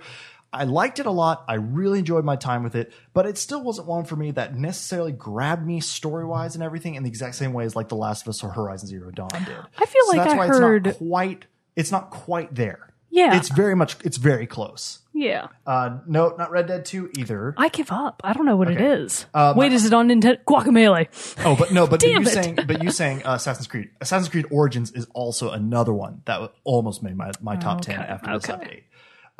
I 0.52 0.64
liked 0.64 0.97
it 1.00 1.06
a 1.06 1.12
lot. 1.12 1.45
I 1.47 1.54
really 1.54 2.00
enjoyed 2.00 2.26
my 2.26 2.36
time 2.36 2.64
with 2.64 2.76
it, 2.76 2.91
but 3.14 3.28
it 3.28 3.38
still 3.38 3.62
wasn't 3.62 3.88
one 3.88 4.04
for 4.04 4.16
me 4.16 4.32
that 4.32 4.58
necessarily 4.58 5.12
grabbed 5.12 5.64
me 5.66 5.80
story 5.80 6.26
wise 6.26 6.56
and 6.56 6.64
everything 6.64 6.95
in 6.95 7.04
the 7.04 7.10
exact 7.10 7.36
same 7.36 7.54
way 7.54 7.66
as 7.66 7.76
like 7.76 7.88
The 7.88 7.95
Last 7.95 8.24
of 8.24 8.30
Us 8.30 8.43
or 8.43 8.50
Horizon 8.50 8.88
Zero 8.89 9.12
Dawn 9.12 9.30
did. 9.45 9.56
I 9.78 9.86
feel 9.86 10.02
So 10.06 10.18
like 10.18 10.24
that's 10.24 10.34
I 10.34 10.38
why 10.38 10.47
heard- 10.47 10.88
it's 10.88 11.00
not 11.00 11.08
quite. 11.08 11.45
It's 11.76 11.91
not 11.91 12.10
quite 12.10 12.56
there. 12.56 12.89
Yeah. 13.12 13.36
It's 13.38 13.49
very 13.49 13.76
much. 13.76 13.97
It's 14.03 14.18
very 14.18 14.47
close. 14.47 14.99
Yeah. 15.14 15.47
Uh, 15.66 15.99
no, 16.07 16.36
not 16.38 16.51
Red 16.51 16.68
Dead 16.68 16.86
Two 16.86 17.10
either. 17.18 17.53
I 17.57 17.70
give 17.70 17.91
up. 17.91 18.22
I 18.24 18.34
don't 18.34 18.45
know 18.45 18.55
what 18.55 18.72
it 18.72 18.80
is. 18.80 19.26
Uh, 19.34 19.53
Wait, 19.55 19.74
is 19.74 19.86
it 19.86 19.93
on 19.93 20.10
Nintendo? 20.10 20.38
Guacamole. 20.45 21.07
Oh, 21.43 21.55
but 21.55 21.72
no, 21.72 21.88
but 21.88 21.99
Damn 21.99 22.22
you 22.22 22.28
it. 22.28 22.32
saying, 22.32 22.60
but 22.68 22.84
you 22.84 22.91
saying 22.91 23.26
uh, 23.26 23.34
Assassin's 23.34 23.68
Creed. 23.68 23.89
Assassin's 23.99 24.30
Creed 24.30 24.45
Origins 24.51 24.91
is 24.91 25.07
also 25.14 25.51
another 25.51 25.93
one 25.93 26.22
that 26.26 26.53
almost 26.64 27.03
made 27.03 27.18
my 27.18 27.32
my 27.41 27.55
top 27.55 27.82
ten 27.82 27.99
after 27.99 28.34
this 28.34 28.49
okay. 28.49 28.84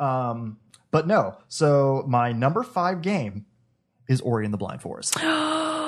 update. 0.00 0.04
Um, 0.04 0.58
but 0.90 1.06
no. 1.06 1.38
So 1.48 2.04
my 2.06 2.32
number 2.32 2.62
five 2.62 3.02
game 3.02 3.46
is 4.08 4.20
Ori 4.20 4.44
and 4.44 4.52
the 4.52 4.58
Blind 4.58 4.82
Forest. 4.82 5.16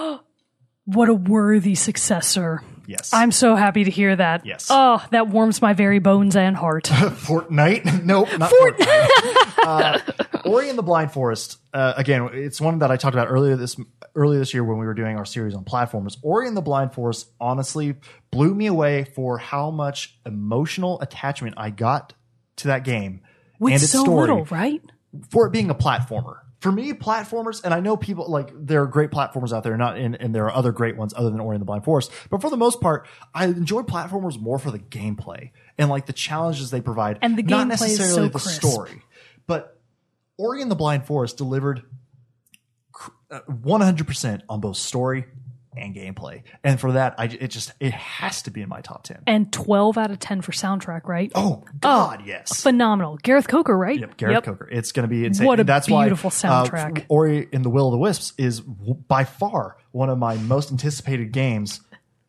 What 0.84 1.08
a 1.08 1.14
worthy 1.14 1.74
successor. 1.74 2.62
Yes, 2.86 3.12
I'm 3.14 3.30
so 3.30 3.54
happy 3.54 3.84
to 3.84 3.90
hear 3.90 4.14
that. 4.16 4.44
Yes. 4.44 4.66
Oh, 4.68 5.04
that 5.12 5.28
warms 5.28 5.62
my 5.62 5.72
very 5.72 6.00
bones 6.00 6.34
and 6.34 6.56
heart. 6.56 6.84
Fortnite. 6.86 8.04
nope, 8.04 8.28
not 8.38 8.50
Fortnite. 8.50 9.64
uh, 9.64 9.98
Ori 10.44 10.68
and 10.68 10.76
the 10.76 10.82
Blind 10.82 11.12
Forest. 11.12 11.58
Uh, 11.72 11.94
again, 11.96 12.28
it's 12.32 12.60
one 12.60 12.80
that 12.80 12.90
I 12.90 12.96
talked 12.96 13.14
about 13.14 13.28
earlier 13.30 13.54
this 13.56 13.76
earlier 14.16 14.40
this 14.40 14.52
year 14.52 14.64
when 14.64 14.78
we 14.78 14.86
were 14.86 14.94
doing 14.94 15.16
our 15.16 15.24
series 15.24 15.54
on 15.54 15.64
platformers. 15.64 16.16
Ori 16.22 16.48
and 16.48 16.56
the 16.56 16.60
Blind 16.62 16.92
Forest 16.92 17.30
honestly 17.40 17.94
blew 18.32 18.52
me 18.54 18.66
away 18.66 19.04
for 19.04 19.38
how 19.38 19.70
much 19.70 20.18
emotional 20.26 21.00
attachment 21.00 21.54
I 21.56 21.70
got 21.70 22.14
to 22.56 22.68
that 22.68 22.84
game 22.84 23.22
With 23.60 23.74
and 23.74 23.82
its 23.82 23.92
so 23.92 24.02
story 24.02 24.20
little, 24.22 24.44
right? 24.46 24.82
for 25.30 25.46
it 25.46 25.50
being 25.52 25.70
a 25.70 25.74
platformer. 25.74 26.40
For 26.62 26.70
me, 26.70 26.92
platformers, 26.92 27.60
and 27.64 27.74
I 27.74 27.80
know 27.80 27.96
people 27.96 28.30
like 28.30 28.50
there 28.54 28.82
are 28.82 28.86
great 28.86 29.10
platformers 29.10 29.52
out 29.52 29.64
there, 29.64 29.76
not 29.76 29.98
and, 29.98 30.14
and 30.14 30.32
there 30.32 30.44
are 30.44 30.54
other 30.54 30.70
great 30.70 30.96
ones 30.96 31.12
other 31.16 31.28
than 31.28 31.40
Ori 31.40 31.56
and 31.56 31.60
the 31.60 31.64
Blind 31.66 31.82
Forest. 31.84 32.12
But 32.30 32.40
for 32.40 32.50
the 32.50 32.56
most 32.56 32.80
part, 32.80 33.08
I 33.34 33.46
enjoy 33.46 33.82
platformers 33.82 34.40
more 34.40 34.60
for 34.60 34.70
the 34.70 34.78
gameplay 34.78 35.50
and 35.76 35.90
like 35.90 36.06
the 36.06 36.12
challenges 36.12 36.70
they 36.70 36.80
provide, 36.80 37.18
And 37.20 37.36
the 37.36 37.42
not 37.42 37.66
necessarily 37.66 38.14
so 38.14 38.22
the 38.28 38.38
crisp. 38.38 38.62
story. 38.62 39.02
But 39.48 39.80
Ori 40.38 40.62
and 40.62 40.70
the 40.70 40.76
Blind 40.76 41.04
Forest 41.04 41.36
delivered 41.36 41.82
uh, 43.28 43.40
one 43.48 43.80
hundred 43.80 44.06
percent 44.06 44.44
on 44.48 44.60
both 44.60 44.76
story 44.76 45.24
and 45.76 45.94
gameplay, 45.94 46.42
and 46.62 46.78
for 46.78 46.92
that, 46.92 47.14
I 47.18 47.24
it 47.24 47.48
just 47.48 47.72
it 47.80 47.92
has 47.92 48.42
to 48.42 48.50
be 48.50 48.62
in 48.62 48.68
my 48.68 48.80
top 48.80 49.04
ten. 49.04 49.22
And 49.26 49.52
12 49.52 49.98
out 49.98 50.10
of 50.10 50.18
10 50.18 50.42
for 50.42 50.52
soundtrack, 50.52 51.04
right? 51.06 51.32
Oh 51.34 51.64
God, 51.80 52.22
yes. 52.26 52.62
Phenomenal. 52.62 53.16
Gareth 53.22 53.48
Coker, 53.48 53.76
right? 53.76 53.98
Yep, 53.98 54.16
Gareth 54.16 54.44
Coker. 54.44 54.68
It's 54.70 54.92
going 54.92 55.04
to 55.04 55.08
be 55.08 55.24
insane. 55.24 55.46
What 55.46 55.58
a 55.58 55.62
And 55.62 55.68
that's 55.68 55.86
beautiful 55.86 56.30
why, 56.30 56.48
uh, 56.48 56.64
soundtrack. 56.66 57.06
Ori 57.08 57.48
and 57.52 57.64
the 57.64 57.70
Will 57.70 57.88
of 57.88 57.92
the 57.92 57.98
Wisps 57.98 58.32
is 58.38 58.60
w- 58.60 58.94
by 58.94 59.24
far 59.24 59.76
one 59.92 60.08
of 60.10 60.18
my 60.18 60.36
most 60.36 60.70
anticipated 60.70 61.32
games 61.32 61.80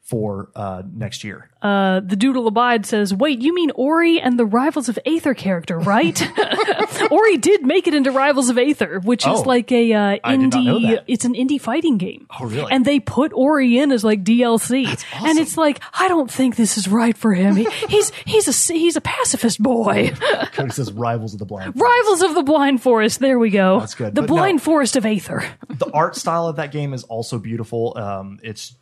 for 0.03 0.49
uh, 0.55 0.83
next 0.93 1.23
year. 1.23 1.49
Uh, 1.61 2.01
the 2.01 2.17
Doodle 2.17 2.45
Abide 2.47 2.85
says, 2.85 3.13
wait, 3.13 3.41
you 3.41 3.55
mean 3.55 3.71
Ori 3.75 4.19
and 4.19 4.37
the 4.37 4.45
Rivals 4.45 4.89
of 4.89 4.99
Aether 5.05 5.33
character, 5.33 5.79
right? 5.79 6.21
Ori 7.11 7.37
did 7.37 7.65
make 7.65 7.87
it 7.87 7.93
into 7.93 8.11
Rivals 8.11 8.49
of 8.49 8.57
Aether, 8.57 8.99
which 8.99 9.25
is 9.25 9.39
Oh. 9.39 9.41
like 9.43 9.71
a 9.71 9.93
uh, 9.93 10.17
I 10.23 10.35
did 10.35 10.51
not 10.51 10.63
know 10.65 10.77
indie, 10.79 11.01
it's 11.07 11.23
an 11.23 11.33
indie 11.35 11.59
fighting 11.59 11.97
game. 11.97 12.27
Oh, 12.37 12.45
really? 12.45 12.69
And 12.71 12.83
they 12.83 12.99
put 12.99 13.31
Ori 13.33 13.77
in 13.77 13.93
as 13.93 14.03
like 14.03 14.25
DLC. 14.25 14.87
awesome. 14.87 15.25
And 15.29 15.39
it's 15.39 15.55
like, 15.57 15.79
I 15.97 16.09
don't 16.09 16.29
think 16.29 16.57
this 16.57 16.77
is 16.77 16.89
right 16.89 17.17
for 17.17 17.33
him. 17.33 17.55
He, 17.55 17.69
he's, 17.87 18.11
he's 18.25 18.47
a, 18.69 18.73
he's 18.73 18.97
a 18.97 19.01
pacifist 19.01 19.63
boy. 19.63 20.11
Cody 20.51 20.71
says 20.71 20.91
Rivals 20.91 21.31
of 21.33 21.39
the 21.39 21.45
Blind. 21.45 21.79
Rivals 21.79 22.21
of 22.23 22.35
the 22.35 22.43
Blind 22.43 22.81
Forest. 22.81 23.19
There 23.19 23.39
we 23.39 23.49
go. 23.51 23.79
That's 23.79 23.95
good. 23.95 24.13
The 24.15 24.21
But 24.23 24.29
no. 24.29 24.35
Blind 24.35 24.61
Forest 24.61 24.97
of 24.97 25.05
Aether. 25.05 25.45
the 25.69 25.89
art 25.93 26.17
style 26.17 26.47
of 26.47 26.57
that 26.57 26.71
game 26.73 26.93
is 26.93 27.03
also 27.05 27.39
beautiful. 27.39 27.93
Um, 27.97 28.39
it's 28.43 28.75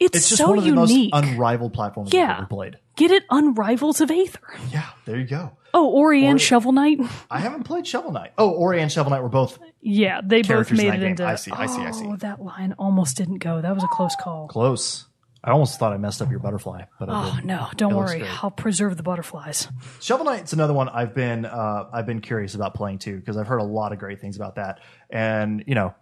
It's, 0.00 0.16
it's 0.16 0.28
just 0.30 0.40
so 0.42 0.48
one 0.48 0.58
of 0.58 0.64
the 0.64 0.70
unique. 0.70 1.12
most 1.12 1.24
unrivaled 1.24 1.72
platforms 1.72 2.12
Yeah. 2.12 2.32
I've 2.32 2.38
ever 2.38 2.46
played. 2.46 2.78
Get 2.96 3.10
it 3.10 3.24
on 3.30 3.54
Rivals 3.54 4.00
of 4.00 4.10
Aether. 4.10 4.40
Yeah, 4.70 4.86
there 5.04 5.18
you 5.18 5.24
go. 5.26 5.56
Oh, 5.72 5.88
Ori 5.90 6.24
and 6.26 6.40
Shovel 6.40 6.70
Knight. 6.72 7.00
I 7.30 7.38
haven't 7.40 7.64
played 7.64 7.86
Shovel 7.86 8.12
Knight. 8.12 8.32
Oh, 8.38 8.50
Ori 8.50 8.80
and 8.80 8.90
Shovel 8.92 9.10
Knight 9.10 9.22
were 9.22 9.28
both 9.28 9.58
Yeah, 9.80 10.20
they 10.24 10.42
both 10.42 10.48
Characters 10.48 10.78
in 10.78 10.86
made 10.86 10.94
it 10.94 11.00
game. 11.00 11.10
into. 11.10 11.26
I 11.26 11.34
see, 11.34 11.50
I 11.50 11.66
see, 11.66 11.82
I 11.82 11.90
see. 11.90 12.06
Oh, 12.06 12.16
that 12.16 12.40
line 12.42 12.74
almost 12.78 13.16
didn't 13.16 13.38
go. 13.38 13.60
That 13.60 13.74
was 13.74 13.82
a 13.82 13.88
close 13.88 14.14
call. 14.20 14.46
close. 14.48 15.06
I 15.42 15.50
almost 15.50 15.78
thought 15.78 15.92
I 15.92 15.98
messed 15.98 16.22
up 16.22 16.30
your 16.30 16.38
butterfly, 16.38 16.84
but 16.98 17.08
Oh 17.10 17.38
no, 17.44 17.68
don't 17.76 17.92
It 17.92 17.96
worry. 17.96 18.24
I'll 18.42 18.50
preserve 18.50 18.96
the 18.96 19.02
butterflies. 19.02 19.68
Shovel 20.00 20.24
Knight's 20.24 20.52
another 20.54 20.72
one 20.72 20.88
I've 20.88 21.14
been 21.14 21.44
uh, 21.44 21.88
I've 21.92 22.06
been 22.06 22.20
curious 22.22 22.54
about 22.54 22.74
playing 22.74 22.98
too 23.00 23.16
because 23.18 23.36
I've 23.36 23.46
heard 23.48 23.60
a 23.60 23.64
lot 23.64 23.92
of 23.92 23.98
great 23.98 24.20
things 24.20 24.36
about 24.36 24.54
that, 24.54 24.80
and 25.10 25.62
you 25.66 25.74
know, 25.74 25.94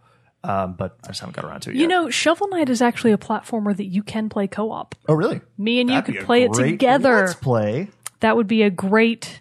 um, 0.45 0.75
but 0.75 0.97
I 1.05 1.09
just 1.09 1.21
haven't 1.21 1.37
got 1.37 1.45
around 1.45 1.61
to 1.61 1.71
it 1.71 1.75
yet. 1.75 1.83
You 1.83 1.89
yet. 1.89 1.89
know, 1.89 2.11
Shovel 2.11 2.49
Knight 2.49 2.69
is 2.69 2.83
actually 2.83 3.13
a 3.13 3.19
platformer 3.19 3.77
that 3.77 3.87
you 3.87 4.03
can 4.03 4.29
play 4.29 4.47
co-op. 4.49 4.95
oh 5.09 5.15
really? 5.15 5.41
Me 5.59 5.81
and 5.81 5.89
you 5.89 5.97
That'd 5.97 6.13
be 6.13 6.19
could 6.19 6.27
play 6.27 6.43
it 6.45 6.53
together. 6.53 7.27
Let's 7.27 7.35
play. 7.35 7.89
That 8.21 8.37
would 8.37 8.47
be 8.47 8.63
a 8.63 8.71
great, 8.71 9.41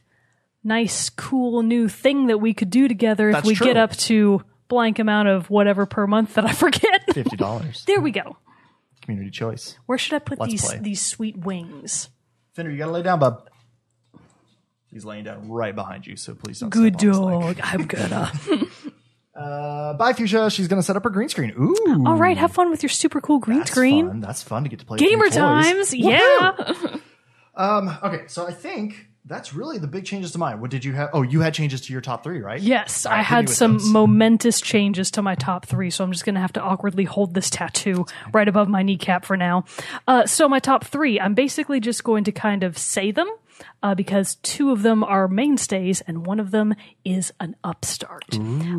nice, 0.64 1.10
cool 1.10 1.64
new 1.64 1.88
thing 1.88 2.28
that 2.28 2.38
we 2.40 2.54
could 2.54 2.70
do 2.70 2.88
together 2.88 3.30
if 3.30 3.44
we 3.44 3.56
true. 3.56 3.68
get 3.68 3.78
up 3.78 3.96
to 3.98 4.44
blank 4.68 5.00
amount 5.00 5.28
of 5.28 5.50
whatever 5.50 5.86
per 5.86 6.08
month 6.08 6.36
that 6.36 6.46
I 6.46 6.52
forget. 6.54 7.14
Fifty 7.14 7.36
dollars. 7.36 7.84
there 7.88 8.00
we 8.02 8.12
go. 8.12 8.38
Community 9.02 9.32
choice. 9.32 9.78
Where 9.88 9.98
should 9.98 10.14
I 10.14 10.20
put 10.20 10.40
Let's 10.40 10.52
these 10.52 10.66
play. 10.66 10.80
these 10.80 11.02
sweet 11.06 11.38
wings? 11.38 12.10
Fender, 12.54 12.72
you 12.72 12.78
gotta 12.78 12.92
lay 12.92 13.02
down, 13.04 13.20
bub. 13.20 13.48
He's 14.92 15.06
laying 15.06 15.24
down 15.24 15.50
right 15.50 15.74
behind 15.74 16.06
you, 16.06 16.18
so 16.18 16.36
please 16.36 16.60
don't. 16.60 16.70
Good 16.70 17.00
step 17.00 17.14
on 17.16 17.32
his 17.42 17.46
leg. 17.46 17.58
dog. 17.58 17.60
I'm 17.64 17.86
gonna. 17.88 18.32
Uh, 19.42 19.94
bye, 19.94 20.14
Fuchsia. 20.14 20.50
She's 20.52 20.68
gonna 20.68 20.84
set 20.84 20.96
up 20.96 21.04
her 21.04 21.10
green 21.10 21.30
screen. 21.30 21.52
Ooh, 21.60 22.06
All 22.06 22.16
right, 22.16 22.38
have 22.38 22.52
fun 22.52 22.70
with 22.70 22.84
your 22.84 22.90
super 22.90 23.20
cool 23.22 23.40
green 23.40 23.60
that's 23.60 23.72
screen. 23.72 24.08
Fun. 24.08 24.20
That's 24.22 24.44
fun 24.44 24.64
to 24.64 24.70
get 24.70 24.80
to 24.80 24.86
play. 24.86 24.96
with 24.96 25.02
Gamer 25.02 25.26
new 25.26 25.30
toys. 25.32 25.36
times, 25.36 25.94
yeah. 25.94 26.52
Um. 27.54 27.98
Okay, 28.02 28.24
so 28.28 28.48
I 28.48 28.54
think 28.54 29.08
that's 29.26 29.54
really 29.54 29.78
the 29.78 29.86
big 29.88 30.06
changes 30.06 30.32
to 30.32 30.38
mine. 30.38 30.62
What 30.62 30.72
did 30.72 30.86
you 30.86 30.94
have? 30.94 31.10
Oh, 31.14 31.22
you 31.22 31.42
had 31.42 31.54
changes 31.54 31.82
to 31.82 31.92
your 31.94 32.02
top 32.02 32.24
three, 32.24 32.40
right? 32.40 32.62
Yes, 32.62 33.06
I 33.06 33.22
had 33.22 33.48
with 33.48 33.56
some 33.56 33.74
those. 33.74 33.90
momentous 33.90 34.62
changes 34.62 35.12
to 35.12 35.22
my 35.22 35.36
top 35.36 35.66
three, 35.66 35.90
so 35.90 36.04
I'm 36.04 36.14
just 36.14 36.24
going 36.24 36.36
to 36.36 36.42
have 36.42 36.54
to 36.54 36.62
awkwardly 36.62 37.04
hold 37.04 37.34
this 37.34 37.50
tattoo 37.50 38.06
right 38.34 38.48
above 38.48 38.70
my 38.70 38.84
kneecap 38.84 39.26
for 39.26 39.36
now. 39.36 39.66
Uh, 40.08 40.26
so 40.26 40.48
my 40.48 40.60
top 40.60 40.86
three, 40.86 41.20
I'm 41.20 41.34
basically 41.34 41.82
just 41.82 42.04
going 42.06 42.24
to 42.24 42.32
kind 42.32 42.64
of 42.64 42.78
say 42.78 43.12
them 43.12 43.28
uh, 43.84 43.96
because 43.96 44.36
two 44.36 44.72
of 44.72 44.82
them 44.82 45.04
are 45.04 45.28
mainstays 45.28 46.02
and 46.02 46.26
one 46.26 46.40
of 46.40 46.52
them 46.52 46.74
is 47.04 47.32
an 47.40 47.56
upstart. 47.64 48.26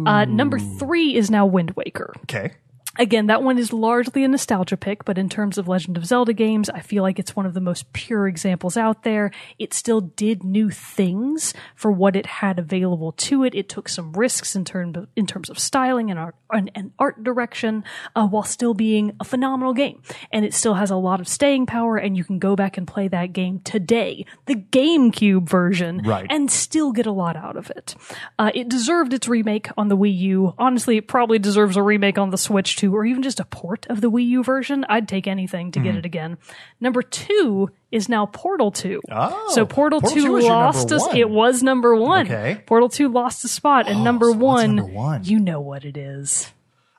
Uh, 0.06 0.24
number 0.24 0.58
three 0.58 1.14
is 1.16 1.30
now 1.30 1.46
Wind 1.46 1.72
Waker. 1.76 2.12
Okay. 2.24 2.52
Again, 2.98 3.26
that 3.28 3.42
one 3.42 3.56
is 3.58 3.72
largely 3.72 4.22
a 4.22 4.28
nostalgia 4.28 4.76
pick, 4.76 5.04
but 5.06 5.16
in 5.16 5.28
terms 5.30 5.56
of 5.56 5.66
Legend 5.66 5.96
of 5.96 6.04
Zelda 6.04 6.34
games, 6.34 6.68
I 6.68 6.80
feel 6.80 7.02
like 7.02 7.18
it's 7.18 7.34
one 7.34 7.46
of 7.46 7.54
the 7.54 7.60
most 7.60 7.90
pure 7.94 8.28
examples 8.28 8.76
out 8.76 9.02
there. 9.02 9.30
It 9.58 9.72
still 9.72 10.02
did 10.02 10.44
new 10.44 10.68
things 10.68 11.54
for 11.74 11.90
what 11.90 12.16
it 12.16 12.26
had 12.26 12.58
available 12.58 13.12
to 13.12 13.44
it. 13.44 13.54
It 13.54 13.70
took 13.70 13.88
some 13.88 14.12
risks 14.12 14.54
in 14.54 14.66
terms 14.66 14.96
of, 14.98 15.08
in 15.16 15.26
terms 15.26 15.48
of 15.48 15.58
styling 15.58 16.10
and 16.10 16.18
art 16.18 16.34
and, 16.52 16.70
and 16.74 16.92
art 16.98 17.24
direction, 17.24 17.82
uh, 18.14 18.26
while 18.26 18.42
still 18.42 18.74
being 18.74 19.16
a 19.20 19.24
phenomenal 19.24 19.72
game. 19.72 20.02
And 20.30 20.44
it 20.44 20.52
still 20.52 20.74
has 20.74 20.90
a 20.90 20.96
lot 20.96 21.18
of 21.18 21.26
staying 21.28 21.64
power, 21.66 21.96
and 21.96 22.14
you 22.14 22.24
can 22.24 22.38
go 22.38 22.54
back 22.56 22.76
and 22.76 22.86
play 22.86 23.08
that 23.08 23.32
game 23.32 23.60
today, 23.60 24.26
the 24.44 24.56
GameCube 24.56 25.48
version, 25.48 26.02
Right. 26.04 26.26
and 26.28 26.50
still 26.50 26.92
get 26.92 27.06
a 27.06 27.12
lot 27.12 27.36
out 27.36 27.56
of 27.56 27.70
it. 27.70 27.94
Uh, 28.38 28.50
it 28.54 28.68
deserved 28.68 29.14
its 29.14 29.28
remake 29.28 29.68
on 29.78 29.88
the 29.88 29.96
Wii 29.96 30.14
U. 30.18 30.54
Honestly, 30.58 30.98
it 30.98 31.08
probably 31.08 31.38
deserves 31.38 31.78
a 31.78 31.82
remake 31.82 32.18
on 32.18 32.28
the 32.28 32.36
Switch 32.36 32.76
too, 32.82 32.94
or 32.94 33.04
even 33.04 33.22
just 33.22 33.38
a 33.40 33.44
port 33.44 33.86
of 33.88 34.00
the 34.00 34.10
Wii 34.10 34.26
U 34.28 34.42
version. 34.42 34.84
I'd 34.88 35.06
take 35.08 35.26
anything 35.26 35.70
to 35.72 35.78
Hmm. 35.80 35.84
get 35.84 35.94
it 35.96 36.04
again. 36.04 36.36
Number 36.80 37.00
two 37.02 37.70
is 37.90 38.08
now 38.08 38.26
Portal 38.26 38.70
2. 38.72 39.00
Oh, 39.10 39.50
so 39.54 39.64
Portal, 39.64 40.00
Portal 40.00 40.16
2 40.22 40.40
2 40.40 40.48
lost 40.48 40.92
us. 40.92 41.06
It 41.14 41.30
was 41.30 41.62
number 41.62 41.94
one. 41.94 42.26
Okay. 42.26 42.56
Oh, 42.58 42.62
Portal 42.66 42.88
2 42.88 43.08
lost 43.08 43.44
a 43.44 43.48
spot, 43.48 43.88
and 43.88 44.02
number 44.02 44.26
so 44.32 44.36
one, 44.38 44.76
number 44.76 44.92
one? 44.92 45.24
you 45.24 45.38
know 45.38 45.60
what 45.60 45.84
it 45.84 45.96
is. 45.96 46.50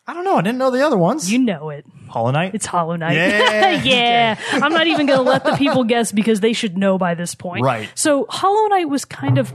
I 0.05 0.13
don't 0.13 0.25
know. 0.25 0.36
I 0.36 0.41
didn't 0.41 0.57
know 0.57 0.69
the 0.69 0.86
other 0.86 0.97
ones. 0.97 1.31
You 1.31 1.39
know 1.39 1.69
it. 1.69 1.86
Hollow 2.09 2.31
Knight. 2.31 2.53
It's 2.53 2.65
Hollow 2.65 2.97
Knight. 2.97 3.15
Yeah. 3.15 3.71
yeah. 3.84 4.39
I'm 4.51 4.73
not 4.73 4.88
even 4.88 5.05
going 5.05 5.17
to 5.19 5.23
let 5.23 5.45
the 5.45 5.55
people 5.55 5.86
guess 5.86 6.11
because 6.11 6.41
they 6.41 6.51
should 6.53 6.77
know 6.77 6.97
by 6.97 7.13
this 7.15 7.36
point. 7.36 7.63
Right. 7.63 7.89
So 7.95 8.25
Hollow 8.29 8.67
Knight 8.67 8.89
was 8.89 9.05
kind 9.05 9.38
of. 9.38 9.53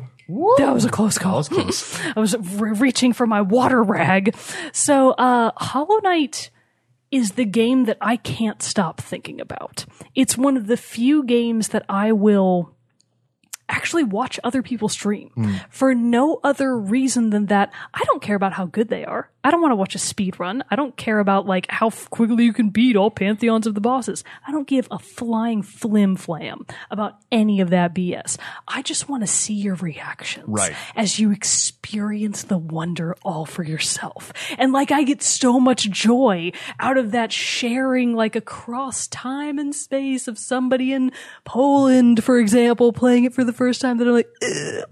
That 0.59 0.75
was 0.75 0.85
a 0.85 0.91
close 0.91 1.17
call. 1.19 1.43
That 1.43 1.51
was 1.67 1.83
close. 1.83 2.01
I 2.17 2.21
was 2.21 2.37
re- 2.39 2.73
reaching 2.73 3.13
for 3.13 3.27
my 3.27 3.41
water 3.41 3.83
rag. 3.83 4.37
So, 4.73 5.11
uh, 5.13 5.53
Hollow 5.57 5.99
Knight 6.01 6.51
is 7.11 7.33
the 7.33 7.47
game 7.47 7.87
that 7.87 7.97
I 8.03 8.17
can't 8.17 8.63
stop 8.63 9.01
thinking 9.01 9.41
about. 9.41 9.87
It's 10.15 10.37
one 10.37 10.57
of 10.59 10.67
the 10.67 10.77
few 10.77 11.25
games 11.25 11.69
that 11.69 11.85
I 11.89 12.13
will 12.13 12.75
actually 13.71 14.05
watch 14.05 14.39
other 14.45 14.63
people 14.63 14.89
stream 14.89 15.31
Hmm. 15.35 15.55
for 15.71 15.95
no 15.95 16.41
other 16.45 16.77
reason 16.79 17.31
than 17.31 17.47
that 17.47 17.71
I 17.95 18.03
don't 18.05 18.23
care 18.23 18.37
about 18.37 18.55
how 18.55 18.65
good 18.67 18.89
they 18.89 19.05
are. 19.05 19.31
I 19.45 19.51
don't 19.51 19.63
want 19.63 19.73
to 19.73 19.77
watch 19.77 19.95
a 19.95 19.99
speed 19.99 20.39
run. 20.41 20.65
I 20.71 20.77
don't 20.77 20.97
care 20.97 21.21
about 21.21 21.47
like 21.47 21.67
how 21.71 21.91
quickly 21.91 22.45
you 22.45 22.53
can 22.53 22.71
beat 22.71 22.97
all 22.97 23.11
pantheons 23.11 23.67
of 23.67 23.75
the 23.75 23.81
bosses. 23.81 24.25
I 24.47 24.51
don't 24.53 24.67
give 24.67 24.89
a 24.91 24.99
flying 24.99 25.63
flim 25.63 26.17
flam 26.17 26.67
about 26.91 27.17
any 27.31 27.61
of 27.61 27.71
that 27.71 27.95
BS. 27.95 28.37
I 28.67 28.83
just 28.83 29.09
want 29.09 29.23
to 29.23 29.27
see 29.27 29.55
your 29.55 29.77
reactions 29.77 30.47
Right. 30.49 30.75
as 30.97 31.19
you 31.19 31.31
experience 31.31 32.43
the 32.43 32.59
wonder 32.59 33.15
all 33.23 33.47
for 33.47 33.63
yourself. 33.63 34.33
And 34.59 34.73
like 34.73 34.91
I 34.91 35.05
get 35.05 35.23
so 35.23 35.61
much 35.61 35.89
joy 35.91 36.53
out 36.81 36.97
of 36.99 37.13
that 37.13 37.33
sharing 37.33 38.15
like 38.15 38.35
across 38.37 39.07
time 39.07 39.59
and 39.59 39.75
space 39.75 40.27
of 40.29 40.39
somebody 40.39 40.93
in 40.93 41.13
Poland, 41.45 42.25
for 42.25 42.39
example, 42.39 42.93
playing 42.93 43.25
it 43.25 43.35
for 43.35 43.45
the 43.45 43.53
first 43.53 43.81
time 43.81 43.99
that 43.99 44.09
I'm 44.09 44.15
like, 44.15 44.31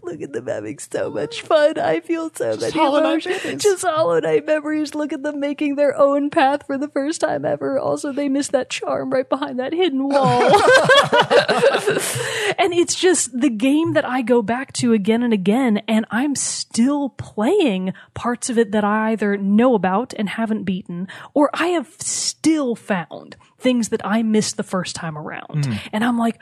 look 0.02 0.20
at 0.22 0.32
them 0.32 0.46
having 0.46 0.78
so 0.78 1.10
much 1.10 1.42
fun. 1.42 1.78
I 1.78 2.00
feel 2.00 2.30
so 2.32 2.56
many 2.56 2.70
Hollow 2.72 3.00
emotions. 3.00 3.62
Just 3.62 3.82
Hollow 3.84 4.20
Knight 4.36 4.46
memories. 4.46 4.94
Look 4.94 5.12
at 5.12 5.22
them 5.22 5.40
making 5.40 5.76
their 5.76 5.96
own 5.96 6.30
path 6.30 6.66
for 6.66 6.78
the 6.78 6.88
first 6.88 7.20
time 7.20 7.44
ever. 7.44 7.78
Also, 7.78 8.12
they 8.12 8.28
miss 8.28 8.48
that 8.48 8.70
charm 8.70 9.10
right 9.10 9.28
behind 9.28 9.58
that 9.58 9.72
hidden 9.72 10.08
wall. 10.08 10.42
and 12.58 12.74
it's 12.74 12.94
just 12.94 13.38
the 13.38 13.50
game 13.50 13.94
that 13.94 14.04
I 14.04 14.22
go 14.22 14.42
back 14.42 14.72
to 14.74 14.92
again 14.92 15.22
and 15.22 15.32
again, 15.32 15.78
and 15.88 16.06
I'm 16.10 16.34
still 16.34 17.10
playing 17.10 17.92
parts 18.14 18.50
of 18.50 18.58
it 18.58 18.72
that 18.72 18.84
I 18.84 19.12
either 19.12 19.36
know 19.36 19.74
about 19.74 20.12
and 20.14 20.28
haven't 20.28 20.64
beaten, 20.64 21.08
or 21.34 21.50
I 21.54 21.68
have 21.68 21.88
still 21.98 22.76
found 22.76 23.36
things 23.58 23.88
that 23.88 24.04
I 24.04 24.22
missed 24.22 24.56
the 24.56 24.62
first 24.62 24.94
time 24.94 25.16
around. 25.16 25.66
Hmm. 25.66 25.74
And 25.92 26.04
I'm 26.04 26.18
like, 26.18 26.38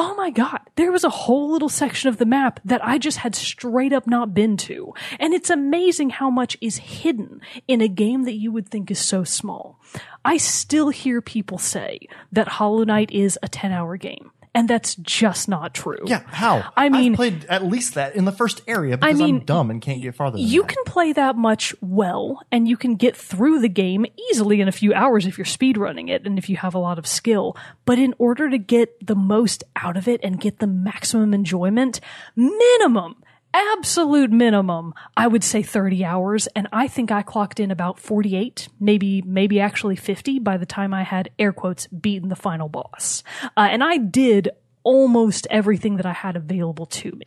Oh 0.00 0.14
my 0.14 0.30
God, 0.30 0.60
there 0.76 0.92
was 0.92 1.02
a 1.02 1.10
whole 1.10 1.50
little 1.50 1.68
section 1.68 2.08
of 2.08 2.18
the 2.18 2.24
map 2.24 2.60
that 2.64 2.84
I 2.86 2.98
just 2.98 3.18
had 3.18 3.34
straight 3.34 3.92
up 3.92 4.06
not 4.06 4.32
been 4.32 4.56
to. 4.58 4.94
And 5.18 5.34
it's 5.34 5.50
amazing 5.50 6.10
how 6.10 6.30
much 6.30 6.56
is 6.60 6.76
hidden 6.76 7.40
in 7.66 7.80
a 7.80 7.88
game 7.88 8.22
that 8.22 8.34
you 8.34 8.52
would 8.52 8.68
think 8.68 8.92
is 8.92 9.00
so 9.00 9.24
small. 9.24 9.80
I 10.24 10.36
still 10.36 10.90
hear 10.90 11.20
people 11.20 11.58
say 11.58 11.98
that 12.30 12.46
Hollow 12.46 12.84
Knight 12.84 13.10
is 13.10 13.40
a 13.42 13.48
10 13.48 13.72
hour 13.72 13.96
game. 13.96 14.30
And 14.54 14.68
that's 14.68 14.94
just 14.96 15.48
not 15.48 15.74
true. 15.74 15.98
Yeah, 16.06 16.22
how? 16.26 16.70
I 16.76 16.88
mean- 16.88 17.12
I've 17.12 17.16
played 17.16 17.44
at 17.46 17.64
least 17.64 17.94
that 17.94 18.16
in 18.16 18.24
the 18.24 18.32
first 18.32 18.62
area 18.66 18.96
because 18.96 19.18
mean, 19.18 19.36
I'm 19.36 19.44
dumb 19.44 19.70
and 19.70 19.80
can't 19.80 20.00
get 20.02 20.14
farther. 20.14 20.38
Than 20.38 20.46
You 20.46 20.62
that. 20.62 20.68
can 20.68 20.84
play 20.84 21.12
that 21.12 21.36
much 21.36 21.74
well, 21.80 22.40
and 22.50 22.66
you 22.68 22.76
can 22.76 22.96
get 22.96 23.16
through 23.16 23.60
the 23.60 23.68
game 23.68 24.06
easily 24.30 24.60
in 24.60 24.68
a 24.68 24.72
few 24.72 24.92
hours 24.94 25.26
if 25.26 25.38
you're 25.38 25.44
speedrunning 25.44 26.08
it 26.10 26.26
and 26.26 26.38
if 26.38 26.48
you 26.48 26.56
have 26.56 26.74
a 26.74 26.78
lot 26.78 26.98
of 26.98 27.06
skill. 27.06 27.56
But 27.84 27.98
in 27.98 28.14
order 28.18 28.48
to 28.50 28.58
get 28.58 29.06
the 29.06 29.14
most 29.14 29.64
out 29.76 29.96
of 29.96 30.08
it 30.08 30.20
and 30.22 30.40
get 30.40 30.58
the 30.58 30.66
maximum 30.66 31.34
enjoyment, 31.34 32.00
minimum, 32.36 33.16
absolute 33.54 34.30
minimum, 34.30 34.94
I 35.16 35.26
would 35.26 35.44
say 35.44 35.62
30 35.62 36.04
hours. 36.04 36.46
And 36.48 36.68
I 36.72 36.88
think 36.88 37.10
I 37.10 37.22
clocked 37.22 37.60
in 37.60 37.70
about 37.70 37.98
48, 37.98 38.68
maybe, 38.80 39.22
maybe 39.22 39.60
actually 39.60 39.96
50 39.96 40.38
by 40.40 40.56
the 40.56 40.66
time 40.66 40.94
I 40.94 41.02
had 41.02 41.30
air 41.38 41.52
quotes 41.52 41.86
beaten 41.88 42.28
the 42.28 42.36
final 42.36 42.68
boss. 42.68 43.22
Uh, 43.56 43.68
and 43.70 43.82
I 43.82 43.96
did 43.98 44.50
almost 44.82 45.46
everything 45.50 45.96
that 45.96 46.06
I 46.06 46.12
had 46.12 46.36
available 46.36 46.86
to 46.86 47.10
me. 47.10 47.26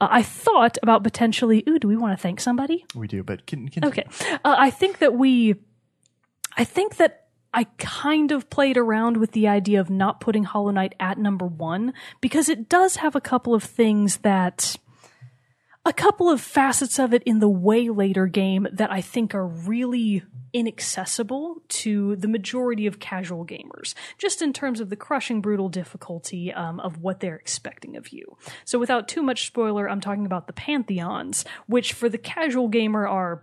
Uh, 0.00 0.08
I 0.10 0.22
thought 0.22 0.78
about 0.82 1.02
potentially, 1.02 1.64
ooh, 1.68 1.78
do 1.78 1.88
we 1.88 1.96
want 1.96 2.16
to 2.16 2.22
thank 2.22 2.40
somebody? 2.40 2.84
We 2.94 3.08
do, 3.08 3.22
but 3.22 3.46
can, 3.46 3.68
can 3.68 3.84
Okay. 3.84 4.06
Uh, 4.22 4.38
I 4.58 4.70
think 4.70 4.98
that 4.98 5.14
we, 5.14 5.56
I 6.56 6.64
think 6.64 6.96
that 6.96 7.24
I 7.52 7.64
kind 7.78 8.32
of 8.32 8.50
played 8.50 8.76
around 8.76 9.18
with 9.18 9.32
the 9.32 9.46
idea 9.48 9.80
of 9.80 9.88
not 9.88 10.20
putting 10.20 10.44
Hollow 10.44 10.72
Knight 10.72 10.94
at 10.98 11.18
number 11.18 11.46
one 11.46 11.94
because 12.20 12.48
it 12.48 12.68
does 12.68 12.96
have 12.96 13.14
a 13.14 13.20
couple 13.20 13.54
of 13.54 13.62
things 13.62 14.18
that, 14.18 14.76
a 15.84 15.92
couple 15.92 16.30
of 16.30 16.40
facets 16.40 16.98
of 16.98 17.12
it 17.12 17.22
in 17.24 17.40
the 17.40 17.48
way 17.48 17.90
later 17.90 18.26
game 18.26 18.66
that 18.72 18.90
I 18.90 19.00
think 19.00 19.34
are 19.34 19.46
really 19.46 20.22
inaccessible 20.54 21.56
to 21.68 22.14
the 22.16 22.28
majority 22.28 22.86
of 22.86 23.00
casual 23.00 23.44
gamers, 23.44 23.92
just 24.16 24.40
in 24.40 24.52
terms 24.52 24.80
of 24.80 24.88
the 24.88 24.96
crushing 24.96 25.40
brutal 25.40 25.68
difficulty 25.68 26.52
um, 26.52 26.78
of 26.80 27.02
what 27.02 27.20
they're 27.20 27.36
expecting 27.36 27.96
of 27.96 28.10
you. 28.10 28.36
So, 28.64 28.78
without 28.78 29.08
too 29.08 29.22
much 29.22 29.46
spoiler, 29.46 29.90
I'm 29.90 30.00
talking 30.00 30.26
about 30.26 30.46
the 30.46 30.52
Pantheons, 30.52 31.44
which 31.66 31.92
for 31.92 32.08
the 32.08 32.18
casual 32.18 32.68
gamer 32.68 33.06
are 33.06 33.42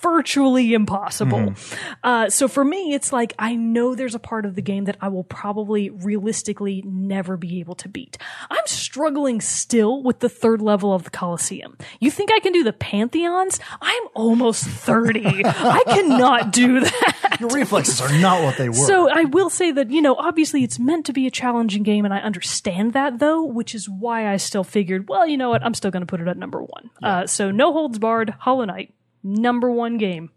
virtually 0.00 0.74
impossible. 0.74 1.54
Uh, 2.02 2.28
so 2.28 2.48
for 2.48 2.64
me, 2.64 2.94
it's 2.94 3.12
like 3.12 3.34
I 3.38 3.54
know 3.56 3.94
there's 3.94 4.14
a 4.14 4.18
part 4.18 4.44
of 4.44 4.54
the 4.54 4.62
game 4.62 4.84
that 4.84 4.96
I 5.00 5.08
will 5.08 5.24
probably 5.24 5.90
realistically 5.90 6.82
never 6.86 7.36
be 7.36 7.60
able 7.60 7.74
to 7.76 7.88
beat. 7.88 8.18
I'm 8.50 8.66
struggling 8.66 9.40
still 9.40 10.02
with 10.02 10.20
the 10.20 10.28
third 10.28 10.60
level 10.60 10.92
of 10.92 11.04
the 11.04 11.10
Colosseum. 11.10 11.76
You 12.00 12.10
think 12.10 12.30
I 12.32 12.40
can 12.40 12.52
do 12.52 12.62
the 12.62 12.72
Pantheons? 12.72 13.60
I'm 13.80 14.02
almost 14.14 14.64
30. 14.64 15.42
I 15.44 15.82
cannot 15.86 16.52
do 16.52 16.80
that. 16.80 17.36
your 17.40 17.50
reflexes 17.50 18.00
are 18.00 18.18
not 18.20 18.42
what 18.42 18.56
they 18.56 18.68
were. 18.68 18.74
So 18.74 19.08
I 19.10 19.24
will 19.24 19.50
say 19.50 19.70
that, 19.72 19.90
you 19.90 20.02
know, 20.02 20.14
obviously 20.14 20.62
it's 20.64 20.78
meant 20.78 21.06
to 21.06 21.12
be 21.12 21.26
a 21.26 21.30
challenging 21.30 21.82
game 21.82 22.04
and 22.04 22.12
I 22.12 22.18
understand 22.18 22.92
that 22.92 23.18
though, 23.18 23.44
which 23.44 23.74
is 23.74 23.88
why 23.88 24.30
I 24.32 24.36
still 24.36 24.64
figured, 24.64 25.08
well, 25.08 25.26
you 25.26 25.36
know 25.36 25.50
what, 25.50 25.64
I'm 25.64 25.74
still 25.74 25.90
going 25.90 26.02
to 26.02 26.06
put 26.06 26.20
it 26.20 26.28
at 26.28 26.36
number 26.36 26.62
one. 26.62 26.90
Uh, 27.02 27.26
so 27.26 27.50
no 27.50 27.72
holds 27.72 27.98
barred, 27.98 28.30
Hollow 28.30 28.64
Knight, 28.64 28.94
number 29.26 29.70
one 29.70 29.98
game. 29.98 30.30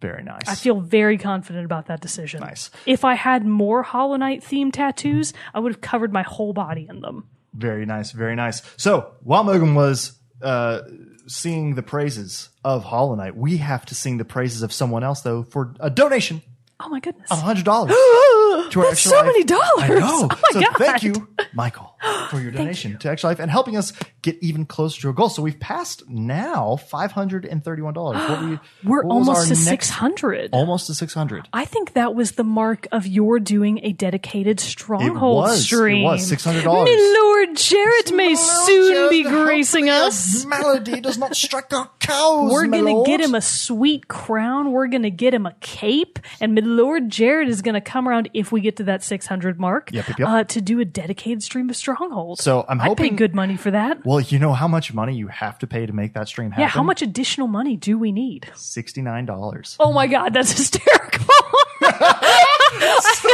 Very 0.00 0.22
nice. 0.22 0.46
I 0.46 0.54
feel 0.54 0.80
very 0.80 1.16
confident 1.16 1.64
about 1.64 1.86
that 1.86 2.00
decision. 2.00 2.40
Nice. 2.40 2.70
If 2.84 3.04
I 3.04 3.14
had 3.14 3.46
more 3.46 3.82
Hollow 3.82 4.16
Knight 4.16 4.42
themed 4.42 4.72
tattoos, 4.74 5.32
I 5.54 5.60
would 5.60 5.72
have 5.72 5.80
covered 5.80 6.12
my 6.12 6.22
whole 6.22 6.52
body 6.52 6.86
in 6.88 7.00
them. 7.00 7.28
Very 7.54 7.86
nice, 7.86 8.10
very 8.10 8.36
nice. 8.36 8.60
So 8.76 9.12
while 9.22 9.44
Mogan 9.44 9.74
was 9.74 10.12
uh, 10.42 10.82
singing 11.26 11.74
the 11.74 11.82
praises 11.82 12.50
of 12.64 12.84
Hollow 12.84 13.14
Knight, 13.14 13.34
we 13.36 13.56
have 13.58 13.86
to 13.86 13.94
sing 13.94 14.18
the 14.18 14.24
praises 14.26 14.62
of 14.62 14.72
someone 14.72 15.04
else 15.04 15.22
though 15.22 15.42
for 15.42 15.74
a 15.80 15.88
donation 15.88 16.42
Oh 16.80 16.88
my 16.88 17.00
goodness. 17.00 17.30
of 17.30 17.40
hundred 17.40 17.64
dollars 17.64 17.92
to 18.70 18.80
our 18.80 18.86
That's 18.86 18.92
Extra 19.06 19.10
so 19.10 19.16
Life. 19.16 19.26
many 19.26 19.44
dollars. 19.44 19.62
I 19.78 19.88
know. 19.88 20.00
Oh 20.02 20.28
my 20.28 20.40
so 20.52 20.60
God. 20.60 20.76
thank 20.76 21.02
you, 21.02 21.28
Michael, 21.54 21.96
for 22.30 22.40
your 22.40 22.50
donation 22.50 22.98
to 22.98 23.10
Extra 23.10 23.30
Life 23.30 23.38
and 23.40 23.50
helping 23.50 23.76
us 23.76 23.92
get 24.22 24.36
even 24.42 24.64
closer 24.66 25.00
to 25.02 25.08
a 25.10 25.12
goal. 25.12 25.28
So 25.28 25.42
we've 25.42 25.58
passed 25.60 26.08
now 26.08 26.76
five 26.76 27.12
hundred 27.12 27.44
and 27.44 27.62
thirty-one 27.64 27.94
dollars. 27.94 28.18
What 28.28 28.40
were 28.42 28.58
We're 28.84 29.02
what 29.02 29.18
was 29.18 29.28
almost 29.28 29.38
our 29.38 29.44
to 29.44 29.48
next- 29.50 29.88
600. 29.88 30.50
Almost 30.52 30.86
to 30.88 30.94
six 30.94 31.14
hundred. 31.14 31.48
I 31.52 31.64
think 31.64 31.94
that 31.94 32.14
was 32.14 32.32
the 32.32 32.44
mark 32.44 32.86
of 32.92 33.06
your 33.06 33.38
doing 33.40 33.80
a 33.82 33.92
dedicated 33.92 34.60
stronghold 34.60 35.36
was. 35.44 35.60
It 35.60 35.64
stream. 35.64 36.02
was. 36.04 36.30
$600. 36.30 36.64
My 36.64 37.20
Lord 37.20 37.56
Jared 37.56 38.12
may 38.14 38.34
soon 38.34 39.10
be 39.10 39.22
gracing 39.24 39.88
us. 39.88 40.44
Melody 40.44 41.00
does 41.00 41.18
not 41.18 41.36
strike 41.36 41.72
our 41.72 41.90
cows. 42.00 42.52
We're 42.52 42.66
my 42.66 42.78
gonna 42.78 42.92
lord. 42.92 43.06
get 43.06 43.20
him 43.20 43.34
a 43.34 43.40
sweet 43.40 44.08
crown. 44.08 44.72
We're 44.72 44.86
gonna 44.88 45.10
get 45.10 45.34
him 45.34 45.46
a 45.46 45.52
cape, 45.60 46.18
and 46.40 46.54
my 46.54 46.60
Lord 46.64 47.10
Jared 47.10 47.48
is 47.48 47.62
gonna 47.62 47.80
come 47.80 48.08
around 48.08 48.30
if 48.34 48.43
we 48.52 48.60
get 48.60 48.76
to 48.76 48.84
that 48.84 49.02
600 49.02 49.58
mark 49.60 49.90
Yep, 49.92 50.08
yep, 50.08 50.18
yep. 50.18 50.28
Uh, 50.28 50.44
to 50.44 50.60
do 50.60 50.80
a 50.80 50.84
dedicated 50.84 51.42
stream 51.42 51.70
of 51.70 51.76
Stronghold. 51.76 52.40
So 52.40 52.64
I'm 52.68 52.80
I'd 52.80 52.96
pay 52.96 53.10
good 53.10 53.34
money 53.34 53.56
for 53.56 53.70
that. 53.70 54.04
Well, 54.04 54.20
you 54.20 54.38
know 54.38 54.52
how 54.52 54.68
much 54.68 54.92
money 54.92 55.14
you 55.16 55.28
have 55.28 55.58
to 55.60 55.66
pay 55.66 55.86
to 55.86 55.92
make 55.92 56.14
that 56.14 56.28
stream 56.28 56.50
happen? 56.50 56.62
Yeah, 56.62 56.68
how 56.68 56.82
much 56.82 57.02
additional 57.02 57.46
money 57.48 57.76
do 57.76 57.98
we 57.98 58.12
need? 58.12 58.50
Sixty-nine 58.54 59.26
dollars. 59.26 59.76
Oh 59.78 59.92
my 59.92 60.06
God, 60.06 60.32
that's 60.34 60.52
hysterical. 60.56 61.26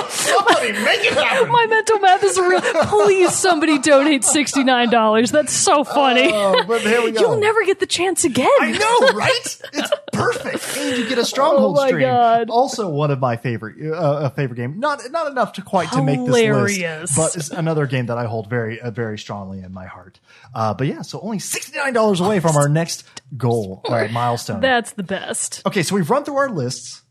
Somebody 0.08 0.72
make 0.72 1.00
it 1.04 1.14
happen. 1.14 1.48
my 1.50 1.66
mental 1.66 1.98
math 1.98 2.22
is 2.22 2.38
real. 2.38 2.60
Please, 2.60 3.34
somebody 3.34 3.78
donate 3.78 4.24
sixty 4.24 4.64
nine 4.64 4.90
dollars. 4.90 5.30
That's 5.30 5.52
so 5.52 5.84
funny. 5.84 6.30
Oh, 6.32 6.62
but 6.66 6.82
there 6.82 7.02
we 7.02 7.12
go. 7.12 7.20
You'll 7.20 7.36
never 7.40 7.64
get 7.64 7.80
the 7.80 7.86
chance 7.86 8.24
again. 8.24 8.48
I 8.60 8.72
know, 8.72 9.18
right? 9.18 9.58
It's 9.72 9.90
perfect, 10.12 10.76
and 10.76 10.98
you 10.98 11.08
get 11.08 11.18
a 11.18 11.24
stronghold 11.24 11.76
Oh 11.78 11.80
my 11.80 11.88
stream. 11.88 12.02
God. 12.02 12.50
Also, 12.50 12.88
one 12.88 13.10
of 13.10 13.18
my 13.18 13.36
favorite, 13.36 13.76
uh, 13.92 14.26
a 14.26 14.30
favorite 14.30 14.56
game. 14.56 14.78
Not 14.78 15.00
not 15.10 15.30
enough 15.30 15.54
to 15.54 15.62
quite 15.62 15.90
to 15.92 16.02
make 16.02 16.18
this 16.26 16.28
list, 16.28 17.16
but 17.16 17.36
it's 17.36 17.50
another 17.50 17.86
game 17.86 18.06
that 18.06 18.18
I 18.18 18.26
hold 18.26 18.48
very 18.48 18.80
uh, 18.80 18.90
very 18.90 19.18
strongly 19.18 19.60
in 19.60 19.72
my 19.72 19.86
heart. 19.86 20.20
Uh, 20.54 20.74
but 20.74 20.86
yeah, 20.86 21.02
so 21.02 21.20
only 21.20 21.38
sixty 21.38 21.76
nine 21.78 21.92
dollars 21.92 22.20
away 22.20 22.40
from 22.40 22.56
our 22.56 22.68
next 22.68 23.04
goal, 23.36 23.82
uh, 23.88 24.08
milestone. 24.10 24.60
That's 24.60 24.92
the 24.92 25.02
best. 25.02 25.62
Okay, 25.66 25.82
so 25.82 25.94
we've 25.94 26.10
run 26.10 26.24
through 26.24 26.36
our 26.36 26.50
lists. 26.50 27.02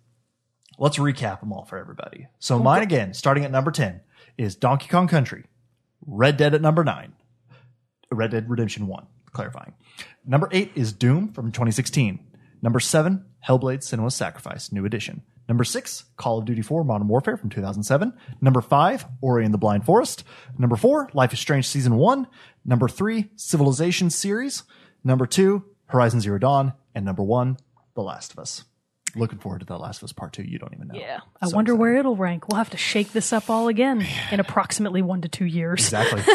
Let's 0.79 0.97
recap 0.97 1.41
them 1.41 1.51
all 1.51 1.65
for 1.65 1.77
everybody. 1.77 2.27
So 2.39 2.57
mine 2.57 2.83
again, 2.83 3.13
starting 3.13 3.43
at 3.43 3.51
number 3.51 3.69
10, 3.69 3.99
is 4.37 4.55
Donkey 4.55 4.87
Kong 4.87 5.09
Country, 5.09 5.43
Red 6.07 6.37
Dead 6.37 6.55
at 6.55 6.61
number 6.61 6.85
9, 6.85 7.11
Red 8.09 8.31
Dead 8.31 8.49
Redemption 8.49 8.87
1, 8.87 9.05
clarifying. 9.33 9.73
Number 10.25 10.47
8 10.53 10.71
is 10.75 10.93
Doom 10.93 11.33
from 11.33 11.51
2016. 11.51 12.19
Number 12.61 12.79
7, 12.79 13.25
Hellblade 13.45 13.79
Senua's 13.79 14.15
Sacrifice, 14.15 14.71
new 14.71 14.85
edition. 14.85 15.21
Number 15.49 15.65
6, 15.65 16.05
Call 16.15 16.39
of 16.39 16.45
Duty 16.45 16.61
4 16.61 16.85
Modern 16.85 17.09
Warfare 17.09 17.35
from 17.35 17.49
2007. 17.49 18.13
Number 18.39 18.61
5, 18.61 19.05
Ori 19.19 19.43
and 19.43 19.53
the 19.53 19.57
Blind 19.57 19.85
Forest. 19.85 20.23
Number 20.57 20.77
4, 20.77 21.09
Life 21.13 21.33
is 21.33 21.39
Strange 21.39 21.67
Season 21.67 21.95
1. 21.97 22.25
Number 22.63 22.87
3, 22.87 23.29
Civilization 23.35 24.09
Series. 24.09 24.63
Number 25.03 25.25
2, 25.25 25.65
Horizon 25.87 26.21
Zero 26.21 26.37
Dawn. 26.37 26.71
And 26.95 27.03
number 27.03 27.23
1, 27.23 27.57
The 27.95 28.01
Last 28.01 28.31
of 28.31 28.39
Us. 28.39 28.63
Looking 29.15 29.39
forward 29.39 29.59
to 29.59 29.65
The 29.65 29.77
Last 29.77 29.97
of 29.99 30.03
Us 30.05 30.11
Part 30.13 30.33
2. 30.33 30.43
You 30.43 30.59
don't 30.59 30.73
even 30.73 30.87
know. 30.89 30.95
Yeah. 30.99 31.19
I 31.41 31.47
So 31.47 31.55
wonder 31.55 31.71
excited. 31.73 31.79
where 31.81 31.97
it'll 31.97 32.15
rank. 32.15 32.47
We'll 32.47 32.57
have 32.57 32.69
to 32.71 32.77
shake 32.77 33.11
this 33.11 33.33
up 33.33 33.49
all 33.49 33.67
again 33.67 34.05
in 34.31 34.39
approximately 34.39 35.01
one 35.01 35.21
to 35.21 35.27
two 35.29 35.45
years. 35.45 35.79
Exactly. 35.81 36.21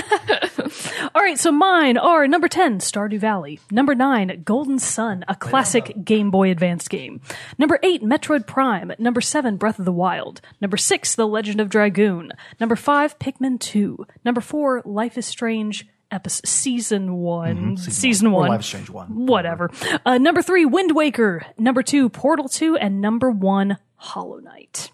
All 1.15 1.23
right, 1.23 1.39
so 1.39 1.53
mine 1.53 1.97
are 1.97 2.27
number 2.27 2.49
10, 2.49 2.79
Stardew 2.81 3.19
Valley. 3.21 3.61
Number 3.71 3.95
9, 3.95 4.43
Golden 4.45 4.79
Sun, 4.79 5.25
a 5.29 5.35
classic 5.37 5.93
Game 6.05 6.31
Boy 6.31 6.51
Advance 6.51 6.89
game. 6.89 7.21
Number 7.59 7.79
8, 7.83 8.03
Metroid 8.03 8.47
Prime. 8.47 8.93
Number 8.99 9.21
7, 9.21 9.57
Breath 9.57 9.79
of 9.79 9.85
the 9.85 9.93
Wild. 9.93 10.41
Number 10.61 10.77
6, 10.77 11.15
The 11.15 11.27
Legend 11.27 11.61
of 11.61 11.69
Dragoon. 11.69 12.33
Number 12.59 12.75
5, 12.77 13.19
Pikmin 13.19 13.61
2. 13.61 14.07
Number 14.25 14.41
4, 14.41 14.83
Life 14.85 15.17
is 15.17 15.27
Strange. 15.27 15.87
Episode, 16.15 16.47
season 16.49 17.15
one, 17.15 17.77
season, 17.77 18.29
Or 18.29 18.33
one, 18.43 18.49
Life 18.51 18.61
is 18.61 18.67
Strange 18.67 18.89
1. 18.89 19.27
whatever. 19.27 19.69
Uh, 20.07 20.17
number 20.19 20.43
three, 20.43 20.65
Wind 20.65 20.95
Waker. 20.95 21.45
Number 21.59 21.83
two, 21.83 22.09
Portal 22.09 22.49
Two, 22.49 22.77
and 22.77 23.01
number 23.01 23.33
one, 23.33 23.79
Hollow 23.97 24.39
Knight. 24.39 24.93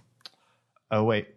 Oh, 0.91 1.05
wait. 1.05 1.29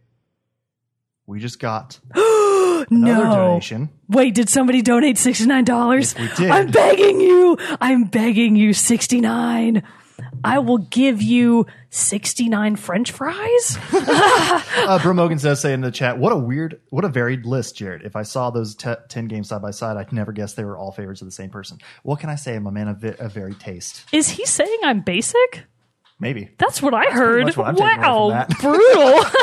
We 1.28 1.40
just 1.40 1.60
got 1.60 2.00
another 2.16 2.86
no. 2.90 3.36
donation. 3.36 3.90
Wait, 4.08 4.34
did 4.36 4.48
somebody 4.50 4.82
donate 4.82 5.18
$69? 5.18 6.00
Yes, 6.00 6.18
we 6.18 6.28
did. 6.36 6.50
I'm 6.52 6.72
begging 6.72 7.20
you. 7.20 7.58
I'm 7.82 8.06
begging 8.06 8.56
you, 8.56 8.74
69. 8.74 9.84
I 10.44 10.60
will 10.60 10.78
give 10.80 11.22
you 11.22 11.66
69 11.90 12.76
french 12.76 13.12
fries. 13.12 13.78
Uh, 14.86 15.02
Bro 15.02 15.14
Mogan 15.14 15.38
does 15.38 15.62
say 15.62 15.72
in 15.74 15.82
the 15.82 15.92
chat, 15.92 16.18
what 16.18 16.34
a 16.34 16.36
weird, 16.36 16.82
what 16.90 17.06
a 17.06 17.08
varied 17.10 17.46
list, 17.46 17.78
Jared. 17.78 18.02
If 18.04 18.16
I 18.16 18.24
saw 18.24 18.50
those 18.50 18.76
te- 18.76 18.96
10 19.08 19.28
games 19.28 19.48
side 19.50 19.62
by 19.62 19.72
side, 19.72 19.96
I'd 19.98 20.12
never 20.12 20.32
guess 20.34 20.54
they 20.56 20.66
were 20.66 20.78
all 20.78 20.92
favorites 20.92 21.22
of 21.22 21.28
the 21.28 21.32
same 21.32 21.50
person. 21.50 21.78
What 22.04 22.20
can 22.20 22.30
I 22.30 22.36
say? 22.36 22.56
I'm 22.56 22.68
a 22.68 22.72
man 22.72 22.90
of, 22.90 22.98
vi- 22.98 23.16
of 23.16 23.32
varied 23.32 23.60
taste. 23.60 24.04
Is 24.12 24.30
he 24.30 24.46
saying 24.46 24.80
I'm 24.84 25.00
basic? 25.02 25.64
Maybe. 26.24 26.50
That's 26.58 26.82
what 26.82 26.94
I 26.94 27.06
heard. 27.12 27.56
what 27.56 27.76
wow, 27.76 28.46
brutal. 28.60 29.24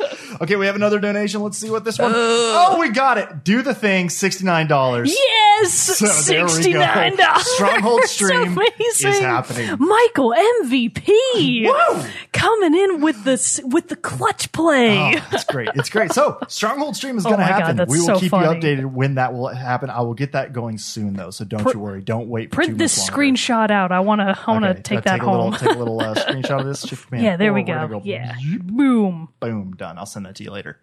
Okay, 0.42 0.56
we 0.56 0.64
have 0.64 0.76
another 0.76 0.98
donation. 1.00 1.42
Let's 1.42 1.58
see 1.58 1.68
what 1.68 1.84
this 1.84 1.98
one. 1.98 2.12
oh, 2.14 2.78
we 2.80 2.88
got 2.88 3.18
it. 3.18 3.44
Do 3.44 3.60
the 3.60 3.74
thing. 3.74 4.08
$69. 4.08 5.06
yes, 5.06 5.72
So 5.72 6.06
there 6.32 6.44
we 6.46 6.48
go. 6.48 6.54
sixty-nine 6.54 7.16
dollars. 7.16 7.46
Stronghold 7.56 8.04
stream 8.04 8.58
is 8.80 9.02
happening. 9.02 9.76
Michael 9.78 10.32
MVP. 10.62 11.64
Woo! 11.66 12.08
coming 12.32 12.74
in 12.74 13.02
with 13.02 13.22
the 13.24 13.60
with 13.70 13.88
the 13.88 13.96
clutch 13.96 14.50
play. 14.52 15.14
Oh, 15.16 15.28
it's 15.32 15.44
great. 15.44 15.68
It's 15.74 15.90
great. 15.90 16.12
So 16.12 16.38
Stronghold 16.48 16.96
stream 16.96 17.18
is 17.18 17.24
going 17.24 17.36
to 17.36 17.42
Oh 17.42 17.46
my 17.46 17.50
God, 17.50 17.60
happen. 17.60 17.76
that's 17.76 17.90
we 17.90 17.98
will 17.98 18.06
so 18.06 18.18
keep 18.20 18.30
funny. 18.30 18.46
you 18.46 18.62
updated 18.62 18.86
when 18.86 19.16
that 19.16 19.34
will 19.34 19.48
happen. 19.48 19.90
I 19.90 20.00
will 20.00 20.14
get 20.14 20.32
that 20.32 20.54
going 20.54 20.78
soon 20.78 21.12
though, 21.14 21.30
so 21.30 21.44
don't 21.44 21.62
Pr- 21.64 21.72
you 21.74 21.80
worry. 21.80 22.00
Don't 22.00 22.28
wait. 22.28 22.48
For 22.50 22.56
Print 22.56 22.78
this 22.78 22.96
longer. 22.98 23.12
screenshot 23.24 23.70
out. 23.70 23.92
I 23.92 24.00
want 24.00 24.22
to. 24.22 24.38
I 24.46 24.50
want 24.50 24.64
to 24.64 24.70
Okay, 24.70 24.80
take 24.82 24.98
uh, 25.00 25.02
that 25.02 25.20
a 25.20 25.22
home. 25.24 25.52
Little, 25.80 25.98
take 25.98 26.08
a 26.08 26.10
little 26.10 26.22
uh, 26.22 26.42
screenshot 26.48 26.60
of 26.60 26.66
this. 26.66 26.82
Shift 26.82 27.06
command 27.08 27.24
yeah, 27.24 27.36
there 27.36 27.52
we. 27.52 27.62
We're 27.64 27.88
go. 27.88 28.02
Yeah, 28.04 28.34
boom. 28.62 29.28
boom, 29.40 29.72
done. 29.76 29.98
I'll 29.98 30.06
send 30.06 30.26
that 30.26 30.36
to 30.36 30.44
you 30.44 30.50
later. 30.50 30.80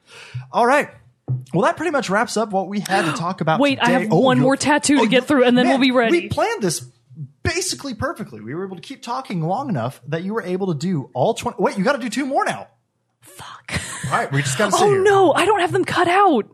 All 0.51 0.65
right. 0.65 0.89
Well, 1.53 1.63
that 1.63 1.75
pretty 1.77 1.91
much 1.91 2.09
wraps 2.09 2.37
up 2.37 2.51
what 2.51 2.67
we 2.69 2.79
had 2.79 3.05
to 3.05 3.11
talk 3.13 3.41
about. 3.41 3.59
Wait, 3.59 3.79
I 3.81 3.89
have 3.91 4.07
Oh, 4.11 4.19
one 4.19 4.39
more 4.39 4.55
tattoo 4.55 4.97
to 4.97 5.01
oh, 5.03 5.05
get 5.07 5.25
through, 5.25 5.43
and 5.43 5.57
then 5.57 5.67
we'll 5.67 5.77
be 5.77 5.91
ready. 5.91 6.21
We 6.21 6.29
planned 6.29 6.61
this 6.61 6.89
basically 7.43 7.93
perfectly. 7.93 8.39
We 8.41 8.55
were 8.55 8.65
able 8.65 8.75
to 8.77 8.81
keep 8.81 9.01
talking 9.01 9.41
long 9.41 9.69
enough 9.69 10.01
that 10.07 10.23
you 10.23 10.33
were 10.33 10.43
able 10.43 10.67
to 10.67 10.79
do 10.79 11.09
all 11.13 11.33
twenty. 11.33 11.57
Wait, 11.59 11.77
you 11.77 11.83
got 11.83 11.93
to 11.93 11.99
do 11.99 12.09
two 12.09 12.25
more 12.25 12.45
now. 12.45 12.67
Fuck. 13.21 13.73
All 14.05 14.11
right, 14.11 14.31
we 14.31 14.41
just 14.41 14.57
got 14.57 14.71
to 14.71 14.77
Oh 14.79 14.89
here. 14.89 15.03
no, 15.03 15.33
I 15.33 15.45
don't 15.45 15.59
have 15.59 15.71
them 15.73 15.83
cut 15.83 16.07
out. 16.07 16.49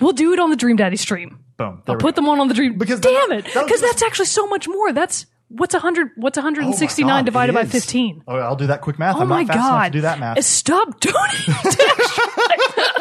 We'll 0.00 0.12
do 0.12 0.32
it 0.32 0.38
on 0.38 0.50
the 0.50 0.56
Dream 0.56 0.76
Daddy 0.76 0.96
stream. 0.96 1.40
Boom. 1.56 1.82
I'll 1.88 1.96
put 1.96 2.14
go. 2.14 2.20
them 2.20 2.28
on 2.28 2.38
on 2.38 2.46
the 2.46 2.54
Dream. 2.54 2.78
Because 2.78 3.00
damn 3.00 3.30
that- 3.30 3.38
it, 3.40 3.44
because 3.46 3.80
that's 3.80 4.02
actually 4.02 4.26
so 4.26 4.46
much 4.46 4.68
more. 4.68 4.92
That's 4.92 5.26
what's 5.48 5.74
a 5.74 5.78
hundred. 5.80 6.12
What's 6.16 6.38
Oh 6.38 6.42
169 6.42 7.08
God, 7.08 7.24
divided 7.24 7.52
by 7.54 7.64
15? 7.64 8.22
Oh, 8.26 8.36
I'll 8.36 8.56
do 8.56 8.66
that 8.68 8.80
quick 8.80 8.98
math. 8.98 9.16
Oh 9.16 9.20
I'm 9.20 9.28
my 9.28 9.42
not 9.42 9.48
fast 9.48 9.56
enough 9.58 9.70
god! 9.70 9.84
to 9.84 9.90
do 9.90 10.00
that 10.02 10.18
math. 10.20 10.44
Stop 10.44 11.00
doing 11.00 11.14
it, 11.16 11.48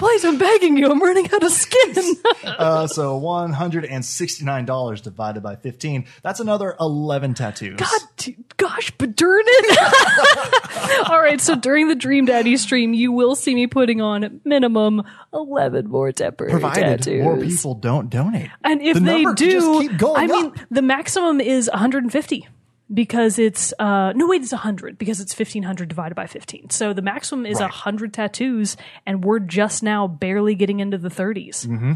please. 0.00 0.24
I'm 0.24 0.38
begging 0.38 0.76
you. 0.76 0.90
I'm 0.90 1.00
running 1.00 1.30
out 1.32 1.42
of 1.44 1.52
skin. 1.52 2.16
Uh, 2.44 2.86
so 2.86 3.16
one 3.16 3.52
hundred 3.52 3.84
and 3.86 4.04
sixty 4.04 4.44
nine 4.44 4.64
dollars 4.66 5.00
divided 5.00 5.42
by 5.42 5.56
fifteen. 5.56 6.04
That's 6.22 6.40
another 6.40 6.74
eleven 6.78 7.32
tattoos. 7.32 7.76
God, 7.76 8.00
t- 8.16 8.36
gosh, 8.56 8.90
but 8.98 9.16
darn 9.16 9.42
it! 9.46 11.08
All 11.08 11.20
right, 11.20 11.40
so 11.40 11.54
during 11.54 11.88
the 11.88 11.94
Dream 11.94 12.26
Daddy 12.26 12.56
stream, 12.56 12.92
you 12.92 13.12
will 13.12 13.34
see 13.34 13.54
me 13.54 13.66
putting 13.66 14.00
on 14.00 14.24
at 14.24 14.44
minimum 14.44 15.02
eleven 15.32 15.88
more 15.88 16.12
temporary 16.12 16.50
provided 16.52 17.02
tattoos. 17.02 17.22
more 17.22 17.36
people 17.38 17.74
don't 17.74 18.10
donate. 18.10 18.50
And 18.64 18.82
if 18.82 18.94
The 18.94 19.00
they 19.00 19.24
do, 19.24 19.50
just 19.50 19.80
keep 19.80 19.96
going 19.98 20.16
I 20.16 20.26
mean, 20.26 20.52
the 20.70 20.82
maximum 20.82 21.40
is 21.40 21.68
150 21.70 22.48
because 22.92 23.38
it's 23.38 23.72
uh 23.78 24.12
no 24.14 24.26
wait, 24.28 24.42
it's 24.42 24.52
100 24.52 24.98
because 24.98 25.20
it's 25.20 25.36
1500 25.38 25.88
divided 25.88 26.14
by 26.14 26.26
15. 26.26 26.70
So 26.70 26.92
the 26.92 27.02
maximum 27.02 27.46
is 27.46 27.58
a 27.58 27.62
Right. 27.64 27.70
100 27.70 28.12
tattoos, 28.14 28.76
and 29.06 29.24
we're 29.24 29.38
just 29.40 29.82
now 29.82 30.06
barely 30.06 30.54
getting 30.54 30.80
into 30.80 30.98
the 30.98 31.08
30s. 31.10 31.66
Mm-hmm. 31.66 31.92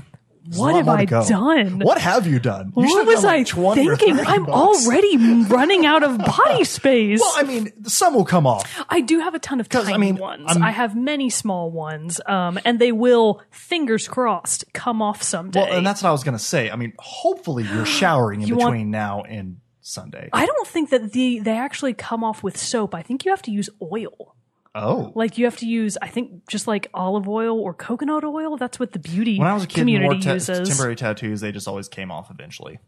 What 0.56 0.74
have 0.74 0.88
I 0.88 1.06
done? 1.06 1.78
What 1.78 1.96
have 1.98 2.26
you 2.26 2.38
done? 2.38 2.66
You 2.76 2.82
What 2.82 3.06
was 3.06 3.22
done 3.22 3.30
I 3.34 3.36
like 3.38 3.46
20 3.46 3.96
thinking? 3.96 4.20
I'm 4.26 4.44
bucks. 4.46 4.86
already 4.86 5.16
running 5.44 5.86
out 5.86 6.02
of 6.02 6.18
body 6.18 6.64
space. 6.78 7.18
Well, 7.18 7.32
I 7.34 7.44
mean, 7.44 7.72
some 7.86 8.12
will 8.12 8.26
come 8.26 8.46
off. 8.46 8.70
I 8.90 9.00
do 9.00 9.20
have 9.20 9.34
a 9.34 9.38
ton 9.38 9.58
of 9.58 9.70
tiny 9.70 9.94
I 9.94 9.96
mean, 9.96 10.16
ones. 10.16 10.44
I'm- 10.48 10.62
I 10.62 10.70
have 10.70 10.94
many 10.94 11.30
small 11.30 11.70
ones, 11.70 12.20
um, 12.26 12.58
and 12.66 12.78
they 12.78 12.92
will, 12.92 13.40
fingers 13.50 14.06
crossed, 14.06 14.66
come 14.74 15.00
off 15.00 15.22
someday. 15.22 15.60
Well, 15.60 15.72
and 15.78 15.86
that's 15.86 16.02
what 16.02 16.10
I 16.10 16.12
was 16.12 16.24
going 16.24 16.36
to 16.36 16.44
say. 16.44 16.70
I 16.70 16.76
mean, 16.76 16.92
hopefully 16.98 17.64
you're 17.64 17.86
showering 17.86 18.42
in 18.42 18.48
You 18.48 18.56
want- 18.56 18.72
between 18.74 18.90
now 18.90 19.22
and 19.22 19.56
Sunday. 19.86 20.30
I 20.32 20.46
don't 20.46 20.66
think 20.66 20.90
that 20.90 21.12
the 21.12 21.38
they 21.40 21.56
actually 21.56 21.92
come 21.94 22.24
off 22.24 22.42
with 22.42 22.56
soap. 22.56 22.94
I 22.94 23.02
think 23.02 23.24
you 23.24 23.30
have 23.30 23.42
to 23.42 23.50
use 23.50 23.68
oil. 23.82 24.34
oh. 24.74 25.12
Like 25.14 25.36
you 25.38 25.44
have 25.44 25.58
to 25.58 25.66
use, 25.66 25.96
I 26.00 26.08
think, 26.08 26.48
just 26.48 26.66
like 26.66 26.88
olive 26.94 27.28
oil 27.28 27.60
or 27.60 27.74
coconut 27.74 28.24
oil. 28.24 28.56
That's 28.56 28.80
what 28.80 28.92
the 28.92 28.98
beauty 28.98 29.38
when 29.38 29.46
I 29.46 29.52
was 29.54 29.64
a 29.64 29.66
kid, 29.66 29.80
community 29.80 30.14
more 30.14 30.20
ta- 30.20 30.32
uses. 30.32 30.68
temporary 30.68 30.96
tattoos, 30.96 31.40
they 31.42 31.52
just 31.52 31.68
always 31.68 31.88
came 31.88 32.10
off 32.10 32.30
eventually. 32.30 32.78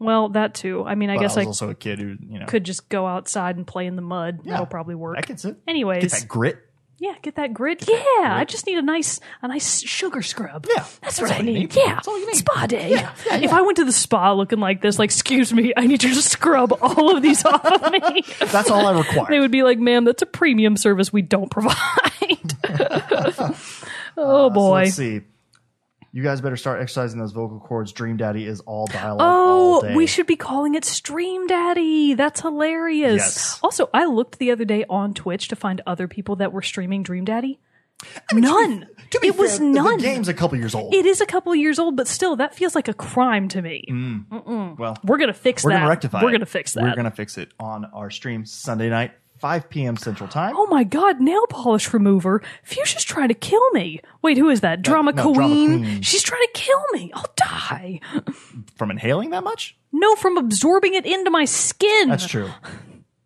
well, 0.00 0.28
that 0.30 0.54
too. 0.54 0.84
I 0.84 0.96
mean, 0.96 1.08
I 1.08 1.14
But 1.16 1.20
guess 1.22 1.36
I 1.36 1.42
I 1.42 1.44
also 1.46 1.70
a 1.70 1.74
kid 1.74 1.98
who, 2.00 2.16
you 2.28 2.40
know, 2.40 2.46
could 2.46 2.64
just 2.64 2.88
go 2.88 3.06
outside 3.06 3.56
and 3.56 3.66
play 3.66 3.86
in 3.86 3.94
the 3.96 4.02
mud. 4.02 4.40
Yeah. 4.42 4.52
That'll 4.52 4.66
probably 4.66 4.96
work. 4.96 5.16
that 5.16 5.26
gets 5.26 5.44
it. 5.44 5.56
Anyways, 5.68 6.02
Get 6.02 6.10
that 6.12 6.28
grit. 6.28 6.58
Yeah, 7.00 7.14
get 7.22 7.34
that 7.36 7.52
grit. 7.54 7.82
yeah, 7.88 7.96
I 8.36 8.44
just 8.46 8.66
need 8.66 8.76
a 8.78 8.82
nice, 8.82 9.18
a 9.42 9.48
nice 9.48 9.80
sugar 9.82 10.20
scrub. 10.22 10.66
Yeah, 10.68 10.84
that's, 11.02 11.20
what 11.20 11.30
I 11.32 11.38
all 11.38 11.40
you 11.40 11.52
need. 11.52 11.58
need. 11.60 11.74
Yeah, 11.76 11.94
That's 11.94 12.06
all 12.06 12.18
you 12.18 12.26
need. 12.26 12.36
spa 12.36 12.66
day. 12.66 12.90
Yeah, 12.90 13.12
yeah, 13.26 13.36
If 13.36 13.42
yeah. 13.44 13.56
I 13.56 13.62
went 13.62 13.76
to 13.78 13.84
the 13.84 13.92
spa 13.92 14.32
looking 14.34 14.60
like 14.60 14.82
this, 14.82 14.98
like, 14.98 15.06
excuse 15.08 15.52
me, 15.52 15.72
I 15.76 15.86
need 15.86 16.02
you 16.02 16.14
to 16.14 16.22
scrub 16.22 16.72
all 16.80 17.16
of 17.16 17.22
these 17.22 17.42
off 17.44 17.64
of 17.64 17.90
me. 17.90 18.22
That's 18.46 18.70
all 18.70 18.86
I 18.86 18.96
require. 18.98 19.26
they 19.30 19.40
would 19.40 19.50
be 19.50 19.62
like, 19.62 19.78
ma'am, 19.78 20.04
that's 20.04 20.22
a 20.22 20.26
premium 20.26 20.76
service 20.76 21.12
we 21.12 21.22
don't 21.22 21.50
provide. 21.50 21.74
oh 22.68 23.48
uh, 23.48 23.52
So 24.16 24.50
boy. 24.50 24.82
let's 24.84 24.94
see. 24.96 25.22
You 26.12 26.22
guys 26.24 26.40
better 26.40 26.56
start 26.56 26.80
exercising 26.82 27.20
those 27.20 27.32
vocal 27.32 27.60
cords. 27.60 27.92
Dream 27.92 28.16
Daddy 28.16 28.44
is 28.44 28.60
all 28.60 28.86
dialogue 28.86 29.18
oh, 29.20 29.24
all 29.24 29.76
Oh, 29.76 29.82
day. 29.82 29.94
we 29.94 30.06
should 30.06 30.26
be 30.26 30.34
calling 30.36 30.74
it 30.74 30.84
Stream 30.84 31.46
Daddy. 31.46 32.14
That's 32.14 32.40
hilarious. 32.40 33.16
Yes. 33.16 33.60
Also, 33.62 33.88
I 33.94 34.06
looked 34.06 34.38
the 34.38 34.50
other 34.50 34.64
day 34.64 34.84
on 34.90 35.14
Twitch 35.14 35.48
to 35.48 35.56
find 35.56 35.80
other 35.86 36.08
people 36.08 36.36
that 36.36 36.52
were 36.52 36.62
streaming 36.62 37.02
Dream 37.04 37.24
Daddy. 37.24 37.60
none. 38.32 38.86
To 39.10 39.20
be 39.20 39.28
it 39.28 39.36
was 39.36 39.60
none. 39.60 39.98
The 39.98 40.02
game's 40.02 40.28
a 40.28 40.34
couple 40.34 40.56
years 40.58 40.74
old. 40.74 40.94
It 40.94 41.04
is 41.06 41.20
a 41.20 41.26
couple 41.26 41.54
years 41.54 41.78
old, 41.78 41.96
but 41.96 42.08
still, 42.08 42.36
that 42.36 42.54
feels 42.54 42.74
like 42.74 42.88
a 42.88 42.94
crime 42.94 43.48
to 43.48 43.60
me. 43.62 43.84
Mm. 43.90 44.78
well, 44.78 44.96
We're 45.04 45.18
gonna 45.18 45.32
fix 45.34 45.62
we're 45.64 45.70
that. 45.70 45.78
gonna 45.80 45.88
rectify. 45.90 46.22
We're 46.22 46.30
it. 46.30 46.32
gonna 46.32 46.46
fix 46.46 46.72
that. 46.74 46.82
We're 46.82 46.94
gonna 46.96 47.10
fix 47.10 47.36
it 47.38 47.52
on 47.60 47.84
our 47.86 48.10
stream 48.10 48.46
Sunday 48.46 48.88
night, 48.88 49.12
5 49.40 49.70
p.m. 49.70 49.96
Central 49.96 50.28
Time. 50.28 50.54
Oh 50.54 50.66
my 50.66 50.84
god, 50.84 51.18
nail 51.20 51.46
polish 51.48 51.92
remover. 51.94 52.42
Fuchsia's 52.62 53.04
trying 53.04 53.28
to 53.28 53.34
kill 53.34 53.70
me. 53.70 54.00
Wait, 54.22 54.36
who 54.36 54.50
is 54.50 54.60
that? 54.60 54.80
Uh, 54.80 54.82
drama, 54.82 55.12
no, 55.12 55.32
Drama 55.32 55.48
queen. 55.48 55.78
Queen. 55.82 56.02
She's 56.02 56.22
trying 56.22 56.42
to 56.42 56.50
kill 56.52 56.84
me. 56.92 57.10
I'll 57.14 57.32
die. 57.36 58.00
From 58.76 58.90
inhaling 58.90 59.30
that 59.30 59.42
much? 59.42 59.76
No, 59.92 60.14
from 60.16 60.36
absorbing 60.36 60.94
it 60.94 61.06
into 61.06 61.30
my 61.30 61.46
skin. 61.46 62.08
That's 62.10 62.26
true. 62.26 62.50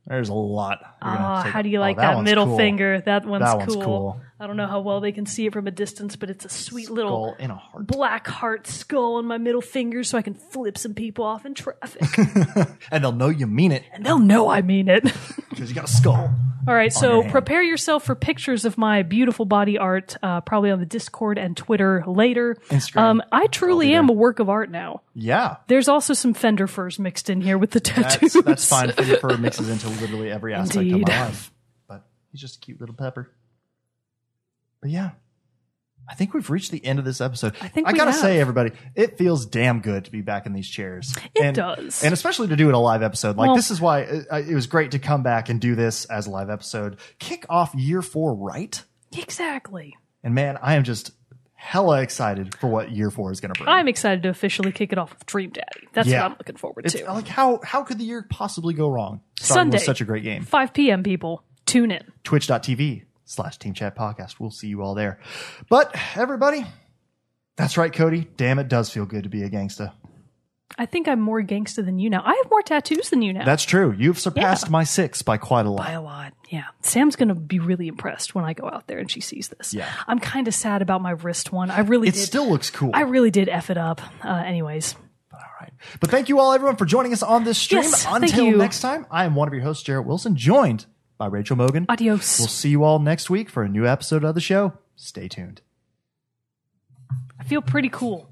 There's 0.06 0.28
a 0.28 0.34
lot. 0.34 0.93
Ah, 1.04 1.42
how 1.42 1.62
do 1.62 1.68
you 1.68 1.78
oh, 1.78 1.80
like 1.80 1.96
that, 1.96 2.22
middle 2.22 2.46
cool. 2.46 2.56
finger? 2.56 3.00
That 3.00 3.26
one's, 3.26 3.44
That 3.44 3.58
one's 3.58 3.74
cool. 3.74 3.84
cool. 3.84 4.20
I 4.40 4.46
don't 4.46 4.56
know 4.56 4.66
how 4.66 4.80
well 4.80 5.00
they 5.00 5.12
can 5.12 5.26
see 5.26 5.46
it 5.46 5.52
from 5.52 5.66
a 5.68 5.70
distance, 5.70 6.16
but 6.16 6.28
it's 6.28 6.44
a 6.44 6.48
sweet 6.48 6.86
Skull 6.86 6.96
little 6.96 7.36
in 7.38 7.50
a 7.50 7.54
heart. 7.54 7.86
black 7.86 8.26
heart 8.26 8.66
skull 8.66 9.14
on 9.14 9.26
my 9.26 9.38
middle 9.38 9.60
finger 9.62 10.02
so 10.02 10.18
I 10.18 10.22
can 10.22 10.34
flip 10.34 10.76
some 10.76 10.92
people 10.92 11.24
off 11.24 11.46
in 11.46 11.54
traffic. 11.54 12.02
And 12.90 13.02
they'll 13.02 13.12
know 13.12 13.28
you 13.28 13.46
mean 13.46 13.72
it 13.72 13.84
and 13.92 14.04
they'll 14.04 14.18
know 14.18 14.48
I 14.48 14.60
mean 14.60 14.88
it. 14.88 15.04
because 15.50 15.68
you 15.70 15.74
got 15.74 15.84
a 15.84 15.92
skull. 15.92 16.34
All 16.68 16.74
right, 16.74 16.92
so 16.92 17.22
prepare 17.24 17.62
yourself 17.62 18.04
for 18.04 18.14
pictures 18.14 18.64
of 18.64 18.78
my 18.78 19.02
beautiful 19.02 19.44
body 19.44 19.76
art, 19.76 20.16
uh, 20.22 20.40
probably 20.40 20.70
on 20.70 20.80
the 20.80 20.86
Discord 20.86 21.36
and 21.36 21.54
Twitter 21.54 22.02
later. 22.06 22.56
Instagram. 22.70 23.00
Um, 23.00 23.22
I 23.30 23.48
truly 23.48 23.92
am 23.92 24.08
a 24.08 24.14
work 24.14 24.38
of 24.38 24.48
art 24.48 24.70
now. 24.70 25.02
Yeah. 25.14 25.56
There's 25.66 25.88
also 25.88 26.14
some 26.14 26.32
fender 26.32 26.66
furs 26.66 26.98
mixed 26.98 27.28
in 27.28 27.42
here 27.42 27.58
with 27.58 27.72
the 27.72 27.80
tattoos. 27.80 28.32
That's, 28.32 28.46
that's 28.46 28.68
fine. 28.68 28.92
Fender 28.92 29.18
Fur 29.18 29.36
mixes 29.36 29.68
into 29.68 29.88
literally 30.00 30.30
every 30.30 30.54
aspect 30.54 30.76
Indeed. 30.76 30.93
My 31.02 31.20
life. 31.26 31.50
But 31.88 32.04
he's 32.32 32.40
just 32.40 32.56
a 32.56 32.60
cute 32.60 32.80
little 32.80 32.94
pepper. 32.94 33.30
But 34.80 34.90
yeah, 34.90 35.10
I 36.08 36.14
think 36.14 36.34
we've 36.34 36.50
reached 36.50 36.70
the 36.70 36.84
end 36.84 36.98
of 36.98 37.04
this 37.06 37.20
episode. 37.20 37.54
I 37.62 37.68
think 37.68 37.86
I 37.88 37.92
we 37.92 37.98
gotta 37.98 38.12
have. 38.12 38.20
say, 38.20 38.38
everybody, 38.38 38.72
it 38.94 39.16
feels 39.16 39.46
damn 39.46 39.80
good 39.80 40.04
to 40.04 40.10
be 40.10 40.20
back 40.20 40.44
in 40.46 40.52
these 40.52 40.68
chairs. 40.68 41.16
It 41.34 41.42
and, 41.42 41.56
does. 41.56 42.04
and 42.04 42.12
especially 42.12 42.48
to 42.48 42.56
do 42.56 42.68
it 42.68 42.74
a 42.74 42.78
live 42.78 43.02
episode. 43.02 43.36
Like 43.36 43.46
Well- 43.48 43.56
this 43.56 43.70
is 43.70 43.80
why 43.80 44.00
it, 44.00 44.26
it 44.30 44.54
was 44.54 44.66
great 44.66 44.90
to 44.90 44.98
come 44.98 45.22
back 45.22 45.48
and 45.48 45.60
do 45.60 45.74
this 45.74 46.04
as 46.06 46.26
a 46.26 46.30
live 46.30 46.50
episode. 46.50 46.98
Kick 47.18 47.46
off 47.48 47.74
year 47.74 48.02
four 48.02 48.34
right, 48.34 48.82
Exactly. 49.16 49.96
and 50.22 50.34
man, 50.34 50.58
I 50.60 50.74
am 50.74 50.84
just 50.84 51.12
hella 51.64 52.02
excited 52.02 52.54
for 52.56 52.66
what 52.68 52.90
year 52.92 53.10
four 53.10 53.32
is 53.32 53.40
going 53.40 53.52
to 53.52 53.58
bring. 53.58 53.68
I'm 53.68 53.88
excited 53.88 54.22
to 54.24 54.28
officially 54.28 54.70
kick 54.70 54.92
it 54.92 54.98
off 54.98 55.10
with 55.10 55.24
Dream 55.26 55.50
Daddy. 55.50 55.88
That's 55.94 56.06
Yeah. 56.08 56.22
what 56.22 56.32
I'm 56.32 56.36
looking 56.38 56.56
forward 56.56 56.84
it's 56.84 56.94
to. 56.94 57.10
like 57.10 57.26
how 57.26 57.60
how 57.64 57.82
could 57.82 57.98
the 57.98 58.04
year 58.04 58.24
possibly 58.28 58.74
go 58.74 58.88
wrong? 58.88 59.20
Starting 59.40 59.54
Sunday. 59.72 59.76
with 59.76 59.84
such 59.84 60.00
a 60.00 60.04
great 60.04 60.22
game. 60.24 60.42
5 60.44 60.72
p.m. 60.74 61.02
people, 61.02 61.42
tune 61.64 61.90
in. 61.90 62.02
twitch.tv 62.22 63.04
slash 63.24 63.56
team 63.58 63.72
chat 63.72 63.96
podcast. 63.96 64.38
We'll 64.38 64.50
see 64.50 64.68
you 64.68 64.82
all 64.82 64.94
there. 64.94 65.18
But 65.70 65.94
everybody, 66.16 66.66
that's 67.56 67.78
right, 67.78 67.92
Cody. 67.92 68.28
Damn, 68.36 68.58
it 68.58 68.68
does 68.68 68.90
feel 68.90 69.06
good 69.06 69.22
to 69.22 69.30
be 69.30 69.42
a 69.42 69.48
gangsta. 69.48 69.92
I 70.76 70.86
think 70.86 71.06
I'm 71.06 71.20
more 71.20 71.40
gangsta 71.42 71.84
than 71.84 71.98
you 72.00 72.10
now. 72.10 72.22
I 72.24 72.34
have 72.42 72.50
more 72.50 72.62
tattoos 72.62 73.10
than 73.10 73.22
you 73.22 73.32
now. 73.32 73.44
That's 73.44 73.62
true. 73.64 73.94
You've 73.96 74.18
surpassed 74.18 74.66
Yeah. 74.66 74.70
my 74.72 74.82
six 74.84 75.22
by 75.22 75.36
quite 75.36 75.66
a 75.66 75.70
lot. 75.70 75.86
by 75.86 75.92
a 75.92 76.02
lot. 76.02 76.32
Yeah. 76.50 76.64
Sam's 76.80 77.14
going 77.16 77.28
to 77.28 77.34
be 77.36 77.60
really 77.60 77.86
impressed 77.86 78.34
when 78.34 78.44
I 78.44 78.54
go 78.54 78.68
out 78.68 78.86
there 78.88 78.98
and 78.98 79.08
she 79.10 79.20
sees 79.20 79.48
this. 79.48 79.72
Yeah. 79.72 79.88
I'm 80.08 80.18
kind 80.18 80.48
of 80.48 80.54
sad 80.54 80.82
about 80.82 81.00
my 81.00 81.12
wrist 81.12 81.52
one. 81.52 81.70
I 81.70 81.80
really 81.80 82.08
it 82.08 82.14
did. 82.14 82.20
still 82.24 82.48
looks 82.48 82.70
cool. 82.70 82.90
I 82.92 83.02
really 83.02 83.30
did 83.30 83.48
F 83.48 83.70
it 83.70 83.76
up. 83.78 84.00
Uh, 84.24 84.28
anyways, 84.44 84.96
all 85.32 85.38
right. 85.60 85.72
But 86.00 86.10
thank 86.10 86.28
you 86.28 86.40
all, 86.40 86.52
everyone, 86.52 86.76
for 86.76 86.86
joining 86.86 87.12
us 87.12 87.22
on 87.22 87.44
this 87.44 87.58
stream. 87.58 87.82
Yes, 87.82 88.04
Until 88.08 88.56
next 88.56 88.80
time, 88.80 89.06
I 89.12 89.26
am 89.26 89.36
one 89.36 89.46
of 89.46 89.54
your 89.54 89.62
hosts, 89.62 89.84
Jared 89.84 90.06
Wilson, 90.06 90.34
joined 90.34 90.86
by 91.18 91.26
Rachel 91.26 91.54
Mogan. 91.56 91.86
adios. 91.88 92.38
We'll 92.40 92.48
see 92.48 92.70
you 92.70 92.82
all 92.82 92.98
next 92.98 93.30
week 93.30 93.48
for 93.48 93.62
a 93.62 93.68
new 93.68 93.86
episode 93.86 94.24
of 94.24 94.34
the 94.34 94.40
show. 94.40 94.72
Stay 94.96 95.28
tuned. 95.28 95.60
I 97.38 97.44
feel 97.44 97.62
pretty 97.62 97.90
cool. 97.90 98.28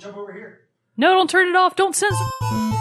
Jump 0.00 0.16
over 0.16 0.32
here. 0.32 0.60
No, 0.96 1.14
don't 1.14 1.28
turn 1.28 1.48
it 1.48 1.56
off. 1.56 1.76
Don't 1.76 1.94
censor. 1.94 2.79